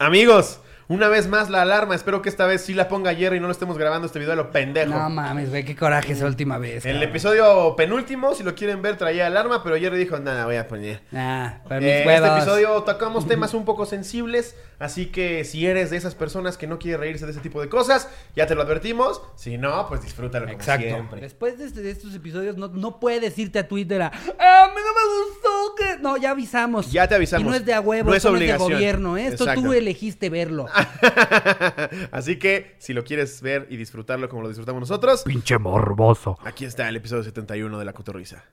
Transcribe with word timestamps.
Amigos, 0.00 0.58
una 0.88 1.08
vez 1.08 1.26
más 1.28 1.50
la 1.50 1.62
alarma. 1.62 1.94
Espero 1.94 2.22
que 2.22 2.28
esta 2.28 2.46
vez 2.46 2.62
sí 2.62 2.74
la 2.74 2.88
ponga 2.88 3.14
Jerry 3.14 3.36
y 3.36 3.40
no 3.40 3.46
lo 3.46 3.52
estemos 3.52 3.78
grabando 3.78 4.06
este 4.06 4.18
video 4.18 4.32
a 4.32 4.36
lo 4.36 4.50
pendejo. 4.50 4.92
No 4.92 5.10
mames, 5.10 5.50
güey, 5.50 5.64
qué 5.64 5.74
coraje 5.76 6.12
esa 6.12 6.26
última 6.26 6.58
vez. 6.58 6.84
el 6.86 6.92
cabrón. 6.94 7.10
episodio 7.10 7.76
penúltimo, 7.76 8.34
si 8.34 8.42
lo 8.42 8.54
quieren 8.54 8.82
ver, 8.82 8.96
traía 8.96 9.26
alarma, 9.26 9.62
pero 9.62 9.76
Jerry 9.76 9.98
dijo, 9.98 10.18
nada, 10.18 10.44
voy 10.46 10.56
a 10.56 10.68
poner. 10.68 11.00
Ah, 11.14 11.58
para 11.68 11.80
mis 11.80 11.88
Eh, 11.88 11.96
este 11.98 12.08
huevos. 12.08 12.30
episodio 12.38 12.82
tocamos 12.82 13.26
temas 13.28 13.54
un 13.54 13.64
poco 13.64 13.86
sensibles, 13.86 14.56
así 14.78 15.06
que 15.06 15.44
si 15.44 15.66
eres 15.66 15.90
de 15.90 15.96
esas 15.96 16.14
personas 16.14 16.56
que 16.58 16.66
no 16.66 16.78
quiere 16.78 16.98
reírse 16.98 17.24
de 17.24 17.32
ese 17.32 17.40
tipo 17.40 17.60
de 17.60 17.68
cosas, 17.68 18.08
ya 18.36 18.46
te 18.46 18.54
lo 18.54 18.62
advertimos. 18.62 19.22
Si 19.36 19.58
no, 19.58 19.88
pues 19.88 20.02
disfrútalo 20.02 20.46
como 20.46 20.56
Exacto. 20.58 20.86
siempre. 20.86 21.20
Después 21.20 21.58
de, 21.58 21.66
este- 21.66 21.82
de 21.82 21.90
estos 21.90 22.14
episodios, 22.14 22.56
no, 22.56 22.68
no 22.68 23.00
puedes 23.00 23.38
irte 23.38 23.58
a 23.58 23.68
Twitter 23.68 24.02
a. 24.02 24.12
"Ah, 24.38 24.66
no 24.68 24.74
me 24.74 25.30
gustó 25.30 25.74
que. 25.76 26.02
No, 26.02 26.16
ya 26.16 26.30
avisamos. 26.30 26.90
Ya 26.92 27.08
te 27.08 27.14
avisamos. 27.14 27.46
Y 27.46 27.48
no 27.48 27.54
es 27.54 27.64
de 27.64 27.74
a 27.74 27.80
huevo, 27.80 28.10
No 28.10 28.14
es 28.14 28.18
esto 28.18 28.30
no 28.32 28.36
es 28.38 28.46
de 28.46 28.56
gobierno. 28.56 29.16
¿eh? 29.16 29.26
Esto 29.26 29.44
Exacto. 29.44 29.62
tú 29.62 29.72
elegiste 29.72 30.28
verlo. 30.30 30.66
así 32.12 32.36
que 32.38 32.74
si 32.78 32.92
lo 32.92 33.04
quieres 33.04 33.40
ver 33.42 33.66
y 33.70 33.76
disfrutarlo 33.76 34.28
como 34.28 34.42
lo 34.42 34.48
disfrutamos 34.48 34.80
nosotros, 34.80 35.22
Pinche 35.24 35.58
morboso. 35.58 36.38
aquí 36.44 36.64
está 36.64 36.88
el 36.88 36.96
episodio 36.96 37.22
71 37.22 37.78
de 37.78 37.84
La 37.84 37.92
Cotorrisa. 37.92 38.44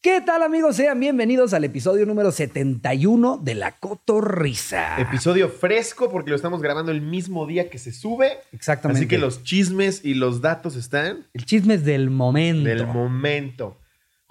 ¿Qué 0.00 0.20
tal, 0.20 0.42
amigos? 0.42 0.76
Sean 0.76 1.00
bienvenidos 1.00 1.54
al 1.54 1.64
episodio 1.64 2.04
número 2.04 2.30
71 2.30 3.38
de 3.42 3.54
La 3.54 3.72
Cotorrisa. 3.72 5.00
Episodio 5.00 5.48
fresco 5.48 6.10
porque 6.10 6.28
lo 6.30 6.36
estamos 6.36 6.60
grabando 6.60 6.92
el 6.92 7.00
mismo 7.00 7.46
día 7.46 7.70
que 7.70 7.78
se 7.78 7.90
sube. 7.90 8.32
Exactamente. 8.52 8.98
Así 9.00 9.08
que 9.08 9.16
los 9.18 9.42
chismes 9.44 10.04
y 10.04 10.12
los 10.14 10.42
datos 10.42 10.76
están 10.76 11.26
El 11.32 11.46
chisme 11.46 11.74
es 11.74 11.84
del 11.86 12.10
momento. 12.10 12.68
del 12.68 12.86
momento. 12.86 13.78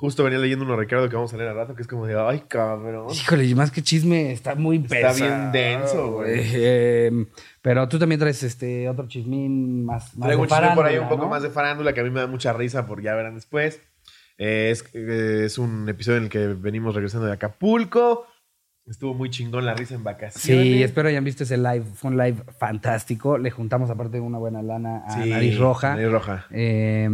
Justo 0.03 0.25
venía 0.25 0.37
leyendo 0.37 0.65
uno, 0.65 0.75
Ricardo, 0.75 1.07
que 1.07 1.15
vamos 1.15 1.33
a 1.33 1.37
leer 1.37 1.51
al 1.51 1.55
rato, 1.55 1.75
que 1.75 1.81
es 1.81 1.87
como 1.87 2.05
de, 2.05 2.19
ay, 2.19 2.43
cabrón. 2.49 3.07
Híjole, 3.09 3.45
y 3.45 3.55
más 3.55 3.71
que 3.71 3.81
chisme, 3.81 4.33
está 4.33 4.53
muy 4.53 4.75
Está 4.75 4.89
pesado. 4.89 5.15
bien 5.15 5.51
denso, 5.53 6.11
güey. 6.11 6.41
Eh, 6.55 7.25
pero 7.61 7.87
tú 7.87 7.97
también 7.97 8.19
traes 8.19 8.43
este 8.43 8.89
otro 8.89 9.07
chismín 9.07 9.85
más, 9.85 10.13
más 10.17 10.27
Traigo 10.27 10.45
de 10.45 10.51
un 10.53 10.59
chisme 10.59 10.75
por 10.75 10.85
ahí 10.87 10.97
un 10.97 11.07
poco 11.07 11.23
¿no? 11.23 11.29
más 11.29 11.41
de 11.41 11.49
farándula 11.49 11.93
que 11.93 12.01
a 12.01 12.03
mí 12.03 12.09
me 12.09 12.19
da 12.19 12.27
mucha 12.27 12.51
risa 12.51 12.85
porque 12.85 13.05
ya 13.05 13.15
verán 13.15 13.35
después. 13.35 13.79
Eh, 14.37 14.71
es, 14.71 14.93
es 14.93 15.57
un 15.57 15.87
episodio 15.87 16.17
en 16.17 16.23
el 16.25 16.29
que 16.29 16.47
venimos 16.47 16.95
regresando 16.95 17.27
de 17.27 17.31
Acapulco. 17.31 18.27
Estuvo 18.85 19.13
muy 19.13 19.29
chingón 19.29 19.65
la 19.65 19.73
risa 19.75 19.95
en 19.95 20.03
vacaciones. 20.03 20.41
Sí, 20.65 20.83
espero 20.83 21.07
hayan 21.07 21.23
visto 21.23 21.43
ese 21.43 21.55
live. 21.57 21.85
Fue 21.95 22.11
un 22.11 22.17
live 22.17 22.43
fantástico. 22.59 23.37
Le 23.37 23.49
juntamos 23.49 23.89
aparte 23.89 24.19
una 24.19 24.37
buena 24.39 24.61
lana 24.61 25.03
a 25.07 25.23
Sí, 25.23 25.29
Nariz 25.29 25.57
Roja. 25.57 25.95
Nariz 25.95 26.11
Roja. 26.11 26.45
Eh, 26.51 27.07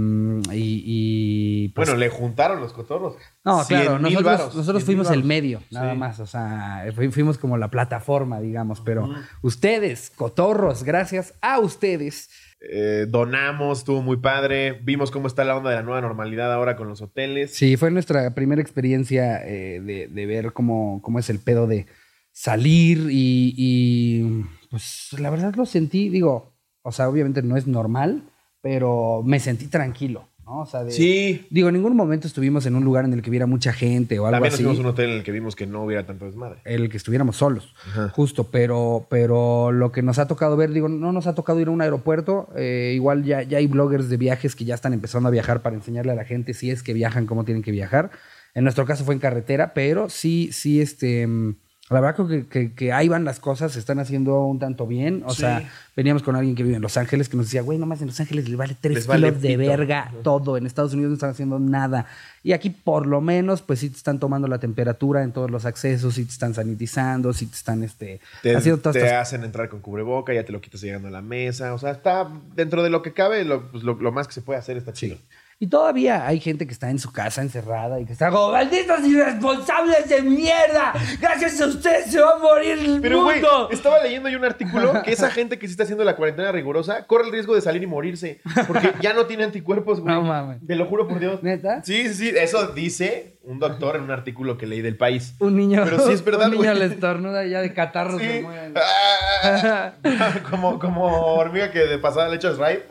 y, 0.52 0.84
y, 0.86 1.70
pues, 1.70 1.88
bueno, 1.90 2.00
le 2.00 2.10
juntaron 2.10 2.60
los 2.60 2.74
cotorros. 2.74 3.18
no, 3.46 3.64
claro, 3.68 4.00
100,000 4.00 4.02
nosotros, 4.02 4.56
nosotros 4.56 4.84
100,000 4.84 4.86
fuimos 4.86 5.12
el 5.12 5.24
medio, 5.24 5.62
nada 5.70 5.92
Sí. 5.94 5.98
más. 6.00 6.20
O 6.20 6.26
sea, 6.26 6.86
fu- 6.96 7.12
fuimos 7.12 7.38
como 7.38 7.56
la 7.56 7.70
plataforma, 7.70 8.40
digamos. 8.40 8.82
Pero 8.82 9.08
ustedes, 9.44 10.10
cotorros, 10.16 10.84
gracias 10.84 11.36
a 11.40 11.60
ustedes. 11.60 12.32
Eh, 12.62 13.06
donamos, 13.08 13.80
estuvo 13.80 14.02
muy 14.02 14.18
padre. 14.18 14.80
Vimos 14.84 15.12
cómo 15.12 15.28
está 15.28 15.44
la 15.44 15.56
onda 15.56 15.70
de 15.70 15.78
la 15.78 15.84
nueva 15.84 16.02
normalidad 16.02 16.52
ahora 16.54 16.76
con 16.76 16.88
los 16.88 17.02
hoteles. 17.02 17.56
Sí, 17.56 17.78
fue 17.78 17.92
nuestra 17.92 18.34
primera 18.36 18.62
experiencia 18.62 19.42
eh, 19.46 19.80
de, 19.80 20.26
ver 20.26 20.52
cómo, 20.52 21.02
cómo 21.02 21.20
es 21.20 21.30
el 21.30 21.40
pedo 21.40 21.68
de 21.68 21.86
salir 22.32 23.08
y, 23.10 23.54
y, 23.58 24.46
pues 24.70 25.10
la 25.20 25.30
verdad 25.30 25.56
lo 25.56 25.66
sentí, 25.66 26.10
digo, 26.10 26.54
o 26.84 26.92
sea, 26.92 27.10
obviamente 27.10 27.42
no 27.42 27.58
es 27.58 27.68
normal, 27.68 28.24
pero 28.62 29.24
me 29.26 29.40
sentí 29.40 29.68
tranquilo, 29.68 30.30
¿no? 30.50 30.62
O 30.62 30.66
sea, 30.66 30.84
de- 30.84 30.92
Sí. 30.92 31.46
digo, 31.52 31.70
en 31.70 31.76
ningún 31.76 31.96
momento 31.96 32.26
estuvimos 32.28 32.66
en 32.66 32.76
un 32.76 32.84
lugar 32.84 33.06
en 33.06 33.14
el 33.14 33.22
que 33.22 33.30
hubiera 33.30 33.46
mucha 33.46 33.72
gente 33.72 34.18
o 34.20 34.26
algo 34.26 34.36
También 34.38 34.50
nos 34.52 34.54
así. 34.56 34.64
fuimos 34.64 34.78
a 34.80 34.82
un 34.82 34.88
hotel 34.88 35.10
en 35.12 35.18
el 35.18 35.24
que 35.24 35.32
vimos 35.32 35.56
que 35.56 35.68
no 35.68 35.84
hubiera 35.84 36.06
tanto 36.06 36.26
desmadre. 36.26 36.60
El 36.66 36.90
que 36.90 36.98
estuviéramos 36.98 37.38
solos, 37.38 37.74
Ajá. 37.88 38.10
justo, 38.10 38.46
pero, 38.46 39.06
pero 39.10 39.72
lo 39.72 39.92
que 39.92 40.02
nos 40.02 40.18
ha 40.18 40.28
tocado 40.28 40.58
ver, 40.58 40.72
digo, 40.72 40.90
no 40.90 41.12
nos 41.12 41.28
ha 41.28 41.36
tocado 41.36 41.60
ir 41.60 41.68
a 41.68 41.72
un 41.72 41.82
aeropuerto, 41.82 42.50
eh, 42.56 42.94
igual 42.96 43.24
ya, 43.24 43.44
ya 43.44 43.60
hay 43.60 43.68
bloggers 43.68 44.10
de 44.10 44.18
viajes 44.18 44.56
que 44.56 44.66
ya 44.66 44.74
están 44.76 44.94
empezando 44.94 45.28
a 45.30 45.32
viajar 45.32 45.62
para 45.62 45.76
enseñarle 45.76 46.12
a 46.12 46.16
la 46.16 46.26
gente 46.26 46.54
si 46.56 46.72
es 46.72 46.82
que 46.84 46.94
viajan, 46.94 47.28
cómo 47.28 47.46
tienen 47.46 47.62
que 47.64 47.72
viajar. 47.72 48.10
En 48.56 48.64
nuestro 48.64 48.86
caso 48.86 49.06
fue 49.06 49.14
en 49.14 49.20
carretera, 49.20 49.74
pero 49.76 50.10
sí, 50.10 50.50
sí, 50.52 50.82
este, 50.82 51.28
mm, 51.28 51.56
la 51.90 52.00
verdad 52.02 52.28
que, 52.28 52.46
que, 52.48 52.74
que 52.74 52.94
ahí 52.94 53.08
van 53.08 53.26
las 53.26 53.40
cosas, 53.40 53.72
se 53.72 53.80
están 53.80 54.00
haciendo 54.00 54.44
un 54.46 54.60
tanto 54.60 54.86
bien, 54.86 55.24
o 55.26 55.32
Sí. 55.34 55.42
sea, 55.42 55.68
veníamos 55.96 56.22
con 56.24 56.36
alguien 56.36 56.56
que 56.56 56.64
vive 56.64 56.76
en 56.76 56.82
Los 56.82 56.98
Ángeles 56.98 57.30
que 57.30 57.36
nos 57.38 57.48
decía, 57.48 57.62
güey, 57.64 57.78
nomás 57.80 58.00
en 58.02 58.08
Los 58.08 58.20
Ángeles 58.20 58.48
les 58.48 58.58
vale 58.58 58.76
tres 58.80 58.96
Les 58.98 59.08
vale 59.08 59.28
kilos 59.30 59.42
de 59.42 59.48
pito". 59.58 59.60
verga 59.70 60.12
todo, 60.24 60.56
en 60.58 60.66
Estados 60.68 60.94
Unidos 60.94 61.10
no 61.10 61.14
están 61.16 61.32
haciendo 61.32 61.58
nada. 61.60 62.06
Y 62.44 62.54
aquí 62.54 62.70
por 62.70 63.06
lo 63.08 63.20
menos, 63.22 63.62
pues 63.62 63.80
sí 63.80 63.90
te 63.90 63.98
están 63.98 64.20
tomando 64.20 64.48
la 64.48 64.60
temperatura 64.60 65.24
en 65.24 65.32
todos 65.34 65.50
los 65.52 65.66
accesos, 65.66 66.14
sí 66.14 66.26
te 66.26 66.32
están 66.32 66.54
sanitizando, 66.54 67.34
sí 67.34 67.48
te 67.48 67.56
están 67.56 67.84
este, 67.84 68.22
Te, 68.44 68.56
haciendo 68.56 68.80
todas 68.82 68.94
te 68.94 69.00
estas 69.04 69.22
hacen 69.28 69.44
entrar 69.44 69.68
con 69.70 69.82
cubreboca, 69.82 70.34
ya 70.34 70.46
te 70.46 70.52
lo 70.54 70.62
quitas 70.62 70.82
llegando 70.82 71.08
a 71.08 71.12
la 71.12 71.22
mesa. 71.22 71.74
O 71.74 71.78
sea, 71.80 71.92
está 71.92 72.30
dentro 72.56 72.82
de 72.84 72.90
lo 72.92 73.02
que 73.02 73.14
cabe, 73.14 73.44
lo, 73.46 73.70
pues, 73.72 73.84
lo- 73.84 73.96
lo 73.96 74.12
más 74.12 74.28
que 74.28 74.34
se 74.34 74.42
puede 74.42 74.60
hacer 74.60 74.78
está 74.78 74.94
chido. 74.94 75.18
Y 75.62 75.68
todavía 75.68 76.26
hay 76.26 76.40
gente 76.40 76.66
que 76.66 76.72
está 76.72 76.90
en 76.90 77.00
su 77.00 77.12
casa 77.12 77.42
encerrada 77.42 78.00
y 78.00 78.06
que 78.06 78.14
está 78.14 78.30
como, 78.30 78.54
malditos 78.54 79.02
irresponsables 79.06 80.08
de 80.08 80.22
mierda, 80.22 80.94
gracias 81.20 81.60
a 81.60 81.66
ustedes 81.66 82.10
se 82.12 82.22
va 82.22 82.36
a 82.36 82.38
morir 82.38 82.80
el 82.80 83.02
Pero, 83.02 83.24
mundo. 83.24 83.68
estaba 83.70 84.02
leyendo 84.02 84.30
yo 84.30 84.38
un 84.38 84.46
artículo 84.46 84.94
que 85.04 85.12
esa 85.12 85.30
gente 85.30 85.60
que 85.60 85.68
sí 85.68 85.72
está 85.72 85.84
haciendo 85.84 86.06
la 86.06 86.16
cuarentena 86.16 86.54
rigurosa 86.54 87.06
corre 87.08 87.26
el 87.26 87.34
riesgo 87.34 87.56
de 87.56 87.62
salir 87.62 87.84
y 87.84 87.88
morirse. 87.88 88.40
Porque 88.68 88.94
ya 89.02 89.14
no 89.14 89.26
tiene 89.26 89.44
anticuerpos, 89.44 90.00
güey. 90.00 90.16
No 90.16 90.22
mames. 90.22 90.66
Te 90.66 90.76
lo 90.76 90.86
juro 90.86 91.10
por 91.10 91.20
Dios. 91.20 91.44
¿Neta? 91.44 91.84
Sí, 91.84 92.08
sí, 92.08 92.14
sí. 92.14 92.30
Eso 92.38 92.68
dice 92.68 93.39
un 93.50 93.58
doctor 93.58 93.96
en 93.96 94.04
un 94.04 94.12
artículo 94.12 94.60
que 94.60 94.68
leí 94.68 94.82
del 94.82 94.96
país. 94.96 95.34
Un 95.40 95.56
niño, 95.58 95.82
Pero 95.84 96.06
sí 96.06 96.12
es 96.14 96.24
verdad, 96.24 96.46
un 96.50 96.52
niño 96.52 96.66
güey. 96.70 96.78
le 96.78 96.86
estornuda 96.86 97.44
y 97.46 97.50
ya 97.50 97.62
de 97.62 97.74
catarro 97.74 98.20
se 98.20 98.38
Sí. 98.38 98.42
muere. 98.44 98.74
Ah, 98.76 99.92
como, 100.52 100.78
como 100.78 101.06
hormiga 101.34 101.72
que 101.72 101.80
de 101.80 101.98
pasada 101.98 102.30
le 102.30 102.36
echas 102.36 102.58
right. 102.60 102.82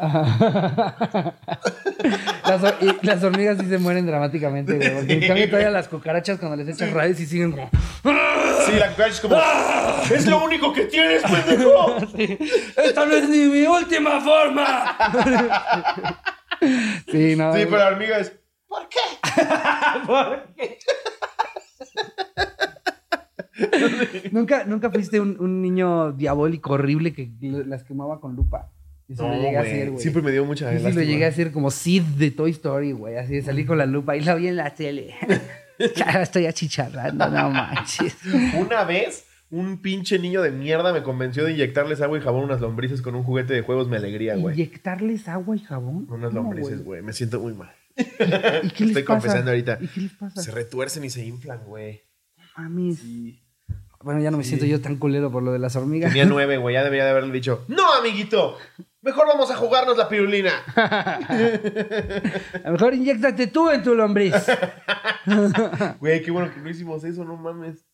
Las, 2.45 2.75
y 2.81 3.07
las 3.07 3.23
hormigas 3.23 3.59
sí 3.61 3.67
se 3.69 3.79
mueren 3.79 4.05
dramáticamente, 4.07 4.75
güey. 4.75 4.95
Porque 4.97 5.13
en 5.13 5.27
cambio 5.29 5.47
todavía 5.47 5.71
las 5.71 5.87
cucarachas 5.87 6.39
cuando 6.41 6.57
les 6.57 6.69
echas 6.75 6.93
rayos 6.93 7.21
y 7.21 7.27
siguen 7.27 7.53
como... 7.53 7.71
Sí, 8.67 8.73
la 8.79 8.89
cucaracha 8.91 9.15
es 9.15 9.21
como. 9.21 9.41
¡Es 10.15 10.27
lo 10.27 10.45
único 10.45 10.73
que 10.73 10.87
tienes, 10.87 11.23
pendejo! 11.23 11.97
¡Esta 12.85 13.07
no 13.07 13.15
es 13.15 13.29
ni 13.29 13.39
mi 13.47 13.65
última 13.67 14.21
forma! 14.21 14.97
sí, 17.11 17.37
no. 17.37 17.55
Sí, 17.55 17.61
pero 17.65 17.79
la 17.79 17.87
hormiga 17.89 18.19
es. 18.19 18.33
¿Por 18.69 18.89
qué? 18.89 18.99
¿Nunca, 24.33 24.65
nunca 24.65 24.91
fuiste 24.91 25.21
un, 25.21 25.37
un 25.41 25.63
niño 25.63 26.13
diabólico 26.13 26.75
horrible 26.75 27.13
que 27.13 27.31
las 27.41 27.85
quemaba 27.85 28.21
con 28.21 28.37
lupa. 28.37 28.71
Sí 29.09 29.15
lo 29.17 29.35
llegué 29.35 29.57
a 29.57 29.61
hacer, 29.63 29.91
güey. 29.91 30.03
Siempre 30.03 30.23
me 30.23 30.31
dio 30.31 30.45
mucha 30.45 30.71
sí 30.77 30.93
lo 30.93 31.03
llegué 31.03 31.25
a 31.25 31.29
hacer 31.29 31.51
como 31.51 31.71
Sid 31.71 32.03
de 32.03 32.31
Toy 32.31 32.51
Story, 32.51 32.93
güey. 32.93 33.17
Así 33.17 33.37
de 33.37 33.43
salir 33.43 33.67
con 33.67 33.79
la 33.79 33.87
lupa 33.87 34.17
y 34.17 34.21
la 34.21 34.35
vi 34.35 34.49
en 34.49 34.57
la 34.57 34.75
tele. 34.75 35.15
ya 35.97 36.23
estoy 36.23 36.45
achicharrando, 36.45 37.27
no 37.31 37.51
manches. 37.51 38.17
Una 38.59 38.85
vez, 38.85 39.25
un 39.51 39.79
pinche 39.79 40.19
niño 40.19 40.43
de 40.43 40.51
mierda 40.51 40.93
me 40.93 41.03
convenció 41.03 41.45
de 41.45 41.53
inyectarles 41.53 42.03
agua 42.03 42.19
y 42.19 42.21
jabón 42.21 42.43
a 42.43 42.45
unas 42.45 42.61
lombrices 42.61 43.01
con 43.01 43.15
un 43.15 43.23
juguete 43.23 43.55
de 43.55 43.63
juegos. 43.63 43.89
Me 43.89 43.97
alegría, 43.97 44.37
güey. 44.37 44.55
¿Inyectarles 44.55 45.27
agua 45.27 45.57
y 45.57 45.61
jabón? 45.61 46.07
Unas 46.11 46.29
¿Cómo, 46.29 46.43
lombrices, 46.43 46.85
güey. 46.85 47.01
Me 47.01 47.15
siento 47.15 47.41
muy 47.41 47.55
mal. 47.55 47.73
¿Y 48.63 48.71
qué 48.71 48.85
les 48.85 48.97
Estoy 48.97 49.03
pasa? 49.03 49.07
confesando 49.07 49.51
ahorita. 49.51 49.79
¿Y 49.81 49.89
qué 49.89 50.01
les 50.03 50.13
pasa? 50.13 50.43
Se 50.43 50.51
retuercen 50.51 51.05
y 51.05 51.11
se 51.11 51.25
inflan, 51.25 51.65
güey. 51.65 52.03
Mames. 52.57 53.01
Bueno, 54.01 54.21
ya 54.21 54.31
no 54.31 54.39
me 54.39 54.45
siento 54.45 54.65
yo 54.65 54.81
tan 54.81 54.97
culero 54.97 55.31
por 55.33 55.43
lo 55.43 55.53
de 55.53 55.59
las 55.59 55.75
hormigas. 55.77 56.11
Tenía 56.13 56.25
nueve, 56.29 56.57
güey. 56.57 56.75
Ya 56.75 56.85
debería 56.85 57.05
de 57.05 57.11
haberle 57.11 57.33
dicho, 57.33 57.65
no, 57.69 57.93
amiguito. 57.95 58.57
Mejor 59.01 59.27
vamos 59.27 59.51
a 59.51 59.57
jugarnos 59.57 59.97
la 59.97 60.09
pirulina. 60.09 60.53
A 60.77 62.63
lo 62.67 62.73
mejor 62.73 62.95
inyectate 62.95 63.47
tú 63.49 63.71
en 63.71 63.83
tu 63.83 63.95
lombriz. 63.95 64.35
Güey, 66.01 66.23
qué 66.23 66.31
bueno 66.31 66.53
que 66.53 66.61
no 66.61 66.71
hicimos 66.71 67.05
eso, 67.05 67.23
no 67.25 67.37
mames. 67.37 67.85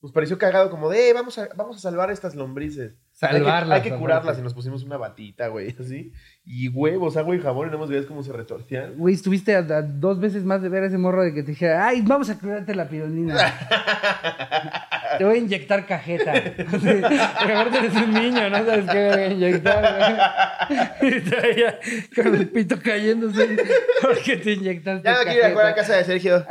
Nos 0.00 0.12
pareció 0.12 0.38
cagado 0.38 0.70
como 0.70 0.88
de, 0.88 1.10
eh, 1.10 1.12
vamos 1.12 1.36
a, 1.38 1.48
vamos 1.56 1.76
a 1.76 1.80
salvar 1.80 2.10
estas 2.12 2.36
lombrices. 2.36 2.94
Salvarlas, 3.10 3.78
Hay 3.78 3.82
que, 3.82 3.88
hay 3.88 3.94
que 3.94 4.00
curarlas 4.00 4.38
y 4.38 4.42
nos 4.42 4.54
pusimos 4.54 4.84
una 4.84 4.96
batita, 4.96 5.48
güey, 5.48 5.74
así. 5.80 6.12
Y 6.50 6.68
huevos, 6.68 7.18
agua 7.18 7.36
y 7.36 7.40
jabón 7.40 7.68
y 7.68 7.70
no 7.70 7.76
hemos 7.76 7.90
visto 7.90 8.08
cómo 8.08 8.22
se 8.22 8.32
retortían. 8.32 8.94
Güey, 8.96 9.14
estuviste 9.14 9.54
a, 9.54 9.58
a 9.58 9.82
dos 9.82 10.18
veces 10.18 10.44
más 10.44 10.62
de 10.62 10.70
ver 10.70 10.82
a 10.82 10.86
ese 10.86 10.96
morro 10.96 11.22
de 11.22 11.34
que 11.34 11.42
te 11.42 11.50
dijera, 11.50 11.86
ay, 11.86 12.00
vamos 12.00 12.30
a 12.30 12.38
curarte 12.38 12.74
la 12.74 12.88
pirulina. 12.88 13.36
te 15.18 15.24
voy 15.24 15.34
a 15.34 15.38
inyectar 15.40 15.84
cajeta. 15.86 16.32
Porque 16.70 17.52
aparte 17.52 17.78
eres 17.78 17.94
un 17.94 18.14
niño, 18.14 18.48
no 18.48 18.64
sabes 18.64 18.90
qué 18.90 19.08
voy 19.08 19.20
a 19.20 19.28
inyectar. 19.28 20.58
Y 21.00 21.20
traía 21.20 21.78
con 22.14 22.34
el 22.34 22.48
pito 22.48 22.78
cayéndose 22.82 23.56
porque 24.02 24.36
te 24.36 24.52
inyectaste 24.52 25.08
Ya 25.08 25.16
no 25.16 25.22
quiero 25.24 25.38
ir 25.38 25.44
a 25.44 25.50
jugar 25.50 25.66
a 25.66 25.74
cajeta. 25.74 25.76
casa 25.76 25.96
de 25.96 26.04
Sergio. 26.04 26.44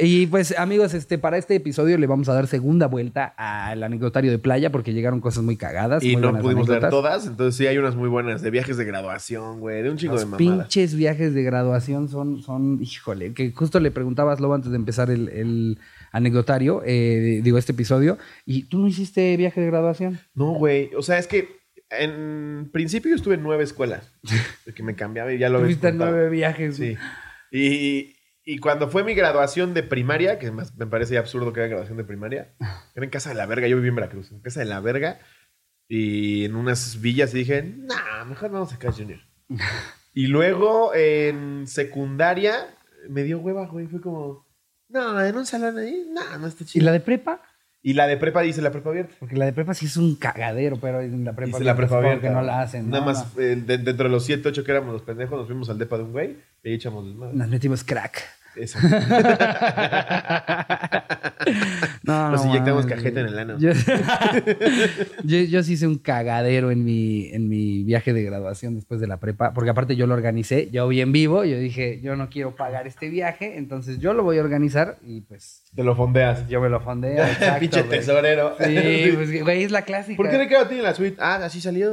Y 0.00 0.26
pues, 0.26 0.56
amigos, 0.58 0.94
este, 0.94 1.18
para 1.18 1.38
este 1.38 1.54
episodio 1.56 1.98
le 1.98 2.06
vamos 2.06 2.28
a 2.28 2.34
dar 2.34 2.46
segunda 2.46 2.86
vuelta 2.86 3.34
al 3.36 3.82
anecdotario 3.82 4.30
de 4.30 4.38
playa 4.38 4.70
porque 4.70 4.92
llegaron 4.92 5.20
cosas 5.20 5.42
muy 5.44 5.56
cagadas. 5.56 6.02
Y 6.04 6.12
muy 6.16 6.22
no 6.22 6.38
pudimos 6.38 6.68
leer 6.68 6.84
anécdotas. 6.84 6.90
todas, 6.90 7.26
entonces 7.26 7.56
sí 7.56 7.66
hay 7.66 7.78
unas 7.78 7.96
muy 7.96 8.08
buenas 8.08 8.42
de 8.42 8.50
viajes 8.50 8.76
de 8.76 8.84
graduación, 8.84 9.60
güey, 9.60 9.82
de 9.82 9.90
un 9.90 9.96
chingo 9.96 10.14
Los 10.14 10.22
de 10.22 10.26
mamadas. 10.26 10.66
pinches 10.66 10.94
viajes 10.94 11.34
de 11.34 11.42
graduación 11.42 12.08
son, 12.08 12.42
son, 12.42 12.78
híjole, 12.82 13.32
que 13.34 13.50
justo 13.52 13.80
le 13.80 13.90
preguntabas 13.90 14.40
Lobo 14.40 14.54
antes 14.54 14.70
de 14.70 14.76
empezar 14.76 15.10
el, 15.10 15.28
el- 15.30 15.78
anecdotario, 16.10 16.82
eh, 16.86 17.40
digo, 17.44 17.58
este 17.58 17.72
episodio. 17.72 18.16
¿Y 18.46 18.62
tú 18.64 18.78
no 18.78 18.88
hiciste 18.88 19.36
viaje 19.36 19.60
de 19.60 19.66
graduación? 19.66 20.18
No, 20.34 20.52
güey. 20.52 20.90
O 20.96 21.02
sea, 21.02 21.18
es 21.18 21.26
que 21.26 21.58
en 21.90 22.70
principio 22.72 23.10
yo 23.10 23.16
estuve 23.16 23.34
en 23.34 23.42
nueve 23.42 23.64
escuelas. 23.64 24.10
Que 24.74 24.82
me 24.82 24.94
cambiaba 24.94 25.32
y 25.32 25.38
ya 25.38 25.48
lo 25.48 25.58
ves. 25.58 25.64
Tuviste 25.78 25.92
nueve 25.92 26.30
viajes. 26.30 26.76
Sí. 26.76 26.96
Y, 27.52 28.14
y 28.50 28.58
cuando 28.60 28.88
fue 28.88 29.04
mi 29.04 29.12
graduación 29.12 29.74
de 29.74 29.82
primaria, 29.82 30.38
que 30.38 30.50
más 30.50 30.74
me 30.74 30.86
parece 30.86 31.18
absurdo 31.18 31.52
que 31.52 31.60
era 31.60 31.68
graduación 31.68 31.98
de 31.98 32.04
primaria, 32.04 32.54
era 32.94 33.04
en 33.04 33.10
casa 33.10 33.28
de 33.28 33.34
la 33.34 33.44
verga. 33.44 33.68
Yo 33.68 33.76
viví 33.76 33.88
en 33.88 33.94
Veracruz, 33.96 34.32
en 34.32 34.40
casa 34.40 34.60
de 34.60 34.66
la 34.66 34.80
verga. 34.80 35.18
Y 35.86 36.46
en 36.46 36.54
unas 36.56 37.00
villas 37.02 37.34
y 37.34 37.38
dije, 37.38 37.62
nah, 37.62 38.24
mejor 38.24 38.50
vamos 38.50 38.72
a 38.72 38.78
Cash 38.78 38.96
Junior. 39.00 39.20
y 40.14 40.28
luego 40.28 40.94
en 40.94 41.66
secundaria 41.66 42.74
me 43.08 43.22
dio 43.22 43.38
hueva, 43.38 43.66
güey. 43.66 43.86
Fue 43.86 44.00
como, 44.00 44.46
no, 44.88 45.22
en 45.22 45.36
un 45.36 45.44
salón 45.44 45.76
ahí, 45.76 46.06
no, 46.10 46.38
no 46.38 46.46
está 46.46 46.64
¿Y 46.64 46.66
chido. 46.66 46.86
la 46.86 46.92
de 46.92 47.00
prepa? 47.00 47.42
Y 47.80 47.92
la 47.92 48.06
de 48.06 48.16
prepa 48.16 48.42
dice 48.42 48.60
la 48.60 48.72
prepa 48.72 48.90
abierta. 48.90 49.14
Porque 49.20 49.36
la 49.36 49.44
de 49.44 49.52
prepa 49.52 49.72
sí 49.72 49.86
es 49.86 49.96
un 49.96 50.16
cagadero, 50.16 50.78
pero 50.80 51.00
en 51.00 51.24
la 51.24 51.34
prepa, 51.34 51.58
Dice 51.58 51.64
la 51.64 51.76
prepa 51.76 51.98
abierta. 51.98 52.20
que 52.28 52.30
no 52.34 52.42
la 52.42 52.60
hacen. 52.60 52.90
Nada 52.90 53.00
¿no? 53.04 53.12
más, 53.12 53.26
eh, 53.38 53.56
de- 53.56 53.78
dentro 53.78 54.04
de 54.04 54.10
los 54.10 54.24
7, 54.24 54.48
8 54.48 54.64
que 54.64 54.70
éramos 54.72 54.92
los 54.92 55.02
pendejos, 55.02 55.38
nos 55.38 55.46
fuimos 55.46 55.70
al 55.70 55.78
depa 55.78 55.96
de 55.96 56.02
un 56.04 56.12
güey 56.12 56.36
y 56.64 56.74
echamos 56.74 57.06
desmadre. 57.06 57.36
Nos 57.36 57.48
metimos 57.48 57.84
crack. 57.84 58.24
Eso. 58.58 58.78
No, 62.02 62.30
Nos 62.30 62.44
no 62.44 62.50
inyectamos 62.50 62.86
cajeta 62.86 63.20
en 63.20 63.26
el 63.26 63.38
ano. 63.38 63.58
Yo, 63.58 63.70
yo, 65.24 65.38
yo 65.38 65.62
sí 65.62 65.74
hice 65.74 65.86
un 65.86 65.98
cagadero 65.98 66.70
en 66.70 66.84
mi, 66.84 67.28
en 67.32 67.48
mi 67.48 67.84
viaje 67.84 68.12
de 68.12 68.22
graduación 68.22 68.74
después 68.74 69.00
de 69.00 69.06
la 69.06 69.18
prepa, 69.18 69.52
porque 69.52 69.70
aparte 69.70 69.96
yo 69.96 70.06
lo 70.06 70.14
organicé, 70.14 70.70
yo 70.70 70.88
vi 70.88 71.00
en 71.00 71.12
vivo, 71.12 71.44
yo 71.44 71.58
dije, 71.58 72.00
yo 72.02 72.16
no 72.16 72.28
quiero 72.28 72.54
pagar 72.56 72.86
este 72.86 73.08
viaje, 73.08 73.58
entonces 73.58 73.98
yo 73.98 74.12
lo 74.14 74.22
voy 74.24 74.38
a 74.38 74.42
organizar 74.42 74.98
y 75.02 75.20
pues 75.22 75.62
Te 75.74 75.82
lo 75.84 75.94
fondeas. 75.94 76.48
yo 76.48 76.60
me 76.60 76.68
lo 76.68 76.80
fondeo. 76.80 77.24
exacto, 77.24 77.60
Pinche 77.60 77.82
tesorero. 77.84 78.56
Sí, 78.58 79.12
pues 79.14 79.42
güey, 79.42 79.62
es 79.64 79.70
la 79.70 79.82
clásica. 79.82 80.16
¿Por 80.16 80.30
qué 80.30 80.38
le 80.38 80.48
quedó 80.48 80.60
a 80.60 80.68
ti 80.68 80.76
en 80.76 80.82
la 80.82 80.94
suite? 80.94 81.16
Ah, 81.20 81.36
así 81.44 81.60
salió. 81.60 81.92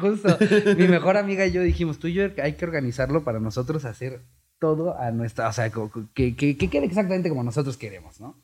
Justo. 0.00 0.38
Mi 0.76 0.86
mejor 0.88 1.16
amiga 1.16 1.46
y 1.46 1.52
yo 1.52 1.62
dijimos, 1.62 1.98
tú 1.98 2.08
y 2.08 2.14
yo 2.14 2.28
hay 2.42 2.54
que 2.54 2.64
organizarlo 2.64 3.24
para 3.24 3.40
nosotros 3.40 3.84
hacer 3.84 4.20
todo 4.60 4.96
a 4.98 5.10
nuestra, 5.10 5.48
o 5.48 5.52
sea, 5.52 5.70
que, 6.14 6.36
que, 6.36 6.56
que 6.56 6.68
quede 6.70 6.86
exactamente 6.86 7.28
como 7.28 7.42
nosotros 7.42 7.76
queremos, 7.76 8.20
¿no? 8.20 8.36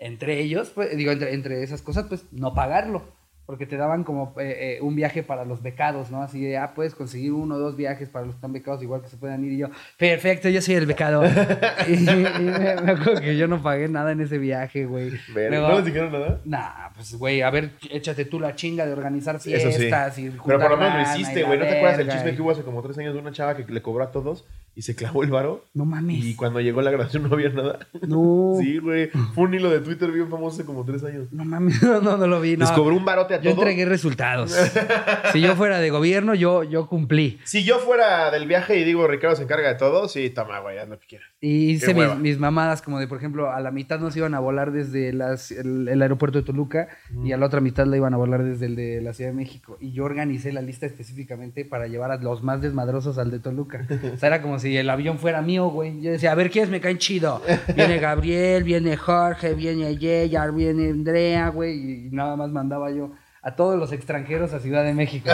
Entre 0.00 0.40
ellos, 0.40 0.70
pues, 0.74 0.96
digo, 0.96 1.12
entre, 1.12 1.34
entre 1.34 1.62
esas 1.62 1.82
cosas, 1.82 2.06
pues, 2.08 2.24
no 2.32 2.54
pagarlo, 2.54 3.02
porque 3.46 3.64
te 3.66 3.76
daban 3.78 4.04
como 4.04 4.34
eh, 4.38 4.76
eh, 4.76 4.82
un 4.82 4.94
viaje 4.94 5.22
para 5.22 5.44
los 5.46 5.62
becados, 5.62 6.10
¿no? 6.10 6.22
Así 6.22 6.40
de, 6.44 6.58
ah, 6.58 6.74
puedes 6.74 6.94
conseguir 6.94 7.32
uno 7.32 7.54
o 7.54 7.58
dos 7.58 7.76
viajes 7.76 8.08
para 8.10 8.26
los 8.26 8.34
que 8.34 8.38
están 8.38 8.52
becados, 8.52 8.82
igual 8.82 9.00
que 9.02 9.08
se 9.08 9.16
puedan 9.16 9.42
ir 9.44 9.52
y 9.52 9.56
yo, 9.58 9.68
perfecto, 9.96 10.48
yo 10.50 10.60
soy 10.60 10.74
el 10.74 10.84
becado. 10.86 11.24
y, 11.88 11.94
y 11.94 12.14
me, 12.14 12.60
me 12.82 12.92
acuerdo 12.92 13.20
que 13.22 13.36
yo 13.38 13.48
no 13.48 13.60
pagué 13.62 13.88
nada 13.88 14.12
en 14.12 14.20
ese 14.20 14.36
viaje, 14.38 14.84
güey. 14.84 15.12
Luego- 15.34 15.68
¿No 15.68 15.76
les 15.76 15.86
dijeron 15.86 16.12
nada? 16.12 16.40
Nah, 16.44 16.90
pues, 16.94 17.14
güey, 17.16 17.40
a 17.42 17.50
ver, 17.50 17.72
échate 17.90 18.26
tú 18.26 18.38
la 18.38 18.54
chinga 18.54 18.84
de 18.86 18.92
organizar 18.92 19.36
Eso 19.36 19.44
fiestas 19.44 20.14
sí. 20.14 20.26
y 20.26 20.30
Pero 20.46 20.60
por 20.60 20.70
lo 20.70 20.76
menos 20.76 20.94
lo 20.94 21.14
hiciste, 21.14 21.42
güey. 21.42 21.58
¿No 21.58 21.64
te 21.64 21.76
acuerdas 21.78 21.98
del 21.98 22.06
verga 22.06 22.18
chisme 22.20 22.32
y- 22.32 22.36
que 22.36 22.42
hubo 22.42 22.50
hace 22.52 22.62
como 22.62 22.82
tres 22.82 22.98
años 22.98 23.14
de 23.14 23.20
una 23.20 23.32
chava 23.32 23.56
que 23.56 23.64
le 23.72 23.80
cobró 23.82 24.04
a 24.04 24.12
todos 24.12 24.44
y 24.78 24.82
se 24.82 24.94
clavó 24.94 25.24
el 25.24 25.30
varo? 25.30 25.64
No 25.74 25.84
mames. 25.84 26.24
Y 26.24 26.36
cuando 26.36 26.60
llegó 26.60 26.82
la 26.82 26.92
grabación 26.92 27.24
no 27.28 27.34
había 27.34 27.48
nada. 27.48 27.80
No. 28.06 28.54
Sí, 28.60 28.78
güey. 28.78 29.08
Fue 29.34 29.44
un 29.44 29.54
hilo 29.54 29.70
de 29.70 29.80
Twitter 29.80 30.10
bien 30.12 30.28
famoso 30.30 30.54
hace 30.56 30.64
como 30.64 30.84
tres 30.84 31.02
años. 31.02 31.26
No 31.32 31.44
mames, 31.44 31.82
no, 31.82 32.00
no, 32.00 32.16
no 32.16 32.26
lo 32.28 32.40
vi. 32.40 32.56
No. 32.56 32.60
Les 32.64 32.70
cobró 32.72 32.94
un 32.96 33.04
barote 33.04 33.34
a 33.34 33.38
Yo 33.40 33.50
todos. 33.50 33.58
entregué 33.64 33.84
resultados. 33.86 34.52
si 35.32 35.40
yo 35.40 35.56
fuera 35.56 35.80
de 35.80 35.90
gobierno, 35.90 36.34
yo, 36.34 36.62
yo 36.62 36.86
cumplí. 36.86 37.38
Si 37.44 37.64
yo 37.64 37.78
fuera 37.80 38.30
del 38.30 38.46
viaje 38.46 38.78
y 38.78 38.84
digo 38.84 39.06
Ricardo 39.08 39.34
se 39.36 39.42
encarga 39.42 39.68
de 39.68 39.74
todo, 39.74 40.08
sí, 40.08 40.30
toma, 40.30 40.60
güey, 40.60 40.76
lo 40.88 40.98
que 41.00 41.06
quieras. 41.06 41.28
Y 41.40 41.70
hice 41.70 41.94
mis, 41.94 42.14
mis 42.16 42.38
mamadas, 42.38 42.80
como 42.82 42.98
de, 43.00 43.06
por 43.08 43.18
ejemplo, 43.18 43.50
a 43.52 43.60
la 43.60 43.70
mitad 43.70 43.98
nos 44.00 44.16
iban 44.16 44.34
a 44.34 44.40
volar 44.40 44.70
desde 44.72 45.12
las- 45.12 45.50
el, 45.50 45.88
el 45.88 46.02
aeropuerto 46.02 46.38
de 46.38 46.44
Toluca 46.44 46.88
y 47.24 47.32
a 47.32 47.36
la 47.36 47.46
otra 47.46 47.60
mitad 47.60 47.86
la 47.86 47.96
iban 47.96 48.14
a 48.14 48.16
volar 48.16 48.42
desde 48.44 48.66
el 48.66 48.76
de 48.76 49.00
la 49.02 49.12
Ciudad 49.12 49.30
de 49.30 49.36
México. 49.36 49.76
Y 49.80 49.92
yo 49.92 50.04
organicé 50.04 50.52
la 50.52 50.62
lista 50.62 50.86
específicamente 50.86 51.64
para 51.64 51.86
llevar 51.86 52.10
a 52.10 52.16
los 52.16 52.42
más 52.42 52.60
desmadrosos 52.60 53.18
al 53.18 53.30
de 53.30 53.38
Toluca. 53.40 53.86
O 54.12 54.16
sea, 54.16 54.26
era 54.28 54.42
como 54.42 54.58
si 54.58 54.67
el 54.76 54.90
avión 54.90 55.18
fuera 55.18 55.40
mío, 55.42 55.66
güey. 55.68 56.00
Yo 56.00 56.10
decía, 56.10 56.32
a 56.32 56.34
ver, 56.34 56.50
¿quiénes 56.50 56.70
me 56.70 56.80
caen 56.80 56.98
chido? 56.98 57.42
Viene 57.74 57.98
Gabriel, 58.00 58.62
viene 58.64 58.96
Jorge, 58.96 59.54
viene 59.54 59.96
Yeyar, 59.96 60.52
viene 60.52 60.90
Andrea, 60.90 61.48
güey. 61.48 62.06
Y 62.06 62.10
nada 62.10 62.36
más 62.36 62.50
mandaba 62.50 62.90
yo 62.90 63.12
a 63.42 63.54
todos 63.56 63.78
los 63.78 63.92
extranjeros 63.92 64.52
a 64.52 64.60
Ciudad 64.60 64.84
de 64.84 64.92
México. 64.94 65.30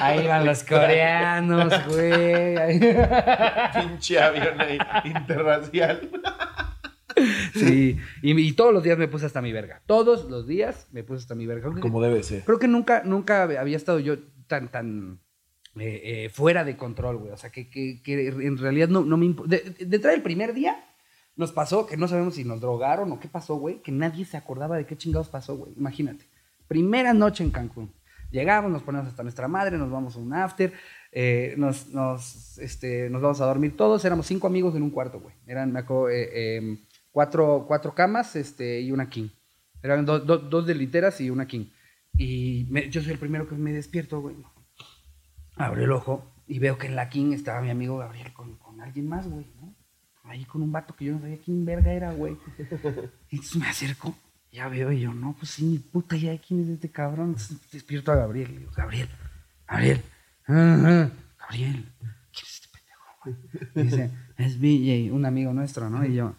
Ahí 0.00 0.24
iban 0.24 0.44
los 0.46 0.62
coreanos, 0.68 1.72
güey. 1.88 2.56
Ahí- 2.56 2.80
Pinche 3.74 4.20
avión 4.20 4.60
ahí, 4.60 4.78
interracial. 5.04 6.08
Sí, 7.54 7.96
y, 8.20 8.38
y 8.38 8.52
todos 8.52 8.74
los 8.74 8.82
días 8.82 8.98
me 8.98 9.08
puse 9.08 9.24
hasta 9.24 9.40
mi 9.40 9.50
verga. 9.52 9.80
Todos 9.86 10.28
los 10.28 10.46
días 10.46 10.86
me 10.92 11.02
puse 11.02 11.22
hasta 11.22 11.34
mi 11.34 11.46
verga. 11.46 11.70
Como 11.80 12.02
debe 12.02 12.22
ser. 12.22 12.44
creo 12.44 12.58
que 12.58 12.68
nunca, 12.68 13.02
nunca 13.06 13.44
había 13.44 13.76
estado 13.76 13.98
yo 14.00 14.16
tan, 14.46 14.68
tan 14.68 15.18
eh, 15.78 16.24
eh, 16.24 16.28
fuera 16.30 16.64
de 16.64 16.76
control, 16.76 17.16
güey. 17.18 17.32
O 17.32 17.36
sea, 17.36 17.50
que, 17.50 17.68
que- 17.68 18.00
que 18.02 18.28
en 18.28 18.58
realidad 18.58 18.88
no, 18.88 19.04
no 19.04 19.16
me 19.16 19.26
importa. 19.26 19.56
De, 19.56 19.86
de 19.98 20.20
primer 20.20 20.54
día, 20.54 20.76
nos 21.36 21.52
pasó 21.52 21.86
que 21.86 21.96
no 21.96 22.08
sabemos 22.08 22.34
si 22.34 22.44
nos 22.44 22.60
drogaron 22.60 23.12
o 23.12 23.20
qué 23.20 23.28
pasó, 23.28 23.56
güey. 23.56 23.82
Que 23.82 23.92
nadie 23.92 24.24
se 24.24 24.36
acordaba 24.36 24.76
de 24.76 24.86
qué 24.86 24.96
chingados 24.96 25.28
pasó, 25.28 25.56
güey. 25.56 25.72
Imagínate. 25.76 26.24
Primera 26.68 27.12
noche 27.14 27.44
en 27.44 27.50
Cancún. 27.50 27.92
Llegamos, 28.30 28.70
nos 28.72 28.82
ponemos 28.82 29.06
hasta 29.06 29.22
nuestra 29.22 29.46
madre, 29.48 29.78
nos 29.78 29.90
vamos 29.90 30.16
a 30.16 30.18
un 30.18 30.32
after, 30.34 30.72
eh, 31.12 31.54
nos, 31.56 31.88
nos, 31.88 32.58
este, 32.58 33.08
nos 33.08 33.22
vamos 33.22 33.40
a 33.40 33.46
dormir 33.46 33.76
todos. 33.76 34.04
Éramos 34.04 34.26
cinco 34.26 34.46
amigos 34.48 34.74
en 34.74 34.82
un 34.82 34.90
cuarto, 34.90 35.20
güey. 35.20 35.34
Eran, 35.46 35.72
me 35.72 35.78
acuerdo, 35.80 36.10
eh, 36.10 36.56
em, 36.56 36.78
cuatro, 37.12 37.64
cuatro 37.68 37.94
camas 37.94 38.34
este, 38.34 38.80
y 38.80 38.90
una 38.90 39.08
king. 39.08 39.28
Eran 39.82 40.04
do- 40.04 40.18
do- 40.18 40.38
dos 40.38 40.66
de 40.66 40.74
literas 40.74 41.20
y 41.20 41.30
una 41.30 41.46
king. 41.46 41.66
Y 42.18 42.66
me- 42.68 42.90
yo 42.90 43.00
soy 43.00 43.12
el 43.12 43.18
primero 43.18 43.46
que 43.48 43.54
me 43.54 43.72
despierto, 43.72 44.20
güey. 44.20 44.34
Abro 45.56 45.82
el 45.82 45.90
ojo 45.90 46.32
y 46.46 46.58
veo 46.58 46.78
que 46.78 46.86
en 46.86 46.96
la 46.96 47.08
king 47.08 47.32
estaba 47.32 47.60
mi 47.60 47.70
amigo 47.70 47.98
Gabriel 47.98 48.32
con, 48.32 48.56
con 48.56 48.80
alguien 48.80 49.08
más, 49.08 49.28
güey, 49.28 49.46
¿no? 49.60 49.74
Ahí 50.24 50.44
con 50.44 50.62
un 50.62 50.72
vato 50.72 50.94
que 50.94 51.06
yo 51.06 51.12
no 51.14 51.20
sabía 51.20 51.38
quién 51.38 51.64
verga 51.64 51.92
era, 51.92 52.12
güey. 52.12 52.36
Entonces 53.30 53.56
me 53.56 53.68
acerco, 53.68 54.14
ya 54.52 54.68
veo 54.68 54.92
y 54.92 55.00
yo, 55.00 55.12
no, 55.12 55.34
pues 55.38 55.52
sí, 55.52 55.64
ni 55.64 55.78
puta 55.78 56.16
de 56.16 56.40
quién 56.46 56.62
es 56.62 56.68
este 56.68 56.90
cabrón. 56.90 57.28
Entonces 57.28 57.70
despierto 57.70 58.12
a 58.12 58.16
Gabriel 58.16 58.50
y 58.50 58.52
le 58.52 58.58
digo, 58.60 58.72
Gabriel, 58.76 59.08
Gabriel, 59.66 60.02
Gabriel, 60.46 61.92
¿quién 61.98 62.44
es 62.44 62.54
este 62.54 62.68
pendejo, 62.68 63.04
güey? 63.24 63.36
Y 63.74 63.82
dice, 63.82 64.10
es 64.36 64.60
BJ, 64.60 65.12
un 65.12 65.24
amigo 65.24 65.52
nuestro, 65.52 65.88
¿no? 65.88 66.04
Y 66.04 66.14
yo, 66.14 66.34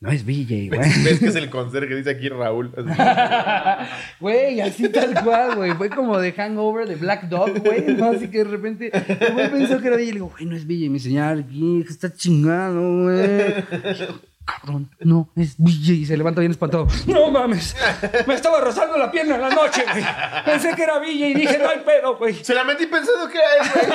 no 0.00 0.10
es 0.10 0.24
BJ, 0.24 0.68
güey. 0.74 0.80
¿Ves 1.04 1.18
que 1.18 1.26
es 1.26 1.34
el 1.34 1.50
conserje? 1.50 1.94
Dice 1.96 2.10
aquí 2.10 2.28
Raúl. 2.28 2.72
Güey, 4.20 4.60
así 4.60 4.88
tal 4.88 5.14
cual, 5.22 5.56
güey. 5.56 5.72
Fue 5.74 5.88
como 5.90 6.18
de 6.18 6.32
Hangover 6.32 6.88
de 6.88 6.96
Black 6.96 7.28
Dog, 7.28 7.58
güey. 7.60 7.94
¿no? 7.94 8.10
Así 8.10 8.28
que 8.28 8.38
de 8.38 8.44
repente, 8.44 8.90
el 8.92 9.32
güey 9.32 9.50
pensó 9.50 9.80
que 9.80 9.88
era. 9.88 10.00
Y 10.00 10.06
le 10.06 10.12
digo, 10.12 10.30
güey, 10.30 10.46
no 10.46 10.56
es. 10.56 10.64
Y 10.68 10.88
me 10.88 10.98
"Aquí, 11.20 11.82
que 11.86 11.92
está 11.92 12.12
chingado, 12.12 13.02
güey. 13.04 13.54
Cabrón, 14.48 14.88
no, 15.00 15.30
es. 15.36 15.56
Y 15.58 16.06
se 16.06 16.16
levanta 16.16 16.40
bien 16.40 16.52
espantado. 16.52 16.88
No 17.06 17.30
mames, 17.30 17.76
me 18.26 18.32
estaba 18.34 18.62
rozando 18.62 18.96
la 18.96 19.10
pierna 19.10 19.34
en 19.34 19.42
la 19.42 19.50
noche, 19.50 19.84
güey. 19.84 20.02
Pensé 20.46 20.74
que 20.74 20.84
era 20.84 20.98
Villa 20.98 21.28
y 21.28 21.34
dije, 21.34 21.58
no 21.58 21.68
hay 21.68 21.80
pedo, 21.80 22.16
güey. 22.16 22.32
Se 22.32 22.54
la 22.54 22.64
metí 22.64 22.86
pensando 22.86 23.28
que 23.28 23.36
era 23.36 23.46
él, 23.56 23.68
güey. 23.74 23.86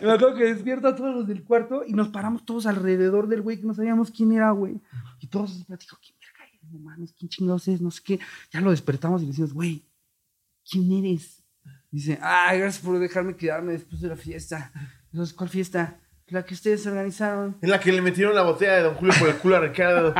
Me 0.02 0.12
acuerdo 0.12 0.36
que 0.36 0.44
despierto 0.44 0.86
a 0.86 0.94
todos 0.94 1.12
los 1.12 1.26
del 1.26 1.42
cuarto 1.42 1.82
y 1.84 1.92
nos 1.92 2.08
paramos 2.08 2.44
todos 2.44 2.66
alrededor 2.66 3.26
del 3.26 3.42
güey 3.42 3.60
que 3.60 3.66
no 3.66 3.74
sabíamos 3.74 4.12
quién 4.12 4.30
era, 4.30 4.52
güey. 4.52 4.80
Y 5.18 5.26
todos 5.26 5.56
nos 5.56 5.66
platicó, 5.66 5.98
¿quién 6.00 6.16
verga 6.20 6.44
es? 6.54 6.62
No 6.70 6.78
mames, 6.78 7.12
¿quién 7.18 7.28
chingados 7.28 7.66
es? 7.66 7.80
No 7.80 7.90
sé 7.90 8.00
qué. 8.04 8.20
Ya 8.52 8.60
lo 8.60 8.70
despertamos 8.70 9.22
y 9.22 9.24
le 9.24 9.30
decimos, 9.32 9.52
güey, 9.52 9.84
¿quién 10.70 10.92
eres? 10.92 11.42
Dice, 11.90 12.16
ay, 12.22 12.60
gracias 12.60 12.84
por 12.84 12.96
dejarme 13.00 13.34
quedarme 13.34 13.72
después 13.72 14.00
de 14.00 14.08
la 14.08 14.16
fiesta. 14.16 14.70
Entonces, 15.10 15.34
¿cuál 15.34 15.48
fiesta? 15.48 15.98
La 16.28 16.42
que 16.44 16.54
ustedes 16.54 16.86
organizaron. 16.86 17.56
En 17.60 17.70
la 17.70 17.78
que 17.78 17.92
le 17.92 18.00
metieron 18.00 18.34
la 18.34 18.42
botella 18.42 18.76
de 18.76 18.82
Don 18.82 18.94
Julio 18.94 19.14
por 19.18 19.28
el 19.28 19.36
culo 19.36 19.56
a 19.56 19.60
Ricardo. 19.60 20.14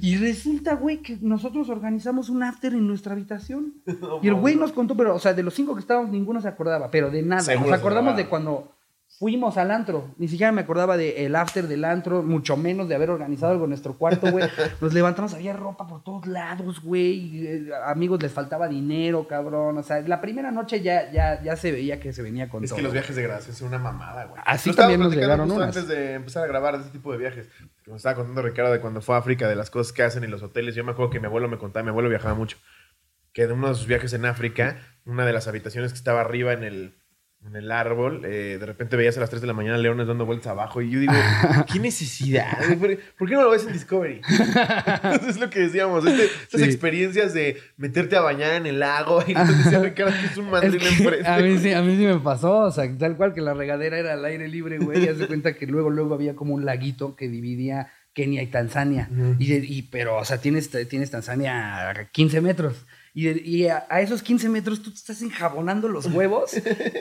Y 0.00 0.16
resulta, 0.16 0.74
güey, 0.74 0.98
que 0.98 1.18
nosotros 1.20 1.68
organizamos 1.68 2.28
un 2.28 2.42
after 2.42 2.72
en 2.72 2.86
nuestra 2.86 3.12
habitación. 3.12 3.74
y 4.22 4.28
el 4.28 4.34
güey 4.34 4.54
nos 4.54 4.72
contó, 4.72 4.96
pero, 4.96 5.14
o 5.14 5.18
sea, 5.18 5.34
de 5.34 5.42
los 5.42 5.54
cinco 5.54 5.74
que 5.74 5.80
estábamos, 5.80 6.10
ninguno 6.10 6.40
se 6.40 6.48
acordaba, 6.48 6.90
pero 6.90 7.10
de 7.10 7.22
nada. 7.22 7.42
Seguro 7.42 7.70
nos 7.70 7.78
acordamos 7.78 8.16
de 8.16 8.26
cuando 8.26 8.75
fuimos 9.18 9.56
al 9.56 9.70
antro. 9.70 10.14
Ni 10.18 10.28
siquiera 10.28 10.52
me 10.52 10.60
acordaba 10.60 10.96
del 10.96 11.34
after 11.36 11.66
del 11.66 11.84
antro, 11.84 12.22
mucho 12.22 12.56
menos 12.56 12.88
de 12.88 12.94
haber 12.94 13.10
organizado 13.10 13.52
algo 13.52 13.64
en 13.64 13.70
nuestro 13.70 13.94
cuarto, 13.96 14.30
güey. 14.30 14.46
Nos 14.80 14.92
levantamos, 14.92 15.32
había 15.34 15.54
ropa 15.54 15.86
por 15.86 16.02
todos 16.04 16.26
lados, 16.26 16.82
güey. 16.82 17.46
eh, 17.46 17.70
amigos, 17.86 18.22
les 18.22 18.32
faltaba 18.32 18.68
dinero, 18.68 19.26
cabrón. 19.26 19.78
O 19.78 19.82
sea, 19.82 20.00
la 20.02 20.20
primera 20.20 20.50
noche 20.50 20.80
ya, 20.82 21.10
ya, 21.10 21.42
ya 21.42 21.56
se 21.56 21.72
veía 21.72 21.98
que 21.98 22.12
se 22.12 22.22
venía 22.22 22.48
con 22.48 22.62
Es 22.62 22.70
todo. 22.70 22.76
que 22.76 22.82
los 22.82 22.92
viajes 22.92 23.16
de 23.16 23.22
graduación 23.22 23.56
son 23.56 23.68
una 23.68 23.78
mamada, 23.78 24.26
güey. 24.26 24.42
Así 24.44 24.70
estábamos 24.70 24.76
también 24.76 25.00
nos 25.00 25.14
llegaron 25.14 25.50
unas. 25.50 25.68
antes 25.76 25.88
de 25.88 26.14
empezar 26.14 26.44
a 26.44 26.46
grabar 26.46 26.74
ese 26.74 26.90
tipo 26.90 27.12
de 27.12 27.18
viajes. 27.18 27.48
Me 27.86 27.96
estaba 27.96 28.16
contando 28.16 28.42
Ricardo 28.42 28.72
de 28.72 28.80
cuando 28.80 29.00
fue 29.00 29.14
a 29.14 29.18
África, 29.18 29.48
de 29.48 29.56
las 29.56 29.70
cosas 29.70 29.92
que 29.92 30.02
hacen 30.02 30.24
en 30.24 30.30
los 30.30 30.42
hoteles. 30.42 30.74
Yo 30.74 30.84
me 30.84 30.92
acuerdo 30.92 31.10
que 31.10 31.20
mi 31.20 31.26
abuelo 31.26 31.48
me 31.48 31.56
contaba, 31.58 31.84
mi 31.84 31.90
abuelo 31.90 32.08
viajaba 32.08 32.34
mucho, 32.34 32.58
que 33.32 33.46
de 33.46 33.52
uno 33.52 33.68
de 33.68 33.74
sus 33.76 33.86
viajes 33.86 34.12
en 34.12 34.26
África, 34.26 34.78
una 35.04 35.24
de 35.24 35.32
las 35.32 35.46
habitaciones 35.48 35.92
que 35.92 35.98
estaba 35.98 36.20
arriba 36.20 36.52
en 36.52 36.64
el, 36.64 36.98
en 37.48 37.56
el 37.56 37.70
árbol, 37.70 38.22
eh, 38.24 38.56
de 38.58 38.66
repente 38.66 38.96
veías 38.96 39.16
a 39.16 39.20
las 39.20 39.30
3 39.30 39.40
de 39.40 39.46
la 39.46 39.52
mañana 39.52 39.78
leones 39.78 40.06
dando 40.06 40.26
vueltas 40.26 40.48
abajo 40.48 40.82
y 40.82 40.90
yo 40.90 40.98
digo, 41.00 41.12
¿qué 41.72 41.78
necesidad? 41.78 42.58
¿Por, 42.78 42.98
por 43.18 43.28
qué 43.28 43.34
no 43.34 43.42
lo 43.44 43.50
ves 43.50 43.64
en 43.66 43.72
Discovery? 43.72 44.20
Eso 44.28 45.28
es 45.28 45.38
lo 45.38 45.48
que 45.50 45.60
decíamos, 45.60 46.04
este- 46.06 46.24
estas 46.24 46.60
Sí. 46.60 46.66
experiencias 46.66 47.32
de 47.34 47.58
meterte 47.76 48.16
a 48.16 48.20
bañar 48.20 48.54
en 48.54 48.66
el 48.66 48.78
lago 48.80 49.22
y 49.26 49.34
decía 49.64 49.80
Ricardo 49.80 50.12
que 50.20 50.26
es 50.26 50.36
un 50.36 50.50
mandril 50.50 50.76
Es 50.76 50.82
que 50.82 50.88
enfrente. 51.04 51.28
a, 51.28 51.38
mí 51.38 51.58
sí, 51.58 51.72
a 51.72 51.82
mí 51.82 51.96
sí 51.96 52.04
me 52.06 52.18
pasó, 52.18 52.58
o 52.60 52.70
sea, 52.70 52.84
tal 52.98 53.16
cual 53.16 53.34
que 53.34 53.40
la 53.40 53.54
regadera 53.54 53.98
era 53.98 54.12
al 54.14 54.24
aire 54.24 54.48
libre, 54.48 54.78
güey. 54.78 55.04
Y 55.04 55.08
haz 55.08 55.18
de 55.18 55.26
cuenta 55.26 55.54
que 55.54 55.66
luego, 55.66 55.90
luego 55.90 56.14
había 56.14 56.34
como 56.34 56.54
un 56.54 56.64
laguito 56.64 57.14
que 57.16 57.28
dividía 57.28 57.88
Kenia 58.12 58.42
y 58.42 58.46
Tanzania. 58.46 59.08
y, 59.38 59.52
y- 59.54 59.82
pero, 59.82 60.16
o 60.16 60.24
sea, 60.24 60.38
tienes, 60.38 60.70
tienes 60.88 61.10
Tanzania 61.10 61.90
a 61.90 62.04
15 62.10 62.40
metros. 62.40 62.86
Y, 63.18 63.66
a, 63.66 63.86
a 63.88 64.02
esos 64.02 64.22
15 64.22 64.50
metros 64.50 64.82
tú 64.82 64.90
te 64.90 64.98
estás 64.98 65.22
enjabonando 65.22 65.88
los 65.88 66.04
huevos 66.12 66.50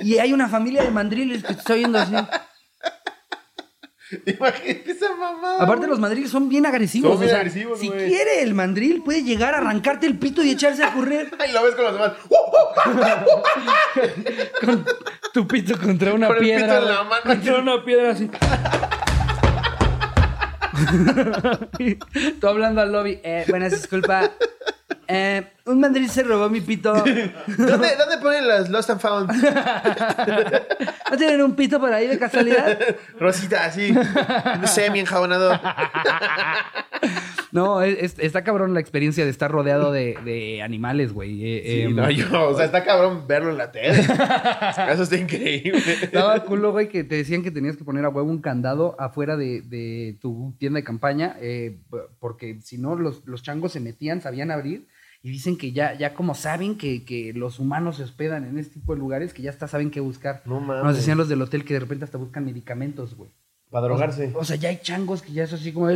y 0.02 0.18
hay 0.18 0.32
una 0.32 0.48
familia 0.48 0.82
de 0.82 0.90
mandriles 0.90 1.44
que 1.44 1.54
te 1.54 1.60
está 1.60 1.74
viendo 1.74 2.00
así. 2.00 2.16
Imagínate 4.26 4.92
esa 4.92 5.14
mamá. 5.14 5.58
Aparte, 5.60 5.88
los 5.88 6.00
mandriles 6.00 6.32
son 6.32 6.48
bien 6.48 6.66
agresivos. 6.66 7.12
Son 7.12 7.20
bien 7.20 7.28
o 7.28 7.32
sea, 7.32 7.40
agresivos, 7.40 7.80
si 7.80 7.90
quiere 7.90 8.44
el 8.44 8.54
mandril, 8.54 9.04
puede 9.04 9.24
llegar 9.24 9.56
a 9.56 9.58
arrancarte 9.58 10.08
el 10.08 10.18
pito 10.18 10.42
y 10.42 10.52
echarse 10.52 10.86
a 10.86 10.94
correr 10.94 11.30
Y 11.50 11.52
lo 11.52 11.64
ves 11.64 11.76
con 11.76 11.84
los 11.84 11.94
demás. 11.94 12.14
con 14.62 14.86
tu 15.34 15.46
pito 15.48 15.78
contra 15.78 16.14
una 16.14 16.28
Con 16.28 16.38
el 16.38 16.44
pito 16.44 16.56
piedra. 16.58 16.78
en 16.78 16.86
la 16.86 17.04
mano. 17.04 17.24
Contra 17.26 17.60
una 17.60 17.84
piedra 17.84 18.12
así. 18.12 18.30
Tú 22.40 22.48
hablando 22.48 22.82
al 22.82 22.92
lobby. 22.94 23.20
Eh, 23.22 23.44
buenas, 23.50 23.74
disculpa. 23.74 24.32
Eh, 25.08 25.52
un 25.66 25.80
mandril 25.80 26.10
se 26.10 26.24
robó 26.24 26.50
mi 26.50 26.62
pito. 26.62 26.94
¿Dónde, 27.04 27.96
¿Dónde 27.98 28.18
ponen 28.22 28.48
las 28.48 28.70
Lost 28.70 28.90
and 28.92 29.02
Found? 29.02 29.32
¿No 31.12 31.18
tienen 31.18 31.42
un 31.42 31.56
pito 31.56 31.80
por 31.80 31.92
ahí 31.94 32.08
de 32.08 32.18
casualidad? 32.20 32.78
Rosita, 33.20 33.66
así. 33.66 33.92
No 33.92 34.68
sé, 34.68 34.90
mi 34.92 35.00
enjabonado. 35.00 35.60
No, 37.52 37.82
es- 37.82 37.98
es- 38.02 38.20
está 38.20 38.44
cabrón 38.44 38.74
la 38.74 38.80
experiencia 38.82 39.24
de 39.24 39.30
estar 39.32 39.50
rodeado 39.50 39.92
de, 39.92 40.18
de 40.26 40.62
animales, 40.62 41.14
güey. 41.14 41.42
Eh, 41.46 41.62
Sí, 41.66 41.82
em, 41.84 41.96
no, 41.96 42.10
yo, 42.12 42.50
o 42.50 42.56
sea, 42.56 42.66
está 42.66 42.84
cabrón 42.84 43.26
verlo 43.28 43.50
en 43.52 43.58
la 43.58 43.72
tele. 43.72 44.00
Eso 44.02 45.04
está 45.04 45.16
increíble. 45.18 45.82
Estaba 46.02 46.44
culo, 46.44 46.72
güey, 46.74 46.90
que 46.90 47.04
te 47.04 47.16
decían 47.16 47.44
que 47.44 47.52
tenías 47.52 47.78
que 47.78 47.84
poner 47.86 48.04
a 48.06 48.10
huevo 48.10 48.30
un 48.30 48.42
candado 48.42 48.96
afuera 49.00 49.38
de, 49.38 49.62
de 49.62 50.18
tu 50.22 50.54
tienda 50.60 50.80
de 50.80 50.84
campaña, 50.84 51.38
eh, 51.40 51.78
porque 52.20 52.60
si 52.62 52.78
no, 52.78 52.96
los, 52.96 53.26
los 53.26 53.42
changos 53.42 53.72
se 53.72 53.80
metían, 53.80 54.22
sabían 54.22 54.52
abrir, 54.52 54.88
y 55.26 55.32
dicen 55.32 55.58
que 55.58 55.72
ya, 55.72 55.96
ya 55.96 56.14
como 56.14 56.36
saben 56.36 56.78
que, 56.78 57.04
que 57.04 57.34
los 57.34 57.58
humanos 57.58 57.98
se 57.98 58.04
hospedan 58.04 58.46
en 58.46 58.60
este 58.60 58.76
tipo 58.76 58.94
de 58.94 59.00
lugares, 59.00 59.34
que 59.34 59.42
ya 59.42 59.50
hasta 59.50 59.68
saben 59.68 59.90
qué 59.90 60.00
buscar. 60.00 60.44
No 60.46 60.60
mames. 60.60 60.84
Nos 60.84 60.96
decían 60.98 61.18
los 61.18 61.28
del 61.28 61.42
hotel 61.42 61.66
que 61.66 61.74
de 61.74 61.80
repente 61.80 62.06
hasta 62.06 62.20
buscan 62.20 62.46
medicamentos, 62.46 63.16
güey. 63.16 63.32
Para 63.72 63.88
drogarse. 63.88 64.32
O 64.36 64.46
sea, 64.46 64.56
ya 64.56 64.70
hay 64.70 64.78
changos 64.84 65.24
que 65.24 65.32
ya 65.32 65.46
es 65.46 65.54
así 65.54 65.74
como 65.74 65.88
de... 65.88 65.96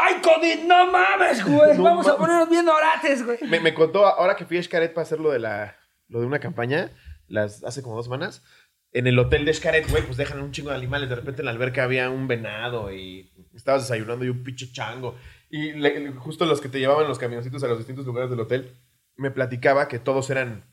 ¡Ay, 0.00 0.14
COVID! 0.22 0.64
¡No 0.64 0.92
mames, 0.92 1.44
güey! 1.48 1.76
No 1.76 1.82
Vamos 1.82 2.06
a 2.06 2.16
ponernos 2.16 2.48
bien 2.48 2.68
orates, 2.68 3.26
güey. 3.26 3.38
Me, 3.50 3.58
me 3.58 3.74
contó, 3.74 4.06
ahora 4.06 4.36
que 4.36 4.44
fui 4.44 4.58
a 4.58 4.62
Xcaret 4.62 4.94
para 4.94 5.02
hacer 5.02 5.18
lo 5.18 5.32
de, 5.32 5.40
la, 5.40 5.74
lo 6.06 6.20
de 6.20 6.26
una 6.26 6.38
campaña, 6.38 6.92
las, 7.26 7.64
hace 7.64 7.82
como 7.82 7.96
dos 7.96 8.04
semanas, 8.04 8.44
en 8.92 9.08
el 9.08 9.18
hotel 9.18 9.44
de 9.44 9.54
Xcaret, 9.54 9.90
güey, 9.90 10.04
pues 10.04 10.16
dejan 10.16 10.40
un 10.40 10.52
chingo 10.52 10.70
de 10.70 10.76
animales. 10.76 11.08
De 11.08 11.16
repente 11.16 11.42
en 11.42 11.46
la 11.46 11.50
alberca 11.50 11.82
había 11.82 12.10
un 12.10 12.28
venado 12.28 12.92
y 12.92 13.28
estabas 13.56 13.82
desayunando 13.82 14.24
y 14.24 14.28
un 14.28 14.44
pinche 14.44 14.70
chango. 14.70 15.16
Y 15.56 15.72
le- 15.72 16.12
justo 16.12 16.44
los 16.44 16.60
que 16.60 16.68
te 16.68 16.78
llevaban 16.78 17.08
los 17.08 17.18
camioncitos 17.18 17.62
a 17.64 17.68
los 17.68 17.78
distintos 17.78 18.04
lugares 18.04 18.28
del 18.30 18.40
hotel, 18.40 18.72
me 19.16 19.30
platicaba 19.30 19.88
que 19.88 19.98
todos 19.98 20.28
eran 20.28 20.64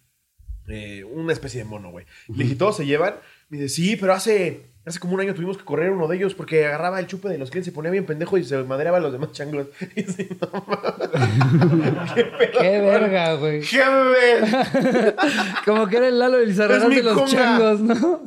eh, 0.68 1.04
una 1.06 1.32
especie 1.32 1.60
de 1.60 1.66
mono, 1.66 1.92
güey. 1.92 2.06
Le 2.28 2.44
dije, 2.44 2.56
¿todos 2.56 2.78
se 2.78 2.86
llevan? 2.86 3.16
Me 3.50 3.60
dice, 3.60 3.70
sí, 3.76 3.96
pero 3.96 4.14
hace, 4.14 4.73
hace 4.86 5.00
como 5.00 5.14
un 5.16 5.22
año 5.22 5.34
tuvimos 5.34 5.58
que 5.58 5.64
correr 5.64 5.92
uno 5.92 6.08
de 6.08 6.18
ellos 6.18 6.34
porque 6.34 6.66
agarraba 6.66 7.00
el 7.00 7.08
chupe 7.08 7.30
de 7.30 7.38
los 7.38 7.50
clientes, 7.50 7.72
se 7.72 7.76
ponía 7.76 7.90
bien 7.92 8.06
pendejo 8.06 8.38
y 8.38 8.44
se 8.44 8.58
madreaba 8.64 8.98
a 8.98 9.02
los 9.02 9.12
demás 9.14 9.32
changlos. 9.32 9.68
Y 9.96 10.04
así, 10.04 10.28
no 10.42 10.66
mames. 10.68 12.12
¿Qué 12.16 12.24
pedo? 12.38 12.60
¡Qué 12.62 12.82
verga, 12.82 13.34
güey! 13.36 13.60
¡Déjame 13.72 14.04
ver! 14.12 15.16
Como 15.66 15.88
que 15.88 15.98
era 15.98 16.08
el 16.08 16.20
Lalo 16.20 16.38
mi 16.40 16.96
de 16.96 17.04
los 17.04 17.14
conga. 17.18 17.32
changos, 17.32 17.80
¿no? 17.82 18.22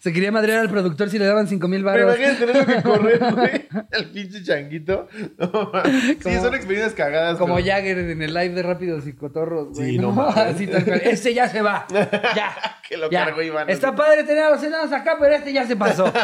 Se 0.00 0.12
quería 0.12 0.32
madrear 0.32 0.58
al 0.60 0.70
productor 0.70 1.10
si 1.10 1.18
le 1.18 1.26
daban 1.26 1.46
5 1.46 1.68
mil 1.68 1.84
baros. 1.84 2.16
imagino 2.18 2.38
tenerlo 2.46 2.66
que 2.66 2.82
correr, 2.82 3.34
güey. 3.34 3.68
Al 3.92 4.04
pinche 4.10 4.42
changuito. 4.42 5.08
No, 5.38 5.70
mames. 5.72 6.16
sí, 6.22 6.34
son 6.40 6.54
experiencias 6.54 6.94
cagadas. 6.94 7.38
Como 7.38 7.56
pero- 7.56 7.66
Jagger 7.66 7.98
en 7.98 8.22
el 8.22 8.34
live 8.34 8.50
de 8.50 8.62
Rápidos 8.62 9.06
y 9.06 9.12
Cotorros, 9.14 9.68
güey. 9.74 9.92
Sí, 9.92 9.98
no 9.98 10.10
mames. 10.12 10.36
Así 10.36 10.66
tal 10.66 10.84
cual. 10.84 11.00
Este 11.04 11.34
ya 11.34 11.48
se 11.48 11.62
va. 11.62 11.86
Ya. 11.90 12.54
Que 12.88 12.96
lo 12.96 13.10
ya. 13.10 13.24
cargó 13.26 13.42
Iván. 13.42 13.70
Está 13.70 13.94
padre 13.94 14.24
tener 14.24 14.41
los 14.50 14.62
enanos 14.62 14.92
acá, 14.92 15.16
pero 15.18 15.34
este 15.34 15.52
ya 15.52 15.66
se 15.66 15.76
pasó. 15.76 16.12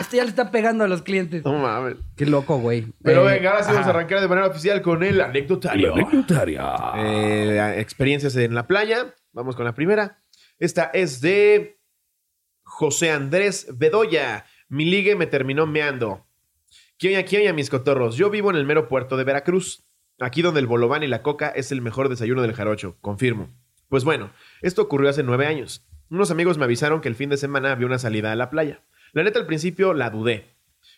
Este 0.00 0.16
ya 0.16 0.24
le 0.24 0.30
está 0.30 0.50
pegando 0.50 0.82
a 0.84 0.88
los 0.88 1.02
clientes. 1.02 1.44
No 1.44 1.52
mames. 1.58 1.96
Qué 2.16 2.24
loco, 2.26 2.58
güey. 2.58 2.86
Pero 3.02 3.28
Eh, 3.28 3.34
venga, 3.34 3.50
ahora 3.50 3.62
sí 3.62 3.70
vamos 3.70 3.86
a 3.86 3.90
arrancar 3.90 4.20
de 4.20 4.28
manera 4.28 4.46
oficial 4.48 4.80
con 4.82 5.02
el 5.02 5.20
anecdotario. 5.20 5.94
Eh, 6.96 7.74
experiencias 7.78 8.34
en 8.36 8.54
la 8.54 8.66
playa. 8.66 9.14
Vamos 9.32 9.56
con 9.56 9.64
la 9.66 9.74
primera. 9.74 10.22
Esta 10.58 10.84
es 10.94 11.20
de 11.20 11.78
José 12.62 13.10
Andrés 13.10 13.68
Bedoya. 13.76 14.46
Mi 14.68 14.84
ligue 14.86 15.16
me 15.16 15.26
terminó 15.26 15.66
meando. 15.66 16.26
¿Quién 16.98 17.14
oña, 17.16 17.24
quién 17.24 17.42
oña, 17.42 17.52
mis 17.52 17.70
cotorros? 17.70 18.16
Yo 18.16 18.30
vivo 18.30 18.50
en 18.50 18.56
el 18.56 18.64
mero 18.66 18.88
puerto 18.88 19.16
de 19.16 19.24
Veracruz. 19.24 19.84
Aquí 20.18 20.42
donde 20.42 20.60
el 20.60 20.66
bolobán 20.66 21.02
y 21.02 21.06
la 21.08 21.22
coca 21.22 21.48
es 21.48 21.72
el 21.72 21.82
mejor 21.82 22.08
desayuno 22.08 22.42
del 22.42 22.52
jarocho. 22.54 22.96
Confirmo. 23.00 23.48
Pues 23.88 24.04
bueno, 24.04 24.30
esto 24.62 24.82
ocurrió 24.82 25.10
hace 25.10 25.22
nueve 25.22 25.46
años. 25.46 25.86
Unos 26.10 26.32
amigos 26.32 26.58
me 26.58 26.64
avisaron 26.64 27.00
que 27.00 27.08
el 27.08 27.14
fin 27.14 27.30
de 27.30 27.36
semana 27.36 27.70
había 27.70 27.86
una 27.86 28.00
salida 28.00 28.32
a 28.32 28.36
la 28.36 28.50
playa. 28.50 28.82
La 29.12 29.22
neta 29.22 29.38
al 29.38 29.46
principio 29.46 29.94
la 29.94 30.10
dudé. 30.10 30.56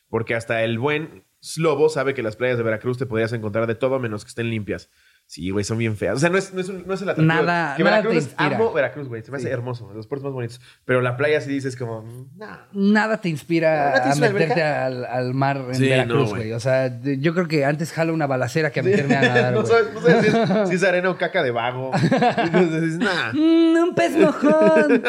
Porque 0.08 0.34
hasta 0.34 0.64
el 0.64 0.78
buen 0.78 1.24
Slobo 1.40 1.90
sabe 1.90 2.14
que 2.14 2.22
las 2.22 2.36
playas 2.36 2.56
de 2.56 2.64
Veracruz 2.64 2.96
te 2.96 3.04
podrías 3.04 3.32
encontrar 3.34 3.66
de 3.66 3.74
todo 3.74 3.98
menos 3.98 4.24
que 4.24 4.30
estén 4.30 4.48
limpias. 4.48 4.90
Sí, 5.32 5.48
güey, 5.48 5.64
son 5.64 5.78
bien 5.78 5.96
feas. 5.96 6.16
O 6.16 6.18
sea, 6.18 6.28
no 6.28 6.36
es, 6.36 6.52
no 6.52 6.60
es, 6.60 6.68
un- 6.68 6.86
no 6.86 6.92
es 6.92 7.00
el 7.00 7.08
atractivo. 7.08 7.26
Nada- 7.42 7.74
Que 7.74 7.82
nada 7.84 7.96
Veracruz 8.02 8.12
te 8.24 8.30
inspira. 8.32 8.54
amo 8.56 8.70
Veracruz, 8.74 9.08
güey. 9.08 9.22
Se 9.22 9.30
me 9.30 9.38
hace 9.38 9.46
Sí. 9.46 9.52
hermoso. 9.54 9.90
Los 9.94 10.06
puertos 10.06 10.24
más 10.26 10.34
bonitos. 10.34 10.60
Pero 10.84 11.00
la 11.00 11.16
playa 11.16 11.40
sí 11.40 11.48
dices 11.48 11.74
como... 11.74 12.02
mm, 12.02 12.36
nah. 12.36 12.56
Nada 12.74 13.16
te 13.18 13.30
inspira 13.30 13.92
¿Nada 13.94 14.12
te 14.12 14.26
a 14.26 14.30
meterte 14.30 14.62
al, 14.62 15.06
al 15.06 15.32
mar 15.32 15.56
en 15.68 15.74
Sí, 15.74 15.88
Veracruz, 15.88 16.28
güey. 16.34 16.52
O 16.52 16.60
sea, 16.60 17.00
yo 17.02 17.32
creo 17.32 17.48
que 17.48 17.64
antes 17.64 17.92
jalo 17.92 18.12
una 18.12 18.26
balacera 18.26 18.72
que 18.72 18.80
a 18.80 18.82
meterme 18.82 19.16
a 19.16 19.22
nadar, 19.22 19.52
no, 19.54 19.64
sabes, 19.64 19.94
no 19.94 20.00
sabes 20.02 20.20
si 20.20 20.36
es, 20.36 20.68
si 20.68 20.74
es 20.74 20.84
arena 20.84 21.08
o 21.08 21.16
caca 21.16 21.42
de 21.42 21.50
vago. 21.50 21.92
Entonces 21.94 22.82
dices, 22.82 22.98
nah. 22.98 23.32
Mm, 23.32 23.76
un 23.88 23.94
pez 23.94 24.14
mojón. 24.18 25.02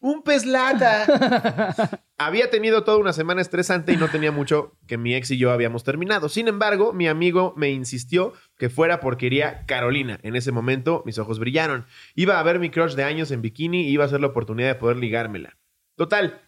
Un 0.00 0.22
pez 0.24 0.44
lata. 0.46 2.00
Había 2.22 2.50
tenido 2.50 2.84
toda 2.84 2.98
una 2.98 3.14
semana 3.14 3.40
estresante 3.40 3.94
y 3.94 3.96
no 3.96 4.08
tenía 4.10 4.30
mucho 4.30 4.76
que 4.86 4.98
mi 4.98 5.14
ex 5.14 5.30
y 5.30 5.38
yo 5.38 5.52
habíamos 5.52 5.84
terminado. 5.84 6.28
Sin 6.28 6.48
embargo, 6.48 6.92
mi 6.92 7.08
amigo 7.08 7.54
me 7.56 7.70
insistió 7.70 8.34
que 8.58 8.68
fuera 8.68 9.00
porque 9.00 9.24
quería 9.24 9.64
Carolina. 9.64 10.20
En 10.22 10.36
ese 10.36 10.52
momento, 10.52 11.02
mis 11.06 11.18
ojos 11.18 11.38
brillaron. 11.38 11.86
Iba 12.14 12.38
a 12.38 12.42
ver 12.42 12.58
mi 12.58 12.68
crush 12.68 12.92
de 12.92 13.04
años 13.04 13.30
en 13.30 13.40
bikini 13.40 13.84
y 13.84 13.92
iba 13.92 14.04
a 14.04 14.08
ser 14.08 14.20
la 14.20 14.26
oportunidad 14.26 14.68
de 14.68 14.74
poder 14.74 14.98
ligármela. 14.98 15.56
Total. 15.96 16.42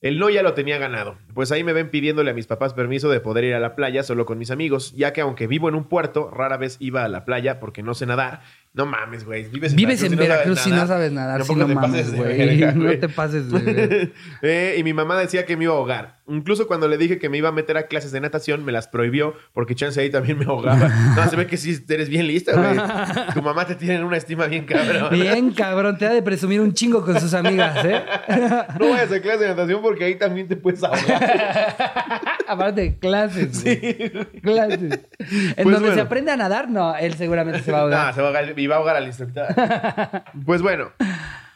El 0.00 0.20
no 0.20 0.30
ya 0.30 0.44
lo 0.44 0.54
tenía 0.54 0.78
ganado, 0.78 1.18
pues 1.34 1.52
ahí 1.52 1.62
me 1.62 1.74
ven 1.74 1.90
pidiéndole 1.90 2.30
a 2.30 2.34
mis 2.34 2.46
papás 2.46 2.72
permiso 2.72 3.10
de 3.10 3.20
poder 3.20 3.44
ir 3.44 3.54
a 3.54 3.60
la 3.60 3.76
playa 3.76 4.02
solo 4.02 4.24
con 4.24 4.38
mis 4.38 4.50
amigos, 4.50 4.92
ya 4.96 5.12
que 5.12 5.20
aunque 5.20 5.46
vivo 5.46 5.68
en 5.68 5.74
un 5.74 5.84
puerto, 5.84 6.30
rara 6.30 6.56
vez 6.56 6.78
iba 6.80 7.04
a 7.04 7.08
la 7.08 7.26
playa 7.26 7.60
porque 7.60 7.82
no 7.82 7.92
sé 7.92 8.06
nadar. 8.06 8.40
No 8.72 8.86
mames, 8.86 9.24
güey. 9.24 9.48
Vives 9.48 9.72
en 9.72 9.76
Vives 9.76 10.02
en 10.02 10.12
y 10.12 10.16
no 10.16 10.22
sabes 10.22 10.28
Veracruz 10.28 10.60
si 10.60 10.70
no 10.70 10.76
nadar. 10.76 10.88
sabes 10.88 11.12
nadar, 11.12 11.40
no 11.40 11.66
te 11.66 11.74
mames, 11.74 12.14
güey. 12.14 12.60
No 12.74 12.82
güey. 12.84 13.00
te 13.00 13.08
pases 13.08 13.50
de... 13.50 14.12
Eh, 14.42 14.76
y 14.78 14.84
mi 14.84 14.92
mamá 14.92 15.18
decía 15.18 15.44
que 15.44 15.56
me 15.56 15.64
iba 15.64 15.72
a 15.74 15.76
ahogar. 15.76 16.19
Incluso 16.30 16.66
cuando 16.66 16.88
le 16.88 16.96
dije 16.96 17.18
que 17.18 17.28
me 17.28 17.36
iba 17.38 17.48
a 17.48 17.52
meter 17.52 17.76
a 17.76 17.82
clases 17.88 18.12
de 18.12 18.20
natación, 18.20 18.64
me 18.64 18.72
las 18.72 18.88
prohibió 18.88 19.34
porque 19.52 19.74
chance 19.74 20.00
ahí 20.00 20.08
también 20.10 20.38
me 20.38 20.44
ahogaba. 20.46 20.88
No, 21.16 21.28
se 21.28 21.36
ve 21.36 21.46
que 21.46 21.56
sí 21.56 21.76
eres 21.88 22.08
bien 22.08 22.26
lista, 22.26 22.52
güey. 22.56 22.80
Tu 23.34 23.42
mamá 23.42 23.66
te 23.66 23.74
tiene 23.74 23.96
en 23.96 24.04
una 24.04 24.16
estima 24.16 24.46
bien 24.46 24.64
cabrón. 24.64 25.08
Bien, 25.10 25.50
cabrón. 25.52 25.98
Te 25.98 26.06
ha 26.06 26.10
de 26.10 26.22
presumir 26.22 26.60
un 26.60 26.72
chingo 26.72 27.04
con 27.04 27.20
sus 27.20 27.34
amigas, 27.34 27.84
¿eh? 27.84 28.02
No 28.78 28.90
vayas 28.90 29.12
a 29.12 29.20
clase 29.20 29.40
de 29.40 29.48
natación 29.48 29.82
porque 29.82 30.04
ahí 30.04 30.14
también 30.16 30.48
te 30.48 30.56
puedes 30.56 30.82
ahogar. 30.82 31.76
Aparte 32.48 32.80
de 32.80 32.98
clases, 32.98 33.62
güey. 33.62 34.10
Clases. 34.42 35.00
En 35.18 35.54
Pues 35.54 35.64
donde 35.64 35.78
bueno. 35.80 35.94
se 35.94 36.00
aprende 36.00 36.32
a 36.32 36.36
nadar, 36.36 36.68
no. 36.68 36.96
Él 36.96 37.14
seguramente 37.14 37.60
se 37.62 37.70
va 37.72 37.78
a 37.78 37.80
Ah, 37.80 37.84
ahogar. 37.84 38.14
se 38.14 38.20
va 38.20 38.26
a 38.28 38.30
ahogar 38.30 38.58
y 38.58 38.66
va 38.66 38.74
a 38.76 38.78
ahogar 38.78 38.96
al 38.96 39.06
instructor. 39.06 39.46
pues 40.46 40.62
bueno. 40.62 40.90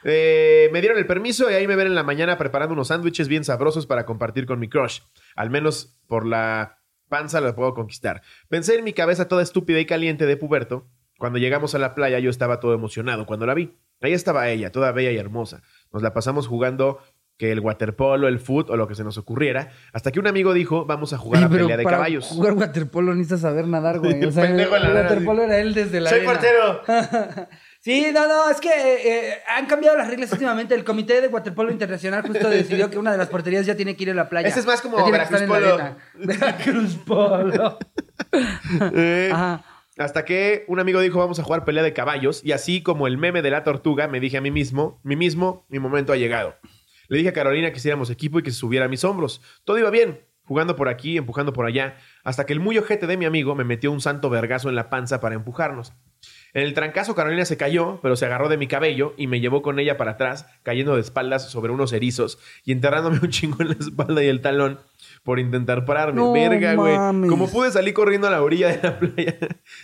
Eh, 0.05 0.69
me 0.73 0.81
dieron 0.81 0.99
el 0.99 1.07
permiso 1.07 1.51
y 1.51 1.55
ahí 1.55 1.67
me 1.67 1.77
ven 1.77 1.87
en 1.89 1.95
la 1.95 2.03
mañana 2.03 2.37
preparando 2.39 2.75
unos 2.75 2.89
sándwiches 2.89 3.29
bien 3.29 3.45
sabrosos 3.45 3.87
para 3.87 4.05
compartir 4.07 4.47
con 4.47 4.59
mi 4.59 4.69
crush. 4.69 5.01
Al 5.35 5.51
menos 5.51 5.99
por 6.07 6.27
la 6.27 6.79
panza 7.09 7.41
lo 7.41 7.55
puedo 7.55 7.75
conquistar. 7.75 8.23
Pensé 8.49 8.77
en 8.77 8.85
mi 8.85 8.93
cabeza 8.93 9.29
toda 9.29 9.43
estúpida 9.43 9.81
y 9.81 9.87
caliente 9.87 10.27
de 10.27 10.37
puberto. 10.37 10.87
Cuando 11.19 11.39
llegamos 11.39 11.75
a 11.75 11.79
la 11.79 11.95
playa 11.95 12.19
yo 12.19 12.29
estaba 12.31 12.61
todo 12.61 12.75
emocionado 12.75 13.25
cuando 13.27 13.47
la 13.47 13.55
vi. 13.55 13.77
Ahí 14.01 14.13
estaba 14.13 14.49
ella, 14.49 14.71
toda 14.73 14.93
bella 14.93 15.11
y 15.13 15.17
hermosa. 15.17 15.63
Nos 15.93 16.03
la 16.03 16.13
pasamos 16.13 16.47
jugando 16.49 16.99
que 17.37 17.51
el 17.51 17.61
waterpolo, 17.61 18.29
el 18.29 18.39
foot 18.39 18.71
o 18.71 18.77
lo 18.77 18.87
que 18.87 18.95
se 18.95 19.03
nos 19.03 19.19
ocurriera, 19.19 19.71
hasta 19.93 20.13
que 20.13 20.21
un 20.21 20.27
amigo 20.29 20.53
dijo, 20.53 20.85
vamos 20.85 21.13
a 21.13 21.19
jugar 21.19 21.45
Oye, 21.45 21.47
a 21.47 21.59
pelea 21.59 21.77
de 21.77 21.83
para 21.83 21.97
caballos. 21.97 22.27
jugar 22.27 22.53
waterpolo 22.55 23.13
necesitas 23.15 23.41
saber 23.41 23.67
nadar, 23.67 23.99
güey. 23.99 24.21
El 24.21 24.29
O 24.29 24.31
sea, 24.33 24.45
el, 24.45 24.57
la 24.57 24.65
arena, 24.77 24.95
waterpolo 25.03 25.43
era 25.43 25.59
él 25.59 25.75
desde 25.75 26.01
la 26.01 26.11
¡Soy 26.11 26.21
arena. 26.21 26.33
portero! 26.33 26.83
Sí, 27.85 28.07
no, 28.15 28.27
no, 28.27 28.49
es 28.49 28.63
que 28.63 28.71
eh, 28.71 29.29
eh, 29.29 29.43
han 29.47 29.67
cambiado 29.67 29.95
las 29.95 30.09
reglas 30.09 30.33
últimamente. 30.33 30.75
El 30.75 30.85
Comité 30.85 31.21
de 31.21 31.29
Waterpolo 31.29 31.71
Internacional 31.71 32.23
justo 32.23 32.49
decidió 32.49 32.89
que 32.89 32.97
una 32.97 33.13
de 33.13 33.19
las 33.19 33.29
porterías 33.29 33.67
ya 33.67 33.77
tiene 33.77 33.95
que 33.95 34.05
ir 34.05 34.11
a 34.11 34.15
la 34.15 34.31
playa. 34.31 34.49
Ese 34.49 34.61
es 34.61 34.67
más 34.67 34.81
como 34.81 34.97
Veracruz 35.05 35.43
arena. 35.43 35.99
Veracruz 36.15 36.95
Polo. 37.07 37.79
Eh. 38.95 39.31
Hasta 39.99 40.25
que 40.25 40.65
un 40.67 40.81
amigo 40.81 40.99
dijo, 41.01 41.19
vamos 41.19 41.39
a 41.39 41.43
jugar 41.43 41.67
pelea 41.67 41.83
de 41.83 41.93
caballos. 41.93 42.43
Y 42.43 42.53
así 42.53 42.83
como 42.83 43.07
el 43.07 43.19
meme 43.19 43.43
de 43.43 43.51
la 43.51 43.65
tortuga, 43.65 44.09
me 44.09 44.19
dije 44.19 44.39
a 44.39 44.41
mí 44.41 44.51
mismo, 44.51 44.99
mí 45.03 45.15
mismo, 45.15 45.67
mi 45.69 45.79
momento 45.79 46.15
ha 46.15 46.17
llegado. 46.17 46.57
Le 47.09 47.19
dije 47.19 47.29
a 47.29 47.35
Carolina 47.35 47.71
que 47.71 47.77
hiciéramos 47.77 48.09
equipo 48.09 48.39
y 48.39 48.43
que 48.43 48.51
se 48.51 48.57
subiera 48.57 48.87
a 48.87 48.89
mis 48.89 49.05
hombros. 49.05 49.43
Todo 49.65 49.79
iba 49.79 49.91
bien, 49.91 50.25
jugando 50.45 50.75
por 50.75 50.89
aquí, 50.89 51.19
empujando 51.19 51.53
por 51.53 51.67
allá, 51.67 51.99
hasta 52.23 52.47
que 52.47 52.55
el 52.55 52.61
muy 52.61 52.79
ojete 52.79 53.07
de 53.07 53.19
mi 53.19 53.27
amigo 53.27 53.55
me 53.55 53.65
metió 53.65 53.93
un 53.93 54.01
santo 54.01 54.31
vergazo 54.31 54.71
en 54.71 54.75
la 54.75 54.89
panza 54.89 55.21
para 55.21 55.35
empujarnos. 55.35 55.93
En 56.55 56.63
el 56.63 56.73
trancazo 56.73 57.17
Carolina 57.17 57.45
se 57.45 57.57
cayó, 57.57 57.99
pero 58.01 58.15
se 58.15 58.27
agarró 58.27 58.49
de 58.49 58.57
mi 58.57 58.69
cabello 58.69 59.13
y 59.17 59.27
me 59.27 59.41
llevó 59.41 59.61
con 59.61 59.81
ella 59.81 59.97
para 59.97 60.13
atrás, 60.13 60.47
cayendo 60.63 60.95
de 60.95 61.01
espaldas 61.01 61.51
sobre 61.51 61.73
unos 61.73 61.93
erizos 61.93 62.39
y 62.65 62.71
enterrándome 62.71 63.19
un 63.23 63.31
chingo 63.31 63.57
en 63.61 63.71
la 63.71 63.75
espalda 63.75 64.23
y 64.23 64.29
el 64.29 64.41
talón 64.41 64.79
por 65.25 65.41
intentar 65.41 65.85
pararme. 65.85 66.21
No 66.21 66.33
Verga, 66.33 66.75
güey. 66.75 66.97
Como 67.29 67.51
pude 67.51 67.73
salir 67.73 67.93
corriendo 67.93 68.29
a 68.29 68.31
la 68.31 68.41
orilla 68.41 68.69
de 68.69 68.81
la 68.81 68.99
playa 69.01 69.37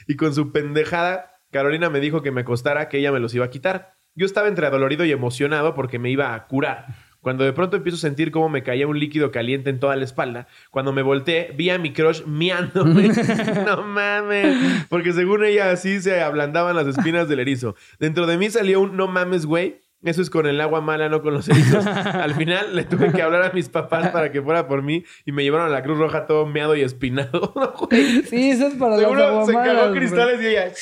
y 0.06 0.14
con 0.14 0.32
su 0.32 0.52
pendejada, 0.52 1.40
Carolina 1.50 1.90
me 1.90 1.98
dijo 1.98 2.22
que 2.22 2.30
me 2.30 2.42
acostara, 2.42 2.88
que 2.88 2.98
ella 2.98 3.10
me 3.10 3.18
los 3.18 3.34
iba 3.34 3.44
a 3.44 3.50
quitar. 3.50 3.96
Yo 4.14 4.24
estaba 4.24 4.46
entre 4.46 4.66
adolorido 4.66 5.04
y 5.04 5.10
emocionado 5.10 5.74
porque 5.74 5.98
me 5.98 6.10
iba 6.10 6.34
a 6.34 6.46
curar. 6.46 6.86
Cuando 7.20 7.44
de 7.44 7.52
pronto 7.52 7.76
empiezo 7.76 7.96
a 7.96 8.00
sentir 8.00 8.30
cómo 8.30 8.48
me 8.48 8.62
caía 8.62 8.86
un 8.86 8.98
líquido 8.98 9.30
caliente 9.30 9.70
en 9.70 9.78
toda 9.78 9.96
la 9.96 10.04
espalda, 10.04 10.48
cuando 10.70 10.92
me 10.92 11.02
volteé, 11.02 11.52
vi 11.56 11.70
a 11.70 11.78
mi 11.78 11.92
crush 11.92 12.24
miándome. 12.24 13.08
no 13.66 13.82
mames. 13.82 14.86
Porque 14.88 15.12
según 15.12 15.44
ella 15.44 15.70
así 15.70 16.00
se 16.00 16.20
ablandaban 16.22 16.76
las 16.76 16.86
espinas 16.86 17.28
del 17.28 17.40
erizo. 17.40 17.74
Dentro 17.98 18.26
de 18.26 18.38
mí 18.38 18.50
salió 18.50 18.80
un 18.80 18.96
no 18.96 19.06
mames, 19.06 19.46
güey. 19.46 19.80
Eso 20.02 20.22
es 20.22 20.30
con 20.30 20.46
el 20.46 20.58
agua 20.62 20.80
mala, 20.80 21.10
no 21.10 21.20
con 21.20 21.34
los 21.34 21.46
erizos. 21.48 21.86
Al 21.86 22.34
final 22.34 22.74
le 22.74 22.84
tuve 22.84 23.12
que 23.12 23.20
hablar 23.20 23.42
a 23.42 23.50
mis 23.52 23.68
papás 23.68 24.08
para 24.08 24.32
que 24.32 24.40
fuera 24.40 24.66
por 24.66 24.80
mí 24.82 25.04
y 25.26 25.32
me 25.32 25.42
llevaron 25.42 25.66
a 25.66 25.70
la 25.70 25.82
Cruz 25.82 25.98
Roja 25.98 26.26
todo 26.26 26.46
meado 26.46 26.74
y 26.74 26.80
espinado. 26.82 27.52
Sí, 28.30 28.50
eso 28.50 28.68
es 28.68 28.74
para 28.74 28.92
las 28.92 29.00
Seguro 29.00 29.44
se 29.46 29.52
cagó 29.52 29.92
cristales 29.92 30.40
y 30.40 30.46
ella. 30.46 30.72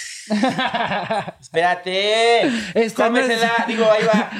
Espérate. 1.40 2.42
Esta 2.74 3.10
no 3.10 3.16
es- 3.18 3.24
Cómesela. 3.24 3.64
Digo, 3.66 3.86
ahí 3.90 4.04
va. 4.06 4.30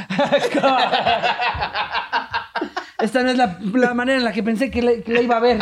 Esta 3.00 3.22
no 3.22 3.30
es 3.30 3.36
la, 3.36 3.58
la 3.74 3.94
manera 3.94 4.18
en 4.18 4.24
la 4.24 4.32
que 4.32 4.42
pensé 4.42 4.70
que 4.70 4.82
le, 4.82 5.02
que 5.02 5.12
le 5.12 5.22
iba 5.22 5.36
a 5.36 5.40
ver. 5.40 5.58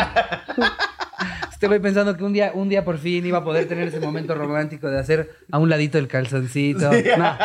Estoy 1.60 1.78
pensando 1.78 2.14
que 2.14 2.22
un 2.22 2.34
día, 2.34 2.50
un 2.52 2.68
día 2.68 2.84
por 2.84 2.98
fin 2.98 3.24
iba 3.24 3.38
a 3.38 3.44
poder 3.44 3.66
tener 3.66 3.88
ese 3.88 3.98
momento 3.98 4.34
romántico 4.34 4.90
de 4.90 4.98
hacer 4.98 5.30
a 5.50 5.58
un 5.58 5.70
ladito 5.70 5.96
el 5.96 6.06
calzoncito. 6.06 6.92
No, 6.92 7.16
no. 7.16 7.36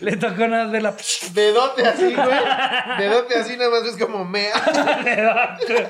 Le 0.00 0.18
tocó 0.18 0.46
nada 0.46 0.64
más 0.64 0.72
ver 0.72 0.82
la... 0.82 0.94
Dedote 1.32 1.86
así, 1.86 2.14
güey. 2.14 2.98
Dedote 2.98 3.34
así, 3.36 3.56
nada 3.56 3.70
más 3.70 3.88
es 3.88 3.96
como 3.96 4.26
mea. 4.26 4.52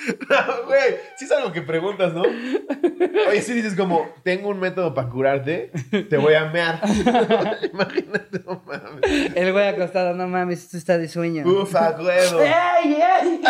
No, 0.30 0.66
Güey, 0.66 0.96
sí 1.16 1.24
es 1.24 1.32
algo 1.32 1.52
que 1.52 1.62
preguntas, 1.62 2.12
¿no? 2.12 2.22
Oye, 2.22 3.42
si 3.42 3.52
dices 3.54 3.74
como, 3.74 4.08
tengo 4.22 4.48
un 4.48 4.58
método 4.58 4.94
para 4.94 5.08
curarte, 5.08 5.70
te 6.08 6.16
voy 6.16 6.34
a 6.34 6.46
mear. 6.46 6.80
Imagínate, 7.72 8.40
no 8.46 8.62
mames. 8.66 9.34
El 9.34 9.52
güey 9.52 9.68
acostado, 9.68 10.14
no 10.14 10.28
mames, 10.28 10.64
esto 10.64 10.76
está 10.76 10.98
de 10.98 11.08
sueño. 11.08 11.44
Ufa, 11.46 11.96
huevo. 11.98 12.40
¡Ey, 12.82 12.94
ey! 12.94 13.40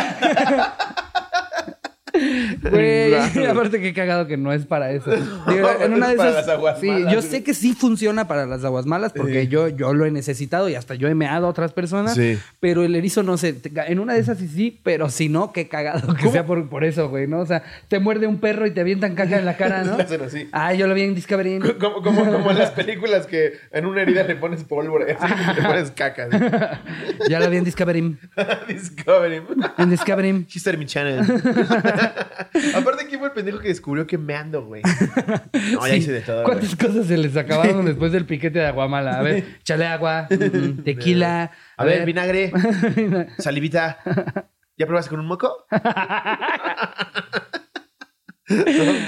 Güey, 2.71 3.15
aparte 3.49 3.81
que 3.81 3.93
cagado 3.93 4.27
que 4.27 4.37
no 4.37 4.53
es 4.53 4.67
para 4.67 4.91
eso. 4.93 5.11
Digo, 5.11 5.69
en 5.81 5.95
una 5.95 6.09
de 6.09 6.13
es 6.13 6.19
para 6.19 6.31
esas. 6.31 6.47
las 6.47 6.49
aguas 6.49 6.81
sí, 6.81 6.87
malas, 6.87 7.13
yo 7.13 7.23
sé 7.23 7.43
que 7.43 7.55
sí 7.55 7.75
funciona 7.75 8.27
para 8.29 8.47
las 8.47 8.65
aguas 8.65 8.87
malas 8.87 9.13
porque 9.13 9.43
Sí. 9.43 9.49
yo, 9.49 9.69
yo 9.69 9.93
lo 9.95 10.05
he 10.07 10.11
necesitado 10.11 10.69
y 10.69 10.75
hasta 10.75 10.95
yo 10.95 11.09
he 11.09 11.15
meado 11.15 11.47
a 11.47 11.51
otras 11.51 11.73
personas. 11.73 12.15
Sí. 12.15 12.39
Pero 12.61 12.85
el 12.85 12.95
erizo 12.95 13.23
no 13.23 13.37
sé. 13.37 13.57
En 13.87 13.99
una 14.01 14.15
de 14.15 14.21
esas 14.21 14.39
sí, 14.39 14.49
sí, 14.49 14.81
pero 14.83 15.09
si 15.11 15.29
no, 15.29 15.53
qué 15.53 15.69
cagado 15.69 16.15
que 16.15 16.29
sea 16.31 16.45
por, 16.47 16.69
por 16.69 16.85
eso, 16.85 17.09
güey, 17.09 17.27
¿no? 17.27 17.41
O 17.41 17.47
sea, 17.47 17.63
te 17.89 17.99
muerde 17.99 18.27
un 18.27 18.39
perro 18.41 18.67
y 18.67 18.71
te 18.73 18.81
avientan 18.81 19.15
caca 19.15 19.39
en 19.39 19.45
la 19.47 19.57
cara, 19.57 19.85
¿no? 19.85 19.97
Así. 20.27 20.49
Ah, 20.53 20.75
yo 20.75 20.87
lo 20.87 20.95
vi 20.95 21.03
en 21.03 21.15
Discovery. 21.15 21.61
Como, 21.81 22.03
como, 22.03 22.25
como 22.25 22.51
en 22.51 22.59
las 22.59 22.71
películas 22.71 23.27
que 23.27 23.53
en 23.73 23.87
una 23.87 24.03
herida 24.03 24.25
le 24.25 24.37
pones 24.37 24.65
pólvora, 24.65 25.07
así, 25.19 25.35
le 25.57 25.63
pones 25.67 25.91
caca. 25.93 26.29
así. 26.31 26.45
Ya 27.29 27.41
lo 27.41 27.49
vi 27.51 27.57
en 27.59 27.65
Discovery. 27.65 28.17
Discovery. 28.69 29.43
En 29.79 29.91
Discovery. 29.91 30.47
History 30.53 30.87
channel. 30.87 31.21
Aparte, 32.75 33.07
¿quién 33.07 33.19
fue 33.21 33.29
el 33.29 33.35
pendejo 33.35 33.59
que 33.61 33.69
descubrió 33.69 34.07
que 34.07 34.19
me 34.19 34.35
ando, 34.35 34.65
güey? 34.65 34.83
No, 35.73 35.87
ya 35.87 35.93
Sí. 35.95 35.99
hice 35.99 36.13
de 36.13 36.21
todo. 36.21 36.43
güey. 36.43 36.57
¿Cuántas 36.59 36.77
cosas 36.77 37.07
se 37.07 37.17
les 37.17 37.37
acabaron 37.37 37.85
después 37.87 38.13
del 38.13 38.27
piquete 38.27 38.59
de 38.61 38.67
aguamala? 38.67 39.19
A 39.19 39.23
ver, 39.23 39.59
chale 39.63 39.87
agua, 39.87 40.27
mm, 40.31 40.83
tequila. 40.83 41.51
A 41.77 41.85
ver, 41.85 42.05
vinagre, 42.07 42.53
salivita. 43.39 43.99
¿Ya 44.77 44.87
probaste 44.87 45.11
con 45.11 45.21
un 45.21 45.27
moco? 45.27 45.67
no 48.49 48.57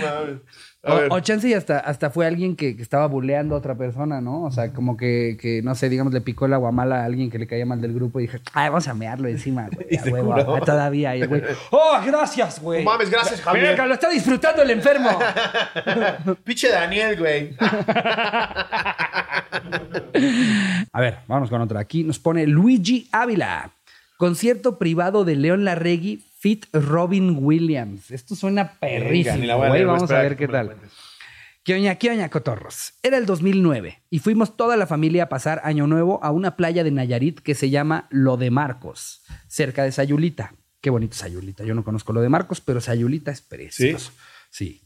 mames. 0.03 0.41
O, 0.85 1.15
o 1.15 1.21
chance 1.21 1.49
y 1.49 1.55
hasta, 1.55 1.79
hasta 1.79 2.11
fue 2.11 2.27
alguien 2.27 2.57
que, 2.57 2.75
que 2.75 2.83
estaba 2.83 3.07
buleando 3.07 3.55
a 3.55 3.59
otra 3.59 3.77
persona, 3.77 4.21
¿no? 4.21 4.43
O 4.43 4.51
sea, 4.51 4.73
como 4.73 4.97
que, 4.97 5.39
que, 5.41 5.63
no 5.63 5.77
sé, 5.77 5.89
digamos, 5.89 6.13
le 6.13 6.21
picó 6.21 6.47
el 6.47 6.55
aguamala 6.55 7.03
a 7.03 7.05
alguien 7.05 7.31
que 7.31 7.39
le 7.39 7.47
caía 7.47 7.65
mal 7.65 7.81
del 7.81 7.95
grupo 7.95 8.19
y 8.19 8.25
dije, 8.25 8.41
ay, 8.53 8.69
vamos 8.69 8.89
a 8.89 8.95
mearlo 8.95 9.29
encima, 9.29 9.69
güey. 9.73 9.97
A 9.97 10.11
huevo, 10.11 10.61
todavía. 10.65 11.15
Y 11.15 11.23
el 11.23 11.29
güey, 11.29 11.43
oh, 11.71 12.01
gracias, 12.05 12.61
güey. 12.61 12.85
No 12.85 12.91
mames, 12.91 13.11
gracias, 13.11 13.41
Javier. 13.41 13.65
Mira, 13.65 13.77
que 13.81 13.89
lo 13.89 13.95
está 13.95 14.09
disfrutando 14.09 14.63
el 14.63 14.71
enfermo. 14.71 15.11
Pinche 16.45 16.69
Daniel, 16.69 17.17
güey. 17.17 17.57
A 20.93 21.01
ver, 21.01 21.19
vamos 21.29 21.49
con 21.49 21.61
otra. 21.61 21.79
Aquí 21.79 22.03
nos 22.03 22.19
pone 22.19 22.45
Luigi 22.49 23.09
Ávila. 23.13 23.71
Concierto 24.17 24.79
privado 24.79 25.25
de 25.25 25.37
León 25.37 25.65
Larregui, 25.65 26.25
Fit 26.43 26.67
Robin 26.73 27.39
Williams. 27.41 28.11
Esto 28.11 28.35
suena 28.35 28.73
perrísimo, 28.81 29.59
güey. 29.59 29.85
Vamos 29.85 30.11
a 30.11 30.23
ver 30.23 30.37
qué 30.37 30.49
tal. 30.49 30.75
¿Qué 31.63 31.75
oña, 31.75 31.95
qué 31.95 32.11
oña, 32.11 32.29
cotorros? 32.31 32.95
Era 33.05 33.17
el 33.17 33.27
2009 33.27 34.03
y 34.11 34.19
fuimos 34.19 34.57
toda 34.57 34.77
la 34.77 34.89
familia 34.89 35.23
a 35.23 35.29
pasar 35.29 35.61
Año 35.63 35.87
Nuevo 35.87 36.19
a 36.25 36.33
una 36.33 36.57
playa 36.57 36.83
de 36.83 36.91
Nayarit 36.91 37.39
que 37.39 37.55
se 37.55 37.71
llama 37.71 38.09
Lo 38.11 38.37
de 38.39 38.51
Marcos, 38.51 39.23
cerca 39.47 39.85
de 39.85 39.93
Sayulita. 39.93 40.57
Qué 40.81 40.91
bonito 40.91 41.15
Sayulita. 41.15 41.63
Yo 41.63 41.77
no 41.77 41.85
conozco 41.85 42.13
Lo 42.13 42.21
de 42.21 42.29
Marcos, 42.29 42.61
pero 42.61 42.81
Sayulita 42.81 43.31
es 43.31 43.41
precioso. 43.41 44.11
Sí. 44.51 44.83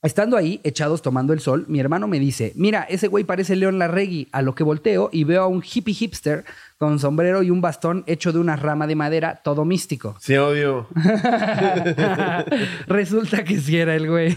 Estando 0.00 0.36
ahí, 0.36 0.60
echados 0.62 1.02
tomando 1.02 1.32
el 1.32 1.40
sol, 1.40 1.64
mi 1.66 1.80
hermano 1.80 2.06
me 2.06 2.20
dice, 2.20 2.52
mira, 2.54 2.82
ese 2.82 3.08
güey 3.08 3.24
parece 3.24 3.56
León 3.56 3.80
Larregui, 3.80 4.28
a 4.30 4.42
lo 4.42 4.54
que 4.54 4.62
volteo 4.62 5.10
y 5.12 5.24
veo 5.24 5.42
a 5.42 5.48
un 5.48 5.60
hippie 5.60 5.92
hipster 5.92 6.44
con 6.78 7.00
sombrero 7.00 7.42
y 7.42 7.50
un 7.50 7.60
bastón 7.60 8.04
hecho 8.06 8.32
de 8.32 8.38
una 8.38 8.54
rama 8.54 8.86
de 8.86 8.94
madera, 8.94 9.40
todo 9.42 9.64
místico. 9.64 10.16
Sí, 10.20 10.36
odio. 10.36 10.86
Resulta 12.86 13.42
que 13.42 13.58
sí 13.58 13.76
era 13.76 13.96
el 13.96 14.08
güey. 14.08 14.36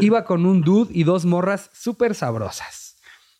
Iba 0.00 0.24
con 0.24 0.46
un 0.46 0.62
dude 0.62 0.90
y 0.94 1.04
dos 1.04 1.26
morras 1.26 1.68
súper 1.74 2.14
sabrosas. 2.14 2.96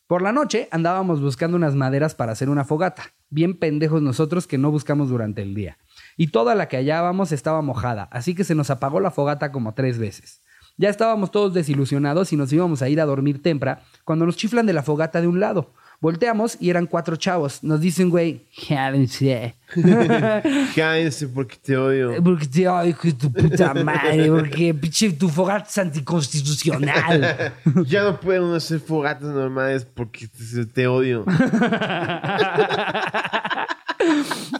Por 0.06 0.20
la 0.20 0.32
noche 0.32 0.68
andábamos 0.70 1.22
buscando 1.22 1.56
unas 1.56 1.74
maderas 1.74 2.14
para 2.14 2.32
hacer 2.32 2.50
una 2.50 2.66
fogata. 2.66 3.14
Bien 3.30 3.58
pendejos 3.58 4.02
nosotros 4.02 4.46
que 4.46 4.58
no 4.58 4.70
buscamos 4.70 5.08
durante 5.08 5.40
el 5.40 5.54
día. 5.54 5.78
Y 6.18 6.26
toda 6.26 6.54
la 6.54 6.68
que 6.68 6.76
hallábamos 6.76 7.32
estaba 7.32 7.62
mojada, 7.62 8.06
así 8.12 8.34
que 8.34 8.44
se 8.44 8.54
nos 8.54 8.68
apagó 8.68 9.00
la 9.00 9.10
fogata 9.10 9.50
como 9.50 9.72
tres 9.72 9.96
veces. 9.96 10.42
Ya 10.78 10.88
estábamos 10.88 11.30
todos 11.30 11.52
desilusionados 11.52 12.32
y 12.32 12.36
nos 12.36 12.52
íbamos 12.52 12.82
a 12.82 12.88
ir 12.88 13.00
a 13.00 13.04
dormir 13.04 13.42
temprano 13.42 13.80
cuando 14.04 14.24
nos 14.24 14.36
chiflan 14.36 14.64
de 14.64 14.72
la 14.72 14.82
fogata 14.82 15.20
de 15.20 15.26
un 15.26 15.40
lado. 15.40 15.72
Volteamos 16.00 16.56
y 16.60 16.70
eran 16.70 16.86
cuatro 16.86 17.16
chavos. 17.16 17.64
Nos 17.64 17.80
dicen, 17.80 18.08
güey, 18.08 18.46
jádense. 18.52 19.56
Cállense 20.76 21.26
porque 21.34 21.56
te 21.56 21.76
odio. 21.76 22.22
Porque 22.22 22.46
te 22.46 22.68
odio, 22.68 22.90
hijo 22.90 23.08
de 23.08 23.12
tu 23.14 23.32
puta 23.32 23.74
madre. 23.74 24.28
Porque 24.30 24.72
pinche 24.74 25.10
tu 25.10 25.28
fogata 25.28 25.66
es 25.68 25.78
anticonstitucional. 25.78 27.52
Ya 27.86 28.04
no 28.04 28.20
pueden 28.20 28.44
hacer 28.54 28.78
fogatas 28.78 29.28
normales 29.28 29.84
porque 29.84 30.28
te, 30.28 30.66
te 30.66 30.86
odio. 30.86 31.24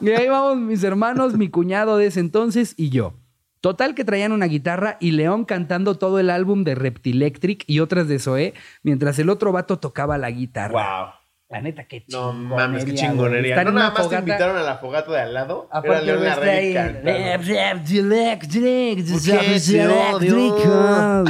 Y 0.01 0.11
ahí 0.11 0.29
vamos 0.29 0.59
mis 0.59 0.83
hermanos, 0.83 1.37
mi 1.37 1.49
cuñado 1.49 1.97
de 1.97 2.07
ese 2.07 2.21
entonces 2.21 2.75
y 2.77 2.91
yo. 2.91 3.15
Total 3.61 3.95
que 3.95 4.05
traían 4.05 4.33
una 4.33 4.47
guitarra 4.47 4.97
y 5.01 5.13
León 5.13 5.45
cantando 5.45 5.97
todo 5.97 6.19
el 6.21 6.31
álbum 6.31 6.65
de 6.65 6.75
Reptilectric 6.75 7.65
y 7.67 7.81
otras 7.81 8.09
de 8.09 8.19
Zoé, 8.19 8.55
mientras 8.83 9.19
el 9.19 9.31
otro 9.31 9.53
vato 9.53 9.79
tocaba 9.79 10.19
la 10.19 10.31
guitarra. 10.31 10.73
Wow. 10.73 11.13
La 11.51 11.63
neta, 11.63 11.87
qué 11.89 12.05
No 12.11 12.33
chingonería. 12.33 12.57
mames, 12.57 12.85
qué 12.85 12.95
chingonería. 12.95 13.55
Estar 13.55 13.65
No 13.67 13.73
nada 13.73 13.89
más 13.89 13.97
te 13.97 14.03
fogata- 14.03 14.19
invitaron 14.21 14.57
a 14.59 14.63
la 14.63 14.77
fogata 14.77 15.11
de 15.13 15.21
al 15.21 15.33
lado. 15.33 15.67
Era 15.71 15.79
Aparte, 15.79 16.05
León 16.05 16.23
cantando. 16.25 17.11
Rep, 17.11 17.43
Reptilectric, 17.47 19.11
¿Por 19.11 19.23
qué 19.23 19.61
te 19.61 19.89
odio? 19.89 21.25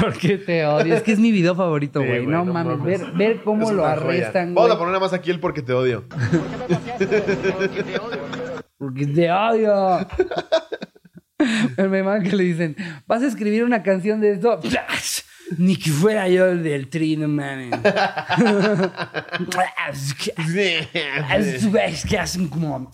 ¿Por 0.00 0.16
qué 0.18 0.38
te 0.38 0.64
odio? 0.66 0.94
Es 0.94 1.02
que 1.02 1.12
es 1.12 1.18
mi 1.18 1.30
video 1.32 1.54
favorito, 1.54 2.00
güey. 2.02 2.26
no, 2.26 2.44
no 2.44 2.52
mames, 2.52 2.78
mames. 2.78 3.00
Ver, 3.00 3.10
ver 3.12 3.42
cómo 3.42 3.70
lo 3.72 3.84
arrestan, 3.84 4.54
Vamos 4.54 4.70
a 4.70 4.74
poner 4.78 4.88
nada 4.92 5.00
más 5.00 5.12
aquí 5.12 5.30
el 5.30 5.40
porque 5.40 5.62
te 5.62 5.72
odio. 5.72 6.04
Porque 6.08 7.06
te 7.06 7.98
odio. 7.98 8.45
Me 11.78 12.02
mama 12.02 12.22
que 12.22 12.34
le 12.34 12.44
dicen, 12.44 12.76
¿vas 13.06 13.22
a 13.22 13.26
escribir 13.26 13.64
una 13.64 13.82
canción 13.82 14.20
de 14.20 14.32
esto? 14.32 14.60
Ni 15.58 15.76
que 15.76 15.90
fuera 15.90 16.28
yo 16.28 16.46
el 16.46 16.62
del 16.62 16.88
trino, 16.88 17.28
mames. 17.28 17.70
que 22.08 22.18
hacen 22.18 22.48
como. 22.48 22.90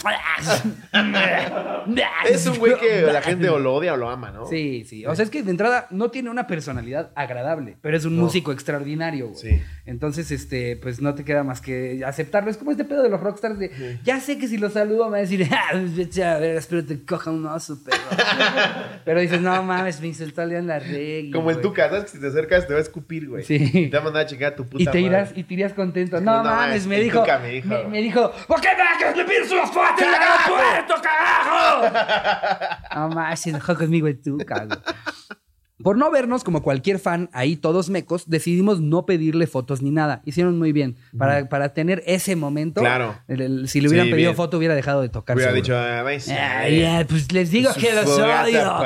Es 2.29 2.47
un 2.47 2.59
güey 2.59 2.79
que 2.79 3.03
la 3.03 3.23
gente 3.23 3.49
o 3.49 3.59
lo 3.59 3.75
odia 3.75 3.95
o 3.95 3.97
lo 3.97 4.11
ama, 4.11 4.31
¿no? 4.31 4.47
Sí, 4.47 4.85
sí. 4.85 5.07
O 5.07 5.15
sea, 5.15 5.25
es 5.25 5.31
que 5.31 5.43
de 5.43 5.51
entrada 5.51 5.87
no 5.91 6.11
tiene 6.11 6.31
una 6.31 6.47
personalidad 6.47 7.11
agradable, 7.15 7.77
pero 7.81 7.97
es 7.97 8.05
un 8.05 8.17
músico 8.17 8.53
extraordinario, 8.53 9.29
güey. 9.29 9.41
Sí. 9.41 9.63
Entonces, 9.87 10.31
este, 10.31 10.77
pues 10.77 11.01
no 11.01 11.15
te 11.15 11.25
queda 11.25 11.43
más 11.45 11.61
que 11.61 12.03
aceptarlo. 12.05 12.51
Es 12.51 12.57
como 12.57 12.71
este 12.71 12.85
pedo 12.85 13.03
de 13.03 13.09
los 13.09 13.21
rockstars 13.21 13.59
de, 13.59 13.99
ya 14.05 14.21
sé 14.21 14.39
que 14.39 14.47
si 14.47 14.59
lo 14.59 14.71
saludo 14.71 15.07
me 15.07 15.13
va 15.13 15.17
a 15.19 15.21
decir, 15.21 15.49
ah, 15.53 15.71
a 15.73 16.39
ver, 16.39 16.57
espero 16.57 16.85
te 16.85 17.05
coja 17.05 17.31
un 17.31 17.47
oso, 17.47 17.79
pero... 17.85 17.97
pero 19.05 19.21
dices, 19.21 19.41
no 19.41 19.63
mames, 19.63 20.01
me 20.01 20.09
insultó 20.09 20.45
León 20.45 20.67
Larregui, 20.67 21.31
Como 21.31 21.51
en 21.51 21.57
güey". 21.57 21.63
tu 21.63 21.73
casa, 21.73 21.99
es 21.99 22.05
que 22.05 22.11
si 22.11 22.21
te 22.21 22.31
acercas 22.45 22.67
te 22.67 22.73
va 22.75 22.79
a 22.79 22.83
escupir, 22.83 23.29
güey. 23.29 23.45
Sí. 23.45 23.71
Y 23.73 23.89
Te 23.91 23.97
va 23.97 24.03
a 24.03 24.05
mandar 24.05 24.23
a 24.23 24.27
chingar 24.27 24.53
a 24.53 24.57
tu 24.57 24.67
puta 24.67 24.83
Y 24.83 24.87
te 24.87 25.01
irás, 25.01 25.29
madre. 25.31 25.41
y 25.41 25.45
te 25.45 25.55
irías 25.55 25.73
contento. 25.73 26.21
No, 26.21 26.39
No, 26.39 26.45
mames, 26.45 26.77
es- 26.83 26.87
me 26.87 27.01
dijo, 27.01 27.25
me 27.43 27.49
dijo. 27.49 27.69
me, 27.69 27.85
me 27.85 28.03
dijo, 28.03 28.33
¿por 28.47 28.61
qué 28.61 28.69
me 28.77 29.13
que 29.15 29.19
me 29.23 29.25
pides 29.29 29.51
unas 29.53 29.71
fotos 29.71 30.01
en 30.03 30.09
el 30.09 30.15
aeropuerto, 30.15 30.95
carajo? 31.03 32.79
No 32.95 33.09
mames, 33.09 33.41
se 33.41 33.51
enojó 33.51 33.75
conmigo 33.75 34.07
el 34.07 34.21
Tuca, 34.21 34.65
güey. 34.67 34.79
Por 35.83 35.97
no 35.99 36.11
vernos 36.11 36.45
como 36.45 36.63
cualquier 36.63 36.99
fan, 36.99 37.29
ahí 37.33 37.57
todos 37.57 37.91
mecos, 37.91 38.25
decidimos 38.29 38.81
no 38.81 39.05
pedirle 39.07 39.47
fotos 39.47 39.83
ni 39.83 39.91
nada. 39.91 40.23
Hicieron 40.25 40.59
muy 40.59 40.73
bien. 40.73 40.97
Para, 41.19 41.49
para 41.49 41.75
tener 41.75 42.03
ese 42.07 42.37
momento, 42.37 42.81
Claro. 42.81 43.15
el- 43.29 43.41
el- 43.41 43.69
si 43.69 43.81
le 43.81 43.89
hubieran 43.89 44.07
Sí, 44.07 44.13
pedido 44.13 44.31
bien. 44.31 44.37
foto, 44.37 44.59
hubiera 44.59 44.75
dejado 44.75 45.03
de 45.03 45.09
tocar. 45.09 45.37
Hubiera 45.37 45.53
seguro. 45.53 45.63
dicho, 45.63 45.77
ah, 45.79 46.03
vais 46.03 46.29
Ah, 46.31 47.05
pues 47.09 47.31
les 47.33 47.51
digo 47.51 47.71
que 47.75 47.93
los 47.93 48.07
odio. 48.19 48.77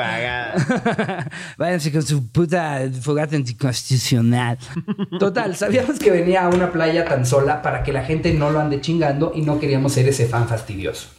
Váyanse 1.57 1.91
con 1.91 2.01
su 2.03 2.27
puta 2.31 2.81
fogata 3.01 3.35
anticonstitucional. 3.35 4.57
Total, 5.19 5.55
sabíamos 5.55 5.99
que 5.99 6.11
venía 6.11 6.45
a 6.45 6.49
una 6.49 6.71
playa 6.71 7.05
tan 7.05 7.25
sola 7.25 7.61
para 7.61 7.83
que 7.83 7.93
la 7.93 8.03
gente 8.03 8.33
no 8.33 8.49
lo 8.51 8.59
ande 8.59 8.81
chingando 8.81 9.31
y 9.35 9.41
no 9.41 9.59
queríamos 9.59 9.93
ser 9.93 10.07
ese 10.07 10.25
fan 10.27 10.47
fastidioso. 10.47 11.09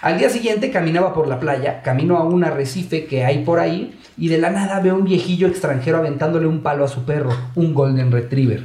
Al 0.00 0.18
día 0.18 0.30
siguiente 0.30 0.70
caminaba 0.70 1.12
por 1.12 1.26
la 1.26 1.40
playa, 1.40 1.82
camino 1.82 2.16
a 2.18 2.24
un 2.24 2.44
arrecife 2.44 3.06
que 3.06 3.24
hay 3.24 3.44
por 3.44 3.58
ahí 3.58 3.98
y 4.18 4.28
de 4.28 4.38
la 4.38 4.50
nada 4.50 4.80
veo 4.80 4.96
un 4.96 5.04
viejillo 5.04 5.46
extranjero 5.46 5.98
aventándole 5.98 6.46
un 6.46 6.62
palo 6.62 6.84
a 6.84 6.88
su 6.88 7.04
perro, 7.04 7.30
un 7.54 7.72
golden 7.72 8.10
retriever. 8.10 8.64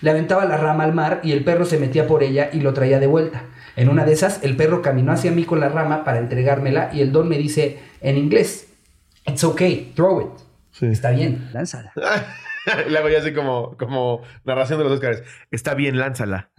Le 0.00 0.10
aventaba 0.10 0.44
la 0.44 0.56
rama 0.56 0.84
al 0.84 0.94
mar 0.94 1.20
y 1.22 1.32
el 1.32 1.44
perro 1.44 1.64
se 1.64 1.78
metía 1.78 2.06
por 2.06 2.22
ella 2.22 2.50
y 2.52 2.60
lo 2.60 2.72
traía 2.72 2.98
de 2.98 3.06
vuelta. 3.06 3.44
En 3.76 3.88
una 3.88 4.04
de 4.04 4.12
esas, 4.12 4.42
el 4.42 4.56
perro 4.56 4.82
caminó 4.82 5.12
hacia 5.12 5.32
mí 5.32 5.44
con 5.44 5.60
la 5.60 5.68
rama 5.68 6.04
para 6.04 6.18
entregármela 6.18 6.90
y 6.92 7.00
el 7.00 7.12
don 7.12 7.28
me 7.28 7.38
dice 7.38 7.78
en 8.00 8.18
inglés, 8.18 8.68
It's 9.26 9.44
okay, 9.44 9.92
throw 9.94 10.20
it. 10.20 10.42
Sí. 10.72 10.86
Está 10.86 11.10
bien, 11.10 11.48
lánzala. 11.52 11.92
Y 12.86 12.90
luego 12.90 13.08
ya 13.08 13.18
así 13.18 13.32
como, 13.32 13.76
como 13.76 14.22
narración 14.44 14.78
de 14.78 14.84
los 14.84 14.92
Oscars. 14.94 15.22
Está 15.50 15.74
bien, 15.74 15.98
lánzala. 15.98 16.50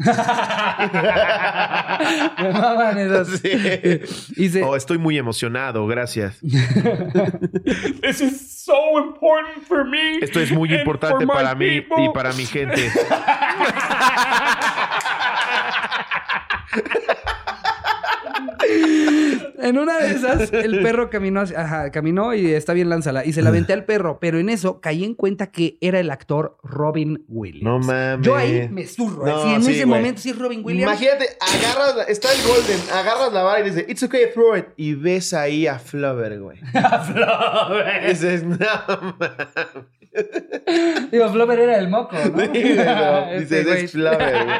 Me 2.40 2.50
maman 2.52 2.98
esos. 3.00 3.40
Sí. 3.40 4.02
Y 4.36 4.50
se- 4.50 4.64
Oh, 4.64 4.76
estoy 4.76 4.98
muy 4.98 5.18
emocionado, 5.18 5.86
gracias. 5.88 6.40
This 8.02 8.22
is 8.22 8.64
so 8.66 9.00
important 9.00 9.64
for 9.68 9.86
me. 9.86 10.18
Esto 10.22 10.40
es 10.40 10.52
muy 10.52 10.74
importante 10.74 11.26
para 11.28 11.56
mí 11.56 11.82
people. 11.82 12.06
y 12.06 12.10
para 12.14 12.34
mi 12.34 12.46
gente. 12.46 12.92
En 19.60 19.78
una 19.78 19.98
de 20.00 20.12
esas, 20.12 20.52
el 20.54 20.82
perro 20.82 21.10
caminó, 21.10 21.42
hacia- 21.42 21.62
ajá, 21.62 21.92
caminó 21.92 22.34
y 22.34 22.52
está 22.52 22.74
bien, 22.74 22.90
lánzala. 22.90 23.26
Y 23.26 23.34
se 23.34 23.42
la 23.42 23.50
aventé 23.50 23.74
al 23.74 23.86
perro, 23.86 24.20
pero 24.20 24.40
en 24.40 24.50
eso 24.50 24.82
caí 24.82 25.04
en 25.04 25.14
cuenta 25.16 25.52
que 25.52 25.78
era 25.82 26.00
el 26.00 26.10
actor 26.12 26.58
Robin 26.64 27.24
Williams. 27.28 27.64
No 27.64 27.80
mames. 27.80 28.26
Yo 28.26 28.36
ahí 28.36 28.68
me 28.70 28.86
zurro. 28.88 29.26
No, 29.26 29.44
así, 29.44 29.54
en 29.54 29.64
sí, 29.64 29.72
ese 29.72 29.86
güey. 29.86 30.00
momento 30.00 30.22
sí 30.22 30.30
es 30.32 30.40
Robin 30.40 30.62
Williams. 30.64 31.00
Imagínate, 31.02 31.26
agarras, 31.40 32.10
está 32.10 32.30
el 32.34 32.40
Golden, 32.48 32.80
agarras 32.94 33.34
la 33.34 33.44
vara 33.44 33.60
y 33.62 33.70
dices, 33.70 33.86
it's 33.88 34.04
okay, 34.04 34.26
throw 34.34 34.56
it. 34.58 34.66
Y 34.76 34.94
ves 34.96 35.34
ahí 35.34 35.68
a 35.68 35.80
Flover, 35.80 36.40
güey. 36.40 36.58
Flores. 37.14 38.22
Dices, 38.22 38.44
no 38.44 38.58
mames. 38.58 39.32
Digo, 41.12 41.30
Flover 41.30 41.60
era 41.60 41.78
el 41.80 41.90
moco, 41.90 42.16
¿no? 42.16 42.44
Sí, 42.54 42.76
no. 42.76 43.32
Dices, 43.40 43.68
es 43.68 43.92
Flover, 43.92 44.46
güey. 44.46 44.58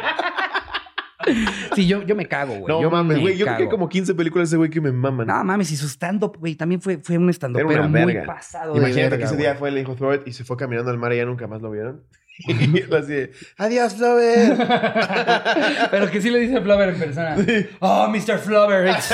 Sí, 1.76 1.88
yo, 1.88 2.04
yo 2.04 2.16
me 2.16 2.28
cago, 2.28 2.54
güey. 2.56 2.66
No 2.68 2.82
yo 2.82 2.90
mames, 2.92 3.18
me 3.18 3.22
güey. 3.24 3.38
Yo 3.38 3.46
creo 3.46 3.58
que 3.58 3.64
cago. 3.66 3.72
como 3.72 3.90
15 3.90 4.14
películas 4.16 4.50
de 4.50 4.54
ese 4.54 4.58
güey 4.58 4.70
que 4.70 4.82
me 4.82 4.92
maman. 4.92 5.28
No 5.28 5.44
mames, 5.44 5.72
y 5.72 5.76
su 5.78 5.88
stand-up, 5.88 6.38
güey, 6.40 6.56
también 6.56 6.82
fue, 6.82 6.98
fue 6.98 7.18
un 7.18 7.30
stand-up, 7.30 7.60
Era 7.60 7.68
pero 7.68 7.82
una 7.86 7.90
muy 8.06 8.14
verga. 8.14 8.34
pasado 8.34 8.76
Imagínate 8.76 9.02
de 9.02 9.10
verga, 9.10 9.18
que 9.18 9.24
ese 9.26 9.34
güey. 9.36 9.46
día 9.46 9.56
fue, 9.56 9.72
le 9.72 9.80
dijo 9.80 9.96
throw 9.96 10.14
it 10.14 10.22
y 10.26 10.34
se 10.34 10.44
fue 10.44 10.58
caminando 10.58 10.92
al 10.92 10.98
mar 10.98 11.14
y 11.14 11.18
ya 11.18 11.26
nunca 11.26 11.48
más 11.48 11.62
lo 11.62 11.72
vieron. 11.72 12.04
Y 12.48 12.80
él 12.80 12.90
así, 12.96 13.12
de, 13.14 13.32
adiós, 13.60 13.94
Flover. 13.94 14.58
Pero 15.92 16.10
que 16.10 16.20
sí 16.20 16.32
le 16.32 16.40
dice 16.40 16.60
Flover 16.62 16.90
en 16.90 16.96
persona. 17.00 17.36
Oh, 17.80 18.08
Mr. 18.08 18.40
Flover, 18.40 18.88
it's, 18.88 19.12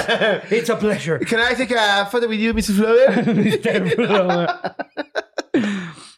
it's 0.49 0.69
a 0.69 0.77
pleasure. 0.79 1.19
Can 1.25 1.39
I 1.39 1.53
take 1.53 1.75
a 1.77 2.05
photo 2.05 2.29
with 2.29 2.39
you, 2.39 2.53
Mrs. 2.53 2.77
Flover? 2.77 3.25
Mr. 3.35 3.95
Flover. 3.95 4.47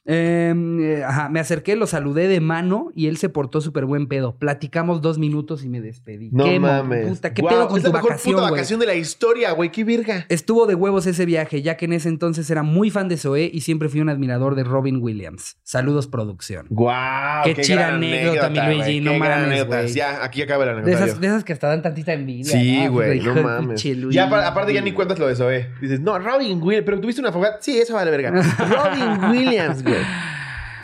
Em, 0.06 0.82
eh, 0.84 1.04
ajá, 1.04 1.30
me 1.30 1.40
acerqué, 1.40 1.76
lo 1.76 1.86
saludé 1.86 2.28
de 2.28 2.40
mano 2.42 2.92
y 2.96 3.06
él 3.08 3.18
se 3.18 3.30
portó 3.30 3.62
súper 3.62 3.86
buen 3.86 4.08
pedo. 4.08 4.36
Platicamos 4.36 5.02
dos 5.02 5.20
minutos 5.20 5.64
y 5.64 5.70
me 5.70 5.80
despedí. 5.80 6.30
No 6.32 6.44
¿Qué 6.46 6.60
mames. 6.60 7.08
puta, 7.08 7.34
¿Qué 7.34 7.44
pedo 7.44 7.68
con 7.68 7.78
es 7.78 7.84
tu 7.84 7.90
la 7.92 7.98
mejor 7.98 8.10
vacación, 8.12 8.36
puta 8.36 8.50
vacación 8.52 8.80
de 8.80 8.86
la 8.88 8.96
historia, 8.96 9.52
güey. 9.52 9.72
Qué 9.72 9.84
virga. 9.84 10.26
Estuvo 10.30 10.66
de 10.66 10.74
huevos 10.74 11.06
ese 11.06 11.26
viaje, 11.26 11.62
ya 11.62 11.78
que 11.78 11.86
en 11.86 11.94
ese 11.94 12.10
entonces 12.10 12.50
era 12.50 12.64
muy 12.64 12.90
fan 12.90 13.10
de 13.10 13.18
Zoé 13.18 13.50
y 13.54 13.62
siempre 13.62 13.90
fui 13.90 14.02
un 14.02 14.10
admirador 14.10 14.56
de 14.56 14.64
Robin 14.64 14.98
Williams. 15.02 15.58
Saludos, 15.64 16.08
producción. 16.08 16.66
Guau, 16.72 17.44
Qué 17.44 17.56
chida 17.62 17.90
anécdota, 17.94 18.50
mi 18.50 18.60
Luigi, 18.60 19.02
no 19.02 19.14
mames, 19.14 19.38
anécdota. 19.46 19.86
Ya, 19.86 20.24
aquí 20.24 20.42
acaba 20.42 20.64
el 20.64 20.70
De 20.70 20.74
anecdotario. 20.78 21.06
esas, 21.06 21.22
de 21.22 21.28
esas 21.28 21.44
que 21.44 21.54
hasta 21.54 21.68
dan 21.68 21.84
tantita 21.84 22.14
envidia. 22.14 22.52
Sí, 22.52 22.88
güey, 22.88 23.20
no 23.20 23.36
de 23.36 23.44
mames. 23.44 23.84
Ya, 24.10 24.28
apar- 24.30 24.46
aparte 24.46 24.74
ya 24.74 24.82
ni 24.82 24.94
cuentas 24.94 25.20
lo 25.20 25.28
de 25.28 25.36
Zoe. 25.36 25.70
Dices, 25.80 26.00
no, 26.02 26.18
Robin 26.18 26.60
Williams, 26.62 26.86
pero 26.86 27.00
tuviste 27.00 27.22
una 27.22 27.32
fogata. 27.32 27.58
Sí, 27.62 27.78
eso 27.78 27.94
vale 27.94 28.10
verga. 28.10 28.32
Robin 28.58 29.30
Williams, 29.32 29.84
güey. 29.84 29.91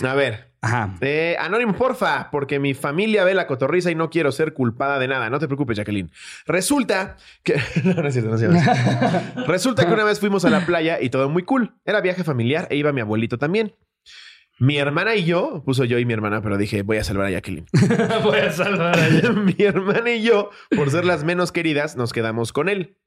A 0.04 0.14
ver. 0.16 0.48
Ajá. 0.62 0.96
Eh, 1.02 1.36
Anónimo, 1.40 1.74
porfa, 1.74 2.30
porque 2.32 2.60
mi 2.60 2.74
familia 2.74 3.24
ve 3.24 3.34
la 3.34 3.48
cotorriza 3.48 3.92
y 3.92 3.96
no 3.96 4.10
quiero 4.10 4.32
ser 4.32 4.54
culpada 4.54 5.00
de 5.00 5.08
nada. 5.08 5.30
No 5.30 5.40
te 5.40 5.48
preocupes, 5.48 5.78
Jacqueline. 5.78 6.12
Resulta 6.46 7.18
que. 7.44 7.56
no, 7.84 7.94
no 7.94 8.08
es 8.08 8.14
cierto, 8.14 8.30
no 8.30 8.36
es 8.36 8.42
cierto. 8.42 9.46
Resulta 9.48 9.86
que 9.86 9.94
una 9.94 10.04
vez 10.04 10.20
fuimos 10.20 10.46
a 10.46 10.50
la 10.50 10.66
playa 10.66 11.00
y 11.02 11.10
todo 11.10 11.30
muy 11.30 11.44
cool. 11.44 11.76
Era 11.86 12.02
viaje 12.02 12.24
familiar 12.24 12.68
e 12.72 12.76
iba 12.76 12.92
mi 12.92 13.02
abuelito 13.02 13.38
también. 13.38 13.76
Mi 14.60 14.78
hermana 14.78 15.16
y 15.16 15.24
yo, 15.24 15.62
puso 15.64 15.86
yo 15.86 16.00
y 16.00 16.06
mi 16.06 16.14
hermana, 16.14 16.42
pero 16.42 16.58
dije, 16.58 16.82
voy 16.82 16.98
a 16.98 17.04
salvar 17.04 17.28
a 17.28 17.30
Jacqueline. 17.30 17.68
Voy 18.24 18.40
a 18.40 18.52
salvar 18.52 18.98
a 18.98 19.08
ella. 19.08 19.32
mi 19.32 19.56
hermana 19.60 20.10
y 20.10 20.24
yo, 20.24 20.50
por 20.76 20.90
ser 20.90 21.06
las 21.06 21.24
menos 21.24 21.52
queridas, 21.52 21.96
nos 21.96 22.12
quedamos 22.12 22.54
con 22.54 22.68
él. 22.68 22.98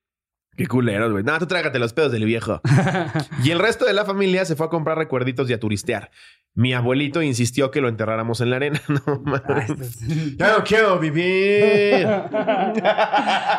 Qué 0.57 0.67
culeros, 0.67 1.13
güey. 1.13 1.25
No, 1.25 1.39
tú 1.39 1.47
trágate 1.47 1.79
los 1.79 1.93
pedos 1.93 2.13
del 2.13 2.25
viejo. 2.27 2.61
y 3.45 3.51
el 3.51 3.59
resto 3.59 3.85
de 3.87 3.93
la 3.95 4.05
familia 4.05 4.45
se 4.45 4.57
fue 4.57 4.67
a 4.67 4.69
comprar 4.69 4.99
recuerditos 4.99 5.49
y 5.49 5.53
a 5.55 5.61
turistear. 5.61 6.11
Mi 6.55 6.75
abuelito 6.75 7.23
insistió 7.23 7.71
que 7.71 7.81
lo 7.81 7.89
enterráramos 7.89 8.41
en 8.41 8.51
la 8.51 8.57
arena. 8.57 8.81
No 9.07 9.21
mames. 9.25 9.43
pues- 9.77 10.37
Ya 10.37 10.59
no 10.59 10.65
quiero 10.65 10.99
vivir. 10.99 12.05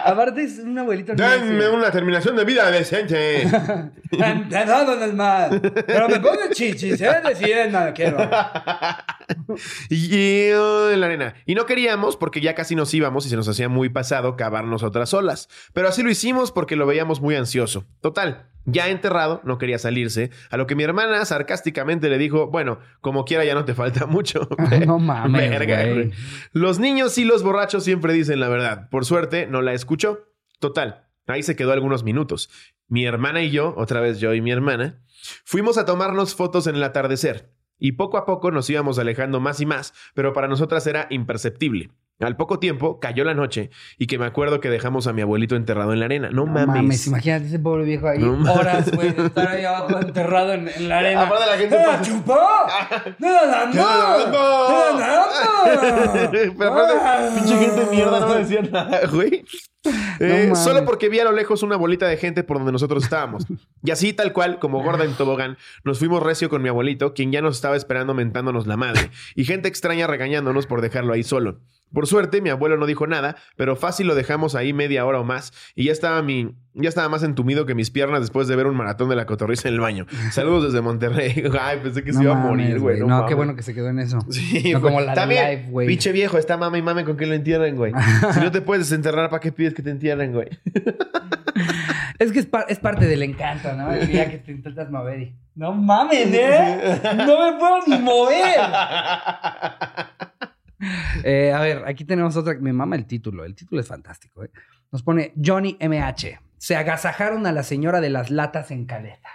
Aparte 0.05 0.43
es 0.43 0.59
un 0.59 0.77
abuelito. 0.77 1.13
Denme 1.15 1.69
una 1.69 1.89
terminación 1.91 2.35
de 2.35 2.45
vida 2.45 2.69
decente. 2.69 3.43
Empezando 4.11 4.93
en 4.93 5.03
el 5.03 5.13
mar. 5.13 5.61
Pero 5.87 6.09
me 6.09 6.19
pongo 6.19 6.41
chichis, 6.51 6.99
¿eh? 7.01 7.21
Deciden, 7.25 7.71
no 7.71 7.93
quiero. 7.95 8.17
y 9.89 10.49
yo 10.49 10.91
en 10.91 10.99
la 10.99 11.05
arena. 11.07 11.33
Y 11.45 11.55
no 11.55 11.65
queríamos 11.65 12.17
porque 12.17 12.41
ya 12.41 12.55
casi 12.55 12.75
nos 12.75 12.93
íbamos 12.93 13.25
y 13.25 13.29
se 13.29 13.35
nos 13.35 13.47
hacía 13.47 13.69
muy 13.69 13.89
pasado 13.89 14.35
cavarnos 14.35 14.83
otras 14.83 15.13
olas. 15.13 15.47
Pero 15.73 15.87
así 15.87 16.03
lo 16.03 16.09
hicimos 16.11 16.51
porque 16.51 16.75
lo 16.81 16.87
veíamos 16.87 17.21
muy 17.21 17.35
ansioso. 17.35 17.85
Total, 18.01 18.49
ya 18.65 18.89
enterrado, 18.89 19.41
no 19.43 19.57
quería 19.57 19.79
salirse. 19.79 20.31
A 20.49 20.57
lo 20.57 20.67
que 20.67 20.75
mi 20.75 20.83
hermana 20.83 21.23
sarcásticamente 21.25 22.09
le 22.09 22.17
dijo, 22.17 22.47
bueno, 22.47 22.79
como 22.99 23.23
quiera 23.25 23.45
ya 23.45 23.53
no 23.53 23.65
te 23.65 23.73
falta 23.73 24.05
mucho. 24.07 24.47
No 24.85 24.99
mames, 24.99 25.49
Verga, 25.49 25.83
güey. 25.83 25.93
güey. 25.93 26.11
Los 26.53 26.79
niños 26.79 27.17
y 27.17 27.25
los 27.25 27.43
borrachos 27.43 27.83
siempre 27.83 28.13
dicen 28.13 28.39
la 28.39 28.49
verdad. 28.49 28.89
Por 28.89 29.05
suerte, 29.05 29.47
no 29.47 29.61
la 29.61 29.73
escuchó. 29.73 30.27
Total, 30.59 31.07
ahí 31.27 31.43
se 31.43 31.55
quedó 31.55 31.71
algunos 31.71 32.03
minutos. 32.03 32.49
Mi 32.87 33.05
hermana 33.05 33.41
y 33.41 33.51
yo, 33.51 33.73
otra 33.77 34.01
vez 34.01 34.19
yo 34.19 34.33
y 34.33 34.41
mi 34.41 34.51
hermana, 34.51 35.01
fuimos 35.45 35.77
a 35.77 35.85
tomarnos 35.85 36.35
fotos 36.35 36.67
en 36.67 36.75
el 36.75 36.83
atardecer. 36.83 37.53
Y 37.79 37.93
poco 37.93 38.17
a 38.17 38.25
poco 38.25 38.51
nos 38.51 38.69
íbamos 38.69 38.99
alejando 38.99 39.39
más 39.39 39.59
y 39.59 39.65
más, 39.65 39.93
pero 40.13 40.33
para 40.33 40.47
nosotras 40.47 40.85
era 40.85 41.07
imperceptible. 41.09 41.89
Al 42.21 42.35
poco 42.37 42.59
tiempo 42.59 42.99
cayó 42.99 43.23
la 43.23 43.33
noche 43.33 43.69
y 43.97 44.07
que 44.07 44.17
me 44.19 44.25
acuerdo 44.25 44.59
que 44.59 44.69
dejamos 44.69 45.07
a 45.07 45.13
mi 45.13 45.21
abuelito 45.21 45.55
enterrado 45.55 45.93
en 45.93 45.99
la 45.99 46.05
arena. 46.05 46.29
No, 46.29 46.45
No 46.45 46.51
mames. 46.53 46.67
mames, 46.67 47.07
imagínate 47.07 47.45
ese 47.47 47.59
pobre 47.59 47.83
viejo 47.83 48.07
ahí. 48.07 48.19
No 48.19 48.53
horas, 48.53 48.91
güey, 48.91 49.11
de 49.11 49.25
estar 49.25 49.47
ahí 49.47 49.65
abajo 49.65 49.99
enterrado 49.99 50.53
en, 50.53 50.67
en 50.67 50.89
la 50.89 50.99
arena. 50.99 51.23
Aparte 51.23 51.45
la 51.47 51.57
gente 51.57 51.75
¡Eh, 51.75 51.85
chupó! 52.03 52.39
¡No, 53.19 53.45
no, 53.45 53.65
no! 53.65 53.73
¡No, 53.73 54.27
no, 54.27 54.31
no! 54.31 54.99
¡No, 54.99 56.15
no, 56.15 56.31
Pero 56.31 56.71
aparte, 56.73 57.39
pinche 57.39 57.57
gente 57.57 57.85
de 57.85 57.91
mierda 57.91 58.19
no 58.19 58.33
decía 58.35 58.61
nada, 58.61 59.01
güey. 59.11 59.43
Eh, 60.19 60.51
solo 60.55 60.85
porque 60.85 61.09
vi 61.09 61.19
a 61.19 61.23
lo 61.23 61.31
lejos 61.31 61.63
una 61.63 61.75
bolita 61.75 62.07
de 62.07 62.15
gente 62.17 62.43
por 62.43 62.57
donde 62.57 62.71
nosotros 62.71 63.03
estábamos. 63.03 63.45
Y 63.83 63.89
así, 63.89 64.13
tal 64.13 64.31
cual, 64.31 64.59
como 64.59 64.83
gorda 64.83 65.05
en 65.05 65.13
tobogán, 65.13 65.57
nos 65.83 65.97
fuimos 65.97 66.21
recio 66.21 66.49
con 66.49 66.61
mi 66.61 66.69
abuelito, 66.69 67.15
quien 67.15 67.31
ya 67.31 67.41
nos 67.41 67.55
estaba 67.55 67.75
esperando 67.75 68.13
mentándonos 68.13 68.67
la 68.67 68.77
madre. 68.77 69.09
Y 69.35 69.43
gente 69.45 69.67
extraña 69.67 70.05
regañándonos 70.05 70.67
por 70.67 70.81
dejarlo 70.81 71.13
ahí 71.13 71.23
solo. 71.23 71.59
Por 71.93 72.07
suerte, 72.07 72.41
mi 72.41 72.49
abuelo 72.49 72.77
no 72.77 72.85
dijo 72.85 73.05
nada, 73.07 73.35
pero 73.57 73.75
fácil 73.75 74.07
lo 74.07 74.15
dejamos 74.15 74.55
ahí 74.55 74.73
media 74.73 75.05
hora 75.05 75.19
o 75.19 75.23
más. 75.23 75.51
Y 75.75 75.85
ya 75.85 75.91
estaba 75.91 76.21
mi... 76.21 76.55
Ya 76.73 76.87
estaba 76.87 77.09
más 77.09 77.21
entumido 77.23 77.65
que 77.65 77.75
mis 77.75 77.91
piernas 77.91 78.21
después 78.21 78.47
de 78.47 78.55
ver 78.55 78.65
un 78.65 78.77
maratón 78.77 79.09
de 79.09 79.17
la 79.17 79.25
cotorriza 79.25 79.67
en 79.67 79.73
el 79.73 79.81
baño. 79.81 80.05
Saludos 80.31 80.63
desde 80.71 80.79
Monterrey. 80.81 81.43
Ay, 81.61 81.79
pensé 81.83 82.01
que 82.03 82.13
se 82.13 82.23
iba 82.23 82.31
a 82.31 82.35
morir, 82.35 82.79
güey. 82.79 83.01
No, 83.01 83.25
qué 83.25 83.33
bueno 83.33 83.55
que 83.57 83.61
se 83.63 83.73
quedó 83.73 83.89
en 83.89 83.99
eso. 83.99 84.19
Sí, 84.29 84.71
No 84.71 84.79
como 84.81 85.01
la 85.01 85.11
de 85.11 85.15
También, 85.15 85.49
Live, 85.49 85.65
güey. 85.69 85.87
pinche 85.87 86.11
viejo, 86.13 86.37
está 86.37 86.55
mame 86.57 86.77
y 86.77 86.81
mame 86.81 87.03
con 87.03 87.17
que 87.17 87.25
lo 87.25 87.33
entierren, 87.33 87.75
güey. 87.75 87.91
si 88.33 88.39
no 88.39 88.51
te 88.51 88.61
puedes 88.61 88.87
desenterrar, 88.89 89.29
¿para 89.29 89.41
qué 89.41 89.51
pides 89.51 89.73
que 89.73 89.81
te 89.83 89.89
entierren, 89.89 90.31
güey? 90.31 90.47
Es 92.19 92.31
que 92.31 92.39
es, 92.39 92.45
par- 92.45 92.65
es 92.69 92.79
parte 92.79 93.05
del 93.07 93.23
encanto, 93.23 93.73
¿no? 93.73 93.91
El 93.91 94.07
día 94.07 94.29
que 94.29 94.37
te 94.37 94.51
intentas 94.51 94.89
mover 94.91 95.19
y... 95.21 95.35
No 95.55 95.73
mames, 95.73 96.27
¿eh? 96.31 97.01
No 97.17 97.51
me 97.51 97.59
puedo 97.59 97.79
ni 97.87 97.97
mover. 97.99 98.55
Eh, 101.23 101.51
a 101.53 101.59
ver, 101.61 101.83
aquí 101.85 102.05
tenemos 102.05 102.35
otra. 102.35 102.55
Me 102.59 102.73
mama 102.73 102.95
el 102.95 103.05
título. 103.05 103.45
El 103.45 103.55
título 103.55 103.81
es 103.81 103.87
fantástico. 103.87 104.43
¿eh? 104.43 104.51
Nos 104.91 105.03
pone 105.03 105.33
Johnny 105.43 105.77
MH. 105.79 106.39
Se 106.57 106.75
agasajaron 106.75 107.45
a 107.47 107.51
la 107.51 107.63
señora 107.63 108.01
de 108.01 108.09
las 108.09 108.29
latas 108.29 108.71
en 108.71 108.85
caleta. 108.85 109.29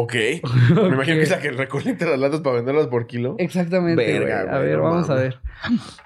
Ok. 0.00 0.14
Me 0.74 0.88
imagino 0.94 1.16
que 1.16 1.22
es 1.22 1.30
la 1.30 1.40
que 1.40 1.50
recolecta 1.50 2.06
las 2.06 2.18
latas 2.18 2.40
para 2.40 2.56
venderlas 2.56 2.86
por 2.86 3.06
kilo. 3.06 3.34
Exactamente. 3.38 4.04
Verga, 4.18 4.44
güey. 4.44 4.54
A 4.54 4.58
ver, 4.60 4.76
no 4.78 4.84
vamos 4.84 5.10
a 5.10 5.14
ver. 5.14 5.40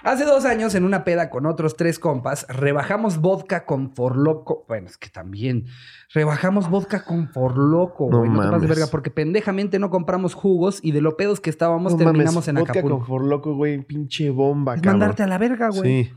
Hace 0.02 0.24
dos 0.24 0.44
años, 0.46 0.74
en 0.74 0.84
una 0.84 1.04
peda 1.04 1.28
con 1.28 1.44
otros 1.46 1.76
tres 1.76 1.98
compas, 1.98 2.46
rebajamos 2.48 3.18
vodka 3.20 3.66
con 3.66 3.94
forloco. 3.94 4.64
Bueno, 4.66 4.86
es 4.88 4.96
que 4.96 5.10
también. 5.10 5.66
Rebajamos 6.14 6.70
vodka 6.70 7.04
con 7.04 7.28
forloco, 7.28 8.08
No 8.10 8.18
güey. 8.20 8.30
No, 8.30 8.36
te 8.36 8.46
pases 8.46 8.52
de 8.52 8.58
mames. 8.66 8.68
verga, 8.78 8.90
porque 8.90 9.10
pendejamente 9.10 9.78
no 9.78 9.90
compramos 9.90 10.34
jugos 10.34 10.80
y 10.82 10.92
de 10.92 11.00
lo 11.02 11.16
pedos 11.16 11.40
que 11.40 11.50
estábamos 11.50 11.92
No 11.92 11.98
terminamos 11.98 12.34
mames, 12.34 12.48
en 12.48 12.54
vodka 12.56 12.72
Acapulco. 12.72 12.98
con 12.98 13.06
forloco, 13.06 13.54
güey. 13.54 13.82
Pinche 13.82 14.30
bomba, 14.30 14.74
Es 14.74 14.80
cabrón. 14.82 15.00
mandarte 15.00 15.22
a 15.22 15.26
la 15.26 15.38
verga, 15.38 15.68
güey. 15.68 16.04
Sí. 16.04 16.12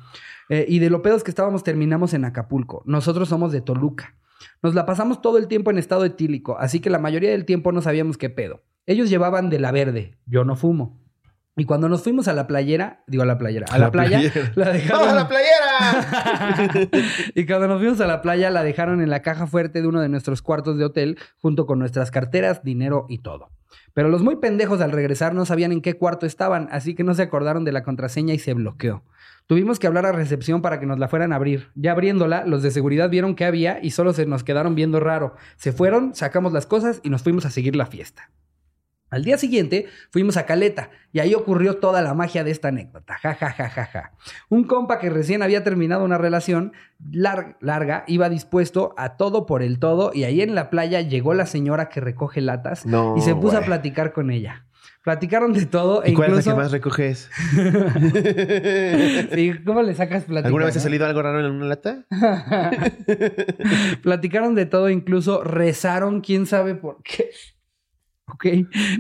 Eh, 0.50 0.66
y 0.68 0.80
de 0.80 0.90
lo 0.90 1.02
pedos 1.02 1.24
que 1.24 1.32
estábamos 1.32 1.64
terminamos 1.64 2.14
en 2.14 2.24
Acapulco. 2.26 2.84
Nosotros 2.86 3.28
somos 3.30 3.52
de 3.52 3.62
Toluca. 3.62 4.16
Nos 4.62 4.76
la 4.76 4.86
pasamos 4.86 5.22
todo 5.22 5.38
el 5.38 5.48
tiempo 5.48 5.72
en 5.72 5.78
estado 5.78 6.06
etílico, 6.06 6.58
así 6.60 6.80
que 6.80 6.90
la 6.90 7.00
mayoría 7.00 7.32
del 7.32 7.46
tiempo 7.46 7.72
no 7.72 7.82
sabíamos 7.82 8.18
qué 8.18 8.30
pedo. 8.30 8.64
Ellos 8.86 9.10
llevaban 9.10 9.50
de 9.50 9.60
la 9.60 9.72
verde, 9.72 10.18
yo 10.26 10.44
no 10.44 10.56
fumo. 10.56 11.06
Y 11.58 11.64
cuando 11.64 11.88
nos 11.88 12.04
fuimos 12.04 12.28
a 12.28 12.34
la 12.34 12.48
playera, 12.48 13.04
digo 13.08 13.24
a 13.24 13.26
la 13.26 13.38
playera, 13.38 13.66
a 13.70 13.78
la, 13.78 13.86
La 13.86 13.92
playa, 13.92 14.20
playera. 14.20 14.52
la 14.56 14.72
dejaron. 14.74 15.00
¡Vamos 15.00 15.14
a 15.14 15.16
la 15.16 15.28
playera! 15.30 16.90
y 17.36 17.46
cuando 17.46 17.68
nos 17.68 17.80
fuimos 17.80 18.02
a 18.02 18.08
la 18.08 18.22
playa, 18.22 18.50
la 18.50 18.62
dejaron 18.62 19.02
en 19.02 19.10
la 19.10 19.22
caja 19.22 19.48
fuerte 19.48 19.82
de 19.82 19.88
uno 19.88 20.02
de 20.02 20.10
nuestros 20.10 20.42
cuartos 20.42 20.78
de 20.78 20.84
hotel, 20.84 21.18
junto 21.38 21.66
con 21.66 21.80
nuestras 21.80 22.12
carteras, 22.12 22.62
dinero 22.64 23.06
y 23.08 23.20
todo. 23.20 23.52
Pero 23.94 24.10
los 24.10 24.22
muy 24.22 24.36
pendejos 24.36 24.82
al 24.82 24.92
regresar 24.92 25.34
no 25.34 25.46
sabían 25.46 25.72
en 25.72 25.82
qué 25.82 25.94
cuarto 25.94 26.26
estaban, 26.26 26.68
así 26.72 26.94
que 26.94 27.06
no 27.06 27.14
se 27.14 27.22
acordaron 27.22 27.64
de 27.64 27.72
la 27.72 27.84
contraseña 27.84 28.34
y 28.34 28.40
se 28.40 28.54
bloqueó. 28.54 29.04
Tuvimos 29.48 29.78
que 29.78 29.86
hablar 29.88 30.06
a 30.08 30.12
recepción 30.12 30.62
para 30.62 30.80
que 30.80 30.86
nos 30.88 30.98
la 30.98 31.08
fueran 31.08 31.32
a 31.32 31.36
abrir. 31.36 31.70
Ya 31.76 31.92
abriéndola, 31.92 32.46
los 32.46 32.64
de 32.64 32.72
seguridad 32.72 33.10
vieron 33.10 33.36
que 33.36 33.46
había 33.46 33.80
y 33.84 33.92
solo 33.92 34.12
se 34.14 34.26
nos 34.26 34.44
quedaron 34.44 34.74
viendo 34.74 35.00
raro. 35.00 35.36
Se 35.56 35.72
fueron, 35.72 36.16
sacamos 36.16 36.52
las 36.52 36.66
cosas 36.66 37.00
y 37.04 37.10
nos 37.10 37.22
fuimos 37.22 37.46
a 37.46 37.52
seguir 37.52 37.76
la 37.76 37.86
fiesta. 37.86 38.32
Al 39.12 39.24
día 39.24 39.38
siguiente 39.38 39.86
fuimos 40.10 40.36
a 40.36 40.48
Caleta 40.48 40.90
y 41.14 41.20
ahí 41.20 41.36
ocurrió 41.36 41.78
toda 41.78 42.02
la 42.02 42.16
magia 42.16 42.44
de 42.44 42.50
esta 42.50 42.70
anécdota. 42.70 43.18
Ja, 43.22 43.36
ja, 43.36 43.52
ja, 43.52 43.70
ja, 43.70 43.86
ja. 43.86 44.12
Un 44.50 44.64
compa 44.64 44.98
que 44.98 45.12
recién 45.12 45.44
había 45.44 45.64
terminado 45.64 46.04
una 46.04 46.18
relación 46.18 46.74
lar- 47.12 47.56
larga 47.62 48.04
iba 48.08 48.30
dispuesto 48.30 48.96
a 48.98 49.16
todo 49.16 49.46
por 49.46 49.62
el 49.62 49.78
todo 49.78 50.10
y 50.12 50.24
ahí 50.24 50.42
en 50.42 50.56
la 50.56 50.72
playa 50.72 51.02
llegó 51.02 51.36
la 51.36 51.46
señora 51.46 51.88
que 51.88 52.02
recoge 52.02 52.42
latas 52.42 52.86
No, 52.88 53.16
y 53.16 53.22
se 53.22 53.36
puso 53.36 53.58
a 53.60 53.62
platicar 53.62 54.12
con 54.12 54.32
ella. 54.32 54.65
Platicaron 55.06 55.54
de 55.54 55.68
todo 55.68 56.04
e 56.04 56.12
¿Y 56.12 56.14
cuál 56.16 56.32
es 56.32 56.38
la 56.38 56.42
que 56.42 56.50
incluso... 56.50 56.64
más 56.64 56.72
recoges? 56.72 57.30
Sí, 59.36 59.54
¿Cómo 59.64 59.84
le 59.84 59.94
sacas 59.94 60.24
plática? 60.24 60.48
¿Alguna 60.48 60.66
vez 60.66 60.78
ha 60.78 60.80
salido 60.80 61.06
algo 61.06 61.22
raro 61.22 61.46
en 61.46 61.52
una 61.52 61.68
lata? 61.68 62.06
Platicaron 64.02 64.56
de 64.56 64.66
todo, 64.66 64.90
incluso 64.90 65.44
rezaron, 65.44 66.22
quién 66.22 66.48
sabe 66.48 66.74
por 66.76 67.04
qué. 67.04 67.30
Ok. 68.28 68.44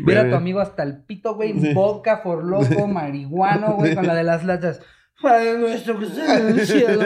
Ver 0.05 0.19
a 0.19 0.29
tu 0.29 0.35
amigo 0.35 0.59
hasta 0.59 0.83
el 0.83 1.03
pito, 1.03 1.33
güey. 1.33 1.73
Vodka, 1.73 2.21
por 2.21 2.43
loco, 2.43 2.85
marihuano, 2.87 3.73
güey, 3.73 3.95
con 3.95 4.05
la 4.05 4.13
de 4.13 4.23
las 4.23 4.45
latas. 4.45 4.81
Padre 5.19 5.57
nuestro 5.57 5.97
que 5.97 6.05
estás 6.05 6.41
en 6.41 6.47
el 6.49 6.67
cielo. 6.67 7.01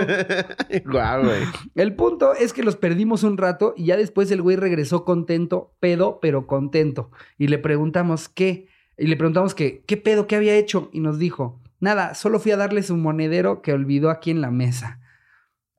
Guau, 0.86 1.24
güey. 1.24 1.44
El 1.76 1.96
punto 1.96 2.34
es 2.34 2.52
que 2.52 2.62
los 2.62 2.76
perdimos 2.76 3.24
un 3.24 3.38
rato 3.38 3.74
y 3.78 3.86
ya 3.86 3.96
después 3.96 4.30
el 4.32 4.42
güey 4.42 4.58
regresó 4.58 5.06
contento, 5.06 5.74
pedo, 5.80 6.20
pero 6.22 6.46
contento. 6.46 7.10
Y 7.38 7.48
le 7.48 7.58
preguntamos 7.58 8.28
qué. 8.28 8.68
Y 9.00 9.08
le 9.08 9.16
preguntamos 9.16 9.56
que, 9.56 9.84
¿qué 9.88 9.98
pedo? 9.98 10.28
¿Qué 10.28 10.36
había 10.36 10.56
hecho? 10.56 10.90
Y 10.92 11.00
nos 11.00 11.18
dijo, 11.20 11.62
nada, 11.80 12.14
solo 12.16 12.40
fui 12.40 12.52
a 12.52 12.58
darle 12.58 12.84
su 12.84 12.98
monedero 12.98 13.62
que 13.62 13.74
olvidó 13.74 14.10
aquí 14.10 14.30
en 14.32 14.42
la 14.42 14.52
mesa. 14.52 15.00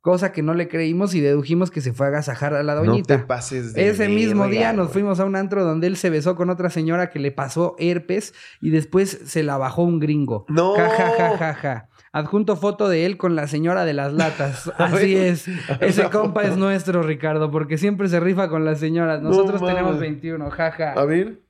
Cosa 0.03 0.33
que 0.33 0.41
no 0.43 0.55
le 0.55 0.67
creímos 0.67 1.15
y 1.15 1.21
dedujimos 1.21 1.71
que 1.71 1.83
se 1.83 1.93
fue 1.93 2.07
a 2.07 2.09
agasajar 2.09 2.55
a 2.55 2.63
la 2.63 2.75
No 2.77 2.85
doñita. 2.87 3.19
te 3.19 3.23
pases 3.23 3.75
de 3.75 3.87
Ese 3.91 4.09
mismo 4.09 4.47
día 4.47 4.73
nos 4.73 4.91
fuimos 4.93 5.21
a 5.21 5.27
un 5.27 5.37
antro 5.37 5.63
donde 5.63 5.89
él 5.89 5.99
se 5.99 6.09
besó 6.09 6.37
con 6.37 6.49
otra 6.49 6.71
señora 6.71 7.11
que 7.11 7.19
le 7.19 7.33
pasó 7.33 7.77
herpes 7.79 8.33
y 8.63 8.71
después 8.71 9.21
se 9.27 9.43
la 9.43 9.59
bajó 9.59 9.83
un 9.83 10.01
gringo. 10.01 10.47
¡No! 10.49 10.75
Ja, 10.75 10.89
ja, 10.89 11.11
ja, 11.19 11.37
ja, 11.37 11.55
ja. 11.55 11.89
Adjunto 12.13 12.57
foto 12.57 12.89
de 12.89 13.05
él 13.05 13.19
con 13.19 13.37
la 13.37 13.47
señora 13.47 13.85
de 13.85 13.93
las 13.93 14.15
latas. 14.15 14.73
Así 14.79 15.15
ver, 15.15 15.27
es. 15.27 15.47
ver 15.47 15.59
Ese 15.83 16.09
compa 16.09 16.45
es 16.45 16.57
nuestro, 16.57 17.03
Ricardo, 17.03 17.51
porque 17.51 17.77
siempre 17.77 18.09
se 18.09 18.21
rifa 18.21 18.49
con 18.49 18.65
las 18.65 18.81
señoras. 18.81 19.21
Nosotros 19.21 19.61
No 19.61 19.67
tenemos 19.67 19.97
mames. 19.97 20.01
21, 20.01 20.51
jaja. 20.51 20.93
A 20.95 21.05
ver. 21.05 21.43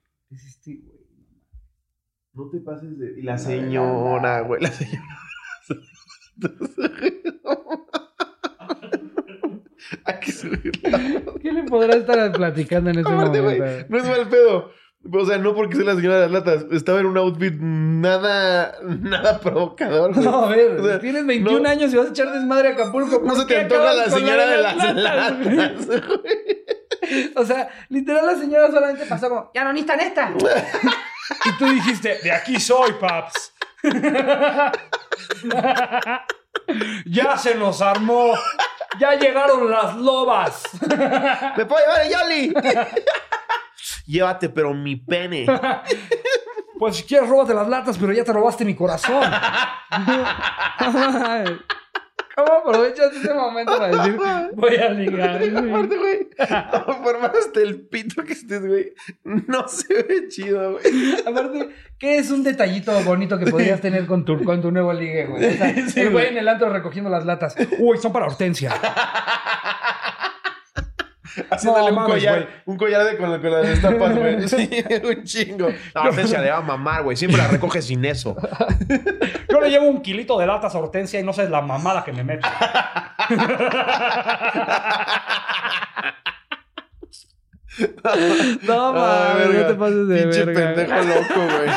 No 2.40 2.48
te 2.48 2.58
pases 2.60 2.98
de. 2.98 3.20
Y 3.20 3.22
la 3.22 3.36
señora, 3.36 4.40
güey. 4.40 4.62
La 4.62 4.70
señora. 4.70 5.04
Hay 10.04 10.20
que 10.20 10.32
subirla. 10.32 11.00
¿Qué 11.42 11.52
le 11.52 11.64
podrá 11.64 11.94
estar 11.96 12.32
platicando 12.32 12.90
en 12.90 13.00
ese 13.00 13.08
Aparte, 13.12 13.42
momento? 13.42 13.64
güey. 13.64 13.84
No 13.88 13.98
es 13.98 14.04
mal 14.04 14.28
pedo. 14.28 14.70
O 15.12 15.24
sea, 15.26 15.38
no 15.38 15.54
porque 15.54 15.76
sea 15.76 15.84
la 15.84 15.94
señora 15.96 16.16
de 16.16 16.22
las 16.22 16.30
latas. 16.32 16.66
Estaba 16.72 17.00
en 17.00 17.06
un 17.06 17.16
outfit 17.18 17.54
nada. 17.58 18.74
Nada 18.84 19.38
provocador. 19.40 20.14
güey. 20.14 20.24
No, 20.24 20.44
a 20.44 20.48
ver, 20.50 20.80
O 20.80 20.86
sea, 20.86 20.98
tienes 21.00 21.26
21 21.26 21.60
no- 21.60 21.68
años 21.68 21.92
y 21.92 21.96
vas 21.96 22.06
a 22.06 22.10
echar 22.10 22.32
desmadre 22.32 22.68
a 22.68 22.72
Acapulco. 22.72 23.18
No 23.20 23.26
¿por 23.34 23.36
se 23.36 23.46
te 23.46 23.60
antoja 23.60 23.92
la 23.94 24.08
señora 24.10 24.46
de 24.46 24.62
las 24.62 24.94
latas, 24.94 25.44
güey. 25.44 25.58
O 27.34 27.44
sea, 27.44 27.68
literal 27.88 28.24
la 28.24 28.36
señora 28.36 28.70
solamente 28.70 29.04
pasó 29.06 29.28
como, 29.28 29.50
ya 29.52 29.64
no 29.64 29.72
necesitan 29.72 30.00
esta. 30.00 30.32
Y 31.50 31.58
tú 31.58 31.66
dijiste, 31.66 32.18
de 32.22 32.30
aquí 32.30 32.60
soy, 32.60 32.92
paps. 32.92 33.52
ya 37.06 37.36
se 37.36 37.56
nos 37.56 37.82
armó. 37.82 38.34
Ya 38.98 39.14
llegaron 39.14 39.70
las 39.70 39.94
lobas. 39.96 40.62
¿Me 41.56 41.64
puedo 41.66 41.80
llevar 41.80 42.02
el 42.02 42.12
Yoli? 42.12 42.52
Llévate, 44.06 44.48
pero 44.48 44.74
mi 44.74 44.96
pene. 44.96 45.46
Pues 46.78 46.96
si 46.96 47.04
quieres, 47.04 47.28
róbate 47.28 47.54
las 47.54 47.68
latas, 47.68 47.96
pero 47.98 48.12
ya 48.12 48.24
te 48.24 48.32
robaste 48.32 48.64
mi 48.64 48.74
corazón. 48.74 49.22
¿Cómo 52.36 52.52
aprovechas 52.52 53.14
ese 53.14 53.34
momento 53.34 53.76
para 53.76 53.96
decir, 53.96 54.16
voy 54.54 54.76
a 54.76 54.88
ligar? 54.90 55.42
Aparte, 55.56 55.96
güey. 55.96 56.28
Por 57.02 57.20
más 57.20 57.32
hasta 57.36 57.60
el 57.60 57.80
pito 57.80 58.22
que 58.24 58.32
estés, 58.34 58.64
güey. 58.66 58.92
No 59.24 59.66
se 59.68 59.92
ve 59.94 60.28
chido, 60.28 60.72
güey. 60.72 60.84
Aparte, 61.26 61.70
¿qué 61.98 62.18
es 62.18 62.30
un 62.30 62.42
detallito 62.44 62.92
bonito 63.02 63.38
que 63.38 63.46
podrías 63.46 63.80
tener 63.80 64.06
con 64.06 64.24
tu, 64.24 64.42
con 64.44 64.62
tu 64.62 64.70
nuevo 64.70 64.92
ligue, 64.92 65.26
güey? 65.26 65.44
O 65.44 65.52
sea, 65.52 65.74
Sí, 65.88 66.00
el 66.00 66.10
güey 66.10 66.24
güey. 66.24 66.28
en 66.28 66.38
el 66.38 66.48
antro 66.48 66.70
recogiendo 66.70 67.10
las 67.10 67.26
latas. 67.26 67.56
Uy, 67.78 67.98
son 67.98 68.12
para 68.12 68.26
Hortensia. 68.26 68.72
Haciéndole 71.50 71.84
No, 71.84 71.88
un 71.90 71.94
mames, 71.96 72.12
collar. 72.14 72.48
Un 72.66 72.76
collar 72.76 73.04
de 73.04 73.16
con, 73.16 73.40
con 73.40 73.50
las 73.50 73.66
estampas, 73.68 74.16
güey. 74.16 74.48
Sí, 74.48 74.84
un 75.04 75.24
chingo. 75.24 75.68
No, 75.94 76.02
Hortensia 76.02 76.40
le 76.40 76.50
va 76.50 76.58
a 76.58 76.62
mamar, 76.62 77.02
güey. 77.02 77.16
Siempre 77.16 77.38
la 77.38 77.48
recoge 77.48 77.82
sin 77.82 78.04
eso. 78.04 78.36
Yo 79.48 79.60
le 79.60 79.70
llevo 79.70 79.86
un 79.88 80.02
kilito 80.02 80.38
de 80.38 80.46
latas 80.46 80.74
a 80.74 80.78
Hortensia 80.78 81.20
y 81.20 81.22
no 81.22 81.32
sé 81.32 81.48
la 81.48 81.60
mamada 81.60 82.04
que 82.04 82.12
me 82.12 82.24
mete. 82.24 82.46
No, 88.66 88.88
Ah, 88.96 89.34
mames, 89.38 89.54
no 89.60 89.66
te 89.66 89.74
pases 89.74 90.08
de 90.08 90.22
Pinche 90.22 90.44
verga. 90.44 90.74
pendejo 90.74 91.02
loco, 91.08 91.40
güey. 91.56 91.70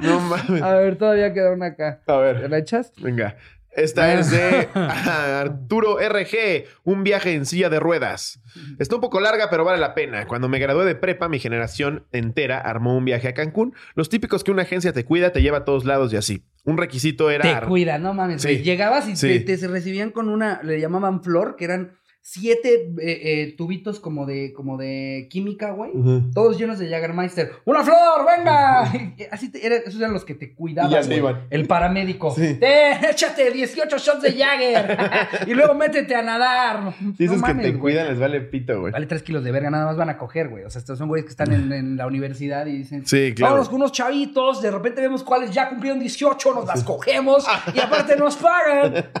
No 0.00 0.20
mames. 0.20 0.62
A 0.62 0.74
ver, 0.74 0.96
todavía 0.96 1.32
queda 1.32 1.52
una 1.52 1.66
acá. 1.66 2.00
A 2.06 2.12
¿Te 2.16 2.18
ver. 2.18 2.50
la 2.50 2.58
echas? 2.58 2.92
Venga. 2.98 3.36
Esta 3.76 4.14
es 4.14 4.30
de 4.30 4.68
ah, 4.74 5.40
Arturo 5.44 5.98
RG, 5.98 6.64
un 6.84 7.02
viaje 7.04 7.32
en 7.34 7.44
silla 7.46 7.68
de 7.70 7.80
ruedas. 7.80 8.40
Está 8.78 8.94
un 8.94 9.00
poco 9.00 9.20
larga, 9.20 9.50
pero 9.50 9.64
vale 9.64 9.78
la 9.78 9.94
pena. 9.94 10.26
Cuando 10.26 10.48
me 10.48 10.58
gradué 10.58 10.84
de 10.84 10.94
prepa, 10.94 11.28
mi 11.28 11.38
generación 11.40 12.06
entera 12.12 12.58
armó 12.60 12.96
un 12.96 13.04
viaje 13.04 13.28
a 13.28 13.34
Cancún. 13.34 13.74
Los 13.94 14.08
típicos 14.08 14.44
que 14.44 14.50
una 14.52 14.62
agencia 14.62 14.92
te 14.92 15.04
cuida, 15.04 15.32
te 15.32 15.42
lleva 15.42 15.58
a 15.58 15.64
todos 15.64 15.84
lados 15.84 16.12
y 16.12 16.16
así. 16.16 16.44
Un 16.64 16.78
requisito 16.78 17.30
era... 17.30 17.60
Te 17.60 17.66
cuida, 17.66 17.98
no 17.98 18.14
mames. 18.14 18.42
Sí. 18.42 18.58
Llegabas 18.58 19.08
y 19.08 19.16
Sí. 19.16 19.40
te, 19.40 19.56
te 19.58 19.68
recibían 19.68 20.10
con 20.10 20.28
una, 20.28 20.60
le 20.62 20.80
llamaban 20.80 21.22
flor, 21.22 21.56
que 21.56 21.64
eran 21.64 21.92
siete 22.26 22.90
eh, 23.02 23.20
eh, 23.22 23.54
tubitos 23.54 24.00
como 24.00 24.24
de, 24.24 24.54
como 24.54 24.78
de 24.78 25.28
química, 25.30 25.72
güey. 25.72 25.90
Todos 26.32 26.56
llenos 26.58 26.78
de 26.78 26.88
Jagermeister. 26.88 27.52
¡Una 27.66 27.84
flor! 27.84 28.24
¡Venga! 28.36 28.80
Así 29.30 29.50
te- 29.52 29.64
era- 29.64 29.76
esos 29.76 29.96
eran 29.96 30.14
los 30.14 30.24
que 30.24 30.34
te 30.34 30.54
cuidaban. 30.54 30.90
Y 30.90 30.94
ya 30.94 31.02
se 31.02 31.08
güey. 31.08 31.18
iban. 31.18 31.46
El 31.50 31.66
paramédico. 31.66 32.34
Sí. 32.34 32.54
¡Te, 32.54 33.10
échate 33.10 33.50
18 33.50 33.98
shots 33.98 34.22
de 34.22 34.32
Jagger! 34.32 34.96
y 35.46 35.52
luego 35.52 35.74
métete 35.74 36.14
a 36.14 36.22
nadar. 36.22 36.94
Sí, 37.18 37.24
esos 37.26 37.40
No 37.42 37.46
que 37.46 37.54
te 37.54 37.60
güey. 37.72 37.78
cuidan 37.78 38.08
les 38.08 38.18
vale 38.18 38.40
pito, 38.40 38.80
güey. 38.80 38.92
Vale 38.92 39.04
3 39.06 39.22
kilos 39.22 39.44
de 39.44 39.52
verga, 39.52 39.68
nada 39.68 39.84
más 39.84 39.96
van 39.98 40.08
a 40.08 40.16
coger, 40.16 40.48
güey. 40.48 40.64
O 40.64 40.70
sea, 40.70 40.78
estos 40.78 40.96
son 40.98 41.08
güeyes 41.08 41.26
que 41.26 41.30
están 41.30 41.52
en, 41.52 41.70
en 41.74 41.96
la 41.98 42.06
universidad 42.06 42.64
y 42.64 42.72
dicen. 42.78 43.06
Sí, 43.06 43.34
claro. 43.36 43.52
Vámonos 43.52 43.68
con 43.68 43.76
unos 43.76 43.92
chavitos, 43.92 44.62
de 44.62 44.70
repente 44.70 45.02
vemos 45.02 45.22
cuáles 45.22 45.50
ya 45.50 45.68
cumplieron 45.68 46.00
18, 46.00 46.54
nos 46.54 46.66
las 46.66 46.82
cogemos 46.84 47.44
y 47.74 47.78
aparte 47.80 48.16
nos 48.16 48.34
pagan. 48.36 48.94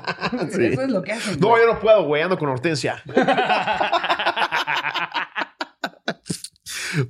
Sí. 0.54 0.64
Eso 0.66 0.82
es 0.82 0.90
lo 0.90 1.02
que 1.02 1.12
hacen. 1.12 1.38
No, 1.38 1.48
güey. 1.48 1.62
yo 1.66 1.72
no 1.74 1.80
puedo, 1.80 2.04
güey, 2.06 2.22
ando 2.22 2.38
con 2.38 2.48
Hortensia. 2.48 2.93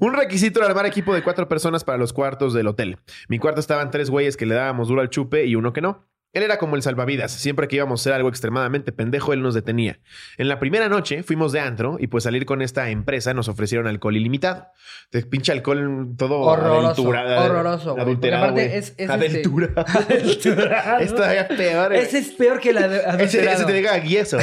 Un 0.01 0.15
requisito 0.15 0.61
era 0.61 0.69
armar 0.69 0.87
equipo 0.87 1.15
de 1.15 1.23
cuatro 1.23 1.49
personas 1.49 1.85
para 1.85 1.99
los 1.99 2.13
cuartos 2.13 2.55
del 2.55 2.67
hotel. 2.69 2.99
Mi 3.29 3.39
cuarto 3.39 3.61
estaban 3.61 3.91
tres 3.91 4.11
güeyes 4.11 4.37
que 4.37 4.47
le 4.47 4.55
dábamos 4.55 4.89
duro 4.89 5.01
al 5.01 5.11
chupe 5.11 5.45
y 5.45 5.57
uno 5.57 5.73
que 5.73 5.81
no. 5.83 6.07
Él 6.35 6.43
era 6.43 6.59
como 6.59 6.77
el 6.77 6.83
salvavidas. 6.83 7.33
Siempre 7.33 7.69
que 7.69 7.77
íbamos 7.77 8.01
a 8.01 8.03
hacer 8.03 8.13
algo 8.13 8.29
extremadamente 8.29 8.93
pendejo, 8.93 9.33
él 9.33 9.41
nos 9.43 9.55
detenía. 9.55 9.99
En 10.37 10.49
la 10.49 10.59
primera 10.59 10.89
noche 10.89 11.23
fuimos 11.23 11.53
de 11.53 11.61
antro 11.61 11.97
y 11.99 12.09
pues 12.09 12.25
salir 12.25 12.45
con 12.45 12.61
esta 12.61 12.91
empresa 12.91 13.33
nos 13.35 13.49
ofrecieron 13.49 13.87
alcohol 13.87 14.17
ilimitado. 14.17 14.67
Te 15.11 15.23
pinche 15.23 15.53
alcohol 15.53 16.09
todo 16.19 16.41
Horroroso, 16.41 17.03
adulterado. 17.03 17.45
horroroso. 17.45 17.97
Adulterado, 17.99 18.45
aparte 18.45 18.77
es- 18.79 18.95
es 18.97 19.09
Adulterado. 19.09 19.85
Adulterado. 20.21 20.99
Está 21.01 21.35
ya 21.35 21.49
peor. 21.49 21.95
Ese 21.95 22.19
es 22.19 22.33
peor 22.33 22.61
que 22.61 22.73
la 22.73 22.89
de 22.89 22.97
Ese, 22.99 23.07
adulterado. 23.09 23.57
ese 23.57 23.65
te 23.65 23.73
diga 23.73 23.97
guieso. 23.99 24.39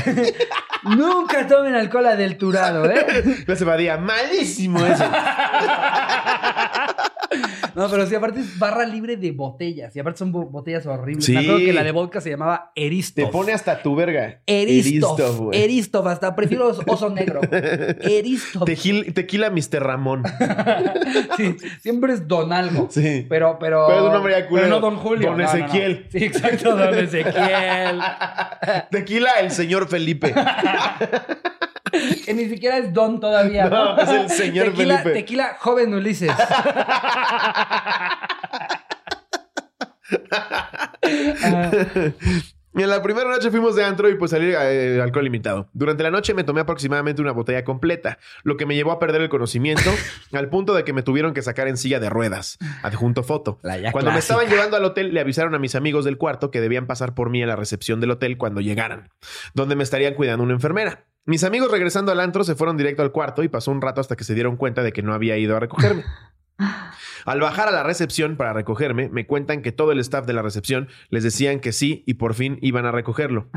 Nunca 0.83 1.45
tomen 1.47 1.75
alcohol 1.75 2.07
adulterado, 2.07 2.89
¿eh? 2.89 3.43
No 3.47 3.55
se 3.55 3.65
vadía. 3.65 3.97
Malísimo 3.97 4.83
ese. 4.85 5.03
No, 7.75 7.89
pero 7.89 8.05
sí, 8.05 8.15
aparte 8.15 8.41
es 8.41 8.59
barra 8.59 8.85
libre 8.85 9.15
de 9.15 9.31
botellas. 9.31 9.95
Y 9.95 9.99
aparte 9.99 10.19
son 10.19 10.31
bo- 10.31 10.45
botellas 10.49 10.85
horribles. 10.85 11.23
Sí. 11.23 11.35
Que 11.65 11.71
la 11.81 11.85
de 11.85 11.91
vodka 11.91 12.21
se 12.21 12.29
llamaba 12.29 12.71
Te 12.75 12.85
Eristov. 12.85 13.31
pone 13.31 13.53
hasta 13.53 13.81
tu 13.81 13.95
verga. 13.95 14.41
Eristov. 14.45 15.19
Eristov, 15.19 15.37
güey. 15.45 15.61
Eristov, 15.61 16.07
hasta 16.07 16.35
prefiero 16.35 16.69
oso 16.87 17.09
negro. 17.13 17.41
Eristov. 17.51 18.65
Tejil- 18.65 19.13
tequila 19.13 19.49
Mr. 19.49 19.81
Ramón. 19.83 20.23
Sí, 21.37 21.55
siempre 21.81 22.13
es 22.13 22.27
Don 22.27 22.51
algo. 22.53 22.87
Sí. 22.89 23.25
Pero, 23.29 23.57
pero. 23.59 23.85
Pero 23.87 23.99
es 23.99 24.05
un 24.05 24.13
nombre 24.13 24.33
ya 24.33 24.47
culero. 24.47 24.67
pero 24.67 24.79
no 24.79 24.81
Don 24.89 24.97
Julio. 24.97 25.29
Don 25.29 25.37
No, 25.37 25.43
no, 25.45 25.51
no. 25.57 25.57
Ezequiel. 25.65 26.07
Sí, 26.11 26.17
exacto, 26.25 26.75
Don 26.75 26.97
Ezequiel. 26.97 28.01
Tequila 28.91 29.31
el 29.39 29.51
señor 29.51 29.87
Felipe. 29.87 30.33
que 32.25 32.33
ni 32.33 32.47
siquiera 32.49 32.77
es 32.77 32.93
Don 32.93 33.19
todavía. 33.19 33.65
No, 33.69 33.97
es 33.97 34.09
el 34.09 34.29
señor 34.29 34.67
tequila, 34.71 34.97
Felipe. 34.99 35.19
Tequila 35.19 35.57
joven 35.59 35.93
Ulises. 35.93 36.31
En 42.73 42.89
la 42.89 43.03
primera 43.03 43.29
noche 43.29 43.51
fuimos 43.51 43.75
de 43.75 43.83
antro 43.83 44.09
y 44.09 44.15
pues 44.15 44.31
salir 44.31 44.55
eh, 44.57 45.01
alcohol 45.01 45.25
limitado. 45.25 45.69
Durante 45.73 46.03
la 46.03 46.11
noche 46.11 46.33
me 46.33 46.45
tomé 46.45 46.61
aproximadamente 46.61 47.21
una 47.21 47.33
botella 47.33 47.65
completa, 47.65 48.17
lo 48.43 48.55
que 48.55 48.65
me 48.65 48.75
llevó 48.75 48.93
a 48.93 48.99
perder 48.99 49.21
el 49.21 49.29
conocimiento 49.29 49.91
al 50.31 50.49
punto 50.49 50.73
de 50.73 50.85
que 50.85 50.93
me 50.93 51.03
tuvieron 51.03 51.33
que 51.33 51.41
sacar 51.41 51.67
en 51.67 51.75
silla 51.75 51.99
de 51.99 52.09
ruedas. 52.09 52.57
Adjunto 52.81 53.23
foto. 53.23 53.59
Cuando 53.91 54.11
me 54.11 54.19
estaban 54.19 54.47
llevando 54.47 54.77
al 54.77 54.85
hotel, 54.85 55.13
le 55.13 55.19
avisaron 55.19 55.53
a 55.53 55.59
mis 55.59 55.75
amigos 55.75 56.05
del 56.05 56.17
cuarto 56.17 56.49
que 56.49 56.61
debían 56.61 56.87
pasar 56.87 57.13
por 57.13 57.29
mí 57.29 57.43
a 57.43 57.47
la 57.47 57.57
recepción 57.57 57.99
del 57.99 58.11
hotel 58.11 58.37
cuando 58.37 58.61
llegaran, 58.61 59.09
donde 59.53 59.75
me 59.75 59.83
estarían 59.83 60.13
cuidando 60.13 60.43
una 60.43 60.53
enfermera. 60.53 61.05
Mis 61.25 61.43
amigos 61.43 61.71
regresando 61.71 62.13
al 62.13 62.21
antro 62.21 62.45
se 62.45 62.55
fueron 62.55 62.77
directo 62.77 63.03
al 63.03 63.11
cuarto 63.11 63.43
y 63.43 63.49
pasó 63.49 63.71
un 63.71 63.81
rato 63.81 63.99
hasta 63.99 64.15
que 64.15 64.23
se 64.23 64.33
dieron 64.33 64.55
cuenta 64.55 64.81
de 64.81 64.93
que 64.93 65.03
no 65.03 65.13
había 65.13 65.37
ido 65.37 65.57
a 65.57 65.59
recogerme. 65.59 66.05
Al 67.25 67.39
bajar 67.39 67.67
a 67.67 67.71
la 67.71 67.83
recepción 67.83 68.35
para 68.35 68.53
recogerme, 68.53 69.09
me 69.09 69.25
cuentan 69.25 69.61
que 69.61 69.71
todo 69.71 69.91
el 69.91 69.99
staff 69.99 70.25
de 70.25 70.33
la 70.33 70.41
recepción 70.41 70.87
les 71.09 71.23
decían 71.23 71.59
que 71.59 71.71
sí 71.71 72.03
y 72.05 72.15
por 72.15 72.33
fin 72.33 72.57
iban 72.61 72.85
a 72.85 72.91
recogerlo. 72.91 73.47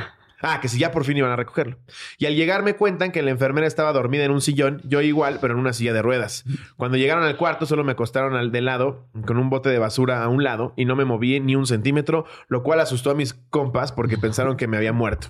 Ah, 0.46 0.60
que 0.60 0.68
sí, 0.68 0.78
ya 0.78 0.92
por 0.92 1.04
fin 1.04 1.16
iban 1.16 1.30
a 1.30 1.36
recogerlo. 1.36 1.78
Y 2.18 2.26
al 2.26 2.36
llegar 2.36 2.62
me 2.62 2.76
cuentan 2.76 3.12
que 3.12 3.22
la 3.22 3.30
enfermera 3.30 3.66
estaba 3.66 3.94
dormida 3.94 4.24
en 4.24 4.30
un 4.30 4.42
sillón, 4.42 4.82
yo 4.84 5.00
igual, 5.00 5.38
pero 5.40 5.54
en 5.54 5.60
una 5.60 5.72
silla 5.72 5.94
de 5.94 6.02
ruedas. 6.02 6.44
Cuando 6.76 6.98
llegaron 6.98 7.24
al 7.24 7.38
cuarto 7.38 7.64
solo 7.64 7.82
me 7.82 7.92
acostaron 7.92 8.34
al 8.34 8.52
de 8.52 8.60
lado, 8.60 9.08
con 9.24 9.38
un 9.38 9.48
bote 9.48 9.70
de 9.70 9.78
basura 9.78 10.22
a 10.22 10.28
un 10.28 10.44
lado, 10.44 10.74
y 10.76 10.84
no 10.84 10.96
me 10.96 11.06
moví 11.06 11.40
ni 11.40 11.56
un 11.56 11.66
centímetro, 11.66 12.26
lo 12.48 12.62
cual 12.62 12.80
asustó 12.80 13.10
a 13.10 13.14
mis 13.14 13.32
compas 13.32 13.92
porque 13.92 14.18
pensaron 14.18 14.58
que 14.58 14.66
me 14.66 14.76
había 14.76 14.92
muerto. 14.92 15.28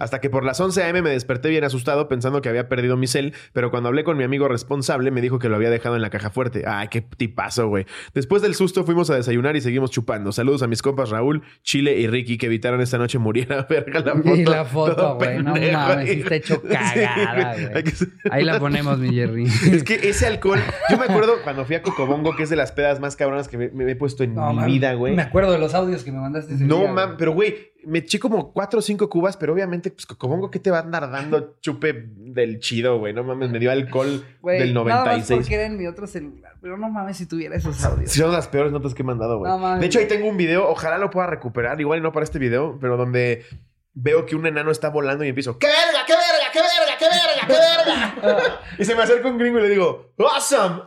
Hasta 0.00 0.20
que 0.20 0.30
por 0.30 0.44
las 0.44 0.60
11 0.60 0.82
a.m. 0.82 1.02
me 1.02 1.10
desperté 1.10 1.48
bien 1.48 1.62
asustado 1.62 2.08
pensando 2.08 2.42
que 2.42 2.48
había 2.48 2.68
perdido 2.68 2.96
mi 2.96 3.06
cel, 3.06 3.34
pero 3.52 3.70
cuando 3.70 3.88
hablé 3.88 4.02
con 4.02 4.16
mi 4.16 4.24
amigo 4.24 4.48
responsable 4.48 5.12
me 5.12 5.20
dijo 5.20 5.38
que 5.38 5.48
lo 5.48 5.54
había 5.54 5.70
dejado 5.70 5.94
en 5.94 6.02
la 6.02 6.10
caja 6.10 6.30
fuerte. 6.30 6.64
Ay, 6.66 6.88
qué 6.88 7.02
tipazo, 7.02 7.68
güey. 7.68 7.86
Después 8.14 8.42
del 8.42 8.56
susto 8.56 8.82
fuimos 8.82 9.10
a 9.10 9.14
desayunar 9.14 9.54
y 9.54 9.60
seguimos 9.60 9.92
chupando. 9.92 10.32
Saludos 10.32 10.64
a 10.64 10.66
mis 10.66 10.82
compas 10.82 11.10
Raúl, 11.10 11.42
Chile 11.62 12.00
y 12.00 12.08
Ricky 12.08 12.36
que 12.36 12.46
evitaron 12.46 12.80
esta 12.80 12.98
noche 12.98 13.18
muriera. 13.18 13.64
Verga 13.70 14.00
la 14.00 14.14
foto. 14.16 14.39
Y 14.40 14.44
la 14.44 14.64
foto, 14.66 15.16
güey. 15.16 15.42
No 15.42 15.54
mames, 15.54 16.08
está 16.10 16.34
hecho 16.34 16.62
cagada, 16.68 17.54
güey. 17.70 17.84
Ahí 18.30 18.44
la 18.44 18.58
ponemos, 18.58 18.98
mi 18.98 19.14
Jerry. 19.14 19.44
Es 19.46 19.84
que 19.84 19.94
ese 20.08 20.26
alcohol, 20.26 20.60
yo 20.90 20.98
me 20.98 21.04
acuerdo 21.04 21.34
cuando 21.44 21.64
fui 21.64 21.76
a 21.76 21.82
Cocobongo, 21.82 22.34
que 22.36 22.42
es 22.44 22.50
de 22.50 22.56
las 22.56 22.72
pedas 22.72 23.00
más 23.00 23.16
cabronas 23.16 23.48
que 23.48 23.58
me, 23.58 23.68
me 23.70 23.90
he 23.90 23.96
puesto 23.96 24.24
en 24.24 24.34
No, 24.34 24.50
mi 24.50 24.56
man, 24.56 24.66
vida, 24.66 24.94
güey. 24.94 25.14
Me 25.14 25.22
acuerdo 25.22 25.52
de 25.52 25.58
los 25.58 25.74
audios 25.74 26.04
que 26.04 26.12
me 26.12 26.18
mandaste 26.20 26.54
ese 26.54 26.64
No, 26.64 26.78
día, 26.80 26.92
mam, 26.92 27.06
güey. 27.08 27.18
pero 27.18 27.32
güey, 27.32 27.70
me 27.86 28.00
eché 28.00 28.18
como 28.18 28.52
cuatro 28.52 28.80
o 28.80 28.82
cinco 28.82 29.08
cubas, 29.08 29.36
pero 29.38 29.52
obviamente, 29.54 29.90
pues 29.90 30.04
Cocobongo, 30.06 30.50
¿qué 30.50 30.58
te 30.58 30.70
va 30.70 30.78
a 30.78 30.82
andar 30.82 31.10
dando 31.10 31.56
chupe 31.60 32.08
del 32.16 32.58
chido, 32.60 32.98
güey? 32.98 33.14
No 33.14 33.24
mames, 33.24 33.50
me 33.50 33.58
dio 33.58 33.70
alcohol 33.70 34.22
del 34.44 34.74
Nada 34.74 34.84
más 34.84 35.04
96. 35.06 35.40
porque 35.40 35.54
era 35.54 35.64
en 35.66 35.78
mi 35.78 35.86
otro 35.86 36.06
celular. 36.06 36.52
Pero 36.60 36.76
no 36.76 36.90
mames 36.90 37.16
si 37.16 37.24
tuviera 37.26 37.56
esos 37.56 37.82
audios. 37.84 38.12
Son 38.12 38.32
las 38.32 38.48
peores 38.48 38.70
notas 38.70 38.92
que 38.94 39.00
he 39.00 39.04
mandado, 39.04 39.38
güey. 39.38 39.50
No 39.50 39.58
mames. 39.58 39.80
de 39.80 39.86
hecho, 39.86 39.98
ahí 39.98 40.06
tengo 40.08 40.28
un 40.28 40.36
video, 40.36 40.68
ojalá 40.68 40.98
lo 40.98 41.08
pueda 41.10 41.26
recuperar, 41.26 41.80
igual 41.80 42.00
y 42.00 42.02
no 42.02 42.12
para 42.12 42.24
este 42.24 42.38
video, 42.38 42.76
pero 42.78 42.98
donde 42.98 43.44
veo 43.92 44.26
que 44.26 44.36
un 44.36 44.46
enano 44.46 44.70
está 44.70 44.88
volando 44.88 45.24
y 45.24 45.28
empiezo, 45.28 45.58
¡qué 45.58 45.66
verga, 45.66 46.04
qué 46.06 46.12
verga, 46.12 46.50
qué 46.52 46.60
verga, 46.60 46.96
qué 46.98 47.06
verga, 47.06 47.46
qué 47.46 48.22
verga! 48.22 48.60
y 48.78 48.84
se 48.84 48.94
me 48.94 49.02
acerca 49.02 49.28
un 49.28 49.38
gringo 49.38 49.58
y 49.58 49.62
le 49.62 49.68
digo, 49.70 50.12
¡Awesome! 50.18 50.82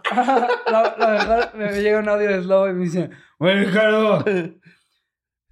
lo, 0.68 0.98
lo 0.98 1.08
mejor, 1.14 1.56
me 1.56 1.82
llega 1.82 2.00
un 2.00 2.10
audio 2.10 2.30
de 2.30 2.42
Slow 2.42 2.70
y 2.70 2.74
me 2.74 2.84
dice, 2.86 3.10
bueno, 3.38 3.66
Ricardo, 3.66 4.26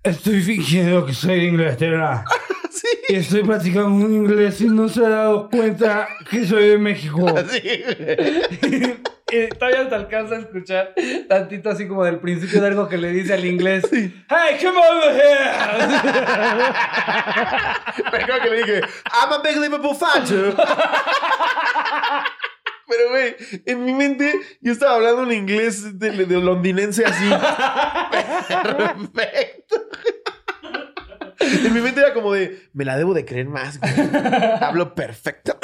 estoy 0.03 0.41
fingiendo 0.41 1.05
que 1.05 1.13
soy 1.13 1.39
de 1.39 1.45
Inglaterra. 1.45 2.25
Sí. 2.71 2.87
Y 3.09 3.15
estoy 3.15 3.43
practicando 3.43 3.89
un 3.89 4.13
inglés 4.13 4.61
y 4.61 4.67
no 4.67 4.87
se 4.87 5.05
ha 5.05 5.09
dado 5.09 5.49
cuenta 5.49 6.07
que 6.29 6.45
soy 6.45 6.69
de 6.69 6.77
México. 6.77 7.19
Güey. 7.19 8.97
Y 9.31 9.47
todavía 9.49 9.87
te 9.87 9.95
alcanza 9.95 10.35
a 10.35 10.39
escuchar 10.39 10.93
tantito 11.27 11.69
así 11.69 11.87
como 11.87 12.03
del 12.03 12.19
principio 12.19 12.59
de 12.61 12.67
algo 12.67 12.87
que 12.89 12.97
le 12.97 13.09
dice 13.11 13.33
al 13.33 13.45
inglés. 13.45 13.85
Hey, 13.91 14.57
come 14.61 14.77
over 14.77 15.15
here. 15.15 15.51
Me 18.11 18.17
acuerdo 18.19 18.41
que 18.43 18.49
le 18.49 18.57
dije, 18.57 18.81
I'm 18.81 19.31
a 19.33 19.39
big 19.41 19.57
Liverpool 19.57 19.95
fan, 19.95 20.25
too. 20.25 20.53
Pero, 22.87 23.09
güey, 23.09 23.35
en 23.65 23.85
mi 23.85 23.93
mente 23.93 24.33
yo 24.59 24.73
estaba 24.73 24.95
hablando 24.95 25.23
en 25.23 25.31
inglés 25.31 25.97
de, 25.97 26.11
de 26.11 26.41
londinense 26.41 27.05
así. 27.05 27.29
Perfecto. 29.13 29.75
En 31.39 31.73
mi 31.73 31.79
mente 31.81 32.01
era 32.01 32.13
como 32.13 32.33
de, 32.33 32.67
me 32.73 32.83
la 32.83 32.97
debo 32.97 33.13
de 33.13 33.23
creer 33.23 33.47
más, 33.47 33.79
güey. 33.79 33.93
Hablo 34.61 34.93
perfecto. 34.93 35.57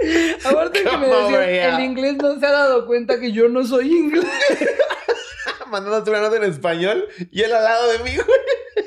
Aparte 0.44 0.78
que 0.82 0.84
me 0.84 0.90
Come 0.90 1.06
decía, 1.06 1.26
over 1.26 1.48
here. 1.48 1.68
el 1.74 1.80
inglés 1.80 2.16
no 2.16 2.38
se 2.38 2.46
ha 2.46 2.50
dado 2.52 2.86
cuenta 2.86 3.20
que 3.20 3.32
yo 3.32 3.48
no 3.48 3.64
soy 3.66 3.92
inglés. 3.92 4.24
Mandándote 5.68 6.10
una 6.10 6.20
nota 6.20 6.36
en 6.36 6.44
español 6.44 7.08
y 7.30 7.42
él 7.42 7.52
al 7.52 7.62
lado 7.64 7.88
de 7.92 7.98
mí, 8.00 8.16
güey. 8.16 8.79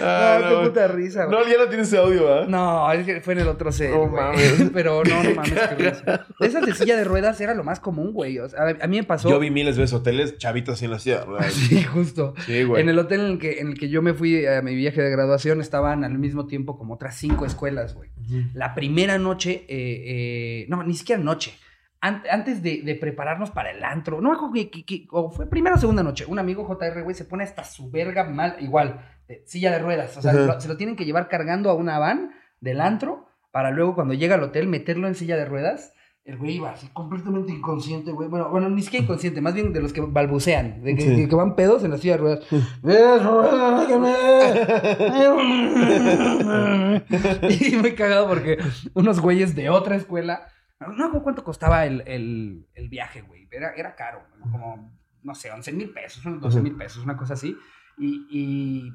Ah, 0.00 0.40
no, 0.42 0.48
qué 0.62 0.66
puta 0.68 0.88
risa, 0.88 1.24
güey. 1.26 1.38
No, 1.38 1.46
ya 1.50 1.58
no 1.58 1.68
tienes 1.68 1.88
ese 1.88 1.98
audio, 1.98 2.32
¿ah? 2.32 2.46
No, 2.48 2.90
es 2.92 3.04
que 3.06 3.20
fue 3.20 3.34
en 3.34 3.40
el 3.40 3.48
otro 3.48 3.70
set. 3.72 3.90
No 3.90 4.08
güey. 4.08 4.12
mames. 4.22 4.70
Pero 4.72 5.02
no, 5.04 5.22
no 5.22 5.34
mames. 5.34 6.02
Esas 6.40 6.64
de 6.66 6.74
silla 6.74 6.96
de 6.96 7.04
ruedas 7.04 7.40
era 7.40 7.54
lo 7.54 7.64
más 7.64 7.80
común, 7.80 8.12
güey. 8.12 8.38
O 8.38 8.48
sea, 8.48 8.60
a, 8.80 8.86
mí 8.86 8.96
me 8.98 9.04
pasó. 9.04 9.28
Yo 9.28 9.38
vi 9.38 9.50
miles 9.50 9.76
de 9.76 9.82
veces 9.82 9.94
hoteles 9.94 10.38
chavitos 10.38 10.82
en 10.82 10.90
la 10.90 10.98
ciudad, 10.98 11.26
¿verdad? 11.26 11.48
Sí, 11.50 11.82
justo. 11.82 12.34
Sí, 12.46 12.62
güey. 12.64 12.82
En 12.82 12.88
el 12.88 12.98
hotel 12.98 13.20
en 13.20 13.26
el, 13.32 13.38
que, 13.38 13.60
en 13.60 13.68
el 13.68 13.78
que 13.78 13.88
yo 13.88 14.02
me 14.02 14.14
fui 14.14 14.46
a 14.46 14.62
mi 14.62 14.74
viaje 14.74 15.02
de 15.02 15.10
graduación 15.10 15.60
estaban 15.60 16.04
al 16.04 16.18
mismo 16.18 16.46
tiempo 16.46 16.78
como 16.78 16.94
otras 16.94 17.16
cinco 17.16 17.44
escuelas, 17.46 17.94
güey. 17.94 18.10
La 18.54 18.74
primera 18.74 19.18
noche, 19.18 19.64
eh, 19.68 20.62
eh, 20.62 20.66
no, 20.68 20.82
ni 20.82 20.94
siquiera 20.94 21.22
noche. 21.22 21.54
An- 22.00 22.22
antes 22.30 22.62
de, 22.62 22.82
de 22.82 22.94
prepararnos 22.94 23.50
para 23.50 23.72
el 23.72 23.82
antro, 23.82 24.20
no 24.20 24.28
me 24.30 24.36
acuerdo 24.36 24.54
que, 24.54 24.70
que- 24.70 24.84
que- 24.84 25.06
o 25.10 25.30
fue 25.32 25.48
primera 25.50 25.74
o 25.74 25.78
segunda 25.80 26.02
noche, 26.04 26.24
un 26.28 26.38
amigo 26.38 26.64
JR, 26.64 27.02
güey, 27.02 27.16
se 27.16 27.24
pone 27.24 27.42
hasta 27.42 27.64
su 27.64 27.90
verga 27.90 28.22
mal, 28.22 28.54
igual, 28.60 29.00
de 29.28 29.42
silla 29.46 29.70
de 29.70 29.78
ruedas. 29.78 30.16
O 30.16 30.22
sea, 30.22 30.32
lo- 30.32 30.60
se 30.60 30.66
lo 30.68 30.76
tienen 30.76 30.96
que 30.96 31.04
llevar 31.04 31.28
cargando 31.28 31.70
a 31.70 31.74
una 31.74 31.98
van 31.98 32.32
del 32.60 32.80
antro 32.80 33.26
para 33.52 33.70
luego 33.70 33.94
cuando 33.94 34.14
llega 34.14 34.34
al 34.34 34.42
hotel 34.42 34.66
meterlo 34.66 35.06
en 35.06 35.14
silla 35.14 35.36
de 35.36 35.44
ruedas. 35.44 35.92
El 36.24 36.36
güey 36.36 36.56
iba 36.56 36.70
así 36.70 36.88
completamente 36.92 37.52
inconsciente, 37.52 38.12
güey. 38.12 38.28
Bueno, 38.28 38.50
bueno, 38.50 38.68
ni 38.68 38.82
siquiera 38.82 39.04
inconsciente, 39.04 39.40
más 39.40 39.54
bien 39.54 39.72
de 39.72 39.80
los 39.80 39.94
que 39.94 40.02
balbucean, 40.02 40.82
de 40.82 40.94
que, 40.94 41.00
Sí. 41.02 41.26
que 41.28 41.34
van 41.34 41.56
pedos 41.56 41.84
en 41.84 41.90
la 41.92 41.96
silla 41.98 42.18
de 42.18 42.18
ruedas. 42.18 42.44
y 47.48 47.76
muy 47.76 47.94
cagado 47.94 48.28
porque 48.28 48.58
unos 48.94 49.20
güeyes 49.20 49.54
de 49.54 49.70
otra 49.70 49.96
escuela. 49.96 50.48
No 50.80 50.88
me 50.88 51.04
acuerdo 51.04 51.22
cuánto 51.24 51.44
costaba 51.44 51.86
el, 51.86 52.02
el, 52.06 52.66
el 52.74 52.88
viaje, 52.88 53.22
güey. 53.22 53.48
Era, 53.50 53.72
era 53.72 53.94
caro, 53.96 54.22
como, 54.40 54.92
no 55.22 55.34
sé, 55.34 55.50
11 55.50 55.72
mil 55.72 55.90
pesos, 55.90 56.24
unos 56.24 56.40
12 56.40 56.60
mil 56.60 56.76
pesos, 56.76 57.02
una 57.02 57.16
cosa 57.16 57.34
así. 57.34 57.56
Y, 57.98 58.26
y 58.30 58.92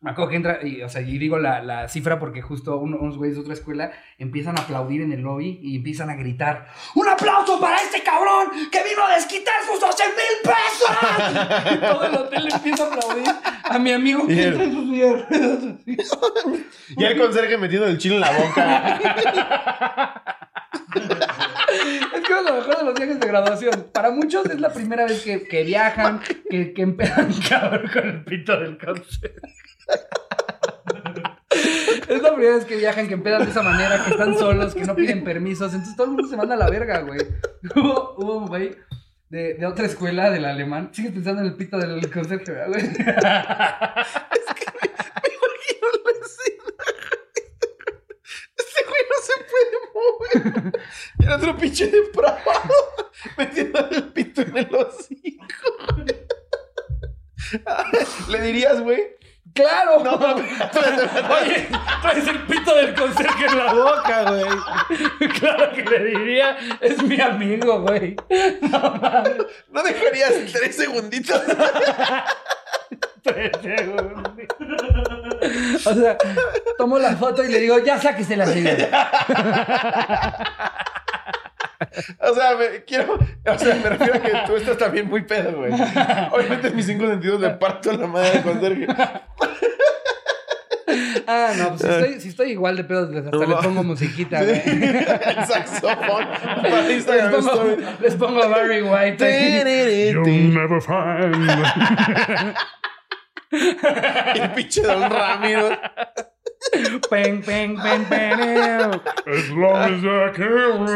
me 0.00 0.12
acuerdo 0.12 0.30
que 0.30 0.36
entra, 0.36 0.58
y, 0.62 0.80
o 0.82 0.88
sea, 0.88 1.00
y 1.00 1.18
digo 1.18 1.38
la, 1.38 1.60
la 1.60 1.88
cifra 1.88 2.20
porque 2.20 2.40
justo 2.40 2.76
uno- 2.78 2.98
unos 3.00 3.16
güeyes 3.16 3.34
de 3.36 3.40
otra 3.42 3.54
escuela 3.54 3.90
empiezan 4.16 4.56
a 4.56 4.62
aplaudir 4.62 5.02
en 5.02 5.12
el 5.12 5.22
lobby 5.22 5.58
y 5.60 5.74
empiezan 5.76 6.08
a 6.08 6.14
gritar: 6.14 6.68
¡Un 6.94 7.08
aplauso 7.08 7.58
para 7.60 7.76
este 7.82 8.02
cabrón 8.04 8.48
que 8.70 8.78
vino 8.84 9.04
a 9.04 9.14
desquitar 9.16 9.54
sus 9.66 9.80
12 9.80 10.02
mil 10.04 10.24
pesos! 10.44 10.90
y 11.74 11.78
todo 11.80 12.04
el 12.04 12.14
hotel 12.14 12.48
empieza 12.52 12.84
a 12.84 12.86
aplaudir 12.86 13.26
a 13.64 13.78
mi 13.80 13.92
amigo 13.92 14.24
que 14.26 14.42
entra 14.46 14.64
en 14.64 14.72
sus. 14.72 14.88
Y 16.96 17.04
el 17.04 17.18
conserje 17.18 17.58
metiendo 17.58 17.86
el 17.88 17.98
chile 17.98 18.14
en 18.16 18.20
la 18.20 18.30
boca. 18.32 19.00
Es 21.68 22.26
que 22.26 22.32
es 22.38 22.44
lo 22.44 22.54
mejor 22.54 22.78
de 22.78 22.84
los 22.84 22.94
viajes 22.94 23.20
de 23.20 23.26
graduación. 23.26 23.86
Para 23.92 24.10
muchos 24.10 24.46
es 24.46 24.60
la 24.60 24.72
primera 24.72 25.04
vez 25.04 25.22
que, 25.22 25.42
que 25.46 25.64
viajan, 25.64 26.20
que, 26.50 26.72
que 26.72 26.82
empedan 26.82 27.32
con 27.92 28.08
el 28.08 28.24
pito 28.24 28.58
del 28.58 28.78
cáncer. 28.78 29.34
Es 32.08 32.22
la 32.22 32.34
primera 32.34 32.56
vez 32.56 32.64
que 32.64 32.76
viajan, 32.76 33.06
que 33.06 33.14
empedan 33.14 33.44
de 33.44 33.50
esa 33.50 33.62
manera, 33.62 34.02
que 34.02 34.12
están 34.12 34.38
solos, 34.38 34.74
que 34.74 34.84
no 34.84 34.94
piden 34.94 35.24
permisos. 35.24 35.72
Entonces 35.72 35.96
todo 35.96 36.06
el 36.06 36.12
mundo 36.12 36.28
se 36.28 36.36
manda 36.36 36.54
a 36.54 36.58
la 36.58 36.70
verga, 36.70 37.00
güey. 37.00 37.20
Hubo, 37.74 38.14
hubo 38.16 38.38
un 38.38 38.46
güey 38.46 38.76
de, 39.28 39.54
de 39.54 39.66
otra 39.66 39.86
escuela, 39.86 40.30
del 40.30 40.44
alemán. 40.46 40.90
Sigues 40.92 41.12
pensando 41.12 41.42
en 41.42 41.48
el 41.48 41.54
pito 41.54 41.76
del 41.78 42.10
conserje, 42.10 42.52
¿verdad, 42.52 42.68
güey. 42.68 42.82
güey 48.98 49.06
no 49.08 49.16
se 49.22 49.34
puede 49.50 49.76
mover. 49.94 50.80
Y 51.18 51.24
el 51.24 51.32
otro 51.32 51.56
pinche 51.56 51.86
depravado 51.88 52.74
metiendo 53.36 53.88
el 53.90 54.04
pito 54.12 54.42
en 54.42 54.56
el 54.56 54.74
hocico. 54.74 55.46
¿Le 58.28 58.42
dirías, 58.42 58.80
güey? 58.80 59.18
¡Claro! 59.54 60.04
No, 60.04 60.16
no, 60.18 60.34
Oye, 60.36 61.68
traes 62.02 62.28
el 62.28 62.42
pito 62.42 62.74
del 62.74 62.94
conserje 62.94 63.46
en 63.46 63.58
la 63.58 63.72
boca, 63.72 64.30
güey. 64.30 65.28
Claro 65.30 65.72
que 65.72 65.82
le 65.82 66.04
diría, 66.04 66.56
es 66.80 67.02
mi 67.02 67.20
amigo, 67.20 67.80
güey. 67.80 68.14
¿No 69.70 69.82
dejarías 69.82 70.34
tres 70.52 70.76
segunditos? 70.76 71.42
Tres 73.22 73.50
segundos. 73.60 74.32
O 75.84 75.94
sea, 75.94 76.16
tomo 76.76 76.98
la 76.98 77.16
foto 77.16 77.44
y 77.44 77.48
le 77.48 77.58
digo, 77.60 77.78
ya 77.78 78.00
sáquese 78.00 78.36
la 78.36 78.46
señora. 78.46 79.10
O 82.20 82.34
sea, 82.34 82.56
me, 82.56 82.82
quiero. 82.84 83.14
O 83.46 83.58
sea, 83.58 83.74
me 83.76 83.88
refiero 83.90 84.14
a 84.14 84.20
que 84.20 84.32
tú 84.46 84.56
estás 84.56 84.76
también 84.78 85.08
muy 85.08 85.22
pedo, 85.22 85.52
güey. 85.58 85.72
Obviamente, 86.32 86.68
en 86.68 86.76
mis 86.76 86.86
cinco 86.86 87.06
sentidos 87.06 87.40
le 87.40 87.50
parto 87.50 87.92
la 87.92 88.06
madre 88.06 88.30
del 88.32 88.42
conserje. 88.42 88.86
Ah, 91.26 91.52
no, 91.56 91.68
pues 91.76 91.82
si 91.82 91.86
estoy, 91.88 92.20
si 92.20 92.28
estoy 92.28 92.50
igual 92.52 92.76
de 92.76 92.84
pedo, 92.84 93.04
hasta 93.04 93.30
No, 93.30 93.44
le 93.44 93.54
pongo 93.56 93.82
musiquita, 93.84 94.40
Sí. 94.40 94.46
güey. 94.46 94.62
El 94.64 95.46
saxofón. 95.46 96.26
Para 96.62 96.82
Les 96.82 97.04
pongo, 97.04 97.38
Story. 97.38 97.76
les 98.00 98.14
pongo 98.14 98.42
a 98.42 98.48
Barry 98.48 98.82
White. 98.82 100.12
You'll 100.12 100.54
never 100.54 100.80
find. 100.80 101.34
Y 103.50 104.38
el 104.40 104.50
pinche 104.54 104.82
Don 104.82 105.10
Ramiro. 105.10 105.70
Pen, 107.08 107.40
pen, 107.42 107.76
pen, 107.80 108.04
pen. 108.06 108.40
As 108.40 109.48
long 109.50 109.76
as 109.76 110.02
I 110.02 110.32
can. 110.34 110.86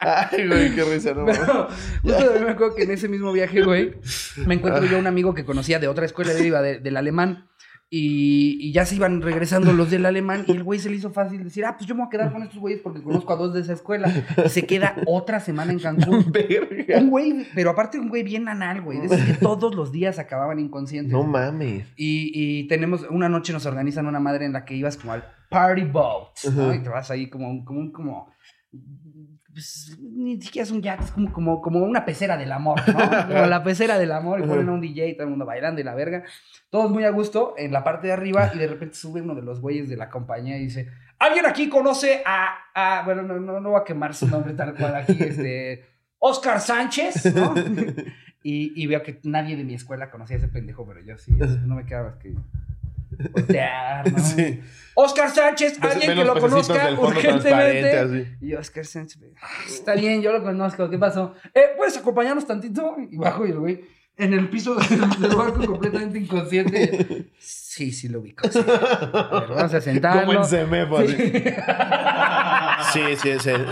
Ay, 0.00 0.46
güey, 0.48 0.74
qué 0.74 0.84
risa, 0.84 1.12
no. 1.14 1.26
Pero 1.26 1.68
justo 2.02 2.24
también 2.24 2.44
me 2.44 2.50
acuerdo 2.52 2.76
que 2.76 2.82
en 2.84 2.92
ese 2.92 3.08
mismo 3.08 3.32
viaje, 3.32 3.62
güey, 3.62 3.94
me 4.46 4.54
encuentro 4.54 4.84
yo 4.86 4.98
un 4.98 5.06
amigo 5.08 5.34
que 5.34 5.44
conocía 5.44 5.78
de 5.78 5.88
otra 5.88 6.06
escuela, 6.06 6.32
de- 6.32 6.78
del 6.78 6.96
alemán. 6.96 7.48
Y, 7.96 8.56
y 8.60 8.72
ya 8.72 8.84
se 8.86 8.96
iban 8.96 9.22
regresando 9.22 9.72
los 9.72 9.88
del 9.88 10.04
alemán 10.04 10.44
y 10.48 10.52
el 10.52 10.62
güey 10.64 10.80
se 10.80 10.90
le 10.90 10.96
hizo 10.96 11.10
fácil 11.10 11.44
decir, 11.44 11.64
ah, 11.64 11.76
pues 11.76 11.86
yo 11.86 11.94
me 11.94 12.00
voy 12.00 12.08
a 12.08 12.10
quedar 12.10 12.32
con 12.32 12.42
estos 12.42 12.58
güeyes 12.58 12.80
porque 12.82 13.00
conozco 13.04 13.32
a 13.32 13.36
dos 13.36 13.54
de 13.54 13.60
esa 13.60 13.74
escuela. 13.74 14.12
Y 14.44 14.48
se 14.48 14.66
queda 14.66 14.96
otra 15.06 15.38
semana 15.38 15.70
en 15.72 15.78
Cancún. 15.78 16.24
Verga. 16.32 16.98
Un 16.98 17.10
güey, 17.10 17.46
pero 17.54 17.70
aparte 17.70 18.00
un 18.00 18.08
güey 18.08 18.24
bien 18.24 18.48
anal, 18.48 18.82
güey. 18.82 18.98
Esos 19.04 19.20
que 19.20 19.34
todos 19.34 19.76
los 19.76 19.92
días 19.92 20.18
acababan 20.18 20.58
inconscientes. 20.58 21.12
No 21.12 21.22
mames. 21.22 21.86
Y, 21.96 22.32
y 22.34 22.66
tenemos, 22.66 23.06
una 23.10 23.28
noche 23.28 23.52
nos 23.52 23.64
organizan 23.66 24.06
una 24.06 24.18
madre 24.18 24.44
en 24.46 24.52
la 24.54 24.64
que 24.64 24.74
ibas 24.74 24.96
como 24.96 25.12
al 25.12 25.24
party 25.48 25.84
boat. 25.84 26.30
Y 26.74 26.78
te 26.82 26.88
vas 26.88 27.12
ahí 27.12 27.28
como, 27.30 27.48
un- 27.48 27.64
como, 27.64 27.78
un- 27.78 27.92
como, 27.92 28.34
pues, 29.54 29.96
ni 30.02 30.40
siquiera 30.42 30.64
es 30.64 30.72
un 30.72 30.82
yacht, 30.82 31.04
es 31.04 31.10
como, 31.12 31.32
como, 31.32 31.62
como 31.62 31.78
una 31.78 32.04
pecera 32.04 32.36
del 32.36 32.50
amor, 32.50 32.80
¿no? 32.88 33.26
Como 33.28 33.46
la 33.46 33.62
pecera 33.62 33.98
del 33.98 34.10
amor, 34.10 34.40
y 34.40 34.42
ponen 34.42 34.68
a 34.68 34.72
un 34.72 34.80
DJ, 34.80 35.14
todo 35.14 35.24
el 35.24 35.30
mundo 35.30 35.46
bailando 35.46 35.80
y 35.80 35.84
la 35.84 35.94
verga. 35.94 36.24
Todos 36.70 36.90
muy 36.90 37.04
a 37.04 37.10
gusto 37.10 37.54
en 37.56 37.72
la 37.72 37.84
parte 37.84 38.08
de 38.08 38.12
arriba, 38.12 38.50
y 38.52 38.58
de 38.58 38.66
repente 38.66 38.96
sube 38.96 39.22
uno 39.22 39.36
de 39.36 39.42
los 39.42 39.60
güeyes 39.60 39.88
de 39.88 39.96
la 39.96 40.10
compañía 40.10 40.58
y 40.58 40.64
dice, 40.64 40.90
¿alguien 41.20 41.46
aquí 41.46 41.68
conoce 41.68 42.22
a, 42.26 42.56
a 42.74 43.04
bueno, 43.04 43.22
no, 43.22 43.38
no, 43.38 43.60
no 43.60 43.70
voy 43.70 43.80
a 43.80 43.84
quemar 43.84 44.14
su 44.14 44.26
nombre 44.26 44.54
tal 44.54 44.74
cual 44.74 44.96
aquí, 44.96 45.16
este, 45.20 45.84
Oscar 46.18 46.60
Sánchez, 46.60 47.34
¿no? 47.34 47.54
Y, 48.46 48.74
y 48.76 48.86
veo 48.86 49.02
que 49.02 49.20
nadie 49.22 49.56
de 49.56 49.64
mi 49.64 49.72
escuela 49.72 50.10
conocía 50.10 50.36
a 50.36 50.38
ese 50.38 50.48
pendejo, 50.48 50.86
pero 50.86 51.00
yo 51.00 51.16
sí, 51.16 51.32
no 51.32 51.76
me 51.76 51.86
quedaba 51.86 52.18
que 52.18 52.34
voltear, 53.32 54.10
¿no? 54.12 54.18
Sí. 54.22 54.60
Oscar 54.96 55.28
Sánchez, 55.30 55.80
Ves- 55.80 55.92
alguien 55.92 56.14
que 56.16 56.24
lo 56.24 56.38
conozca 56.38 56.92
urgentemente. 56.96 58.36
Y 58.40 58.54
Oscar 58.54 58.86
Sánchez, 58.86 59.20
"Ah, 59.42 59.48
está 59.66 59.94
bien, 59.94 60.22
yo 60.22 60.32
lo 60.32 60.42
conozco, 60.42 60.88
¿qué 60.88 60.98
pasó? 60.98 61.34
Eh, 61.52 61.70
¿puedes 61.76 61.96
acompañarnos 61.96 62.46
tantito? 62.46 62.96
Y 63.10 63.16
bajo 63.16 63.44
y 63.44 63.50
el 63.50 63.58
güey 63.58 63.80
en 64.16 64.32
el 64.32 64.48
piso 64.48 64.76
del, 64.76 65.34
barco 65.34 65.66
completamente 65.66 66.18
inconsciente. 66.20 67.26
Sí, 67.38 67.90
sí 67.90 68.08
lo 68.08 68.20
ubico. 68.20 68.48
sí. 68.48 68.60
A 68.60 69.40
ver, 69.40 69.48
vamos 69.48 69.74
a 69.74 69.80
sentarlo. 69.80 70.26
Como 70.26 70.38
en 70.38 70.44
Semefo, 70.44 70.98
así. 70.98 71.16
Sí. 72.92 73.16
Sí, 73.20 73.38
sí, 73.40 73.50
él. 73.50 73.66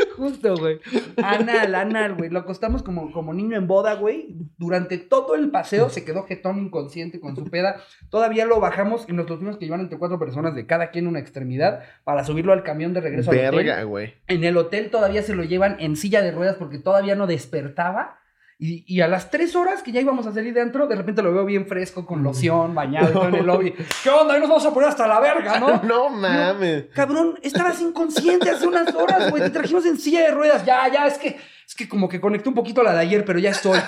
Justo, 0.16 0.56
güey. 0.56 0.80
Anal, 1.22 1.74
anal, 1.74 2.14
güey. 2.14 2.30
Lo 2.30 2.40
acostamos 2.40 2.82
como, 2.82 3.12
como 3.12 3.34
niño 3.34 3.56
en 3.56 3.66
boda, 3.66 3.94
güey. 3.94 4.36
Durante 4.58 4.98
todo 4.98 5.34
el 5.34 5.50
paseo 5.50 5.88
se 5.90 6.04
quedó 6.04 6.24
jetón 6.24 6.58
inconsciente 6.58 7.20
con 7.20 7.36
su 7.36 7.44
peda. 7.44 7.76
Todavía 8.10 8.46
lo 8.46 8.60
bajamos 8.60 9.06
y 9.08 9.12
nos 9.12 9.28
lo 9.28 9.36
tuvimos 9.36 9.56
que 9.56 9.64
llevar 9.64 9.80
entre 9.80 9.98
cuatro 9.98 10.18
personas 10.18 10.54
de 10.54 10.66
cada 10.66 10.90
quien 10.90 11.06
una 11.06 11.18
extremidad 11.18 11.84
para 12.04 12.24
subirlo 12.24 12.52
al 12.52 12.62
camión 12.62 12.92
de 12.94 13.00
regreso 13.00 13.30
al 13.30 13.38
hotel. 13.38 13.56
Verga, 13.56 13.82
güey. 13.84 14.14
En 14.26 14.44
el 14.44 14.56
hotel 14.56 14.90
todavía 14.90 15.22
se 15.22 15.34
lo 15.34 15.44
llevan 15.44 15.76
en 15.80 15.96
silla 15.96 16.22
de 16.22 16.32
ruedas 16.32 16.56
porque 16.56 16.78
todavía 16.78 17.14
no 17.14 17.26
despertaba. 17.26 18.18
Y, 18.58 18.84
y 18.86 19.02
a 19.02 19.08
las 19.08 19.30
tres 19.30 19.54
horas 19.54 19.82
que 19.82 19.92
ya 19.92 20.00
íbamos 20.00 20.26
a 20.26 20.32
salir 20.32 20.54
de 20.54 20.62
antro, 20.62 20.86
de 20.86 20.96
repente 20.96 21.22
lo 21.22 21.30
veo 21.30 21.44
bien 21.44 21.66
fresco, 21.66 22.06
con 22.06 22.22
loción, 22.22 22.74
bañado 22.74 23.08
todo 23.12 23.28
en 23.28 23.34
el 23.34 23.46
lobby. 23.46 23.74
¿Qué 24.02 24.08
onda? 24.08 24.32
Ahí 24.32 24.40
nos 24.40 24.48
vamos 24.48 24.64
a 24.64 24.72
poner 24.72 24.88
hasta 24.88 25.06
la 25.06 25.20
verga, 25.20 25.60
¿no? 25.60 25.82
No 25.82 26.08
mames. 26.08 26.86
Cabrón, 26.94 27.38
estabas 27.42 27.82
inconsciente 27.82 28.48
hace 28.48 28.66
unas 28.66 28.94
horas, 28.94 29.30
güey. 29.30 29.42
Te 29.42 29.50
trajimos 29.50 29.84
en 29.84 29.98
silla 29.98 30.22
de 30.22 30.30
ruedas. 30.30 30.64
Ya, 30.64 30.90
ya, 30.90 31.06
es 31.06 31.18
que, 31.18 31.36
es 31.68 31.74
que 31.74 31.86
como 31.86 32.08
que 32.08 32.18
conecté 32.18 32.48
un 32.48 32.54
poquito 32.54 32.82
la 32.82 32.94
de 32.94 33.00
ayer, 33.00 33.26
pero 33.26 33.38
ya 33.38 33.50
estoy. 33.50 33.78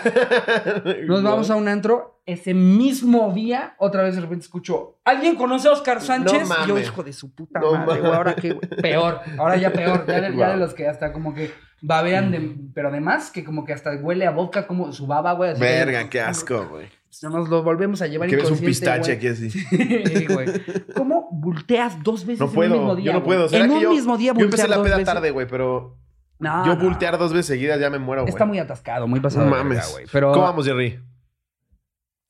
Nos 1.06 1.22
vamos 1.22 1.48
a 1.50 1.56
un 1.56 1.66
antro. 1.66 2.20
Ese 2.26 2.52
mismo 2.52 3.32
día, 3.32 3.74
otra 3.78 4.02
vez 4.02 4.16
de 4.16 4.20
repente 4.20 4.44
escucho, 4.44 4.98
¿alguien 5.02 5.34
conoce 5.34 5.68
a 5.68 5.72
Oscar 5.72 6.02
Sánchez? 6.02 6.46
No 6.46 6.64
Y 6.64 6.68
yo, 6.68 6.78
hijo 6.78 7.02
de 7.02 7.14
su 7.14 7.34
puta 7.34 7.58
No 7.58 7.72
madre, 7.72 8.00
güey. 8.00 8.12
Ahora 8.12 8.36
qué, 8.36 8.52
güey? 8.52 8.68
Peor, 8.82 9.20
ahora 9.38 9.56
ya 9.56 9.72
peor. 9.72 10.04
Ya, 10.06 10.28
ya 10.28 10.50
de 10.50 10.56
los 10.58 10.74
que 10.74 10.86
hasta 10.86 11.10
como 11.14 11.34
que 11.34 11.50
babean, 11.80 12.30
de, 12.30 12.56
pero 12.74 12.88
además 12.88 13.30
que 13.30 13.44
como 13.44 13.64
que 13.64 13.72
hasta 13.72 13.94
huele 13.96 14.26
a 14.26 14.30
vodka 14.30 14.66
como 14.66 14.92
su 14.92 15.06
baba, 15.06 15.32
güey. 15.32 15.50
así 15.52 15.60
Verga, 15.60 16.04
que- 16.04 16.10
qué 16.10 16.20
asco, 16.20 16.66
güey. 16.68 16.86
Nos 17.22 17.48
lo 17.48 17.62
volvemos 17.62 18.00
a 18.02 18.06
llevar 18.06 18.28
Que 18.28 18.36
ves 18.36 18.50
un 18.50 18.58
pistache 18.58 19.16
güey. 19.16 19.16
aquí 19.16 19.28
así. 19.28 19.50
Sí, 19.60 20.26
güey. 20.26 20.46
¿Cómo 20.94 21.28
volteas 21.32 22.00
dos 22.02 22.24
veces 22.26 22.40
No 22.52 22.62
en 22.62 22.72
un 22.72 22.78
mismo 22.78 22.96
día? 22.96 23.06
yo 23.06 23.12
no 23.14 23.22
puedo. 23.24 23.48
¿Será 23.48 23.64
En 23.64 23.70
que 23.70 23.76
un 23.76 23.82
yo, 23.82 23.90
mismo 23.90 24.16
día 24.18 24.32
yo 24.36 24.44
empecé 24.44 24.68
la 24.68 24.82
peda 24.82 25.02
tarde, 25.04 25.30
güey, 25.30 25.46
pero 25.48 25.96
No, 26.38 26.64
yo 26.66 26.76
no. 26.76 26.84
voltear 26.84 27.18
dos 27.18 27.32
veces 27.32 27.46
seguidas 27.46 27.80
ya 27.80 27.90
me 27.90 27.98
muero, 27.98 28.22
güey. 28.22 28.30
Está 28.30 28.44
muy 28.44 28.58
atascado, 28.58 29.08
muy 29.08 29.20
pasado. 29.20 29.46
No 29.46 29.50
verga, 29.50 29.64
mames. 29.64 29.90
güey. 29.92 30.04
Pero 30.12 30.32
¿Cómo 30.32 30.44
vamos, 30.44 30.66
Jerry? 30.66 31.00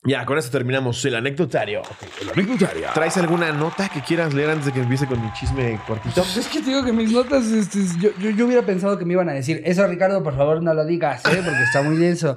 Ya, 0.05 0.25
con 0.25 0.37
esto 0.37 0.51
terminamos 0.51 1.03
el 1.03 1.15
anecdotario. 1.15 1.81
El 2.21 2.29
anecdotario. 2.29 2.87
¿Traes 2.93 3.17
alguna 3.17 3.51
nota 3.51 3.89
que 3.89 3.99
quieras 4.01 4.33
leer 4.33 4.49
antes 4.51 4.67
de 4.67 4.71
que 4.71 4.79
empiece 4.79 5.05
con 5.05 5.21
mi 5.21 5.31
chisme 5.33 5.77
cortito? 5.85 6.21
Pues 6.21 6.37
es 6.37 6.47
que 6.47 6.59
te 6.61 6.67
digo 6.67 6.85
que 6.85 6.93
mis 6.93 7.11
notas, 7.11 7.45
este, 7.47 7.79
yo, 7.99 8.09
yo, 8.17 8.29
yo 8.29 8.45
hubiera 8.45 8.61
pensado 8.65 8.97
que 8.97 9.03
me 9.03 9.11
iban 9.13 9.27
a 9.27 9.33
decir, 9.33 9.61
eso 9.65 9.85
Ricardo, 9.87 10.23
por 10.23 10.37
favor 10.37 10.63
no 10.63 10.73
lo 10.73 10.85
digas, 10.85 11.25
¿eh? 11.25 11.41
porque 11.43 11.63
está 11.63 11.81
muy 11.81 11.97
denso. 11.97 12.33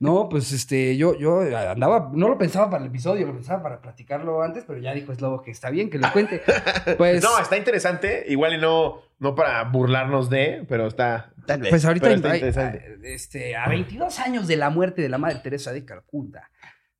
No, 0.00 0.28
pues 0.30 0.50
este, 0.52 0.96
yo, 0.96 1.18
yo 1.18 1.40
andaba, 1.68 2.10
no 2.14 2.28
lo 2.28 2.38
pensaba 2.38 2.70
para 2.70 2.82
el 2.84 2.88
episodio, 2.88 3.26
lo 3.26 3.34
pensaba 3.34 3.62
para 3.62 3.80
platicarlo 3.82 4.42
antes, 4.42 4.64
pero 4.66 4.78
ya 4.78 4.94
dijo 4.94 5.12
es 5.12 5.20
lobo 5.20 5.42
que 5.42 5.50
está 5.50 5.68
bien 5.68 5.90
que 5.90 5.98
lo 5.98 6.10
cuente. 6.10 6.42
Pues, 6.96 7.22
No, 7.22 7.38
está 7.38 7.56
interesante. 7.58 8.24
Igual 8.28 8.54
y 8.54 8.58
no, 8.58 9.00
no 9.18 9.34
para 9.34 9.62
burlarnos 9.64 10.30
de, 10.30 10.64
pero 10.68 10.86
está. 10.86 11.32
Tal 11.46 11.60
vez. 11.60 11.68
pues 11.70 11.84
ahorita 11.84 12.04
pero 12.06 12.16
está 12.16 12.30
hay- 12.30 12.38
interesante. 12.38 12.78
a- 13.02 13.08
este, 13.08 13.56
a 13.56 13.68
22 13.68 14.18
años 14.20 14.46
de 14.48 14.56
la 14.56 14.70
muerte 14.70 15.02
de 15.02 15.10
la 15.10 15.18
Madre 15.18 15.40
Teresa 15.42 15.72
de 15.72 15.84
Calcuta, 15.84 16.50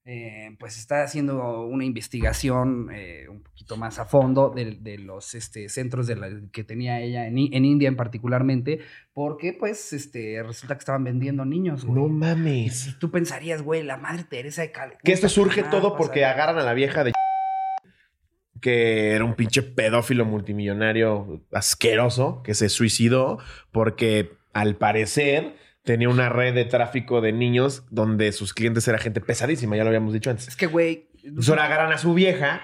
eh, 0.07 0.55
pues 0.59 0.76
está 0.78 1.02
haciendo 1.02 1.62
una 1.62 1.84
investigación 1.86 2.90
eh, 2.92 3.26
un 3.30 3.42
poquito 3.42 3.76
más 3.78 3.98
a 3.98 4.05
fondo 4.05 4.50
de, 4.50 4.72
de 4.80 4.98
los 4.98 5.34
este, 5.34 5.68
centros 5.70 6.07
de 6.07 6.16
la- 6.16 6.30
que 6.52 6.62
tenía 6.62 7.00
ella 7.00 7.26
en, 7.26 7.38
en 7.38 7.64
India 7.64 7.88
en 7.88 7.96
particularmente, 7.96 8.80
porque 9.14 9.55
pues 9.55 9.94
este, 9.94 10.42
resulta 10.42 10.74
que 10.74 10.80
estaban 10.80 11.05
vendiendo 11.05 11.44
niños, 11.46 11.84
güey. 11.86 11.98
No 12.02 12.07
Y 12.09 12.11
mames. 12.11 12.96
tú 12.98 13.11
pensarías, 13.11 13.62
güey, 13.62 13.82
la 13.82 13.96
Madre 13.96 14.24
Teresa 14.24 14.61
de 14.62 14.72
Calcuta. 14.72 15.00
Que 15.02 15.12
esto 15.12 15.28
surge 15.30 15.62
todo 15.62 15.96
porque 15.96 16.24
agarran 16.26 16.59
a 16.59 16.62
la 16.64 16.74
vieja 16.74 17.02
de 17.02 17.12
que 18.61 19.11
era 19.12 19.24
un 19.24 19.34
pinche 19.34 19.62
pedófilo 19.62 20.24
multimillonario 20.24 21.42
asqueroso 21.52 22.42
que 22.42 22.55
se 22.55 22.68
suicidó 22.68 23.38
porque 23.72 24.32
al 24.52 24.76
parecer 24.76 25.57
tenía 25.85 26.09
una 26.09 26.28
red 26.28 26.55
de 26.55 26.64
tráfico 26.64 27.20
de 27.20 27.32
niños 27.32 27.85
donde 27.91 28.32
sus 28.32 28.55
clientes 28.55 28.89
era 28.89 28.99
gente 28.99 29.20
pesadísima, 29.20 29.76
ya 29.76 29.85
lo 29.85 29.89
habíamos 29.89 30.12
dicho 30.12 30.30
antes. 30.30 30.49
Es 30.49 30.57
que, 30.57 30.66
güey. 30.66 31.11
Ahora 31.49 31.64
agarran 31.64 31.93
a 31.93 31.99
su 31.99 32.12
vieja 32.12 32.62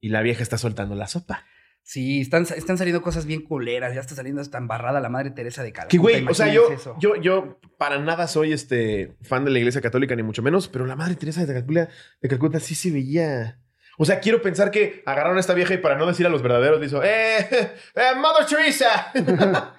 y 0.00 0.10
la 0.10 0.22
vieja 0.22 0.42
está 0.42 0.58
soltando 0.58 0.94
la 0.94 1.08
sopa. 1.08 1.44
Sí, 1.84 2.20
están, 2.20 2.46
están 2.56 2.78
saliendo 2.78 3.02
cosas 3.02 3.26
bien 3.26 3.42
culeras. 3.42 3.94
Ya 3.94 4.00
está 4.00 4.14
saliendo 4.14 4.40
hasta 4.40 4.58
embarrada 4.58 5.00
la 5.00 5.08
Madre 5.08 5.30
Teresa 5.30 5.64
de 5.64 5.72
Calcuta. 5.72 5.90
Que 5.90 5.98
güey, 5.98 6.26
o 6.28 6.34
sea, 6.34 6.52
yo, 6.52 6.70
eso. 6.70 6.96
yo, 7.00 7.16
yo 7.16 7.58
para 7.76 7.98
nada 7.98 8.28
soy 8.28 8.52
este 8.52 9.16
fan 9.22 9.44
de 9.44 9.50
la 9.50 9.58
iglesia 9.58 9.80
católica, 9.80 10.14
ni 10.14 10.22
mucho 10.22 10.42
menos, 10.42 10.68
pero 10.68 10.86
la 10.86 10.94
madre 10.94 11.16
Teresa 11.16 11.44
de 11.44 11.52
Calcuta, 11.52 11.88
de 12.20 12.28
Calcuta 12.28 12.60
sí 12.60 12.74
se 12.74 12.92
veía. 12.92 13.58
O 14.02 14.04
sea, 14.04 14.18
quiero 14.18 14.42
pensar 14.42 14.72
que 14.72 15.00
agarraron 15.06 15.36
a 15.36 15.40
esta 15.40 15.54
vieja 15.54 15.74
y 15.74 15.78
para 15.78 15.96
no 15.96 16.06
decir 16.06 16.26
a 16.26 16.28
los 16.28 16.42
verdaderos, 16.42 16.80
le 16.80 16.86
hizo, 16.86 17.04
¡eh! 17.04 17.46
eh 17.94 18.14
¡Mother 18.20 18.46
Teresa! 18.46 19.12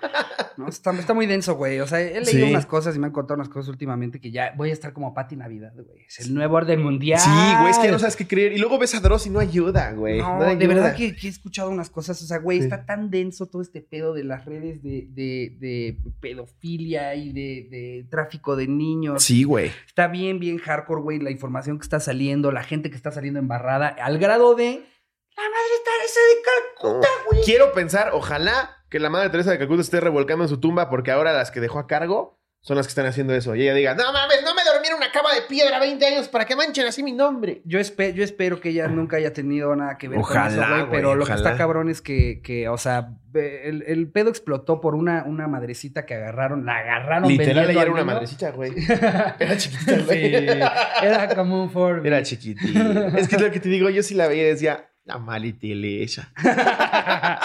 No, 0.55 0.67
está, 0.69 0.91
está 0.91 1.15
muy 1.15 1.25
denso, 1.25 1.55
güey. 1.55 1.79
O 1.79 1.87
sea, 1.87 1.99
he 1.99 2.21
leído 2.21 2.45
Sí. 2.45 2.51
unas 2.51 2.67
cosas 2.67 2.95
y 2.95 2.99
me 2.99 3.07
han 3.07 3.11
contado 3.11 3.33
unas 3.35 3.49
cosas 3.49 3.69
últimamente 3.69 4.19
que 4.21 4.29
ya 4.29 4.53
voy 4.55 4.69
a 4.69 4.73
estar 4.73 4.93
como 4.93 5.11
Pati 5.11 5.35
Navidad, 5.35 5.73
güey. 5.73 6.05
Es 6.07 6.19
el 6.19 6.33
nuevo 6.35 6.55
orden 6.55 6.79
mundial. 6.79 7.19
sí, 7.19 7.29
güey, 7.59 7.71
es 7.71 7.79
que 7.79 7.89
no 7.89 7.97
sabes 7.97 8.15
qué 8.15 8.27
creer. 8.27 8.53
Y 8.53 8.59
luego 8.59 8.77
ves 8.77 8.93
a 8.93 8.99
Dross 8.99 9.25
y 9.25 9.31
no 9.31 9.39
ayuda, 9.39 9.91
güey. 9.93 10.19
No, 10.19 10.37
No 10.37 10.55
de 10.55 10.67
verdad 10.67 10.95
que, 10.95 11.15
que 11.15 11.25
he 11.25 11.29
escuchado 11.31 11.71
unas 11.71 11.89
cosas. 11.89 12.21
O 12.21 12.25
sea, 12.27 12.37
güey, 12.37 12.59
Sí. 12.59 12.65
está 12.65 12.85
tan 12.85 13.09
denso 13.09 13.47
todo 13.47 13.63
este 13.63 13.81
pedo 13.81 14.13
de 14.13 14.25
las 14.25 14.45
redes 14.45 14.83
de, 14.83 15.07
de, 15.09 15.57
de 15.59 15.97
pedofilia 16.19 17.15
y 17.15 17.33
de, 17.33 17.67
de 17.71 18.05
tráfico 18.11 18.55
de 18.55 18.67
niños. 18.67 19.23
Sí, 19.23 19.43
güey. 19.45 19.71
Está 19.87 20.07
bien, 20.07 20.39
bien 20.39 20.59
hardcore, 20.59 21.01
güey, 21.01 21.19
la 21.19 21.31
información 21.31 21.79
que 21.79 21.83
está 21.83 21.99
saliendo, 21.99 22.51
la 22.51 22.63
gente 22.63 22.91
que 22.91 22.95
está 22.95 23.11
saliendo 23.11 23.39
embarrada, 23.39 23.87
al 23.87 24.12
grado 24.19 24.55
de. 24.55 24.85
La 25.35 25.43
madre 25.43 25.73
Teresa 25.83 26.19
de 26.19 26.41
Calcuta, 26.43 27.07
güey. 27.25 27.41
Quiero 27.43 27.73
pensar, 27.73 28.11
ojalá 28.13 28.85
que 28.89 28.99
la 28.99 29.09
madre 29.09 29.29
Teresa 29.29 29.51
de 29.51 29.57
Calcuta 29.57 29.81
esté 29.81 29.99
revolcando 29.99 30.43
en 30.43 30.49
su 30.49 30.59
tumba 30.59 30.89
porque 30.89 31.11
ahora 31.11 31.33
las 31.33 31.49
que 31.49 31.59
dejó 31.59 31.79
a 31.79 31.87
cargo 31.87 32.39
son 32.61 32.77
las 32.77 32.85
que 32.85 32.91
están 32.91 33.07
haciendo 33.07 33.33
eso. 33.33 33.55
Y 33.55 33.63
ella 33.63 33.73
diga, 33.73 33.95
no 33.95 34.13
mames, 34.13 34.43
no 34.43 34.53
me 34.53 34.63
dormí 34.63 34.87
en 34.87 34.93
una 34.93 35.02
cama 35.13 35.29
de 35.33 35.41
piedra 35.47 35.79
20 35.79 36.05
años 36.05 36.27
para 36.27 36.43
que 36.45 36.55
manchen 36.57 36.85
así 36.85 37.03
mi 37.03 37.13
nombre. 37.13 37.61
Yo, 37.63 37.79
espe- 37.79 38.13
yo 38.13 38.23
espero 38.23 38.59
que 38.59 38.69
ella 38.69 38.87
nunca 38.89 39.15
haya 39.17 39.31
tenido 39.31 39.73
nada 39.75 39.97
que 39.97 40.09
ver 40.09 40.19
Ojalá, 40.19 40.49
con 40.49 40.63
eso, 40.63 40.87
güey. 40.87 40.91
Pero 40.91 41.15
lo 41.15 41.25
que 41.25 41.33
está 41.33 41.55
cabrón 41.55 41.89
es 41.89 42.01
que, 42.01 42.41
que 42.41 42.67
o 42.67 42.77
sea, 42.77 43.11
el, 43.33 43.83
el 43.87 44.11
pedo 44.11 44.29
explotó 44.29 44.81
por 44.81 44.95
una, 44.95 45.23
una 45.25 45.47
madrecita 45.47 46.05
que 46.05 46.15
agarraron, 46.15 46.65
la 46.65 46.77
agarraron 46.79 47.29
Literal, 47.29 47.69
ella 47.69 47.81
era 47.83 47.91
una 47.91 48.03
madrecita, 48.03 48.51
güey. 48.51 48.73
Era 49.39 49.55
chiquita, 49.57 49.95
Sí, 49.99 50.03
güey. 50.05 50.25
era 50.27 51.33
como 51.35 51.63
un 51.63 51.69
Ford. 51.71 52.05
Era 52.05 52.21
chiquitita. 52.23 53.07
Es 53.17 53.27
que 53.27 53.35
es 53.37 53.41
lo 53.41 53.51
que 53.51 53.59
te 53.59 53.69
digo, 53.69 53.89
yo 53.89 54.03
sí 54.03 54.15
la 54.15 54.27
veía 54.27 54.43
y 54.43 54.47
decía, 54.47 54.89
la 55.05 55.17
malitilecha. 55.17 56.31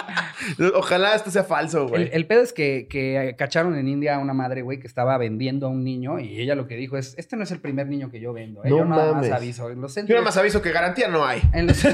Ojalá 0.75 1.15
esto 1.17 1.31
sea 1.31 1.43
falso, 1.45 1.89
güey. 1.89 2.09
el 2.13 2.27
pedo 2.27 2.43
es 2.43 2.53
que, 2.53 2.87
que 2.89 3.35
cacharon 3.37 3.77
en 3.77 3.89
India 3.89 4.15
a 4.15 4.19
una 4.19 4.33
madre, 4.33 4.63
güey, 4.63 4.79
que 4.79 4.87
estaba 4.87 5.19
vendiendo 5.19 5.67
a 5.67 5.71
un 5.71 5.83
niño 5.83 6.21
y 6.21 6.41
ella 6.41 6.55
lo 6.55 6.69
que 6.69 6.77
dijo 6.77 6.97
es, 6.97 7.15
este 7.19 7.37
no 7.37 7.43
es 7.43 7.51
el 7.51 7.61
primer 7.61 7.89
niño 7.89 8.11
que 8.11 8.21
yo 8.21 8.33
vendo. 8.33 8.65
¿eh? 8.65 8.71
No 8.71 8.79
yo 8.79 8.85
nada 8.85 9.13
mames. 9.13 9.31
más 9.31 9.39
aviso. 9.41 9.71
En 9.71 9.81
los 9.81 9.91
Yo 9.91 9.95
centros... 9.95 10.15
nada 10.17 10.25
más 10.25 10.37
aviso 10.37 10.63
que 10.63 10.71
garantía 10.71 11.09
no 11.09 11.25
hay. 11.25 11.43
En 11.53 11.67
los... 11.67 11.79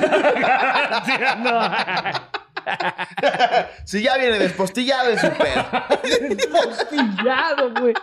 Si 3.84 4.02
ya 4.02 4.16
viene 4.16 4.38
despostillado 4.38 5.10
es 5.10 5.20
su 5.20 5.28
pedo. 5.30 5.64
Pillado, 6.90 7.72
güey. 7.80 7.94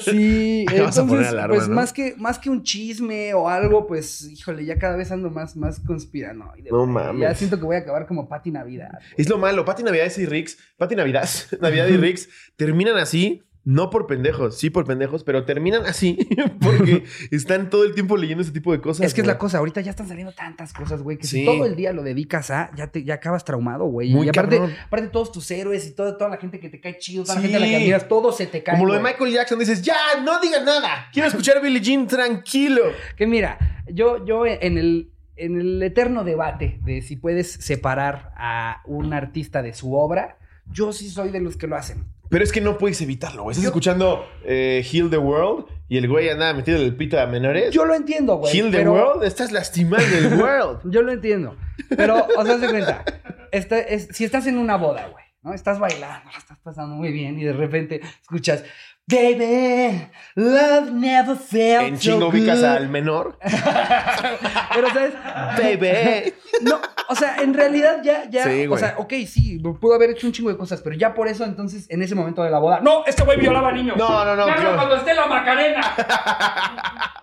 Sí, 0.00 0.66
entonces, 0.72 1.26
alarma, 1.28 1.54
pues 1.54 1.68
¿no? 1.68 1.74
más 1.74 1.92
que 1.92 2.14
más 2.16 2.38
que 2.38 2.50
un 2.50 2.62
chisme 2.62 3.34
o 3.34 3.48
algo, 3.48 3.86
pues, 3.86 4.28
híjole, 4.30 4.64
ya 4.64 4.78
cada 4.78 4.96
vez 4.96 5.10
ando 5.10 5.30
más, 5.30 5.56
más 5.56 5.80
conspiranoide. 5.80 6.70
No 6.70 6.86
mames. 6.86 7.20
Ya 7.22 7.34
siento 7.34 7.58
que 7.58 7.64
voy 7.64 7.76
a 7.76 7.80
acabar 7.80 8.06
como 8.06 8.28
Pati 8.28 8.50
Navidad. 8.50 8.90
güey. 8.92 9.14
Es 9.16 9.28
lo 9.28 9.38
malo. 9.38 9.64
Pati 9.64 9.82
Navidad 9.82 10.10
y 10.16 10.26
Rix, 10.26 10.58
Pati 10.76 10.96
Navidad, 10.96 11.28
Navidad 11.60 11.88
y 11.88 11.96
Rix 11.96 12.28
terminan 12.56 12.96
así, 12.96 13.42
no 13.68 13.90
por 13.90 14.06
pendejos, 14.06 14.56
sí 14.56 14.70
por 14.70 14.86
pendejos, 14.86 15.24
pero 15.24 15.44
terminan 15.44 15.84
así 15.84 16.16
porque 16.62 17.04
están 17.30 17.68
todo 17.68 17.84
el 17.84 17.92
tiempo 17.92 18.16
leyendo 18.16 18.40
ese 18.40 18.50
tipo 18.50 18.72
de 18.72 18.80
cosas. 18.80 19.04
Es 19.04 19.12
que 19.12 19.20
es 19.20 19.26
la 19.26 19.36
cosa, 19.36 19.58
ahorita 19.58 19.82
ya 19.82 19.90
están 19.90 20.08
saliendo 20.08 20.32
tantas 20.32 20.72
cosas, 20.72 21.02
güey, 21.02 21.18
que 21.18 21.26
si 21.26 21.44
todo 21.44 21.66
el 21.66 21.76
día 21.76 21.92
lo 21.92 22.02
dedicas 22.02 22.50
a, 22.50 22.70
ya 22.74 22.86
te 22.86 23.04
ya 23.04 23.14
acabas 23.14 23.44
traumado, 23.44 23.84
güey. 23.84 24.10
Muy 24.10 24.24
y 24.24 24.30
aparte, 24.30 24.58
aparte 24.86 25.08
todos 25.08 25.32
tus 25.32 25.50
héroes 25.50 25.86
y 25.86 25.90
toda, 25.90 26.16
toda 26.16 26.30
la 26.30 26.38
gente 26.38 26.60
que 26.60 26.70
te 26.70 26.80
cae 26.80 26.96
chido, 26.96 27.24
toda 27.24 27.34
Sí. 27.34 27.40
la 27.40 27.42
gente 27.42 27.56
a 27.58 27.60
la 27.60 27.66
que 27.66 27.76
admiras, 27.76 28.08
todo 28.08 28.32
se 28.32 28.46
te 28.46 28.62
cae. 28.62 28.76
Como 28.76 28.86
lo 28.86 28.94
de. 28.94 29.00
Michael 29.00 29.32
Jackson, 29.34 29.58
dices, 29.58 29.82
ya, 29.82 29.96
no 30.24 30.40
diga 30.40 30.64
nada. 30.64 31.10
Quiero 31.12 31.28
escuchar 31.28 31.58
a 31.58 31.60
Billie 31.60 31.82
Jean 31.82 32.06
tranquilo. 32.06 32.84
Que 33.16 33.26
mira, 33.26 33.84
yo, 33.92 34.24
yo 34.24 34.46
en 34.46 34.78
el, 34.78 35.12
en 35.36 35.60
el 35.60 35.82
eterno 35.82 36.24
debate 36.24 36.80
de 36.84 37.02
si 37.02 37.16
puedes 37.16 37.52
separar 37.52 38.32
a 38.38 38.80
un 38.86 39.12
artista 39.12 39.60
de 39.60 39.74
su 39.74 39.94
obra, 39.94 40.38
yo 40.72 40.94
sí 40.94 41.10
soy 41.10 41.28
de 41.28 41.40
los 41.40 41.58
que 41.58 41.66
lo 41.66 41.76
hacen. 41.76 42.06
Pero 42.30 42.44
es 42.44 42.52
que 42.52 42.60
no 42.60 42.76
puedes 42.78 43.00
evitarlo, 43.00 43.42
güey. 43.44 43.52
Estás 43.52 43.64
Yo- 43.64 43.68
escuchando 43.70 44.26
eh, 44.44 44.84
Heal 44.92 45.08
the 45.10 45.18
World 45.18 45.66
y 45.88 45.96
el 45.96 46.08
güey 46.08 46.28
andaba 46.28 46.52
metido 46.54 46.76
el 46.78 46.94
pito 46.96 47.18
a 47.18 47.26
menores. 47.26 47.72
Yo 47.72 47.84
lo 47.86 47.94
entiendo, 47.94 48.36
güey. 48.36 48.54
Heal 48.56 48.70
the 48.70 48.78
pero- 48.78 48.92
World, 48.92 49.24
estás 49.24 49.50
lastimando 49.52 50.06
el 50.16 50.34
world. 50.40 50.80
Yo 50.92 51.02
lo 51.02 51.12
entiendo. 51.12 51.56
Pero, 51.96 52.26
o 52.36 52.44
sea, 52.44 52.58
de 52.58 52.68
cuenta. 52.68 53.04
esta- 53.52 53.78
es- 53.80 54.08
si 54.12 54.24
estás 54.24 54.46
en 54.46 54.58
una 54.58 54.76
boda, 54.76 55.08
güey, 55.08 55.24
¿no? 55.42 55.54
Estás 55.54 55.78
bailando, 55.78 56.30
la 56.30 56.38
estás 56.38 56.58
pasando 56.58 56.94
muy 56.96 57.10
bien 57.12 57.38
y 57.38 57.44
de 57.44 57.52
repente 57.54 58.00
escuchas, 58.20 58.62
Baby, 59.08 60.06
love 60.34 60.90
never 60.92 61.34
felt 61.34 61.82
En 61.88 61.96
so 61.96 62.02
chingo 62.02 62.28
ubicas 62.28 62.58
good". 62.58 62.66
al 62.66 62.88
menor. 62.90 63.38
Pero, 64.74 64.88
¿sabes? 64.92 65.14
Baby. 65.56 66.34
No, 66.60 66.78
o 67.08 67.14
sea, 67.14 67.36
en 67.36 67.54
realidad 67.54 68.02
ya, 68.04 68.28
ya, 68.28 68.44
Sí, 68.44 68.66
o 68.66 68.76
sea, 68.76 68.96
ok, 68.98 69.12
sí, 69.26 69.58
pudo 69.80 69.94
haber 69.94 70.10
hecho 70.10 70.26
un 70.26 70.34
chingo 70.34 70.50
de 70.50 70.58
cosas, 70.58 70.82
pero 70.82 70.94
ya 70.94 71.14
por 71.14 71.26
eso, 71.28 71.44
entonces, 71.44 71.86
en 71.88 72.02
ese 72.02 72.14
momento 72.14 72.42
de 72.42 72.50
la 72.50 72.58
boda, 72.58 72.80
no, 72.80 73.04
este 73.06 73.22
güey 73.22 73.38
violaba 73.38 73.72
niños. 73.72 73.96
No, 73.96 74.24
no, 74.26 74.36
no, 74.36 74.44
claro. 74.44 74.76
cuando 74.76 74.96
esté 74.96 75.14
la 75.14 75.26
Macarena. 75.26 75.94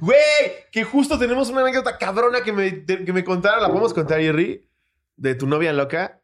Güey, 0.00 0.68
que 0.70 0.84
justo 0.84 1.18
tenemos 1.18 1.50
una 1.50 1.62
anécdota 1.62 1.98
cabrona 1.98 2.42
que 2.42 2.52
me, 2.52 2.84
que 2.84 3.12
me 3.12 3.24
contaron. 3.24 3.62
¿La 3.62 3.68
podemos 3.68 3.92
contar, 3.92 4.20
Jerry? 4.20 4.68
De 5.16 5.34
tu 5.34 5.46
novia 5.48 5.72
loca. 5.72 6.21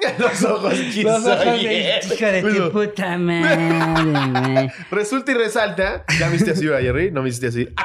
Los 0.18 0.44
ojos 0.44 0.74
Los 1.02 1.24
ojos 1.26 1.44
de 1.44 1.50
ayer. 1.50 2.00
hijo 2.04 2.26
de 2.26 2.42
tu 2.42 2.70
puta 2.72 3.16
madre, 3.18 4.52
güey. 4.54 4.70
Resulta 4.90 5.32
y 5.32 5.34
resalta. 5.34 6.04
¿Ya 6.18 6.28
viste 6.28 6.50
así, 6.52 6.66
¿verdad, 6.66 6.80
Jerry? 6.82 7.10
No 7.10 7.22
me 7.22 7.28
hiciste 7.28 7.46
así. 7.48 7.68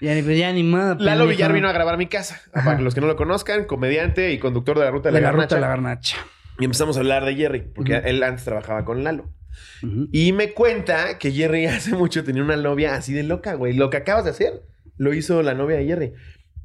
Ya, 0.00 0.14
ni- 0.14 0.22
pues 0.22 0.38
ya 0.38 0.52
ni 0.52 0.62
modo. 0.62 0.94
Lalo 0.94 1.00
pendejo. 1.24 1.26
Villar 1.30 1.52
vino 1.52 1.68
a 1.68 1.72
grabar 1.72 1.94
a 1.94 1.96
mi 1.96 2.06
casa. 2.06 2.40
Para 2.52 2.80
los 2.80 2.94
que 2.94 3.00
no 3.00 3.08
lo 3.08 3.16
conozcan, 3.16 3.64
comediante 3.64 4.30
y 4.32 4.38
conductor 4.38 4.78
de 4.78 4.84
la 4.84 4.90
ruta 4.92 5.08
de, 5.10 5.14
la, 5.14 5.20
la 5.20 5.32
ruta 5.32 5.38
Garnacha. 5.40 5.54
de 5.56 5.60
la 5.60 5.68
garnacha. 5.68 6.16
Y 6.60 6.64
empezamos 6.64 6.96
a 6.96 7.00
hablar 7.00 7.24
de 7.24 7.34
Jerry, 7.34 7.60
porque 7.74 7.96
él 8.04 8.22
antes 8.22 8.44
trabajaba 8.44 8.84
con 8.84 9.02
Lalo. 9.02 9.28
Y 10.12 10.32
me 10.32 10.52
cuenta 10.52 11.18
que 11.18 11.32
Jerry 11.32 11.66
hace 11.66 11.94
mucho 11.96 12.22
tenía 12.22 12.42
una 12.44 12.56
novia 12.56 12.94
así 12.94 13.12
de 13.12 13.24
loca, 13.24 13.54
güey. 13.54 13.72
Lo 13.74 13.90
que 13.90 13.96
acabas 13.96 14.24
de 14.24 14.30
hacer 14.30 14.62
lo 14.96 15.12
hizo 15.14 15.42
la 15.42 15.54
novia 15.54 15.76
de 15.78 15.86
Jerry. 15.86 16.12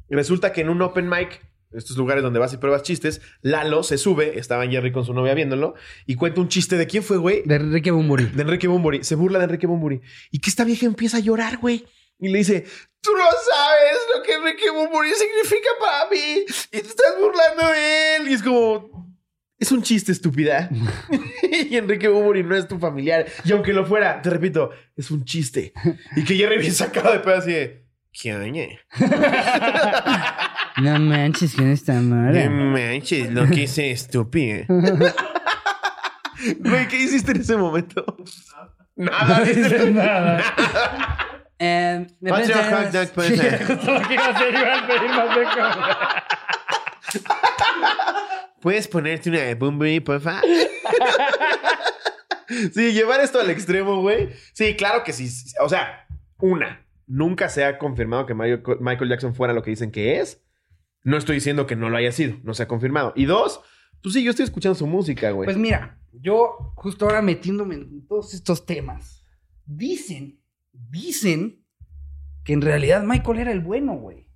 Resulta 0.08 0.52
que 0.52 0.60
en 0.60 0.68
un 0.68 0.80
open 0.82 1.08
mic, 1.08 1.40
estos 1.76 1.96
lugares 1.96 2.22
donde 2.22 2.38
vas 2.38 2.52
y 2.52 2.56
pruebas 2.56 2.82
chistes, 2.82 3.20
Lalo 3.42 3.82
se 3.82 3.98
sube, 3.98 4.38
estaba 4.38 4.66
Jerry 4.66 4.92
con 4.92 5.04
su 5.04 5.14
novia 5.14 5.34
viéndolo, 5.34 5.74
y 6.06 6.16
cuenta 6.16 6.40
un 6.40 6.48
chiste 6.48 6.76
de 6.76 6.86
quién 6.86 7.02
fue, 7.02 7.16
güey. 7.16 7.42
De 7.44 7.56
Enrique 7.56 7.90
Bumburi. 7.90 8.26
De 8.26 8.42
Enrique 8.42 8.68
Bumburi. 8.68 9.04
Se 9.04 9.14
burla 9.14 9.38
de 9.38 9.44
Enrique 9.44 9.66
Bumburi. 9.66 10.00
Y 10.30 10.40
que 10.40 10.50
esta 10.50 10.64
vieja 10.64 10.86
empieza 10.86 11.18
a 11.18 11.20
llorar, 11.20 11.58
güey. 11.58 11.84
Y 12.18 12.28
le 12.28 12.38
dice, 12.38 12.64
tú 13.00 13.10
no 13.16 13.24
sabes 13.24 13.98
lo 14.14 14.22
que 14.22 14.34
Enrique 14.34 14.70
Bumburi 14.70 15.10
significa 15.10 15.68
para 15.80 16.10
mí. 16.10 16.44
Y 16.72 16.80
te 16.80 16.88
estás 16.88 17.14
burlando 17.18 17.72
de 17.72 18.16
él. 18.16 18.28
Y 18.28 18.34
es 18.34 18.42
como, 18.42 18.94
es 19.58 19.72
un 19.72 19.82
chiste, 19.82 20.12
estúpida. 20.12 20.68
y 21.70 21.76
Enrique 21.76 22.08
Bumburi 22.08 22.42
no 22.42 22.54
es 22.56 22.68
tu 22.68 22.78
familiar. 22.78 23.26
Y 23.44 23.52
aunque 23.52 23.72
lo 23.72 23.86
fuera, 23.86 24.20
te 24.22 24.30
repito, 24.30 24.70
es 24.96 25.10
un 25.10 25.24
chiste. 25.24 25.72
Y 26.16 26.24
que 26.24 26.36
Jerry 26.36 26.58
bien 26.60 26.74
sacado 26.74 27.12
de 27.12 27.20
pedo 27.20 27.36
así 27.36 27.52
de, 27.52 27.86
¿qué 28.12 28.34
oñe? 28.34 28.80
No 30.82 30.98
manches, 30.98 31.54
¿quién 31.54 31.70
está 31.70 31.94
No 31.94 32.16
mala? 32.16 32.50
manches, 32.50 33.32
lo 33.32 33.46
que 33.46 33.62
hice 33.62 33.90
estúpido. 33.90 34.64
Güey, 36.60 36.88
¿qué 36.88 36.96
hiciste 37.00 37.30
en 37.32 37.40
ese 37.40 37.56
momento? 37.56 38.04
Nada. 38.96 39.42
No 39.56 39.90
nada. 39.90 40.42
Eh, 41.58 42.06
me 42.20 42.30
hot 42.30 42.40
dog. 42.92 43.08
Justo 43.14 43.92
lo 43.94 44.08
que 44.08 44.14
iba 44.14 44.26
a 44.26 44.28
hacer, 44.30 44.52
iba 44.52 44.78
a 44.78 44.86
pedir 44.86 45.08
más 45.10 45.36
de 45.36 45.42
comer. 45.44 45.96
¿Puedes 48.60 48.88
ponerte 48.88 49.30
una 49.30 49.40
de 49.40 49.54
Bunbury, 49.54 50.00
porfa? 50.00 50.40
sí, 52.74 52.92
llevar 52.92 53.20
esto 53.20 53.40
al 53.40 53.50
extremo, 53.50 54.00
güey. 54.00 54.30
Sí, 54.52 54.74
claro 54.74 55.04
que 55.04 55.12
sí. 55.12 55.28
O 55.60 55.68
sea, 55.68 56.06
una, 56.40 56.84
nunca 57.06 57.48
se 57.48 57.64
ha 57.64 57.78
confirmado 57.78 58.26
que 58.26 58.34
Mario- 58.34 58.62
Michael 58.80 59.10
Jackson 59.10 59.34
fuera 59.34 59.54
lo 59.54 59.62
que 59.62 59.70
dicen 59.70 59.90
que 59.90 60.20
es. 60.20 60.40
No 61.04 61.16
estoy 61.16 61.36
diciendo 61.36 61.66
que 61.66 61.76
no 61.76 61.90
lo 61.90 61.96
haya 61.96 62.12
sido, 62.12 62.38
no 62.42 62.54
se 62.54 62.64
ha 62.64 62.68
confirmado. 62.68 63.12
Y 63.14 63.26
dos, 63.26 63.60
pues 64.02 64.14
sí, 64.14 64.24
yo 64.24 64.30
estoy 64.30 64.44
escuchando 64.44 64.74
su 64.74 64.86
música, 64.86 65.30
güey. 65.30 65.46
Pues 65.46 65.56
mira, 65.56 65.98
yo 66.12 66.72
justo 66.74 67.04
ahora 67.04 67.22
metiéndome 67.22 67.74
en 67.76 68.06
todos 68.06 68.34
estos 68.34 68.66
temas, 68.66 69.24
dicen, 69.66 70.40
dicen 70.72 71.64
que 72.44 72.54
en 72.54 72.62
realidad 72.62 73.04
Michael 73.04 73.38
era 73.38 73.52
el 73.52 73.60
bueno, 73.60 73.94
güey. 73.94 74.28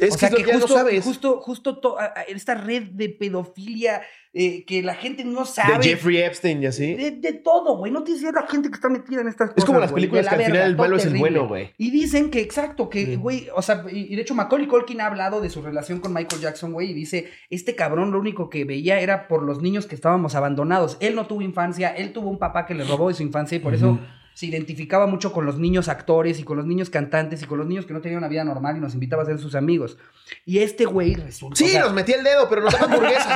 Es 0.00 0.14
o 0.14 0.18
sea, 0.18 0.30
que 0.30 0.42
ya 0.44 0.54
justo, 0.54 0.68
lo 0.68 0.74
sabes. 0.74 1.04
justo, 1.04 1.40
justo 1.40 1.78
to- 1.78 1.96
esta 2.28 2.54
red 2.54 2.82
de 2.92 3.08
pedofilia 3.08 4.02
eh, 4.38 4.64
que 4.66 4.82
la 4.82 4.94
gente 4.94 5.24
no 5.24 5.44
sabe. 5.46 5.78
de 5.78 5.88
Jeffrey 5.90 6.18
Epstein 6.18 6.62
y 6.62 6.66
así. 6.66 6.94
De, 6.94 7.12
de 7.12 7.32
todo, 7.32 7.78
güey. 7.78 7.90
No 7.90 8.02
tienes 8.02 8.20
idea 8.20 8.32
de 8.32 8.40
la 8.42 8.46
gente 8.46 8.68
que 8.68 8.74
está 8.74 8.88
metida 8.90 9.22
en 9.22 9.28
estas 9.28 9.48
cosas. 9.50 9.58
Es 9.58 9.64
como 9.64 9.80
las 9.80 9.92
películas 9.92 10.26
que 10.28 10.36
la 10.36 10.44
al 10.44 10.50
final 10.52 10.68
el 10.68 10.76
malo 10.76 10.96
es 10.96 11.06
el 11.06 11.16
bueno, 11.16 11.48
güey. 11.48 11.72
Y 11.78 11.90
dicen 11.90 12.30
que, 12.30 12.40
exacto, 12.40 12.90
que, 12.90 13.16
Mm. 13.16 13.20
güey, 13.22 13.48
o 13.54 13.62
sea, 13.62 13.84
y, 13.90 14.12
y 14.12 14.16
de 14.16 14.22
hecho 14.22 14.34
Macaulay 14.34 14.66
Culkin 14.66 15.00
ha 15.00 15.06
hablado 15.06 15.40
de 15.40 15.48
su 15.48 15.62
relación 15.62 16.00
con 16.00 16.12
Michael 16.12 16.42
Jackson, 16.42 16.72
güey, 16.74 16.90
y 16.90 16.94
dice, 16.94 17.30
este 17.48 17.74
cabrón 17.74 18.10
lo 18.10 18.18
único 18.18 18.50
que 18.50 18.64
veía 18.66 19.00
era 19.00 19.26
por 19.28 19.42
los 19.42 19.62
niños 19.62 19.86
que 19.86 19.94
estábamos 19.94 20.34
abandonados. 20.34 20.98
Él 21.00 21.14
no 21.14 21.26
tuvo 21.26 21.40
infancia, 21.40 21.88
él 21.96 22.12
tuvo 22.12 22.28
un 22.28 22.38
papá 22.38 22.66
que 22.66 22.74
le 22.74 22.84
robó 22.84 23.08
de 23.08 23.14
su 23.14 23.22
infancia 23.22 23.56
y 23.56 23.60
por 23.60 23.72
eso 23.74 23.98
se 24.36 24.44
identificaba 24.44 25.06
mucho 25.06 25.32
con 25.32 25.46
los 25.46 25.58
niños 25.58 25.88
actores 25.88 26.38
y 26.38 26.44
con 26.44 26.58
los 26.58 26.66
niños 26.66 26.90
cantantes 26.90 27.42
y 27.42 27.46
con 27.46 27.56
los 27.56 27.66
niños 27.66 27.86
que 27.86 27.94
no 27.94 28.02
tenían 28.02 28.18
una 28.18 28.28
vida 28.28 28.44
normal 28.44 28.76
y 28.76 28.80
nos 28.80 28.92
invitaba 28.92 29.22
a 29.22 29.24
ser 29.24 29.38
sus 29.38 29.54
amigos. 29.54 29.96
Y 30.44 30.58
este 30.60 30.84
güey 30.84 31.14
resulta... 31.14 31.56
Sí, 31.56 31.64
o 31.66 31.68
sea, 31.68 31.82
nos 31.82 31.92
metía 31.92 32.16
el 32.16 32.24
dedo, 32.24 32.48
pero 32.48 32.62
nos 32.62 32.72
daba 32.72 32.86
hamburguesa. 32.86 33.32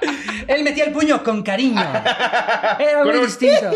Él 0.48 0.64
metía 0.64 0.84
el 0.84 0.92
puño 0.92 1.22
con 1.22 1.42
cariño. 1.42 1.82
Era 2.78 3.04
muy 3.04 3.20
distinto. 3.20 3.70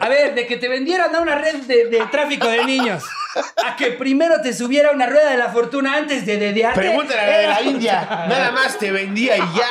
A 0.00 0.08
ver, 0.08 0.34
de 0.34 0.46
que 0.46 0.56
te 0.56 0.68
vendieran 0.68 1.14
a 1.14 1.20
una 1.20 1.36
red 1.36 1.56
de, 1.62 1.86
de 1.86 2.00
tráfico 2.10 2.48
de 2.48 2.64
niños, 2.64 3.04
a 3.64 3.76
que 3.76 3.92
primero 3.92 4.40
te 4.42 4.52
subiera 4.52 4.90
una 4.90 5.06
rueda 5.06 5.30
de 5.30 5.36
la 5.36 5.50
fortuna 5.50 5.96
antes 5.96 6.26
de 6.26 6.38
dedearte. 6.38 6.80
Pregúntale 6.80 7.20
a 7.20 7.26
la 7.26 7.38
de 7.38 7.46
la 7.46 7.62
India. 7.62 8.00
Nada 8.28 8.50
más 8.50 8.78
te 8.78 8.90
vendía 8.90 9.36
y 9.36 9.40
ya. 9.56 9.68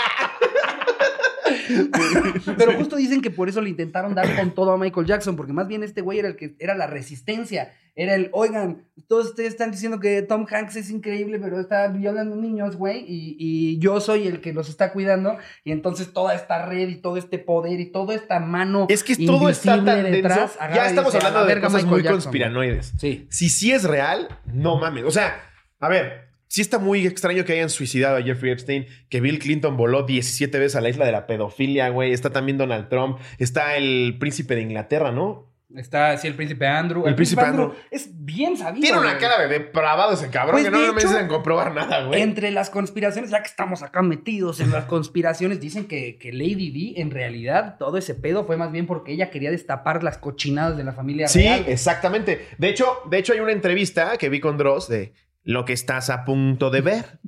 Pero 2.58 2.74
justo 2.74 2.96
dicen 2.96 3.22
que 3.22 3.32
por 3.32 3.50
eso 3.50 3.62
le 3.62 3.70
intentaron 3.70 4.16
dar 4.16 4.36
con 4.36 4.54
todo 4.54 4.72
a 4.72 4.78
Michael 4.78 5.06
Jackson, 5.06 5.36
porque 5.36 5.54
más 5.54 5.68
bien 5.68 5.84
este 5.84 6.02
güey 6.02 6.20
era 6.20 6.28
el 6.28 6.36
que 6.36 6.56
era 6.60 6.76
la 6.76 6.88
resistencia. 6.88 7.74
Era 7.96 8.16
el, 8.16 8.30
oigan, 8.34 8.86
todos 9.08 9.28
ustedes 9.28 9.50
están 9.50 9.72
diciendo 9.72 10.00
que 10.00 10.22
Tom 10.22 10.46
Hanks 10.50 10.76
es 10.76 10.90
increíble, 10.90 11.40
pero 11.40 11.60
está 11.60 11.88
violando 11.88 12.36
niños, 12.36 12.76
güey, 12.76 13.00
y, 13.08 13.36
y 13.40 13.80
yo 13.80 14.00
soy 14.02 14.28
el 14.28 14.42
que 14.42 14.54
los 14.54 14.70
está 14.70 14.92
cuidando. 14.94 15.38
Y 15.64 15.72
entonces 15.72 16.14
toda 16.14 16.34
esta 16.34 16.66
red 16.66 16.88
y 16.90 16.96
todo 16.96 17.18
este 17.18 17.40
poder 17.40 17.80
y 17.80 17.92
toda 17.92 18.16
esta 18.16 18.40
mano 18.40 18.88
Es 18.90 19.04
que 19.04 19.16
todo 19.16 19.50
está 19.50 19.84
tan 19.84 20.04
detrás, 20.04 20.58
Ya 20.74 20.88
estamos 20.88 21.14
dice, 21.14 21.26
"A 21.26 21.28
hablando 21.28 21.40
la 21.42 21.46
de 21.48 21.54
verga, 21.56 21.68
cosas 21.68 21.84
Michael 21.84 21.92
muy 21.96 22.04
Jackson", 22.04 22.22
conspiranoides. 22.22 22.94
Sí. 22.98 23.28
Si 23.30 23.50
sí 23.50 23.72
es 23.72 23.84
real, 23.84 24.28
no 24.46 24.78
mames. 24.78 25.04
O 25.06 25.12
sea, 25.12 25.42
a 25.80 25.90
ver, 25.90 26.30
sí 26.48 26.62
está 26.62 26.80
muy 26.80 27.06
extraño 27.08 27.46
que 27.46 27.54
hayan 27.54 27.70
suicidado 27.70 28.18
a 28.18 28.22
Jeffrey 28.22 28.52
Epstein, 28.52 28.86
que 29.10 29.22
Bill 29.22 29.40
Clinton 29.40 29.78
voló 29.78 30.04
17 30.04 30.58
veces 30.60 30.76
a 30.76 30.82
la 30.82 30.90
isla 30.90 31.06
de 31.06 31.12
la 31.12 31.28
pedofilia, 31.28 31.90
güey. 31.90 32.12
Está 32.12 32.32
también 32.32 32.58
Donald 32.58 32.90
Trump, 32.90 33.20
está 33.38 33.76
el 33.76 34.18
príncipe 34.20 34.56
de 34.56 34.62
Inglaterra, 34.62 35.12
¿no? 35.12 35.49
Está 35.76 36.10
así 36.12 36.28
el 36.28 36.34
príncipe 36.34 36.66
Andrew. 36.66 37.06
El 37.06 37.14
príncipe 37.14 37.44
Andrew. 37.44 37.74
Es 37.92 38.10
bien 38.26 38.58
sabido. 38.58 38.82
Tiene 38.82 38.98
una 38.98 39.10
güey. 39.12 39.22
cara 39.22 39.40
de 39.44 39.48
depravado 39.48 40.14
ese 40.14 40.30
cabrón 40.32 40.54
Pues, 40.56 40.66
que 40.66 40.72
no 40.72 40.80
me 40.80 40.94
necesitan 40.94 41.28
comprobar 41.28 41.76
nada, 41.76 42.06
güey. 42.06 42.22
Entre 42.24 42.50
las 42.50 42.72
conspiraciones, 42.72 43.30
ya 43.30 43.44
que 43.44 43.50
estamos 43.50 43.84
acá 43.84 44.02
metidos 44.02 44.60
en 44.62 44.72
las 44.72 44.86
conspiraciones, 44.86 45.62
dicen 45.62 45.86
que, 45.88 46.18
que 46.18 46.34
Lady 46.34 46.72
D, 46.96 47.02
en 47.02 47.12
realidad, 47.12 47.78
todo 47.78 47.98
ese 47.98 48.16
pedo 48.16 48.46
fue 48.46 48.58
más 48.58 48.72
bien 48.72 48.88
porque 48.88 49.12
ella 49.12 49.30
quería 49.30 49.52
destapar 49.52 50.04
las 50.04 50.18
cochinadas 50.18 50.76
de 50.76 50.84
la 50.84 50.94
familia 50.94 51.28
Sí, 51.28 51.42
real. 51.44 51.66
exactamente. 51.68 52.48
De 52.58 52.70
hecho, 52.70 52.88
de 53.10 53.20
hecho, 53.20 53.34
hay 53.34 53.40
una 53.40 53.52
entrevista 53.52 54.18
que 54.18 54.30
vi 54.30 54.40
con 54.40 54.58
Dross 54.58 54.88
de 54.88 55.14
lo 55.44 55.66
que 55.66 55.74
estás 55.74 56.10
a 56.10 56.26
punto 56.26 56.72
de 56.72 56.82
ver. 56.82 57.20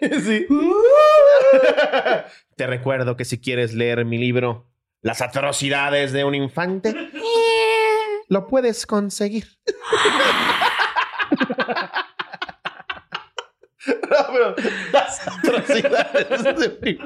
sí. 0.22 0.46
Te 2.56 2.66
recuerdo 2.66 3.16
que 3.16 3.24
si 3.24 3.38
quieres 3.38 3.74
leer 3.74 4.04
mi 4.04 4.18
libro, 4.18 4.66
Las 5.06 5.22
atrocidades 5.22 6.10
de 6.10 6.24
un 6.24 6.34
infante, 6.34 6.92
lo 8.28 8.48
puedes 8.48 8.84
conseguir. 8.86 9.46
No, 14.10 14.16
pero 14.32 14.54
las 14.92 15.28
atrocidades 15.28 16.42
de 16.42 16.68
un 16.68 16.88
infante. 16.88 16.98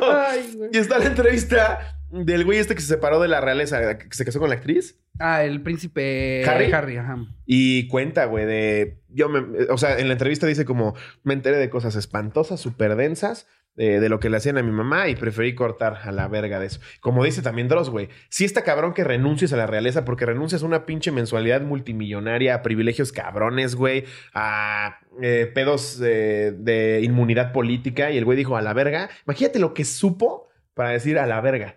Ay, 0.00 0.52
güey. 0.54 0.70
Y 0.72 0.78
está 0.78 0.98
la 0.98 1.06
entrevista 1.06 1.96
del 2.12 2.44
güey 2.44 2.58
este 2.58 2.74
que 2.74 2.82
se 2.82 2.88
separó 2.88 3.20
de 3.20 3.28
la 3.28 3.40
realeza, 3.40 3.98
que 3.98 4.06
se 4.10 4.24
casó 4.24 4.38
con 4.38 4.50
la 4.50 4.56
actriz. 4.56 5.00
Ah, 5.18 5.44
el 5.44 5.62
príncipe 5.62 6.44
¿Harry? 6.46 6.70
Harry, 6.70 6.96
ajá. 6.98 7.18
Y 7.46 7.88
cuenta, 7.88 8.26
güey, 8.26 8.44
de. 8.44 8.98
Yo 9.08 9.28
me. 9.28 9.64
O 9.70 9.78
sea, 9.78 9.98
en 9.98 10.08
la 10.08 10.12
entrevista 10.12 10.46
dice 10.46 10.64
como. 10.64 10.94
Me 11.24 11.34
enteré 11.34 11.56
de 11.56 11.70
cosas 11.70 11.96
espantosas, 11.96 12.60
súper 12.60 12.96
densas, 12.96 13.46
eh, 13.78 14.00
de 14.00 14.10
lo 14.10 14.20
que 14.20 14.28
le 14.28 14.36
hacían 14.36 14.58
a 14.58 14.62
mi 14.62 14.70
mamá 14.70 15.08
y 15.08 15.16
preferí 15.16 15.54
cortar 15.54 16.00
a 16.04 16.12
la 16.12 16.28
verga 16.28 16.60
de 16.60 16.66
eso. 16.66 16.80
Como 17.00 17.24
dice 17.24 17.40
también 17.40 17.68
Dross, 17.68 17.88
güey. 17.88 18.10
Si 18.28 18.44
está 18.44 18.62
cabrón 18.62 18.92
que 18.92 19.04
renuncies 19.04 19.54
a 19.54 19.56
la 19.56 19.66
realeza 19.66 20.04
porque 20.04 20.26
renuncias 20.26 20.62
a 20.62 20.66
una 20.66 20.84
pinche 20.84 21.12
mensualidad 21.12 21.62
multimillonaria, 21.62 22.54
a 22.54 22.62
privilegios 22.62 23.12
cabrones, 23.12 23.74
güey, 23.74 24.04
a 24.34 24.98
eh, 25.22 25.50
pedos 25.54 25.98
eh, 26.04 26.52
de 26.54 27.00
inmunidad 27.02 27.52
política. 27.52 28.10
Y 28.10 28.18
el 28.18 28.26
güey 28.26 28.36
dijo 28.36 28.58
a 28.58 28.62
la 28.62 28.74
verga. 28.74 29.08
Imagínate 29.26 29.58
lo 29.58 29.72
que 29.72 29.86
supo 29.86 30.50
para 30.74 30.90
decir 30.90 31.18
a 31.18 31.26
la 31.26 31.40
verga. 31.40 31.76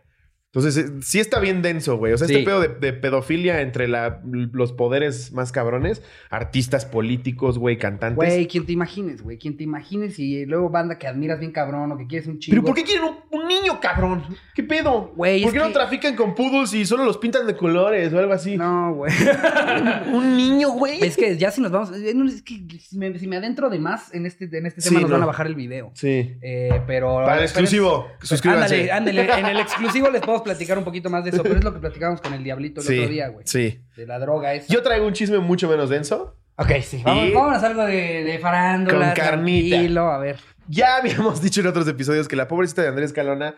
Entonces, 0.55 0.77
eh, 0.85 0.89
sí 1.01 1.19
está 1.19 1.39
bien 1.39 1.61
denso, 1.61 1.97
güey. 1.97 2.13
O 2.13 2.17
sea, 2.17 2.27
Sí. 2.27 2.33
este 2.35 2.45
pedo 2.45 2.61
de, 2.61 2.69
de 2.69 2.93
pedofilia 2.93 3.61
entre 3.61 3.87
la- 3.87 4.21
los 4.23 4.71
poderes 4.71 5.33
más 5.33 5.51
cabrones, 5.51 6.01
artistas 6.29 6.85
políticos, 6.85 7.57
güey, 7.57 7.77
cantantes. 7.77 8.15
Güey, 8.15 8.47
quien 8.47 8.65
te 8.65 8.71
imagines, 8.71 9.21
güey. 9.21 9.37
Quien 9.37 9.57
te 9.57 9.63
imagines 9.63 10.17
y 10.19 10.45
luego 10.45 10.69
banda 10.69 10.97
que 10.97 11.07
admiras 11.07 11.39
bien 11.39 11.51
cabrón 11.51 11.91
o 11.91 11.97
que 11.97 12.07
quieres 12.07 12.27
un 12.27 12.39
chingo. 12.39 12.55
¿Pero 12.55 12.65
por 12.65 12.75
qué 12.75 12.83
quieren 12.83 13.03
un, 13.03 13.41
un 13.41 13.47
niño, 13.47 13.79
cabrón? 13.81 14.23
¿Qué 14.55 14.63
pedo? 14.63 15.11
Güey, 15.15 15.43
¿Por 15.43 15.51
qué 15.53 15.59
no 15.59 15.71
trafican 15.71 16.15
con 16.15 16.33
poodles 16.35 16.73
y 16.73 16.85
solo 16.85 17.03
los 17.03 17.17
pintan 17.17 17.45
de 17.47 17.55
colores 17.57 18.13
o 18.13 18.19
algo 18.19 18.33
así? 18.33 18.55
No, 18.55 18.93
güey. 18.95 19.11
Un 20.13 20.37
niño, 20.37 20.69
güey. 20.71 21.03
es 21.03 21.15
que 21.17 21.37
ya 21.37 21.51
si 21.51 21.61
nos 21.61 21.71
vamos. 21.71 21.91
eh, 21.91 22.13
Es 22.27 22.41
que 22.41 22.61
si 22.79 22.97
me, 22.97 23.17
si 23.19 23.27
me 23.27 23.37
adentro 23.37 23.69
de 23.69 23.79
más 23.79 24.13
en 24.13 24.25
este, 24.25 24.45
en 24.57 24.65
este 24.65 24.81
Sí, 24.81 24.89
tema, 24.89 25.01
nos 25.01 25.09
no. 25.09 25.15
van 25.15 25.23
a 25.23 25.27
bajar 25.27 25.47
el 25.47 25.55
video. 25.55 25.91
Sí. 25.95 26.37
Eh, 26.41 26.81
pero. 26.87 27.15
Para 27.15 27.37
el 27.37 27.43
exclusivo, 27.43 28.07
pero- 28.17 28.25
suscríbanse. 28.27 28.91
Ándale, 28.91 29.21
ándale. 29.21 29.39
En 29.39 29.45
el 29.47 29.59
exclusivo 29.59 30.09
les 30.09 30.21
podemos 30.21 30.43
platicar 30.45 30.77
un 30.77 30.85
poquito 30.85 31.09
más 31.09 31.25
de 31.25 31.31
eso, 31.31 31.43
pero 31.43 31.57
es 31.57 31.63
lo 31.65 31.73
que 31.73 31.79
platicamos 31.79 32.21
con 32.21 32.33
el 32.33 32.43
Diablito 32.43 32.79
el 32.79 32.87
Sí. 32.87 32.97
otro 32.99 33.11
día, 33.11 33.27
güey. 33.27 33.45
Sí. 33.45 33.81
De 33.97 34.05
la 34.07 34.17
droga 34.19 34.53
esa. 34.53 34.73
Yo 34.73 34.81
traigo 34.81 35.05
un 35.05 35.11
chisme 35.11 35.39
mucho 35.39 35.67
menos 35.67 35.89
denso. 35.89 36.37
Ok, 36.55 36.71
sí. 36.81 37.01
Vamos, 37.03 37.61
a 37.61 37.67
algo 37.67 37.83
de, 37.83 38.23
de 38.23 38.39
farándula. 38.39 39.07
Con 39.07 39.15
carnita. 39.15 39.75
tranquilo, 39.75 40.09
a 40.09 40.17
ver. 40.19 40.37
Ya 40.69 40.95
habíamos 40.95 41.41
dicho 41.43 41.59
en 41.59 41.67
otros 41.67 41.85
episodios 41.87 42.29
que 42.29 42.37
la 42.37 42.47
pobrecita 42.47 42.81
de 42.81 42.87
Andrés 42.87 43.11
Calona, 43.11 43.55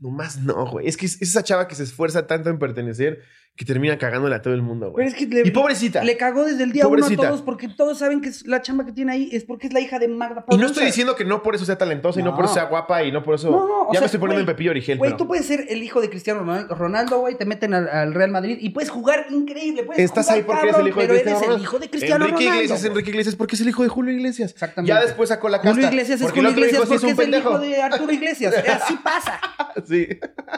nomás 0.00 0.38
no, 0.38 0.66
güey. 0.66 0.88
Es 0.88 0.96
que 0.96 1.06
es 1.06 1.22
esa 1.22 1.44
chava 1.44 1.68
que 1.68 1.76
se 1.76 1.84
esfuerza 1.84 2.26
tanto 2.26 2.50
en 2.50 2.58
pertenecer 2.58 3.20
que 3.60 3.66
termina 3.66 3.98
cagándole 3.98 4.34
a 4.34 4.40
todo 4.40 4.54
el 4.54 4.62
mundo, 4.62 4.86
Pero 4.86 4.92
güey. 4.92 5.08
es 5.08 5.14
que 5.14 5.26
le, 5.26 5.46
Y 5.46 5.50
pobrecita. 5.50 6.02
le 6.02 6.16
cagó 6.16 6.46
desde 6.46 6.64
el 6.64 6.72
día 6.72 6.84
Pobrecita. 6.84 7.12
uno 7.12 7.22
a 7.24 7.26
todos 7.32 7.42
porque 7.42 7.68
todos 7.68 7.98
saben 7.98 8.22
que 8.22 8.30
es 8.30 8.46
la 8.46 8.62
chamba 8.62 8.86
que 8.86 8.92
tiene 8.92 9.12
ahí 9.12 9.28
es 9.32 9.44
porque 9.44 9.66
es 9.66 9.74
la 9.74 9.80
hija 9.80 9.98
de 9.98 10.08
Magda 10.08 10.46
Y 10.48 10.56
no 10.56 10.64
estoy 10.66 10.86
diciendo 10.86 11.14
que 11.14 11.26
no 11.26 11.42
por 11.42 11.54
eso 11.54 11.66
sea 11.66 11.76
talentosa 11.76 12.20
y 12.20 12.22
no 12.22 12.34
por 12.34 12.46
eso 12.46 12.54
sea 12.54 12.64
guapa 12.64 13.04
y 13.04 13.12
no 13.12 13.22
por 13.22 13.34
eso. 13.34 13.50
No, 13.50 13.68
no, 13.68 13.86
ya 13.88 13.92
sea, 13.92 14.00
me 14.00 14.06
estoy 14.06 14.18
poniendo 14.18 14.42
güey, 14.42 14.50
en 14.50 14.56
Pepillo 14.56 14.70
Origel, 14.70 14.96
Güey, 14.96 15.10
pero. 15.10 15.18
tú 15.18 15.26
puedes 15.28 15.44
ser 15.44 15.66
el 15.68 15.82
hijo 15.82 16.00
de 16.00 16.08
Cristiano 16.08 16.40
Ronaldo, 16.40 16.74
Ronaldo, 16.74 17.18
güey, 17.20 17.34
te 17.36 17.44
meten 17.44 17.74
al, 17.74 17.86
al 17.90 18.14
Real 18.14 18.30
Madrid 18.30 18.56
y 18.58 18.70
puedes 18.70 18.88
jugar 18.88 19.26
increíble. 19.28 19.82
Puedes 19.82 20.02
Estás 20.02 20.24
jugar 20.24 20.38
ahí 20.38 20.42
porque 20.44 20.62
eres 20.62 20.72
cabrón, 20.72 20.86
el 20.86 20.90
hijo 20.90 21.00
de 21.00 21.06
pero 21.06 21.12
Cristiano 21.20 21.36
eres 21.36 21.42
el 21.42 21.48
Ronaldo. 21.48 21.62
hijo 21.64 21.78
de 21.78 21.90
Cristiano 21.90 22.24
Enrique 22.24 22.44
Ronaldo. 22.44 22.56
Iglesias, 22.62 22.80
güey. 22.80 22.90
Enrique 22.92 23.10
Iglesias, 23.10 23.36
porque 23.36 23.54
es 23.56 23.60
el 23.60 23.68
hijo 23.68 23.82
de 23.82 23.88
Julio 23.90 24.12
Iglesias. 24.14 24.50
Exactamente. 24.52 24.88
Ya 24.88 25.00
después 25.02 25.28
sacó 25.28 25.48
la 25.50 25.58
casta. 25.58 25.70
Julio 25.72 25.88
Iglesias 25.88 26.20
es 26.22 26.30
Julio 26.32 26.50
Iglesias 26.50 26.78
porque 26.80 26.94
es 26.96 27.02
el 27.02 27.10
hijo 27.10 27.16
pendejo. 27.18 27.58
de 27.58 27.82
Arturo 27.82 28.12
Iglesias. 28.20 28.54
Así 28.56 28.96
pasa. 29.04 29.38
Sí. 29.86 30.08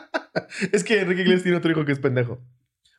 es 0.73 0.85
que 0.85 1.01
Enrique 1.01 1.23
Iglesias 1.23 1.43
tiene 1.43 1.59
otro 1.59 1.71
hijo 1.71 1.85
que 1.85 1.93
es 1.93 1.99
pendejo. 1.99 2.39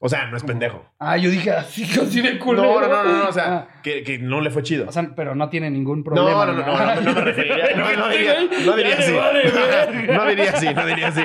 O 0.05 0.09
sea, 0.09 0.25
no 0.25 0.35
es 0.35 0.43
pendejo. 0.43 0.85
Ah, 0.99 1.15
yo 1.15 1.29
dije 1.29 1.49
así, 1.51 1.83
así 1.85 2.21
de 2.23 2.33
No, 2.33 2.39
culero. 2.43 2.81
no, 2.81 2.87
no, 2.89 3.03
no, 3.05 3.17
no, 3.23 3.29
O 3.29 3.31
sea, 3.31 3.55
Ah, 3.69 3.81
que, 3.81 4.19
no 4.21 4.41
le 4.41 4.49
fue 4.49 4.61
chido. 4.61 4.85
o 4.87 4.91
sea, 4.91 5.13
pero 5.15 5.33
no 5.33 5.47
tiene 5.49 5.69
ningún 5.69 6.03
problema. 6.03 6.29
no, 6.45 6.45
no, 6.45 6.53
no, 6.53 6.65
no, 6.95 7.01
no 7.01 7.13
me 7.13 7.21
referiría. 7.21 7.75
No, 7.77 7.89
no 7.95 8.09
diría, 8.09 8.35
no 8.65 8.73
así. 8.73 9.13
No 10.13 10.25
diría 10.27 10.51
así, 10.53 10.73
no 10.73 10.85
diría 10.85 11.07
así. 11.07 11.21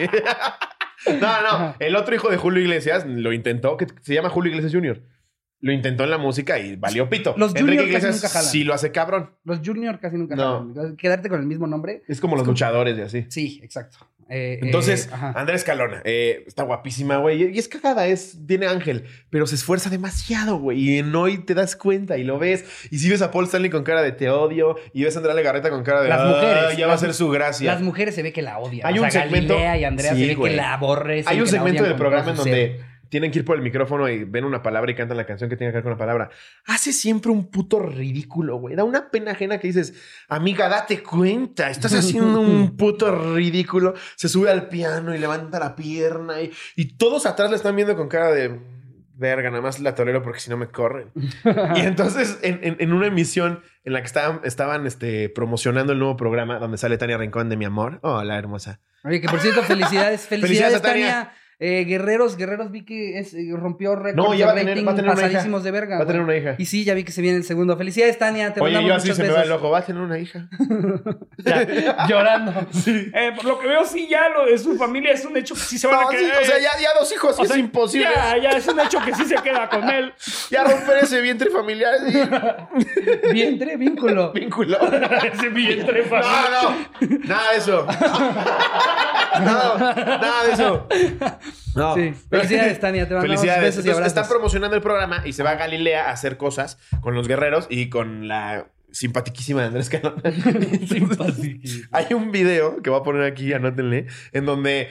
No, 1.20 1.43
no, 1.43 1.74
el 1.79 1.97
otro 1.97 2.14
hijo 2.14 2.29
de 2.29 2.37
Julio 2.37 2.61
Iglesias 2.62 3.05
lo 3.07 3.33
intentó, 3.33 3.76
que 3.76 3.87
se 4.01 4.14
llama 4.14 4.29
Julio 4.31 4.51
Iglesias 4.51 4.72
Jr. 4.74 5.03
lo 5.61 5.72
intentó 5.72 6.05
en 6.05 6.11
la 6.11 6.18
música 6.18 6.59
y 6.59 6.76
valió 6.76 7.09
pito. 7.09 7.35
Los 7.37 7.55
Enrique 7.57 7.83
Junior 7.83 7.85
casi 7.85 7.89
Iglesias 8.07 8.14
nunca 8.16 8.29
jalan. 8.29 8.51
sí 8.51 8.64
lo 8.64 8.74
hace 8.74 8.93
cabrón. 8.93 9.31
Los 9.45 9.61
Junior 9.64 9.99
casi 10.01 10.16
nunca 10.16 10.37
No. 10.37 10.72
jalan. 10.74 10.97
Quedarte 10.97 11.29
con 11.29 11.41
el 11.41 11.47
mismo 11.47 11.66
nombre. 11.66 12.03
Es 12.09 12.20
como 12.20 12.37
los 12.37 12.47
luchadores 12.47 12.97
y 12.99 13.01
así. 13.03 13.26
Sí, 13.29 13.61
exacto. 13.62 13.99
Eh, 14.31 14.59
Entonces, 14.62 15.07
eh. 15.12 15.16
Andrés 15.35 15.64
Calona, 15.64 16.03
eh, 16.05 16.45
está 16.47 16.62
guapísima, 16.64 17.16
güey. 17.16 17.55
Y 17.55 17.59
es 17.59 17.66
cagada, 17.68 18.07
es, 18.07 18.37
tiene 18.47 18.66
ángel, 18.66 19.05
pero 19.31 19.47
se 19.47 19.55
esfuerza 19.55 19.89
demasiado, 19.91 20.59
güey. 20.59 20.79
Y 20.81 20.99
en 20.99 21.14
hoy 21.16 21.39
te 21.39 21.55
das 21.55 21.76
cuenta 21.76 22.18
y 22.18 22.24
lo 22.24 22.39
ves. 22.39 22.64
Y 22.91 22.99
si 22.99 23.09
ves 23.09 23.22
a 23.22 23.31
Paul 23.31 23.47
Stanley 23.47 23.70
con 23.70 23.85
cara 23.85 24.03
de 24.03 24.12
te 24.12 24.29
odio, 24.31 24.76
y 24.93 25.05
ves 25.05 25.16
a 25.16 25.18
Andrea 25.20 25.35
Legarreta 25.35 25.70
con 25.70 25.83
cara 25.83 26.03
de 26.03 26.09
Las 26.09 26.20
"Ah, 26.20 26.26
mujeres, 26.26 26.76
ya 26.76 26.87
va 26.87 26.95
a 26.95 26.99
ser 26.99 27.14
su 27.14 27.29
gracia. 27.31 27.72
Las 27.72 27.81
mujeres 27.83 28.14
se 28.14 28.22
ve 28.22 28.33
que 28.33 28.43
la 28.43 28.59
odian. 28.59 28.87
Hay 28.87 28.99
O 28.99 29.03
un 29.03 29.11
sea, 29.11 29.22
segmento- 29.24 29.55
Galilea 29.55 29.79
y 29.79 29.85
Andrea 29.85 30.14
Sí, 30.14 30.20
se 30.29 30.35
ve 30.37 30.43
que 30.43 30.57
la 30.57 30.74
aborrecen. 30.74 31.33
Hay 31.33 31.41
un 31.41 31.47
segmento 31.49 31.83
del 31.83 31.97
programa 31.97 32.31
en 32.31 32.37
donde. 32.37 32.81
Tienen 33.09 33.30
que 33.30 33.38
ir 33.40 33.44
por 33.44 33.56
el 33.56 33.62
micrófono 33.62 34.09
y 34.09 34.24
ven 34.24 34.44
una 34.44 34.62
palabra 34.62 34.90
y 34.90 34.94
cantan 34.94 35.16
la 35.16 35.26
canción 35.26 35.48
que 35.50 35.56
tenga 35.56 35.70
que 35.72 35.76
ver 35.76 35.82
con 35.82 35.92
la 35.92 35.98
palabra. 35.98 36.30
Hace 36.66 36.92
siempre 36.92 37.30
un 37.30 37.50
puto 37.50 37.78
ridículo, 37.80 38.56
güey. 38.56 38.74
Da 38.76 38.84
una 38.84 39.11
pena 39.11 39.32
ajena 39.32 39.59
que 39.59 39.66
dices, 39.68 39.94
amiga, 40.28 40.68
date 40.68 41.02
cuenta, 41.02 41.70
estás 41.70 41.94
haciendo 41.94 42.40
un 42.40 42.76
puto 42.76 43.14
ridículo. 43.34 43.94
Se 44.16 44.28
sube 44.28 44.50
al 44.50 44.68
piano 44.68 45.14
y 45.14 45.18
levanta 45.18 45.59
la 45.59 45.74
pierna 45.76 46.40
y, 46.42 46.52
y 46.76 46.96
todos 46.96 47.26
atrás 47.26 47.50
le 47.50 47.56
están 47.56 47.74
viendo 47.76 47.96
con 47.96 48.09
cara 48.09 48.30
de 48.32 48.61
verga, 49.20 49.50
nada 49.50 49.62
más 49.62 49.80
la 49.80 49.96
tolero 49.96 50.22
porque 50.22 50.38
si 50.38 50.48
no 50.48 50.56
me 50.56 50.68
corren. 50.68 51.11
y 51.74 51.80
entonces, 51.80 52.38
en, 52.42 52.61
en- 52.62 52.76
en 52.78 52.92
una 52.92 53.09
emisión 53.09 53.62
en 53.82 53.92
la 53.94 54.00
que 54.00 54.06
estaban, 54.06 54.40
estaban 54.44 54.86
este, 54.86 55.28
promocionando 55.28 55.92
el 55.92 55.98
nuevo 55.98 56.16
programa 56.16 56.59
donde 56.61 56.78
sale 56.78 56.98
Tania 56.98 57.18
Rincón 57.18 57.48
de 57.48 57.56
Mi 57.56 57.64
Amor. 57.64 57.98
Hola, 58.02 58.38
hermosa. 58.38 58.80
Oye, 59.02 59.20
que 59.20 59.28
por 59.28 59.40
cierto, 59.40 59.62
felicidades, 59.62 60.20
felicidades, 60.28 60.30
Felicidades 60.40 60.74
a 60.76 60.82
Tania. 60.82 61.06
Tania. 61.06 61.32
Eh, 61.61 61.84
Guerreros, 61.86 62.36
Guerreros 62.36 62.70
vi 62.70 62.84
que 62.84 63.18
es, 63.18 63.34
eh, 63.34 63.48
rompió 63.52 63.96
récords 63.96 64.16
No, 64.28 64.32
ya 64.32 64.38
de 64.38 64.44
va 64.46 64.52
a 64.52 64.54
tener- 64.74 64.86
va 64.86 64.92
a 64.92 65.14
pasadísimos 65.16 65.64
de 65.64 65.70
verga. 65.72 65.98
Va 65.98 66.04
a 66.04 66.06
tener 66.06 66.22
una 66.22 66.36
hija. 66.36 66.54
Y 66.56 66.66
sí, 66.66 66.84
ya 66.84 66.94
vi 66.94 67.02
que 67.02 67.11
se 67.11 67.20
viene 67.20 67.36
el 67.36 67.42
segundo. 67.42 67.76
Felicidades, 67.76 68.16
Tania. 68.16 68.52
Te 68.54 68.61
Oye, 68.61 68.80
yo 68.86 68.94
así 68.94 69.12
se 69.12 69.22
me 69.24 69.28
va 69.30 69.40
besos. 69.40 69.46
el 69.46 69.52
ojo. 69.52 69.70
Va 69.70 69.78
a 69.78 69.82
tener 69.82 70.00
una 70.02 70.18
hija. 70.18 70.48
Ya, 71.38 72.06
llorando. 72.09 72.52
Eh, 72.86 73.32
por 73.36 73.44
lo 73.44 73.59
que 73.61 73.68
veo, 73.68 73.84
sí, 73.84 74.09
ya 74.11 74.28
lo 74.28 74.46
de 74.46 74.59
su 74.59 74.76
familia 74.76 75.12
es 75.12 75.24
un 75.24 75.36
hecho 75.36 75.54
que 75.54 75.61
sí 75.61 75.78
se 75.78 75.86
van 75.86 76.00
No, 76.00 76.09
a 76.09 76.11
sí, 76.11 76.16
quedar. 76.18 76.42
o 76.42 76.44
sea, 76.44 76.59
ya, 76.59 76.70
ya 76.80 76.88
dos 76.98 77.12
hijos 77.12 77.36
sí 77.36 77.42
O 77.42 77.44
sea, 77.46 77.54
es 77.56 77.61
imposible. 77.61 78.09
Ya, 78.12 78.36
ya 78.38 78.50
es 78.50 78.66
un 78.66 78.80
hecho 78.80 78.98
que 79.04 79.14
sí 79.14 79.24
se 79.24 79.36
queda 79.36 79.68
con 79.68 79.88
él. 79.88 80.12
Ya 80.50 80.64
romper 80.64 80.98
ese 81.04 81.20
vientre 81.20 81.48
familiar 81.50 81.94
y 82.09 83.32
Vientre, 83.32 83.76
vínculo. 83.76 84.32
vínculo. 84.32 84.78
Ese 85.32 85.48
vientre 85.48 86.02
familiar. 86.04 86.50
No, 86.50 86.70
no, 86.70 87.18
nada 87.24 87.52
de 87.52 87.59
eso. 87.59 87.86
No, 89.40 89.78
nada 89.78 90.44
de 90.44 90.52
eso. 90.52 90.86
No. 91.74 91.94
Sí. 91.94 92.12
Felicidades, 92.30 92.80
Tania. 92.80 93.07
Te 93.09 93.14
mandamos 93.14 93.40
Felicidades. 93.40 93.62
besos 93.62 93.84
y 93.84 93.88
Entonces, 93.88 93.94
abrazos. 93.96 94.16
están 94.16 94.28
promocionando 94.28 94.76
el 94.76 94.82
programa 94.82 95.22
y 95.26 95.32
se 95.32 95.42
va 95.42 95.51
a 95.51 95.55
Galilea 95.57 96.09
a 96.09 96.12
hacer 96.12 96.36
cosas 96.36 96.78
con 97.01 97.14
los 97.14 97.28
guerreros 97.28 97.66
y 97.70 97.88
con 97.88 98.26
la 98.28 98.68
simpatiquísima 98.90 99.61
de 99.61 99.66
Andrés 99.68 99.90
Calona. 99.90 100.22
Hay 101.92 102.14
un 102.14 102.30
video 102.32 102.82
que 102.82 102.90
voy 102.90 103.01
a 103.01 103.03
poner 103.03 103.22
aquí, 103.22 103.53
anótenle, 103.53 104.07
en 104.32 104.46
donde 104.46 104.88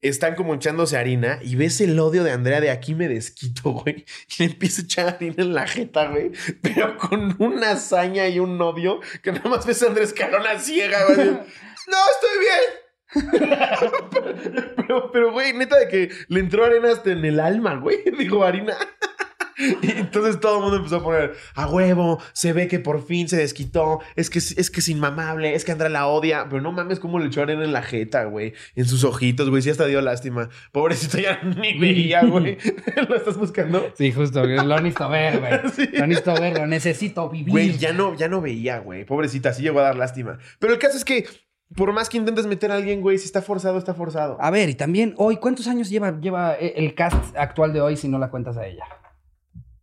están 0.00 0.34
como 0.34 0.54
echándose 0.54 0.96
harina 0.96 1.38
y 1.42 1.54
ves 1.54 1.80
el 1.80 1.98
odio 2.00 2.24
de 2.24 2.32
Andrea 2.32 2.60
de 2.60 2.70
aquí 2.70 2.94
me 2.96 3.06
desquito, 3.08 3.70
güey. 3.70 4.04
Y 4.28 4.42
le 4.42 4.44
empieza 4.46 4.82
a 4.82 4.84
echar 4.84 5.08
harina 5.08 5.36
en 5.38 5.54
la 5.54 5.66
jeta, 5.68 6.06
güey. 6.08 6.32
Pero 6.60 6.96
con 6.98 7.36
una 7.38 7.70
hazaña 7.72 8.26
y 8.26 8.40
un 8.40 8.60
odio 8.60 9.00
que 9.22 9.30
nada 9.30 9.48
más 9.48 9.64
ves 9.64 9.82
a 9.84 9.86
Andrés 9.86 10.12
Calona 10.12 10.58
ciega, 10.58 11.04
güey. 11.06 11.18
No, 11.84 11.98
estoy 12.14 12.38
bien. 12.38 12.81
pero, 14.76 15.10
pero, 15.12 15.32
güey, 15.32 15.52
neta 15.52 15.78
de 15.78 15.88
que 15.88 16.10
le 16.28 16.40
entró 16.40 16.64
arena 16.64 16.92
hasta 16.92 17.12
en 17.12 17.24
el 17.24 17.40
alma, 17.40 17.76
güey. 17.76 17.98
Digo, 18.18 18.44
harina. 18.44 18.76
Y 19.82 19.90
entonces 19.90 20.40
todo 20.40 20.56
el 20.56 20.62
mundo 20.62 20.76
empezó 20.78 20.96
a 20.96 21.02
poner 21.02 21.34
a 21.54 21.66
huevo, 21.68 22.20
se 22.32 22.52
ve 22.52 22.68
que 22.68 22.78
por 22.78 23.04
fin 23.04 23.28
se 23.28 23.36
desquitó, 23.36 24.00
es 24.16 24.30
que 24.30 24.38
es 24.38 24.70
que 24.70 24.80
es 24.80 24.88
inmamable, 24.88 25.54
es 25.54 25.64
que 25.64 25.72
Andrea 25.72 25.90
la 25.90 26.06
odia, 26.06 26.46
pero 26.48 26.62
no 26.62 26.72
mames 26.72 26.98
cómo 26.98 27.18
le 27.18 27.26
echó 27.26 27.42
arena 27.42 27.64
en 27.64 27.72
la 27.72 27.82
jeta, 27.82 28.24
güey, 28.24 28.54
en 28.74 28.86
sus 28.86 29.04
ojitos, 29.04 29.50
güey, 29.50 29.62
sí 29.62 29.70
hasta 29.70 29.86
dio 29.86 30.00
lástima. 30.00 30.48
Pobrecito 30.72 31.18
ya 31.18 31.40
ni 31.42 31.78
veía, 31.78 32.24
güey. 32.24 32.58
¿Lo 33.08 33.14
estás 33.14 33.36
buscando? 33.36 33.92
Sí, 33.96 34.12
justo. 34.12 34.44
Lo 34.44 34.80
necesito 34.80 35.08
ver, 35.08 35.38
güey. 35.38 35.52
Sí. 35.74 35.88
Lo 35.92 36.06
necesito 36.06 36.40
ver, 36.40 36.58
lo 36.58 36.66
necesito 36.66 37.28
vivir. 37.28 37.50
Güey, 37.50 37.78
ya 37.78 37.92
no, 37.92 38.16
ya 38.16 38.28
no 38.28 38.40
veía, 38.40 38.78
güey. 38.78 39.04
Pobrecita, 39.04 39.52
sí 39.52 39.62
llegó 39.62 39.80
a 39.80 39.84
dar 39.84 39.96
lástima. 39.96 40.38
Pero 40.58 40.72
el 40.72 40.78
caso 40.78 40.96
es 40.96 41.04
que 41.04 41.26
por 41.76 41.92
más 41.92 42.08
que 42.08 42.18
intentes 42.18 42.46
meter 42.46 42.70
a 42.70 42.74
alguien, 42.76 43.00
güey, 43.00 43.18
si 43.18 43.26
está 43.26 43.42
forzado, 43.42 43.78
está 43.78 43.94
forzado. 43.94 44.36
A 44.40 44.50
ver, 44.50 44.68
y 44.68 44.74
también 44.74 45.14
hoy, 45.16 45.36
¿cuántos 45.36 45.66
años 45.68 45.88
lleva, 45.90 46.18
lleva 46.20 46.54
eh, 46.58 46.74
el 46.76 46.94
cast 46.94 47.36
actual 47.36 47.72
de 47.72 47.80
hoy 47.80 47.96
si 47.96 48.08
no 48.08 48.18
la 48.18 48.30
cuentas 48.30 48.56
a 48.56 48.66
ella? 48.66 48.84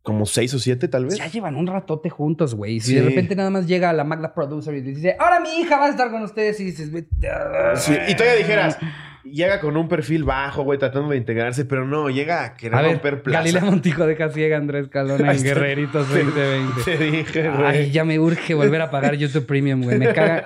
Como 0.02 0.26
seis 0.26 0.54
o 0.54 0.60
siete, 0.60 0.88
tal 0.88 1.06
vez. 1.06 1.18
Ya 1.18 1.28
llevan 1.28 1.56
un 1.56 1.68
ratote 1.68 2.10
juntos, 2.10 2.56
güey. 2.56 2.80
Si 2.80 2.88
Sí. 2.90 2.96
de 2.96 3.02
repente 3.04 3.36
nada 3.36 3.50
más 3.50 3.68
llega 3.68 3.92
la 3.94 4.04
Magda 4.04 4.34
Producer 4.34 4.74
y 4.74 4.82
dice, 4.82 5.16
ahora 5.20 5.40
mi 5.40 5.50
hija 5.60 5.78
va 5.78 5.86
a 5.88 5.90
estar 5.90 6.10
con 6.10 6.24
ustedes 6.24 6.60
y 6.60 6.64
dices, 6.66 6.92
"Vete 6.92 7.30
a- 7.30 7.76
Sí, 7.76 7.94
Y 8.08 8.16
todavía 8.16 8.38
dijeras, 8.38 8.78
llega 9.24 9.59
con 9.59 9.78
un 9.78 9.88
perfil 9.88 10.24
bajo, 10.24 10.63
güey, 10.63 10.80
tratando 10.80 11.09
de 11.09 11.17
integrarse, 11.17 11.65
pero 11.65 11.86
no, 11.86 12.09
llega 12.09 12.43
a 12.43 12.53
querer 12.55 12.76
A 12.78 12.82
ver, 12.82 12.91
romper 12.93 13.22
plaza. 13.24 13.39
Galilea 13.39 13.63
Montijo 13.63 14.05
deja 14.05 14.30
ciega 14.30 14.57
a 14.57 14.59
Andrés 14.59 14.88
Calona 14.88 15.32
en. 15.34 15.43
Guerreritos 15.49 16.07
2020. 16.09 16.82
Te 16.84 16.97
dije, 16.97 17.49
güey. 17.49 17.63
Ay, 17.65 17.91
ya 17.91 18.03
me 18.05 18.20
urge 18.20 18.53
volver 18.53 18.82
a 18.82 18.91
pagar 18.91 19.15
YouTube 19.15 19.45
Premium, 19.45 19.82
güey. 19.84 19.97
Me 19.97 20.13
caga 20.13 20.43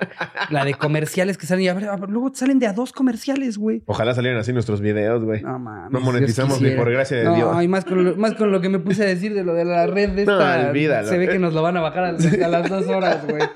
la 0.50 0.64
de 0.64 0.74
comerciales 0.74 1.38
que 1.38 1.46
salen. 1.46 1.64
Y 1.64 1.68
a 1.68 1.74
ver, 1.74 1.88
a 1.88 1.96
ver, 1.96 2.10
luego 2.10 2.30
salen 2.34 2.58
de 2.58 2.66
a 2.66 2.72
dos 2.72 2.92
comerciales, 2.92 3.58
güey. 3.58 3.82
Ojalá 3.86 4.14
salieran 4.14 4.38
así 4.40 4.52
nuestros 4.52 4.80
videos, 4.80 5.24
güey. 5.24 5.42
No 5.42 5.58
mames. 5.58 5.90
No 5.92 6.00
monetizamos 6.00 6.60
ni 6.60 6.70
por 6.70 6.90
gracia 6.90 7.18
de 7.18 7.24
no, 7.24 7.34
Dios. 7.34 7.62
y 7.62 7.68
más 7.68 7.84
con, 7.84 8.04
lo, 8.04 8.16
más 8.16 8.34
con 8.34 8.50
lo 8.52 8.60
que 8.60 8.68
me 8.68 8.78
puse 8.78 9.02
a 9.02 9.06
decir 9.06 9.34
de 9.34 9.44
lo 9.44 9.54
de 9.54 9.64
la 9.64 9.86
red 9.86 10.10
de 10.10 10.24
No, 10.26 10.32
esta. 10.32 10.70
olvídalo. 10.70 11.08
Se 11.08 11.18
ve 11.18 11.28
que 11.28 11.38
nos 11.38 11.52
lo 11.54 11.62
van 11.62 11.76
a 11.76 11.80
bajar 11.80 12.04
a, 12.04 12.08
a 12.08 12.48
las 12.48 12.68
dos 12.68 12.86
horas, 12.86 13.26
güey. 13.26 13.42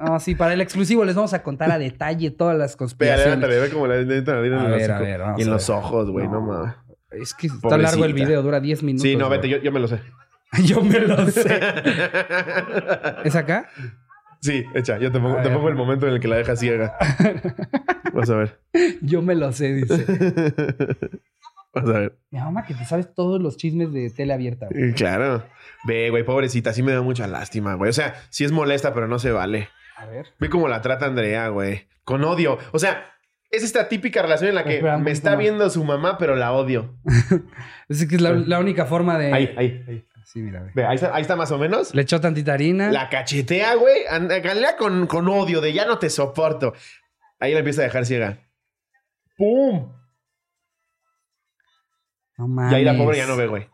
No, 0.00 0.20
sí, 0.20 0.34
para 0.34 0.52
el 0.54 0.60
exclusivo 0.60 1.04
les 1.04 1.14
vamos 1.16 1.34
a 1.34 1.42
contar 1.42 1.70
a 1.72 1.78
detalle 1.78 2.30
todas 2.30 2.56
las 2.56 2.72
Ve, 2.72 2.78
conspiraciones. 2.78 3.26
adelántale, 3.26 3.60
ve 3.60 3.70
como 3.70 3.86
le 3.86 4.02
intentan 4.02 4.36
abrir 4.36 4.52
en 4.52 4.58
A 4.58 4.64
el 4.66 4.70
ver, 4.72 4.90
a 4.90 4.94
hocico 4.94 5.04
ver, 5.10 5.20
vamos 5.20 5.40
y 5.40 5.42
en 5.42 5.50
los 5.50 5.70
ojos, 5.70 6.10
güey, 6.10 6.28
no, 6.28 6.40
mames. 6.40 6.74
Es 7.10 7.34
que 7.34 7.46
está 7.48 7.60
Pobrecita. 7.60 7.90
largo 7.90 8.04
el 8.04 8.12
video, 8.12 8.42
dura 8.42 8.60
10 8.60 8.82
minutos. 8.82 9.02
Sí, 9.02 9.16
no, 9.16 9.28
vete, 9.28 9.48
yo, 9.48 9.58
yo 9.58 9.72
me 9.72 9.80
lo 9.80 9.88
sé. 9.88 10.00
Yo 10.64 10.80
me 10.80 10.98
lo 11.00 11.26
sé. 11.26 11.60
¿Es 13.24 13.36
acá? 13.36 13.68
sí, 14.40 14.64
echa, 14.74 14.96
yo 14.98 15.12
te 15.12 15.20
pongo, 15.20 15.36
te 15.42 15.48
el 15.48 15.74
momento 15.74 16.06
en 16.06 16.14
el 16.14 16.20
que 16.20 16.28
la 16.28 16.36
dejas 16.36 16.58
ciega. 16.60 16.96
Vas 18.14 18.30
a 18.30 18.36
ver. 18.36 18.58
Yo 19.02 19.20
me 19.20 19.34
lo 19.34 19.52
sé, 19.52 19.74
dice. 19.74 20.06
Vas 21.74 21.84
a 21.84 21.92
ver. 21.98 22.18
Mi 22.30 22.38
mamá 22.38 22.64
que 22.64 22.72
te 22.74 22.84
sabes 22.86 23.12
todos 23.12 23.42
los 23.42 23.58
chismes 23.58 23.92
de 23.92 24.08
tele 24.10 24.32
abierta, 24.32 24.68
güey. 24.70 24.92
Claro. 24.94 25.44
Ve, 25.86 26.08
güey, 26.08 26.24
pobrecita, 26.24 26.72
sí 26.72 26.82
me 26.82 26.92
da 26.92 27.02
mucha 27.02 27.26
lástima, 27.26 27.74
güey. 27.74 27.90
O 27.90 27.92
sea, 27.92 28.14
sí 28.30 28.44
es 28.44 28.52
molesta, 28.52 28.94
pero 28.94 29.06
no 29.06 29.18
se 29.18 29.32
vale. 29.32 29.68
A 29.98 30.06
ver. 30.06 30.28
Ve 30.38 30.48
cómo 30.48 30.68
la 30.68 30.80
trata 30.80 31.06
Andrea, 31.06 31.48
güey. 31.48 31.88
Con 32.04 32.24
odio. 32.24 32.58
O 32.72 32.78
sea, 32.78 33.04
es 33.50 33.62
esta 33.64 33.88
típica 33.88 34.22
relación 34.22 34.48
en 34.50 34.54
la 34.54 34.64
que 34.64 34.76
Espera, 34.76 34.98
me 34.98 35.10
está 35.10 35.34
viendo 35.36 35.68
su 35.70 35.82
mamá, 35.84 36.18
pero 36.18 36.36
la 36.36 36.52
odio. 36.52 36.98
Es 37.88 38.06
que 38.06 38.16
es 38.16 38.20
la, 38.20 38.32
la 38.32 38.58
única 38.60 38.84
forma 38.86 39.18
de. 39.18 39.32
Ahí, 39.32 39.54
ahí, 39.56 39.84
ahí. 39.88 40.04
Sí, 40.24 40.40
mira, 40.40 40.62
ve. 40.62 40.72
Ve, 40.74 40.84
ahí 40.84 40.96
está, 40.96 41.14
ahí 41.14 41.22
está 41.22 41.36
más 41.36 41.50
o 41.52 41.58
menos. 41.58 41.94
Le 41.94 42.02
echó 42.02 42.20
tantita 42.20 42.52
harina. 42.52 42.90
La 42.92 43.08
cachetea, 43.08 43.74
güey. 43.76 44.02
Galilea 44.42 44.76
con, 44.76 45.06
con 45.06 45.26
odio 45.28 45.60
de 45.62 45.72
ya 45.72 45.86
no 45.86 45.98
te 45.98 46.10
soporto. 46.10 46.74
Ahí 47.40 47.52
la 47.54 47.60
empieza 47.60 47.80
a 47.80 47.84
dejar 47.84 48.04
ciega. 48.04 48.38
¡Pum! 49.36 49.92
No 52.36 52.44
Y 52.46 52.48
mames. 52.48 52.74
ahí 52.74 52.84
la 52.84 52.96
pobre 52.96 53.16
ya 53.16 53.26
no 53.26 53.36
ve, 53.36 53.46
güey. 53.46 53.68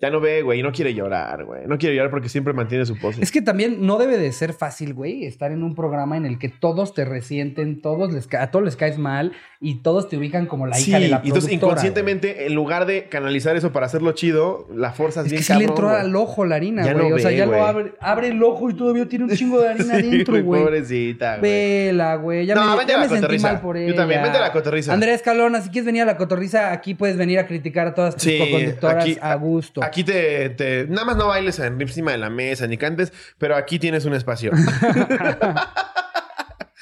Ya 0.00 0.10
no 0.10 0.20
ve, 0.20 0.42
güey. 0.42 0.60
Y 0.60 0.62
no 0.62 0.72
quiere 0.72 0.94
llorar, 0.94 1.44
güey. 1.44 1.66
No 1.66 1.76
quiere 1.76 1.94
llorar 1.94 2.10
porque 2.10 2.28
siempre 2.28 2.52
mantiene 2.54 2.86
su 2.86 2.98
pose. 2.98 3.22
Es 3.22 3.30
que 3.30 3.42
también 3.42 3.84
no 3.86 3.98
debe 3.98 4.16
de 4.16 4.32
ser 4.32 4.54
fácil, 4.54 4.94
güey, 4.94 5.24
estar 5.26 5.52
en 5.52 5.62
un 5.62 5.74
programa 5.74 6.16
en 6.16 6.24
el 6.24 6.38
que 6.38 6.48
todos 6.48 6.94
te 6.94 7.04
resienten, 7.04 7.82
todos 7.82 8.12
les 8.12 8.32
a 8.34 8.50
todos 8.50 8.64
les 8.64 8.76
caes 8.76 8.98
mal 8.98 9.32
y 9.62 9.82
todos 9.82 10.08
te 10.08 10.16
ubican 10.16 10.46
como 10.46 10.66
la 10.66 10.74
sí, 10.76 10.88
hija 10.90 10.98
de 11.00 11.08
la 11.08 11.16
y 11.22 11.28
entonces 11.28 11.44
productora, 11.50 11.54
inconscientemente, 11.72 12.46
en 12.46 12.54
lugar 12.54 12.86
de 12.86 13.10
canalizar 13.10 13.56
eso 13.56 13.72
para 13.72 13.84
hacerlo 13.84 14.12
chido, 14.12 14.66
la 14.74 14.92
forzas 14.92 15.24
güey. 15.24 15.32
bien 15.32 15.40
Es 15.42 15.46
que 15.48 15.52
sí 15.52 15.58
le 15.58 15.66
entró 15.66 15.88
güey. 15.88 16.00
al 16.00 16.16
ojo 16.16 16.46
la 16.46 16.56
harina, 16.56 16.82
Ya 16.82 16.94
güey. 16.94 17.10
no 17.10 17.16
o 17.16 17.18
sea, 17.18 17.28
ve, 17.30 17.36
ya 17.36 17.44
güey. 17.44 17.58
lo 17.60 17.66
abre, 17.66 17.92
abre 18.00 18.28
el 18.28 18.42
ojo 18.42 18.70
y 18.70 18.74
todavía 18.74 19.06
tiene 19.06 19.26
un 19.26 19.30
chingo 19.32 19.60
de 19.60 19.68
harina 19.70 19.84
Sí, 20.00 20.06
adentro, 20.08 20.42
güey. 20.42 20.62
Pobrecita, 20.62 21.36
güey. 21.36 21.50
Vela, 21.52 22.14
güey. 22.16 22.46
Ya 22.46 22.54
No, 22.54 22.74
me, 22.74 22.86
ya 22.86 22.94
a 22.94 23.00
la 23.00 23.08
me 23.08 23.20
sentí 23.20 23.38
mal 23.38 23.60
por 23.60 23.76
Yo 23.76 23.82
ella. 23.82 23.96
también, 23.96 24.22
vente 24.22 24.38
a 24.38 24.40
la 24.40 24.52
cotorriza. 24.52 24.94
Andrea 24.94 25.14
Escalona, 25.14 25.60
si 25.60 25.68
quieres 25.68 25.84
venir 25.84 26.02
a 26.02 26.06
la 26.06 26.16
cotorriza, 26.16 26.72
aquí 26.72 26.94
puedes 26.94 27.18
venir 27.18 27.38
a 27.38 27.46
criticar 27.46 27.86
a 27.88 27.94
todas 27.94 28.14
tus 28.14 28.22
Sí, 28.22 28.38
conductoras 28.50 29.04
aquí- 29.04 29.18
a 29.20 29.34
gusto. 29.34 29.84
Aquí 29.84 30.04
te, 30.04 30.48
te- 30.50 30.86
Nada 30.88 31.04
más 31.04 31.16
no 31.18 31.26
bailes 31.26 31.58
encima 31.58 32.12
de 32.12 32.18
la 32.18 32.30
mesa 32.30 32.66
ni 32.66 32.78
cantes, 32.78 33.12
pero 33.36 33.56
aquí 33.56 33.78
tienes 33.78 34.06
un 34.06 34.14
espacio. 34.14 34.52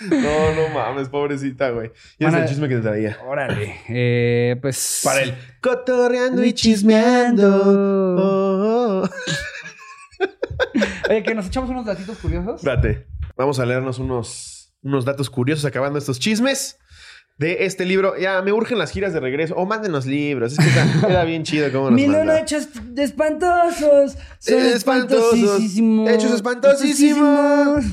no, 0.00 0.54
no 0.54 0.68
mames, 0.74 1.08
pobrecita, 1.08 1.70
güey. 1.70 1.90
Y 2.18 2.24
es 2.24 2.32
Van 2.32 2.40
a- 2.40 2.44
el 2.44 2.48
chisme 2.48 2.68
que 2.68 2.76
te 2.76 2.82
traía. 2.82 3.18
Órale. 3.26 3.74
Eh, 3.88 4.56
pues. 4.60 5.00
Para 5.04 5.22
el 5.22 5.34
cotorreando 5.60 6.44
y 6.44 6.52
chismeando. 6.52 7.62
Oh, 8.16 9.02
oh. 9.04 9.08
Oye, 11.10 11.22
que 11.22 11.34
nos 11.34 11.46
echamos 11.46 11.70
unos 11.70 11.86
datitos 11.86 12.18
curiosos. 12.18 12.62
Date. 12.62 13.06
Vamos 13.36 13.58
a 13.60 13.66
leernos 13.66 13.98
unos, 13.98 14.74
unos 14.82 15.04
datos 15.04 15.30
curiosos 15.30 15.64
acabando 15.64 15.98
estos 15.98 16.18
chismes. 16.18 16.78
De 17.38 17.64
este 17.64 17.84
libro. 17.84 18.16
Ya 18.18 18.42
me 18.42 18.52
urgen 18.52 18.78
las 18.78 18.90
giras 18.90 19.12
de 19.12 19.20
regreso. 19.20 19.54
O 19.56 19.64
mándenos 19.64 20.04
libros. 20.06 20.52
Es 20.52 20.58
que 20.58 20.70
era, 20.70 20.86
era 21.08 21.24
bien 21.24 21.44
chido 21.44 21.70
cómo 21.72 21.90
nos 21.90 21.92
Mil 22.00 22.10
uno 22.10 22.36
hechos 22.36 22.68
de 22.82 23.04
espantosos. 23.04 24.16
Son 24.38 24.58
Espantosos. 24.58 25.34
espantosísimos. 25.34 26.10
Hechos 26.10 26.32
espantosísimos. 26.32 27.84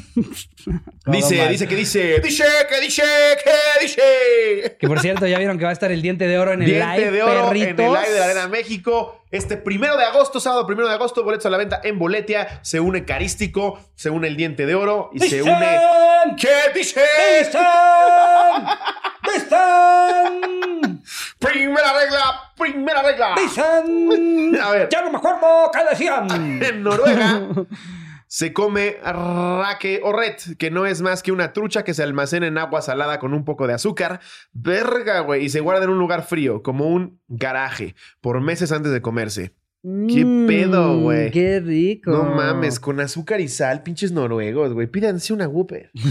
Dice, 1.07 1.37
mal. 1.37 1.49
dice 1.49 1.67
que 1.67 1.75
dice, 1.75 2.19
dice, 2.23 2.43
que 2.67 2.81
dice, 2.81 3.03
que 3.43 3.85
dice. 3.85 4.77
Que 4.79 4.87
por 4.87 4.99
cierto, 4.99 5.27
ya 5.27 5.37
vieron 5.37 5.59
que 5.59 5.63
va 5.63 5.69
a 5.69 5.73
estar 5.73 5.91
el 5.91 6.01
diente 6.01 6.27
de 6.27 6.39
oro 6.39 6.53
en 6.53 6.63
el 6.63 6.67
Diente 6.71 6.97
live, 6.97 7.11
de 7.11 7.21
oro 7.23 7.49
perritos. 7.49 7.69
en 7.69 7.79
el 7.85 7.93
live 7.93 8.09
de 8.11 8.19
la 8.19 8.25
Arena 8.25 8.47
México. 8.47 9.21
Este 9.29 9.57
primero 9.57 9.95
de 9.97 10.03
agosto, 10.05 10.39
sábado 10.39 10.65
primero 10.65 10.87
de 10.87 10.95
agosto, 10.95 11.23
boletos 11.23 11.45
a 11.45 11.51
la 11.51 11.57
venta 11.57 11.79
en 11.83 11.99
Boletia. 11.99 12.59
Se 12.63 12.79
une 12.79 13.05
Carístico, 13.05 13.79
se 13.95 14.09
une 14.09 14.27
el 14.27 14.35
Diente 14.37 14.65
de 14.65 14.73
Oro 14.73 15.11
y 15.13 15.19
se 15.19 15.43
une. 15.43 15.79
¿Qué 16.39 16.49
dice? 16.73 17.01
¡Dicen! 17.39 17.61
¡Dicen! 19.36 21.03
Primera 21.39 21.93
regla, 21.93 22.53
primera 22.57 23.03
regla. 23.03 23.36
¡Dicen! 23.36 24.57
A 24.61 24.71
ver. 24.71 24.89
Ya 24.89 25.01
no 25.01 25.11
me 25.11 25.17
acuerdo 25.17 25.71
qué 25.71 25.79
decían. 25.89 26.27
En 26.63 26.83
Noruega 26.83 27.41
se 28.27 28.51
come 28.51 28.97
raque 29.01 30.01
o 30.03 30.11
ret, 30.11 30.57
que 30.57 30.69
no 30.69 30.86
es 30.86 31.01
más 31.01 31.23
que 31.23 31.31
una 31.31 31.53
trucha 31.53 31.83
que 31.83 31.93
se 31.93 32.03
almacena 32.03 32.47
en 32.47 32.57
agua 32.57 32.81
salada 32.81 33.17
con 33.17 33.33
un 33.33 33.45
poco 33.45 33.65
de 33.65 33.73
azúcar. 33.73 34.19
Verga, 34.51 35.21
güey. 35.21 35.45
Y 35.45 35.49
se 35.49 35.61
guarda 35.61 35.86
en 35.86 35.91
un 35.91 35.99
lugar 35.99 36.23
frío, 36.23 36.61
como 36.61 36.88
un 36.88 37.21
garaje, 37.29 37.95
por 38.21 38.41
meses 38.41 38.71
antes 38.73 38.91
de 38.91 39.01
comerse. 39.01 39.53
¿Qué 40.07 40.45
pedo, 40.47 40.99
güey? 40.99 41.27
Mm, 41.29 41.31
¡Qué 41.31 41.59
rico! 41.59 42.09
No 42.11 42.23
mames, 42.23 42.79
con 42.79 42.99
azúcar 42.99 43.39
y 43.39 43.47
sal, 43.47 43.83
pinches 43.83 44.11
noruegos, 44.11 44.73
güey. 44.73 44.88
Pídanse 44.88 45.31
una 45.33 45.47
Whopper. 45.47 45.91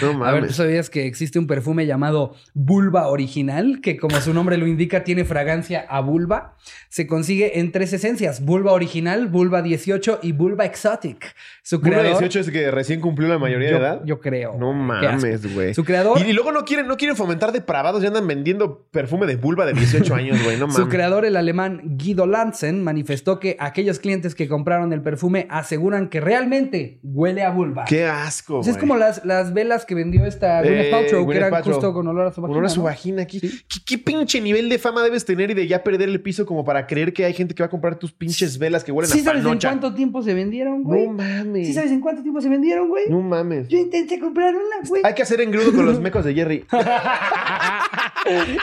No 0.00 0.08
A 0.24 0.32
ver, 0.32 0.40
¿tú 0.40 0.46
mames. 0.46 0.56
sabías 0.56 0.90
que 0.90 1.06
existe 1.06 1.38
un 1.38 1.46
perfume 1.46 1.86
llamado 1.86 2.34
Bulba 2.54 3.06
Original? 3.08 3.80
Que 3.80 3.96
como 3.96 4.20
su 4.20 4.34
nombre 4.34 4.56
lo 4.56 4.66
indica, 4.66 5.04
tiene 5.04 5.24
fragancia 5.24 5.84
a 5.88 6.00
vulva. 6.00 6.56
Se 6.88 7.06
consigue 7.06 7.60
en 7.60 7.70
tres 7.70 7.92
esencias. 7.92 8.44
Bulba 8.44 8.72
Original, 8.72 9.28
Bulba 9.28 9.62
18 9.62 10.20
y 10.22 10.32
Bulba 10.32 10.64
Exotic. 10.64 11.34
Su 11.64 11.76
¿Uno 11.76 11.84
de 11.84 11.90
creador... 11.92 12.18
18 12.22 12.40
es 12.40 12.50
que 12.50 12.70
recién 12.72 13.00
cumplió 13.00 13.28
la 13.28 13.38
mayoría 13.38 13.70
yo, 13.70 13.74
de 13.78 13.80
edad? 13.82 14.02
yo 14.04 14.18
creo. 14.20 14.56
No 14.58 14.72
mames, 14.72 15.54
güey. 15.54 15.74
Su 15.74 15.84
creador... 15.84 16.18
Y, 16.20 16.30
y 16.30 16.32
luego 16.32 16.50
no 16.50 16.64
quieren, 16.64 16.88
no 16.88 16.96
quieren 16.96 17.16
fomentar 17.16 17.52
depravados 17.52 18.02
y 18.02 18.06
andan 18.08 18.26
vendiendo 18.26 18.88
perfume 18.90 19.26
de 19.26 19.36
vulva 19.36 19.64
de 19.64 19.72
18 19.74 20.12
años, 20.14 20.42
güey. 20.42 20.56
No 20.56 20.66
mames. 20.66 20.76
Su 20.82 20.88
creador, 20.88 21.24
el 21.24 21.36
alemán 21.36 21.80
Guido 21.96 22.26
Lanzen, 22.26 22.82
manifestó 22.82 23.38
que 23.38 23.56
aquellos 23.60 24.00
clientes 24.00 24.34
que 24.34 24.48
compraron 24.48 24.92
el 24.92 25.02
perfume 25.02 25.46
aseguran 25.50 26.08
que 26.08 26.20
realmente 26.20 26.98
huele 27.04 27.44
a 27.44 27.50
vulva. 27.50 27.84
Qué 27.84 28.06
asco, 28.06 28.56
Pues 28.56 28.66
es 28.68 28.76
como 28.76 28.96
las, 28.96 29.24
las 29.24 29.54
velas 29.54 29.84
que 29.84 29.94
vendió 29.94 30.26
esta 30.26 30.62
Gwyneth 30.62 30.86
Eh, 30.86 30.90
Paltrow, 30.90 31.28
que 31.28 31.36
eran 31.36 31.50
Paltrow. 31.50 31.74
justo 31.74 31.92
con 31.92 32.08
olor 32.08 32.26
a 32.26 32.32
su 32.32 32.40
vagina. 32.40 32.58
Olor 32.58 32.66
a 32.66 32.70
su 32.70 32.80
¿no? 32.80 32.84
vagina 32.86 33.22
aquí. 33.22 33.38
¿Qué, 33.40 33.78
qué 33.86 33.98
pinche 33.98 34.40
nivel 34.40 34.68
de 34.68 34.80
fama 34.80 35.04
debes 35.04 35.24
tener 35.24 35.52
y 35.52 35.54
de 35.54 35.68
ya 35.68 35.84
perder 35.84 36.08
el 36.08 36.20
piso 36.20 36.44
como 36.44 36.64
para 36.64 36.88
creer 36.88 37.12
que 37.12 37.24
hay 37.24 37.34
gente 37.34 37.54
que 37.54 37.62
va 37.62 37.68
a 37.68 37.70
comprar 37.70 37.94
tus 38.00 38.12
pinches 38.12 38.58
velas 38.58 38.82
que 38.82 38.90
huelen 38.90 39.08
¿Sí 39.12 39.20
a 39.20 39.24
sabes 39.24 39.38
en 39.42 39.44
panocha? 39.46 39.68
cuánto 39.68 39.94
tiempo 39.94 40.22
se 40.22 40.34
vendieron, 40.34 40.82
güey? 40.82 41.06
No 41.06 41.12
mames. 41.12 41.51
¿Sí 41.64 41.74
sabes 41.74 41.92
en 41.92 42.00
cuánto 42.00 42.22
tiempo 42.22 42.40
se 42.40 42.48
vendieron, 42.48 42.88
güey? 42.88 43.08
No 43.08 43.20
mames. 43.20 43.68
Yo 43.68 43.78
intenté 43.78 44.18
comprar 44.18 44.54
una, 44.54 44.88
güey. 44.88 45.02
Hay 45.04 45.14
que 45.14 45.22
hacer 45.22 45.40
engrudo 45.40 45.72
con 45.72 45.86
los 45.86 46.00
mecos 46.00 46.24
de 46.24 46.34
Jerry. 46.34 46.64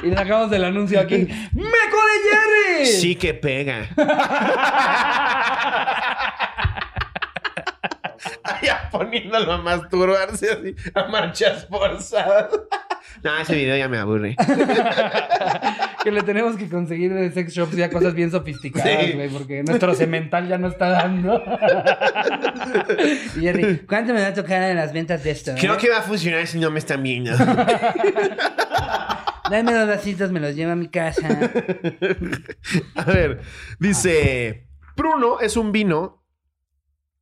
y 0.03 0.11
sacamos 0.13 0.49
del 0.49 0.63
anuncio 0.63 0.99
aquí. 0.99 1.17
¡Meco 1.17 1.29
de 1.53 2.29
Jerry! 2.29 2.85
Sí 2.87 3.15
que 3.15 3.33
pega. 3.33 3.89
ya 8.61 8.89
poniéndolo 8.91 9.53
a 9.53 9.57
masturbarse 9.61 10.51
así, 10.51 10.75
a 10.93 11.07
marchas 11.07 11.67
forzadas. 11.67 12.49
No, 13.23 13.37
ese 13.37 13.55
video 13.55 13.77
ya 13.77 13.87
me 13.87 13.97
aburre. 13.97 14.35
Que 16.03 16.11
le 16.11 16.23
tenemos 16.23 16.55
que 16.55 16.69
conseguir 16.69 17.13
de 17.13 17.29
sex 17.31 17.53
shops 17.53 17.75
ya 17.75 17.89
cosas 17.89 18.13
bien 18.13 18.31
sofisticadas, 18.31 19.05
Sí. 19.05 19.11
güey, 19.11 19.27
porque 19.27 19.63
nuestro 19.63 19.93
cemental 19.93 20.47
ya 20.47 20.57
no 20.57 20.69
está 20.69 20.87
dando. 20.87 21.43
y 23.35 23.41
Jerry, 23.41 23.79
¿cuánto 23.79 24.13
me 24.13 24.21
va 24.21 24.27
a 24.27 24.33
tocar 24.33 24.63
en 24.63 24.77
las 24.77 24.93
ventas 24.93 25.21
de 25.25 25.31
esto? 25.31 25.51
Creo 25.59 25.73
eh? 25.73 25.77
que 25.77 25.89
va 25.89 25.97
a 25.97 26.01
funcionar 26.01 26.47
si 26.47 26.57
no 26.57 26.71
me 26.71 26.79
están 26.79 27.03
viendo. 27.03 27.31
Dame 29.51 29.73
dos 29.73 29.89
vasitos, 29.89 30.31
me 30.31 30.39
los 30.39 30.55
llevo 30.55 30.71
a 30.71 30.75
mi 30.75 30.87
casa. 30.87 31.27
A 32.95 33.03
ver, 33.03 33.41
dice: 33.79 34.69
Pruno 34.95 35.41
es 35.41 35.57
un 35.57 35.73
vino 35.73 36.23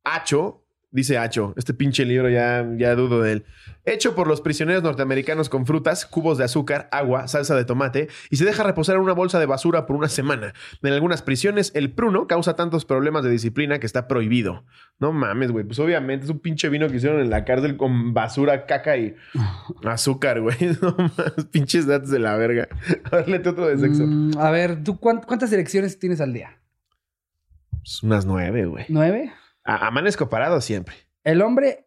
hacho. 0.04 0.64
Dice 0.90 1.18
Hacho, 1.18 1.52
este 1.58 1.74
pinche 1.74 2.06
libro 2.06 2.30
ya, 2.30 2.66
ya 2.78 2.94
dudo 2.94 3.20
de 3.20 3.32
él. 3.32 3.44
Hecho 3.84 4.14
por 4.14 4.26
los 4.26 4.40
prisioneros 4.40 4.82
norteamericanos 4.82 5.50
con 5.50 5.66
frutas, 5.66 6.06
cubos 6.06 6.38
de 6.38 6.44
azúcar, 6.44 6.88
agua, 6.92 7.28
salsa 7.28 7.54
de 7.56 7.66
tomate 7.66 8.08
y 8.30 8.36
se 8.36 8.46
deja 8.46 8.62
reposar 8.62 8.96
en 8.96 9.02
una 9.02 9.12
bolsa 9.12 9.38
de 9.38 9.44
basura 9.44 9.84
por 9.84 9.96
una 9.96 10.08
semana. 10.08 10.54
En 10.82 10.92
algunas 10.94 11.20
prisiones, 11.20 11.72
el 11.74 11.92
pruno 11.92 12.26
causa 12.26 12.56
tantos 12.56 12.86
problemas 12.86 13.22
de 13.22 13.28
disciplina 13.28 13.78
que 13.78 13.84
está 13.86 14.08
prohibido. 14.08 14.64
No 14.98 15.12
mames, 15.12 15.50
güey. 15.52 15.64
Pues 15.66 15.78
obviamente 15.78 16.24
es 16.24 16.30
un 16.30 16.38
pinche 16.40 16.70
vino 16.70 16.88
que 16.88 16.96
hicieron 16.96 17.20
en 17.20 17.28
la 17.28 17.44
cárcel 17.44 17.76
con 17.76 18.14
basura, 18.14 18.64
caca 18.64 18.96
y 18.96 19.14
azúcar, 19.84 20.40
güey. 20.40 20.56
No 20.80 20.94
mames, 20.96 21.44
pinches 21.52 21.86
datos 21.86 22.08
de 22.08 22.18
la 22.18 22.34
verga. 22.36 22.66
A 23.12 23.16
ver, 23.16 23.28
léete 23.28 23.50
otro 23.50 23.66
de 23.68 23.76
sexo. 23.76 24.04
Mm, 24.06 24.38
a 24.38 24.50
ver, 24.50 24.82
¿tú 24.82 24.98
cuán- 24.98 25.20
cuántas 25.20 25.52
elecciones 25.52 25.98
tienes 25.98 26.22
al 26.22 26.32
día? 26.32 26.58
Pues 27.70 28.02
unas 28.02 28.24
nueve, 28.24 28.64
güey. 28.64 28.86
¿Nueve? 28.88 29.32
A- 29.68 29.86
Amanezco 29.86 30.28
parado 30.28 30.60
siempre. 30.60 30.94
El 31.24 31.42
hombre 31.42 31.84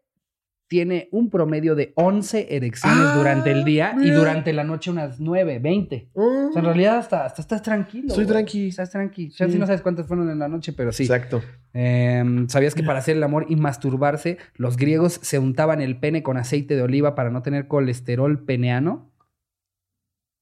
tiene 0.68 1.10
un 1.12 1.30
promedio 1.30 1.76
de 1.76 1.92
11 1.96 2.56
erecciones 2.56 3.06
Ah, 3.10 3.16
durante 3.18 3.52
el 3.52 3.66
día 3.66 3.94
y 4.02 4.10
durante 4.10 4.54
la 4.54 4.64
noche 4.64 4.90
unas 4.90 5.20
9, 5.20 5.60
20. 5.60 6.12
O 6.14 6.50
sea, 6.54 6.62
en 6.62 6.66
realidad 6.66 6.98
hasta, 7.00 7.26
hasta 7.26 7.42
estás 7.42 7.62
tranquilo. 7.62 8.08
Estoy 8.08 8.24
güey. 8.24 8.34
tranqui. 8.36 8.68
Estás 8.70 8.90
tranqui. 8.90 9.32
Ya 9.32 9.48
Sí. 9.48 9.52
sí 9.54 9.60
no 9.60 9.66
sabes 9.66 9.82
cuántas 9.82 10.08
fueron 10.08 10.30
en 10.30 10.40
la 10.40 10.48
noche, 10.48 10.72
pero 10.72 10.94
sí. 10.94 11.04
Exacto. 11.04 11.42
Em, 11.74 12.48
¿Sabías 12.48 12.74
que 12.74 12.84
para 12.84 13.00
hacer 13.00 13.18
el 13.18 13.24
amor 13.24 13.48
y 13.50 13.58
masturbarse, 13.58 14.38
los 14.56 14.78
griegos 14.78 15.20
se 15.22 15.40
untaban 15.40 15.82
el 15.82 16.00
pene 16.00 16.24
con 16.24 16.38
aceite 16.38 16.78
de 16.78 16.84
oliva 16.84 17.16
para 17.16 17.32
no 17.32 17.42
tener 17.42 17.68
colesterol 17.68 18.46
peneano? 18.46 19.11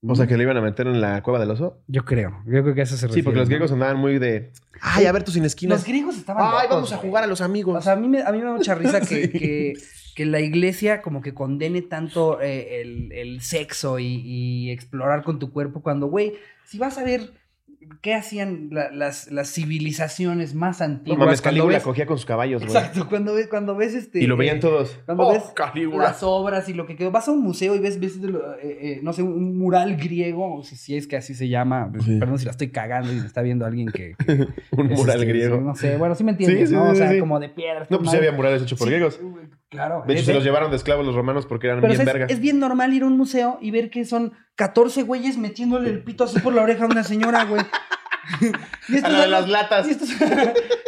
O 0.07 0.15
sea, 0.15 0.27
que 0.27 0.37
le 0.37 0.43
iban 0.43 0.55
a 0.55 0.61
meter 0.61 0.87
en 0.87 1.01
la 1.01 1.21
cueva 1.23 1.39
del 1.39 1.51
oso. 1.51 1.77
Yo 1.87 2.05
creo. 2.05 2.41
Yo 2.45 2.63
creo 2.63 2.73
que 2.73 2.81
a 2.81 2.83
eso 2.83 2.95
se 2.95 3.07
refiere. 3.07 3.21
Sí, 3.21 3.23
porque 3.23 3.39
los 3.39 3.49
¿no? 3.49 3.51
griegos 3.55 3.71
andaban 3.73 3.97
muy 3.97 4.17
de. 4.17 4.51
Ay, 4.81 5.05
a 5.05 5.11
ver 5.11 5.23
tus 5.23 5.33
sin 5.33 5.43
esquinas. 5.43 5.79
Los 5.79 5.87
griegos 5.87 6.17
estaban. 6.17 6.41
Ay, 6.45 6.51
locos, 6.63 6.69
vamos 6.69 6.93
a 6.93 6.97
jugar 6.97 7.23
a 7.25 7.27
los 7.27 7.41
amigos. 7.41 7.77
O 7.77 7.81
sea, 7.81 7.93
a 7.93 7.95
mí 7.97 8.07
me, 8.07 8.21
a 8.21 8.31
mí 8.31 8.37
me 8.37 8.45
da 8.45 8.53
mucha 8.53 8.75
risa 8.75 8.99
que, 9.01 9.05
Sí. 9.05 9.29
que, 9.29 9.73
que 10.15 10.25
la 10.25 10.39
iglesia 10.39 11.01
como 11.01 11.21
que 11.21 11.33
condene 11.33 11.81
tanto 11.81 12.39
eh, 12.41 12.81
el, 12.81 13.11
el 13.11 13.41
sexo 13.41 13.99
y, 13.99 14.05
y 14.23 14.71
explorar 14.71 15.23
con 15.23 15.37
tu 15.37 15.51
cuerpo 15.51 15.81
cuando, 15.81 16.07
güey, 16.07 16.33
si 16.63 16.77
vas 16.77 16.97
a 16.97 17.03
ver 17.03 17.31
qué 18.01 18.13
hacían 18.15 18.69
la- 18.71 18.91
las, 18.91 19.31
las 19.31 19.51
civilizaciones 19.53 20.53
más 20.55 20.79
no 20.79 20.85
antiguas. 20.85 21.19
mames, 21.19 21.41
cuando 21.41 21.57
Calígula 21.59 21.77
ves- 21.77 21.83
cogía 21.83 22.05
con 22.05 22.17
sus 22.17 22.25
caballos, 22.25 22.63
güey. 22.63 22.75
Exacto, 22.75 23.07
cuando 23.09 23.33
ves, 23.33 23.47
cuando 23.47 23.75
ves 23.75 23.93
este... 23.95 24.21
Y 24.23 24.27
lo 24.27 24.37
veían 24.37 24.57
eh, 24.57 24.61
todos. 24.61 24.99
Cuando 25.05 25.27
Oh, 25.27 25.33
ves 25.33 25.43
Calígula. 25.55 26.03
las 26.05 26.23
obras 26.23 26.67
y 26.69 26.73
lo 26.73 26.85
que 26.85 26.95
quedó. 26.95 27.11
Vas 27.11 27.27
a 27.27 27.31
un 27.31 27.41
museo 27.41 27.75
y 27.75 27.79
ves, 27.79 27.99
ves 27.99 28.17
eh, 28.17 28.77
eh, 28.81 28.99
no 29.03 29.13
sé, 29.13 29.23
un 29.23 29.57
mural 29.57 29.95
griego, 29.97 30.57
o 30.57 30.63
si, 30.63 30.75
si 30.75 30.95
es 30.95 31.07
que 31.07 31.17
así 31.17 31.33
se 31.33 31.47
llama. 31.49 31.89
pues, 31.91 32.03
Sí. 32.05 32.17
Perdón 32.19 32.39
si 32.39 32.45
la 32.45 32.51
estoy 32.51 32.69
cagando 32.69 33.11
y 33.11 33.15
me 33.15 33.25
está 33.25 33.41
viendo 33.41 33.65
alguien 33.65 33.87
que... 33.89 34.15
que 34.25 34.33
Un 34.71 34.91
es, 34.91 34.97
mural 34.99 35.19
este, 35.19 35.25
griego. 35.31 35.61
No 35.61 35.75
sé, 35.75 35.97
bueno, 35.97 36.15
sí 36.15 36.23
me 36.23 36.31
entiendes, 36.31 36.59
Sí, 36.59 36.67
sí, 36.67 36.73
¿no? 36.73 36.89
o 36.89 36.95
sea, 36.95 37.17
como 37.19 37.39
de 37.39 37.49
piedra. 37.49 37.85
No, 37.89 37.97
pues 37.99 38.11
sí 38.11 38.17
había 38.17 38.31
murales 38.31 38.61
hechos 38.63 38.77
por 38.79 38.87
Sí, 38.87 38.93
griegos. 38.93 39.19
Claro. 39.69 40.03
De 40.07 40.13
hecho, 40.15 40.25
se 40.25 40.33
los 40.33 40.43
llevaron 40.43 40.71
de 40.71 40.77
esclavos 40.77 41.05
los 41.05 41.13
romanos 41.13 41.45
porque 41.45 41.67
eran 41.67 41.79
pero 41.79 41.91
bien 41.93 41.97
¿sabes? 42.03 42.13
verga. 42.13 42.33
es 42.33 42.39
bien 42.39 42.59
normal 42.59 42.91
ir 42.93 43.03
a 43.03 43.05
un 43.05 43.17
museo 43.17 43.59
y 43.61 43.69
ver 43.69 43.91
que 43.91 44.03
son 44.03 44.33
14 44.55 45.03
güeyes 45.03 45.37
metiéndole 45.37 45.89
el 45.89 46.03
pito 46.03 46.23
así 46.23 46.39
por 46.39 46.53
la 46.53 46.63
oreja 46.63 46.85
a 46.85 46.87
una 46.87 47.03
señora, 47.03 47.45
güey. 47.45 47.61
Y 48.87 48.95
esto 48.95 49.07
A 49.07 49.09
es 49.09 49.13
la 49.13 49.17
de 49.19 49.23
algo- 49.25 49.31
las 49.31 49.49
latas. 49.49 49.87
Y 49.87 49.91
esto, 49.91 50.03
es, 50.05 50.11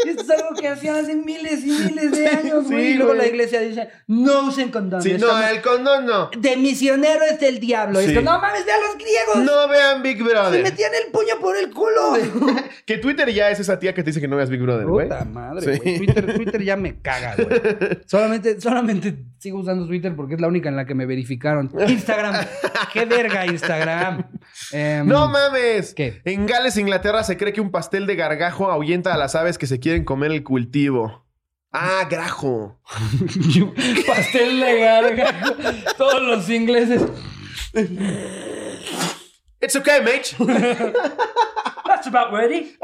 y 0.06 0.10
esto 0.10 0.24
es 0.24 0.30
algo 0.30 0.56
que 0.60 0.68
hacían 0.68 0.96
hace 0.96 1.16
miles 1.16 1.64
y 1.66 1.72
miles 1.72 2.12
de 2.12 2.28
años, 2.30 2.66
Sí, 2.68 2.74
güey. 2.74 2.88
y 2.92 2.94
luego 2.96 3.14
güey. 3.14 3.22
la 3.24 3.28
iglesia 3.28 3.60
dice, 3.62 3.90
no 4.08 4.48
usen 4.48 4.72
condones. 4.72 5.04
Sí, 5.06 5.16
no, 5.20 5.48
el 5.48 5.62
condón 5.62 6.06
no. 6.06 6.30
De 6.38 6.58
misionero 6.58 7.24
es 7.30 7.40
del 7.40 7.60
diablo. 7.60 8.00
Sí. 8.02 8.14
no 8.16 8.40
mames, 8.40 8.66
ve 8.66 8.72
a 8.72 8.78
los 8.80 8.96
griegos. 8.96 9.38
No 9.46 9.68
vean 9.68 10.02
Big 10.02 10.18
Se 10.18 10.24
Brother. 10.24 10.64
metían 10.64 10.92
el 11.06 11.12
puño 11.12 11.36
por 11.40 11.56
el 11.58 11.70
culo. 11.72 12.14
Que 12.86 12.98
Twitter 12.98 13.32
ya 13.32 13.50
es 13.52 13.60
esa 13.60 13.80
tía 13.80 13.94
que 13.94 14.02
te 14.04 14.10
dice 14.10 14.20
que 14.20 14.28
no 14.28 14.36
veas 14.36 14.50
Big 14.50 14.62
Brother, 14.62 14.86
güey. 14.88 15.08
Puta 15.08 15.24
madre, 15.24 15.78
güey. 15.78 15.98
Twitter, 15.98 16.34
Twitter 16.36 16.64
ya 16.64 16.76
me 16.76 17.00
caga, 17.00 17.36
güey. 17.36 17.62
Solamente, 18.06 18.60
solamente 18.60 19.16
sigo 19.38 19.60
usando 19.60 19.86
Twitter 19.88 20.14
porque 20.16 20.36
es 20.36 20.42
la 20.42 20.48
única 20.48 20.68
en 20.70 20.76
la 20.76 20.86
que 20.86 20.94
me 20.96 21.06
verificaron. 21.06 21.72
Instagram. 21.88 22.46
Qué 22.92 23.06
verga 23.06 23.46
Instagram. 23.46 24.24
Em, 24.72 25.08
No 25.08 25.28
mames. 25.30 25.94
¿Qué? 25.94 26.22
En 26.26 26.46
Gales, 26.46 26.76
Inglaterra, 26.78 27.24
se 27.24 27.31
cree 27.38 27.54
que 27.54 27.62
un 27.62 27.72
pastel 27.72 28.08
de 28.08 28.16
gargajo 28.16 28.72
ahuyenta 28.72 29.14
a 29.14 29.18
las 29.18 29.36
aves 29.36 29.58
que 29.58 29.68
se 29.68 29.80
quieren 29.80 30.04
comer 30.04 30.32
el 30.32 30.44
cultivo. 30.44 31.26
Ah, 31.74 32.06
grajo. 32.10 32.80
Pastel 34.08 34.60
de 34.60 34.80
garga. 34.80 35.56
Todos 35.98 36.22
los 36.22 36.50
ingleses. 36.50 37.02
It's 39.62 39.76
okay, 39.76 40.02
mate. 40.02 40.36
That's 41.86 42.08
about 42.08 42.34
ready. 42.34 42.76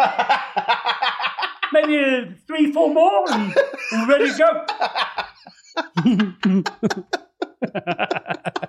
Maybe 1.74 1.98
uh, 1.98 2.34
three, 2.48 2.72
four 2.72 2.94
more, 2.94 3.26
and 3.30 3.54
we're 3.92 4.08
ready 4.08 4.32
to 4.32 4.38
go. 6.06 6.64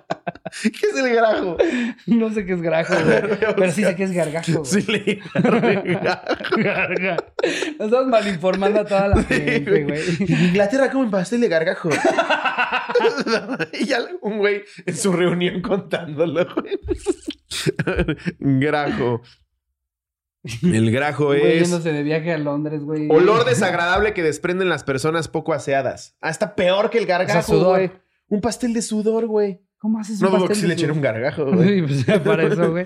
¿Qué 0.63 0.69
es 0.91 0.95
el 0.97 1.13
grajo? 1.13 1.57
No 2.07 2.29
sé 2.33 2.45
qué 2.45 2.53
es 2.53 2.61
grajo, 2.61 2.93
güey. 3.03 3.39
Pero 3.55 3.71
sí 3.71 3.83
sé 3.83 3.95
que 3.95 4.03
es 4.03 4.11
gargajo. 4.11 4.51
güey. 4.63 4.65
Sí, 4.65 4.91
le 4.91 5.19
gargajo. 6.63 7.23
Nos 7.77 7.85
estamos 7.87 8.07
malinformando 8.07 8.79
a 8.81 8.85
toda 8.85 9.07
la 9.09 9.23
gente, 9.23 9.83
güey. 9.83 10.01
En 10.19 10.45
Inglaterra 10.49 10.89
comen 10.91 11.11
pastel 11.11 11.41
de 11.41 11.47
gargajo. 11.49 11.89
y 13.73 13.85
ya 13.85 13.99
un 14.21 14.37
güey 14.39 14.63
en 14.85 14.95
su 14.97 15.11
reunión 15.13 15.61
contándolo, 15.61 16.45
güey. 16.55 16.79
Grajo. 18.39 19.21
El 20.63 20.89
grajo 20.91 21.33
es 21.33 21.63
yéndose 21.63 21.91
de 21.91 22.01
viaje 22.01 22.31
a 22.31 22.37
Londres, 22.37 22.81
güey. 22.83 23.07
olor 23.11 23.43
desagradable 23.43 24.13
que 24.13 24.23
desprenden 24.23 24.69
las 24.69 24.85
personas 24.85 25.27
poco 25.27 25.53
aseadas. 25.53 26.15
Ah, 26.21 26.29
está 26.29 26.55
peor 26.55 26.89
que 26.89 26.97
el 26.97 27.05
gargajo, 27.05 27.39
O 27.39 27.43
sea, 27.43 27.55
sudor. 27.55 27.77
güey. 27.77 27.91
Un 28.29 28.39
pastel 28.41 28.73
de 28.73 28.81
sudor, 28.81 29.25
güey. 29.27 29.61
¿Cómo 29.79 29.97
haces 29.97 30.19
No 30.21 30.27
un 30.27 30.33
que 30.33 30.39
pastel 30.49 30.55
sí 30.57 30.61
le 30.63 30.75
de 30.75 30.81
echen 30.81 30.91
un 30.91 31.01
gargajo, 31.01 31.45
güey. 31.53 31.79
Sí, 31.79 31.81
pues 31.87 32.05
ya 32.05 32.21
para 32.23 32.43
eso, 32.43 32.69
güey. 32.71 32.85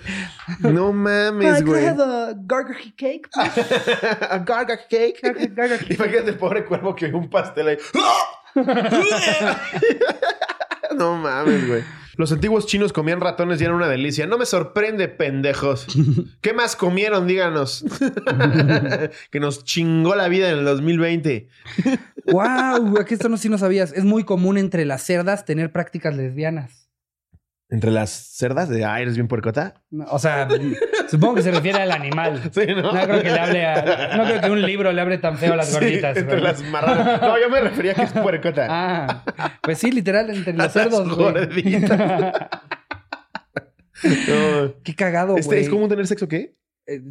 No 0.60 0.94
mames, 0.94 1.66
güey. 1.66 1.88
a 1.88 1.94
gargajo 2.36 2.91
cake? 2.96 3.30
A 3.34 4.38
gargajo 4.46 4.84
cake. 4.89 5.20
Gargajo 5.56 5.80
cake. 5.80 5.96
Imagínate 5.96 6.30
el 6.30 6.38
pobre 6.38 6.64
cuervo 6.66 6.96
que 6.96 7.08
ve 7.08 7.16
un 7.16 7.30
pastel 7.32 7.70
ahí. 7.70 7.78
no 10.96 11.18
mames, 11.18 11.68
güey. 11.68 11.84
Los 12.16 12.32
antiguos 12.32 12.68
chinos 12.68 12.94
comían 12.94 13.22
ratones 13.22 13.60
y 13.60 13.64
eran 13.64 13.76
una 13.76 13.88
delicia. 13.88 14.28
No 14.28 14.38
me 14.38 14.46
sorprende, 14.46 15.08
pendejos. 15.08 15.88
¿Qué 16.41 16.54
más 16.54 16.76
comieron? 16.76 17.26
Díganos. 17.26 17.84
que 19.32 19.39
nos 19.39 19.64
chingó 19.64 20.14
la 20.14 20.28
vida 20.28 20.52
en 20.52 20.60
el 20.60 20.66
2020. 20.66 21.48
Wow, 22.28 23.00
aquí 23.00 23.16
esto 23.16 23.30
no 23.30 23.38
sí 23.38 23.50
no 23.50 23.58
sabías. 23.58 23.94
Es 23.94 24.04
muy 24.04 24.26
común 24.26 24.60
entre 24.60 24.86
las 24.86 25.02
cerdas 25.02 25.44
tener 25.44 25.72
prácticas 25.72 26.16
lesbianas. 26.16 26.82
Entre 27.74 27.89
las 27.89 28.11
cerdas 28.11 28.69
de, 28.69 28.86
ah, 28.86 29.01
eres 29.01 29.15
bien 29.15 29.28
puercota. 29.28 29.74
No, 29.89 30.05
O 30.11 30.19
sea, 30.19 30.47
supongo 31.09 31.34
que 31.36 31.41
se 31.41 31.49
refiere 31.49 31.80
al 31.82 31.91
animal. 31.91 32.39
Sí, 32.53 32.67
¿no? 32.67 32.84
No 32.93 33.01
creo 33.03 33.24
que 33.24 33.32
le 33.32 33.39
hable 33.39 33.65
a, 33.65 34.15
No 34.15 34.26
creo 34.26 34.41
que 34.41 34.49
un 34.51 34.61
libro 34.61 34.91
le 34.93 35.01
hable 35.01 35.17
tan 35.17 35.39
feo 35.39 35.53
a 35.53 35.55
las 35.55 35.69
Sí, 35.69 35.74
gorditas. 35.74 36.15
entre 36.17 36.39
las 36.39 36.61
marranas. 36.69 37.19
No, 37.19 37.39
yo 37.41 37.49
me 37.49 37.59
refería 37.61 37.93
a 37.93 37.95
que 37.95 38.03
es 38.03 38.11
puercota. 38.11 38.67
Ah, 38.69 39.24
pues 39.63 39.80
sí, 39.80 39.91
literal, 39.91 40.30
entre 40.30 40.53
los 40.53 40.57
Las 40.65 40.74
cerdos, 40.74 41.09
gorditas. 41.17 41.99
No. 44.03 44.74
Qué 44.84 44.95
cagado, 44.95 45.30
güey. 45.34 45.39
Este, 45.39 45.61
¿Es 45.61 45.69
común 45.69 45.88
tener 45.89 46.05
sexo 46.07 46.28
qué? 46.28 46.55
Eh, 46.86 47.01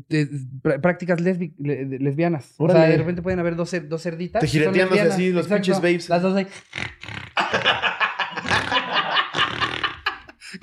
prácticas 0.82 1.18
lesbi- 1.20 1.54
le- 1.58 1.86
de- 1.86 1.98
lesbianas. 1.98 2.54
O 2.58 2.68
sea, 2.68 2.82
de 2.82 2.98
repente 2.98 3.22
pueden 3.22 3.40
haber 3.40 3.56
dos, 3.56 3.74
dos 3.88 4.02
cerditas. 4.02 4.40
Te 4.42 4.58
lesbianas. 4.58 5.12
así, 5.14 5.30
los 5.32 5.46
pinches 5.48 5.78
babes. 5.78 6.08
Las 6.10 6.20
dos 6.22 6.36
ahí. 6.36 6.46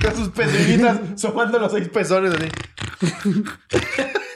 Con 0.02 0.16
sus 0.16 0.30
pedritas 0.30 1.00
somando 1.16 1.60
los 1.62 1.72
seis 1.72 1.89
pezones 1.89 2.34
así. 2.34 2.47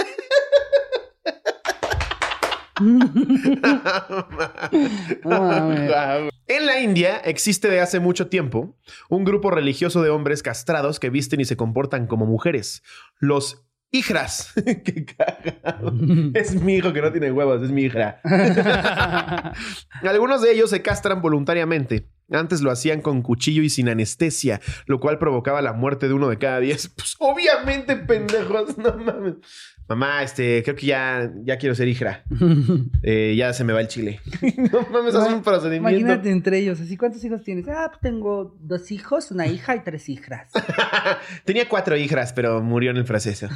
En 6.47 6.66
la 6.66 6.80
India 6.80 7.18
existe 7.18 7.70
de 7.70 7.80
hace 7.80 7.99
mucho 7.99 8.28
tiempo 8.28 8.76
un 9.09 9.24
grupo 9.24 9.51
religioso 9.51 10.01
de 10.01 10.09
hombres 10.09 10.43
castrados 10.43 10.99
que 10.99 11.09
visten 11.09 11.39
y 11.39 11.45
se 11.45 11.55
comportan 11.55 12.07
como 12.07 12.26
mujeres. 12.26 12.84
Los 13.20 13.66
hijras. 13.91 14.53
Qué 14.84 15.05
cagado. 15.05 15.93
Es 16.34 16.55
mi 16.61 16.76
hijo 16.76 16.91
que 16.91 17.01
no 17.01 17.11
tiene 17.11 17.32
huevos, 17.32 17.64
es 17.64 17.72
mi 17.72 17.84
hija. 17.84 18.20
Algunos 20.01 20.41
de 20.41 20.51
ellos 20.51 20.70
se 20.70 20.82
castran 20.82 21.22
voluntariamente. 21.22 22.09
Antes 22.34 22.62
lo 22.62 22.72
hacían 22.72 23.02
con 23.02 23.22
cuchillo 23.22 23.62
y 23.62 23.70
sin 23.70 23.90
anestesia, 23.90 24.60
lo 24.86 25.00
cual 25.00 25.20
provocaba 25.20 25.62
la 25.62 25.74
muerte 25.74 26.08
de 26.08 26.14
uno 26.14 26.30
de 26.30 26.38
cada 26.38 26.60
diez. 26.60 26.92
Pues 27.04 27.16
obviamente, 27.20 27.96
pendejos, 27.98 28.78
no 28.78 28.96
mames. 28.98 29.36
Mamá, 29.90 30.24
este, 30.24 30.64
creo 30.64 30.76
que 30.76 30.86
ya, 30.86 31.30
ya 31.44 31.58
quiero 31.58 31.76
ser 31.76 31.88
hija. 31.88 32.24
Eh, 33.06 33.36
ya 33.36 33.52
se 33.52 33.66
me 33.66 33.74
va 33.74 33.82
el 33.82 33.88
chile. 33.90 34.22
no 34.72 34.88
mames, 34.90 35.14
haz 35.14 35.34
un 35.34 35.42
procedimiento. 35.42 36.00
Imagínate 36.00 36.32
entre 36.32 36.60
ellos, 36.60 36.80
así, 36.80 36.96
¿cuántos 36.96 37.24
hijos 37.26 37.44
tienes? 37.44 37.68
Ah, 37.68 37.88
pues 37.90 38.00
tengo 38.00 38.56
dos 38.62 38.92
hijos, 38.92 39.30
una 39.32 39.46
hija 39.46 39.76
y 39.76 39.82
tres 39.82 40.08
hijas. 40.08 40.50
Tenía 41.44 41.68
cuatro 41.68 41.98
hijas, 41.98 42.32
pero 42.32 42.62
murió 42.62 42.92
en 42.92 42.98
el 42.98 43.04
proceso. 43.04 43.50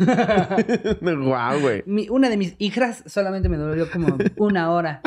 Guau, 1.01 1.61
güey. 1.61 1.83
Una 2.09 2.29
de 2.29 2.37
mis 2.37 2.55
hijas 2.57 3.03
solamente 3.05 3.47
me 3.47 3.55
dolió 3.55 3.89
como 3.89 4.17
una 4.35 4.71
hora. 4.71 5.01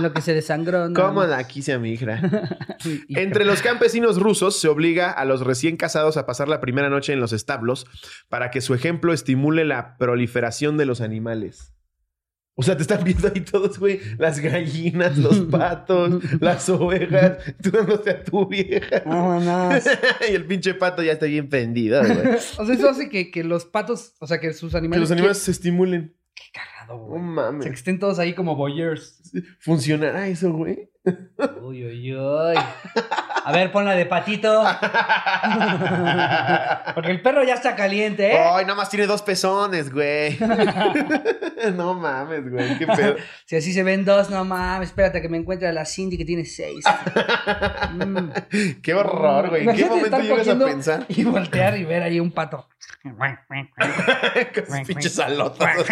Lo 0.00 0.12
que 0.12 0.22
se 0.22 0.34
desangró. 0.34 0.88
¿no? 0.88 0.94
¿Cómo 1.00 1.24
la 1.24 1.46
quise 1.46 1.72
a 1.72 1.78
mi 1.78 1.92
hija? 1.92 2.20
Entre 3.08 3.44
los 3.44 3.62
campesinos 3.62 4.18
rusos 4.20 4.58
se 4.60 4.68
obliga 4.68 5.10
a 5.10 5.24
los 5.24 5.40
recién 5.42 5.76
casados 5.76 6.16
a 6.16 6.26
pasar 6.26 6.48
la 6.48 6.60
primera 6.60 6.88
noche 6.90 7.12
en 7.12 7.20
los 7.20 7.32
establos 7.32 7.86
para 8.28 8.50
que 8.50 8.60
su 8.60 8.74
ejemplo 8.74 9.12
estimule 9.12 9.64
la 9.64 9.96
proliferación 9.96 10.76
de 10.76 10.86
los 10.86 11.00
animales. 11.00 11.74
O 12.60 12.64
sea, 12.64 12.76
te 12.76 12.82
están 12.82 13.04
viendo 13.04 13.28
ahí 13.32 13.40
todos, 13.42 13.78
güey. 13.78 14.00
Las 14.18 14.40
gallinas, 14.40 15.16
los 15.16 15.38
patos, 15.50 16.20
las 16.40 16.68
ovejas, 16.68 17.38
tú 17.62 17.70
dándote 17.70 18.10
a 18.10 18.24
tu 18.24 18.48
vieja. 18.48 19.02
Vámonos. 19.06 19.84
y 20.28 20.34
el 20.34 20.44
pinche 20.44 20.74
pato 20.74 21.04
ya 21.04 21.12
está 21.12 21.26
bien 21.26 21.48
prendido, 21.48 22.00
güey. 22.02 22.18
O 22.58 22.66
sea, 22.66 22.74
eso 22.74 22.88
hace 22.90 23.08
que, 23.08 23.30
que 23.30 23.44
los 23.44 23.64
patos, 23.64 24.14
o 24.18 24.26
sea, 24.26 24.40
que 24.40 24.52
sus 24.54 24.72
Que 24.72 24.78
animales. 24.78 25.02
los 25.02 25.10
animales 25.12 25.38
se 25.38 25.52
estimulen. 25.52 26.16
Qué 26.34 26.42
cagado, 26.88 27.08
No 27.08 27.52
güey. 27.52 27.58
O 27.58 27.62
sea, 27.62 27.70
que 27.70 27.76
estén 27.76 27.98
todos 27.98 28.18
ahí 28.18 28.34
como 28.34 28.56
voyeurs. 28.56 29.32
¿Funcionará 29.60 30.28
eso, 30.28 30.52
güey? 30.52 30.90
Uy, 31.62 31.84
uy, 31.84 32.14
uy. 32.14 32.54
A 33.44 33.52
ver, 33.52 33.72
ponla 33.72 33.94
de 33.94 34.04
patito. 34.04 34.62
Porque 36.94 37.10
el 37.10 37.22
perro 37.22 37.42
ya 37.44 37.54
está 37.54 37.74
caliente, 37.74 38.32
¿eh? 38.32 38.38
Ay, 38.38 38.64
nada 38.64 38.74
más 38.74 38.90
tiene 38.90 39.06
dos 39.06 39.22
pezones, 39.22 39.90
güey. 39.90 40.38
no 41.76 41.94
mames, 41.94 42.50
güey. 42.50 42.78
Qué 42.78 42.86
pedo. 42.86 43.16
Si 43.46 43.56
así 43.56 43.72
se 43.72 43.82
ven 43.82 44.04
dos, 44.04 44.28
no 44.28 44.44
mames, 44.44 44.90
espérate 44.90 45.22
que 45.22 45.30
me 45.30 45.38
encuentre 45.38 45.68
a 45.68 45.72
la 45.72 45.86
Cindy 45.86 46.18
que 46.18 46.26
tiene 46.26 46.44
seis. 46.44 46.84
Mm. 47.92 48.28
Qué 48.82 48.94
horror, 48.94 49.48
güey. 49.48 49.66
¿En 49.66 49.76
qué 49.76 49.86
momento 49.86 50.20
llegas 50.20 50.48
a 50.48 50.58
pensar? 50.58 51.06
Y 51.08 51.24
voltear 51.24 51.78
y 51.78 51.84
ver 51.84 52.02
ahí 52.02 52.20
un 52.20 52.30
pato. 52.30 52.68
Con 53.02 54.84
pinches 54.86 55.18
alotas. 55.18 55.86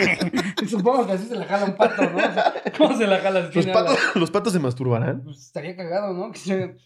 Supongo 0.69 1.07
que 1.07 1.13
así 1.13 1.27
se 1.27 1.37
la 1.37 1.47
jala 1.47 1.65
un 1.65 1.77
pato, 1.77 2.03
¿no? 2.03 2.19
¿Cómo 2.77 2.97
se 2.97 3.07
la 3.07 3.19
jala? 3.19 3.49
¿Los 3.53 3.67
patos, 3.67 3.99
¿Los 4.15 4.31
patos 4.31 4.53
se 4.53 4.59
masturbarán? 4.59 5.06
Pues 5.25 5.39
estaría 5.39 5.77
cagado, 5.77 6.13
¿no? 6.15 6.33
Que 6.33 6.39
se- 6.39 6.77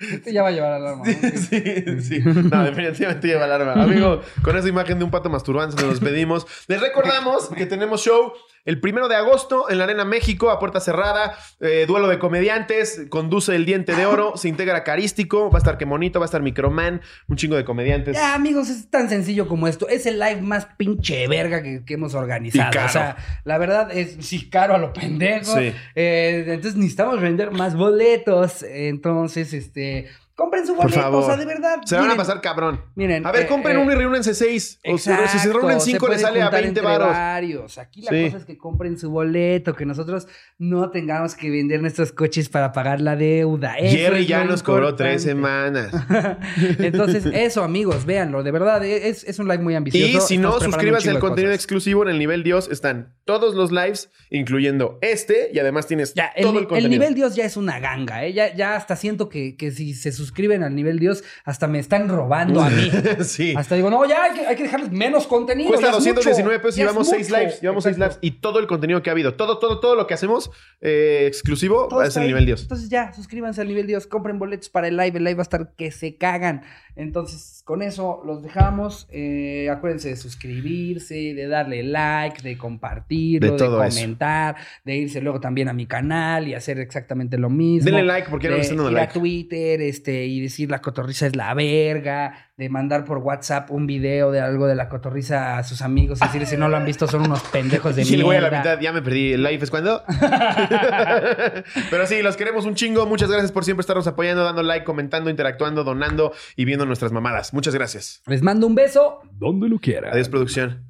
Este 0.00 0.32
ya 0.32 0.42
va 0.42 0.48
a 0.48 0.52
llevar 0.52 0.72
alarma, 0.72 1.04
¿no? 1.04 1.12
Sí, 1.38 2.00
sí. 2.00 2.20
No, 2.24 2.64
definitivamente 2.64 3.26
lleva 3.26 3.44
alarma. 3.44 3.72
Amigo, 3.82 4.22
con 4.42 4.56
esa 4.56 4.68
imagen 4.68 4.98
de 4.98 5.04
un 5.04 5.10
pato 5.10 5.28
masturbándose 5.30 5.82
nos 5.84 6.00
despedimos. 6.00 6.46
Les 6.68 6.80
recordamos 6.80 7.48
que 7.50 7.66
tenemos 7.66 8.00
show 8.02 8.32
el 8.64 8.80
primero 8.80 9.08
de 9.08 9.16
agosto 9.16 9.70
en 9.70 9.78
la 9.78 9.84
Arena 9.84 10.04
México, 10.04 10.50
a 10.50 10.58
puerta 10.58 10.80
cerrada. 10.80 11.36
eh, 11.60 11.84
duelo 11.86 12.08
de 12.08 12.18
comediantes. 12.18 13.06
Conduce 13.08 13.54
el 13.54 13.64
Diente 13.64 13.94
de 13.94 14.06
Oro. 14.06 14.36
Se 14.36 14.48
integra 14.48 14.84
Carístico. 14.84 15.50
Va 15.50 15.58
a 15.58 15.60
estar 15.60 15.78
Que 15.78 15.86
Monito. 15.86 16.20
Va 16.20 16.24
a 16.24 16.28
estar 16.28 16.42
Microman. 16.42 17.00
Un 17.28 17.36
chingo 17.36 17.56
de 17.56 17.64
comediantes. 17.64 18.16
Ya, 18.16 18.34
amigos, 18.34 18.68
es 18.68 18.90
tan 18.90 19.08
sencillo 19.08 19.48
como 19.48 19.68
esto. 19.68 19.88
Es 19.88 20.06
el 20.06 20.18
live 20.18 20.42
más 20.42 20.66
pinche 20.76 21.26
verga 21.28 21.62
que, 21.62 21.84
que 21.84 21.94
hemos 21.94 22.14
organizado. 22.14 22.70
Y 22.70 22.72
caro. 22.74 22.86
O 22.86 22.90
sea, 22.90 23.16
la 23.44 23.58
verdad 23.58 23.90
es 23.90 24.16
sí 24.20 24.48
caro 24.50 24.74
a 24.74 24.78
lo 24.78 24.92
pendejo. 24.92 25.56
Sí. 25.56 25.72
Eh, 25.94 26.44
entonces 26.48 26.76
necesitamos 26.76 27.20
vender 27.20 27.50
más 27.50 27.74
boletos. 27.74 28.62
Entonces, 28.62 29.52
este, 29.52 30.08
compren 30.38 30.64
su 30.64 30.74
Por 30.76 30.84
boleto. 30.84 31.02
favor. 31.02 31.22
O 31.24 31.26
sea, 31.26 31.36
de 31.36 31.44
verdad. 31.44 31.78
Se 31.84 31.96
van 31.96 32.10
a 32.12 32.16
pasar 32.16 32.40
cabrón. 32.40 32.80
Miren. 32.94 33.26
A 33.26 33.32
ver, 33.32 33.42
eh, 33.42 33.46
compren 33.48 33.76
eh, 33.76 33.82
uno 33.82 33.92
y 33.92 33.96
reúnense 33.96 34.34
seis. 34.34 34.78
O 34.88 34.96
si 34.96 35.10
se 35.40 35.52
reúnen 35.52 35.80
cinco, 35.80 36.06
puede 36.06 36.12
les 36.14 36.22
sale 36.22 36.40
a 36.40 36.44
juntar 36.44 36.62
20 36.62 36.78
entre 36.80 36.82
varos. 36.84 37.08
varios. 37.08 37.78
Aquí 37.78 38.02
la 38.02 38.10
Sí. 38.12 38.24
cosa 38.26 38.36
es 38.38 38.44
que 38.44 38.56
compren 38.56 38.96
su 38.98 39.10
boleto, 39.10 39.74
que 39.74 39.84
nosotros 39.84 40.28
no 40.58 40.90
tengamos 40.90 41.34
que 41.34 41.50
vender 41.50 41.82
nuestros 41.82 42.12
coches 42.12 42.48
para 42.48 42.70
pagar 42.72 43.00
la 43.00 43.16
deuda. 43.16 43.74
Jerry 43.80 44.26
ya 44.26 44.44
nos 44.44 44.62
cobró 44.62 44.94
tres 44.94 45.24
semanas. 45.24 45.90
Entonces, 46.78 47.26
eso, 47.26 47.64
amigos, 47.64 48.06
véanlo. 48.06 48.44
De 48.44 48.52
verdad, 48.52 48.84
es, 48.84 49.24
es 49.24 49.38
un 49.40 49.48
live 49.48 49.62
muy 49.62 49.74
ambicioso. 49.74 50.18
Y 50.18 50.20
si 50.20 50.38
no, 50.38 50.56
chingo 50.60 50.96
al 51.10 51.18
contenido 51.18 51.52
exclusivo 51.52 52.04
en 52.04 52.10
el 52.10 52.18
nivel 52.18 52.44
Dios. 52.44 52.68
Están 52.70 53.14
todos 53.24 53.54
los 53.56 53.72
lives, 53.72 54.10
incluyendo 54.30 54.98
este, 55.02 55.50
y 55.52 55.58
además 55.58 55.86
tienes 55.86 56.14
Ya, 56.14 56.26
el, 56.36 56.42
todo 56.44 56.52
el 56.52 56.58
el 56.60 56.68
contenido. 56.68 56.90
nivel 56.90 57.14
Dios 57.14 57.34
ya 57.34 57.44
es 57.44 57.56
una 57.56 57.80
ganga, 57.80 58.24
¿eh? 58.24 58.32
Ya, 58.32 58.54
ya 58.54 58.76
hasta 58.76 58.94
siento 58.96 59.28
que, 59.28 59.56
que 59.56 59.70
si 59.72 59.94
se 59.94 60.12
suscriben 60.12 60.27
al 60.62 60.74
nivel 60.74 60.98
Dios, 60.98 61.24
hasta 61.44 61.66
me 61.66 61.78
están 61.78 62.08
robando 62.08 62.60
a 62.62 62.70
mí. 62.70 62.90
sí. 63.22 63.54
Hasta 63.56 63.74
digo, 63.74 63.90
no, 63.90 64.04
ya 64.06 64.24
hay 64.24 64.34
que, 64.34 64.46
hay 64.46 64.56
que 64.56 64.62
dejarles 64.64 64.90
menos 64.90 65.26
contenido. 65.26 65.68
Cuesta 65.68 65.86
ya 65.86 65.98
es 65.98 66.04
219 66.04 66.56
mucho, 66.56 66.62
pesos 66.62 66.78
y 66.78 66.80
llevamos 66.80 67.08
6 67.08 67.28
mucho. 67.28 67.40
lives. 67.40 67.60
Llevamos 67.60 67.84
6 67.84 67.96
Exacto. 67.96 68.18
lives 68.20 68.34
y 68.36 68.40
todo 68.40 68.58
el 68.58 68.66
contenido 68.66 69.02
que 69.02 69.10
ha 69.10 69.12
habido. 69.12 69.34
Todo, 69.34 69.58
todo, 69.58 69.80
todo 69.80 69.94
lo 69.96 70.06
que 70.06 70.14
hacemos 70.14 70.50
eh, 70.80 71.24
exclusivo 71.26 71.88
Todo 71.88 72.02
es 72.02 72.16
el 72.16 72.26
nivel 72.26 72.46
Dios. 72.46 72.62
Entonces 72.62 72.88
ya, 72.88 73.12
suscríbanse 73.12 73.60
al 73.60 73.68
nivel 73.68 73.86
Dios, 73.86 74.06
compren 74.06 74.38
boletos 74.38 74.68
para 74.68 74.88
el 74.88 74.96
live, 74.96 75.18
el 75.18 75.24
live 75.24 75.34
va 75.34 75.40
a 75.40 75.42
estar 75.42 75.72
que 75.76 75.90
se 75.90 76.16
cagan. 76.16 76.62
Entonces, 76.96 77.62
con 77.64 77.80
eso 77.82 78.22
los 78.26 78.42
dejamos. 78.42 79.06
Eh, 79.12 79.68
acuérdense 79.70 80.08
de 80.08 80.16
suscribirse, 80.16 81.14
de 81.14 81.46
darle 81.46 81.84
like, 81.84 82.42
de 82.42 82.58
compartirlo, 82.58 83.52
De 83.52 83.56
de, 83.56 83.64
eso. 83.64 83.76
comentar, 83.76 84.56
de 84.84 84.96
irse 84.96 85.20
luego 85.20 85.38
también 85.40 85.68
a 85.68 85.72
mi 85.72 85.86
canal 85.86 86.48
y 86.48 86.54
hacer 86.54 86.80
exactamente 86.80 87.38
lo 87.38 87.50
mismo. 87.50 87.84
Denle 87.84 88.02
like 88.02 88.28
porque 88.28 88.48
no 88.48 88.56
están 88.56 88.78
dando 88.78 88.90
ir 88.90 88.96
like. 88.96 89.10
a 89.10 89.20
Twitter 89.20 89.80
este, 89.82 90.17
y 90.26 90.40
decir 90.40 90.70
la 90.70 90.80
cotorriza 90.80 91.26
es 91.26 91.36
la 91.36 91.52
verga, 91.54 92.48
de 92.56 92.68
mandar 92.68 93.04
por 93.04 93.18
WhatsApp 93.18 93.70
un 93.70 93.86
video 93.86 94.30
de 94.30 94.40
algo 94.40 94.66
de 94.66 94.74
la 94.74 94.88
cotorriza 94.88 95.58
a 95.58 95.64
sus 95.64 95.80
amigos 95.82 96.18
y 96.20 96.24
decir 96.24 96.46
si 96.46 96.56
no 96.56 96.68
lo 96.68 96.76
han 96.76 96.84
visto 96.84 97.06
son 97.06 97.22
unos 97.22 97.42
pendejos 97.44 97.94
de 97.96 98.02
Y 98.08 98.14
el 98.14 98.24
güey 98.24 98.38
a 98.38 98.40
la 98.40 98.50
mierda. 98.50 98.70
mitad, 98.72 98.82
ya 98.82 98.92
me 98.92 99.02
perdí. 99.02 99.32
¿El 99.32 99.42
live 99.42 99.62
es 99.62 99.70
cuando? 99.70 100.02
Pero 101.90 102.06
sí, 102.06 102.22
los 102.22 102.36
queremos 102.36 102.64
un 102.64 102.74
chingo. 102.74 103.06
Muchas 103.06 103.30
gracias 103.30 103.52
por 103.52 103.64
siempre 103.64 103.82
estarnos 103.82 104.06
apoyando, 104.06 104.44
dando 104.44 104.62
like, 104.62 104.84
comentando, 104.84 105.30
interactuando, 105.30 105.84
donando 105.84 106.32
y 106.56 106.64
viendo 106.64 106.86
nuestras 106.86 107.12
mamadas. 107.12 107.54
Muchas 107.54 107.74
gracias. 107.74 108.22
Les 108.26 108.42
mando 108.42 108.66
un 108.66 108.74
beso. 108.74 109.20
Donde 109.32 109.68
lo 109.68 109.78
quiera. 109.78 110.10
Adiós, 110.12 110.28
producción. 110.28 110.87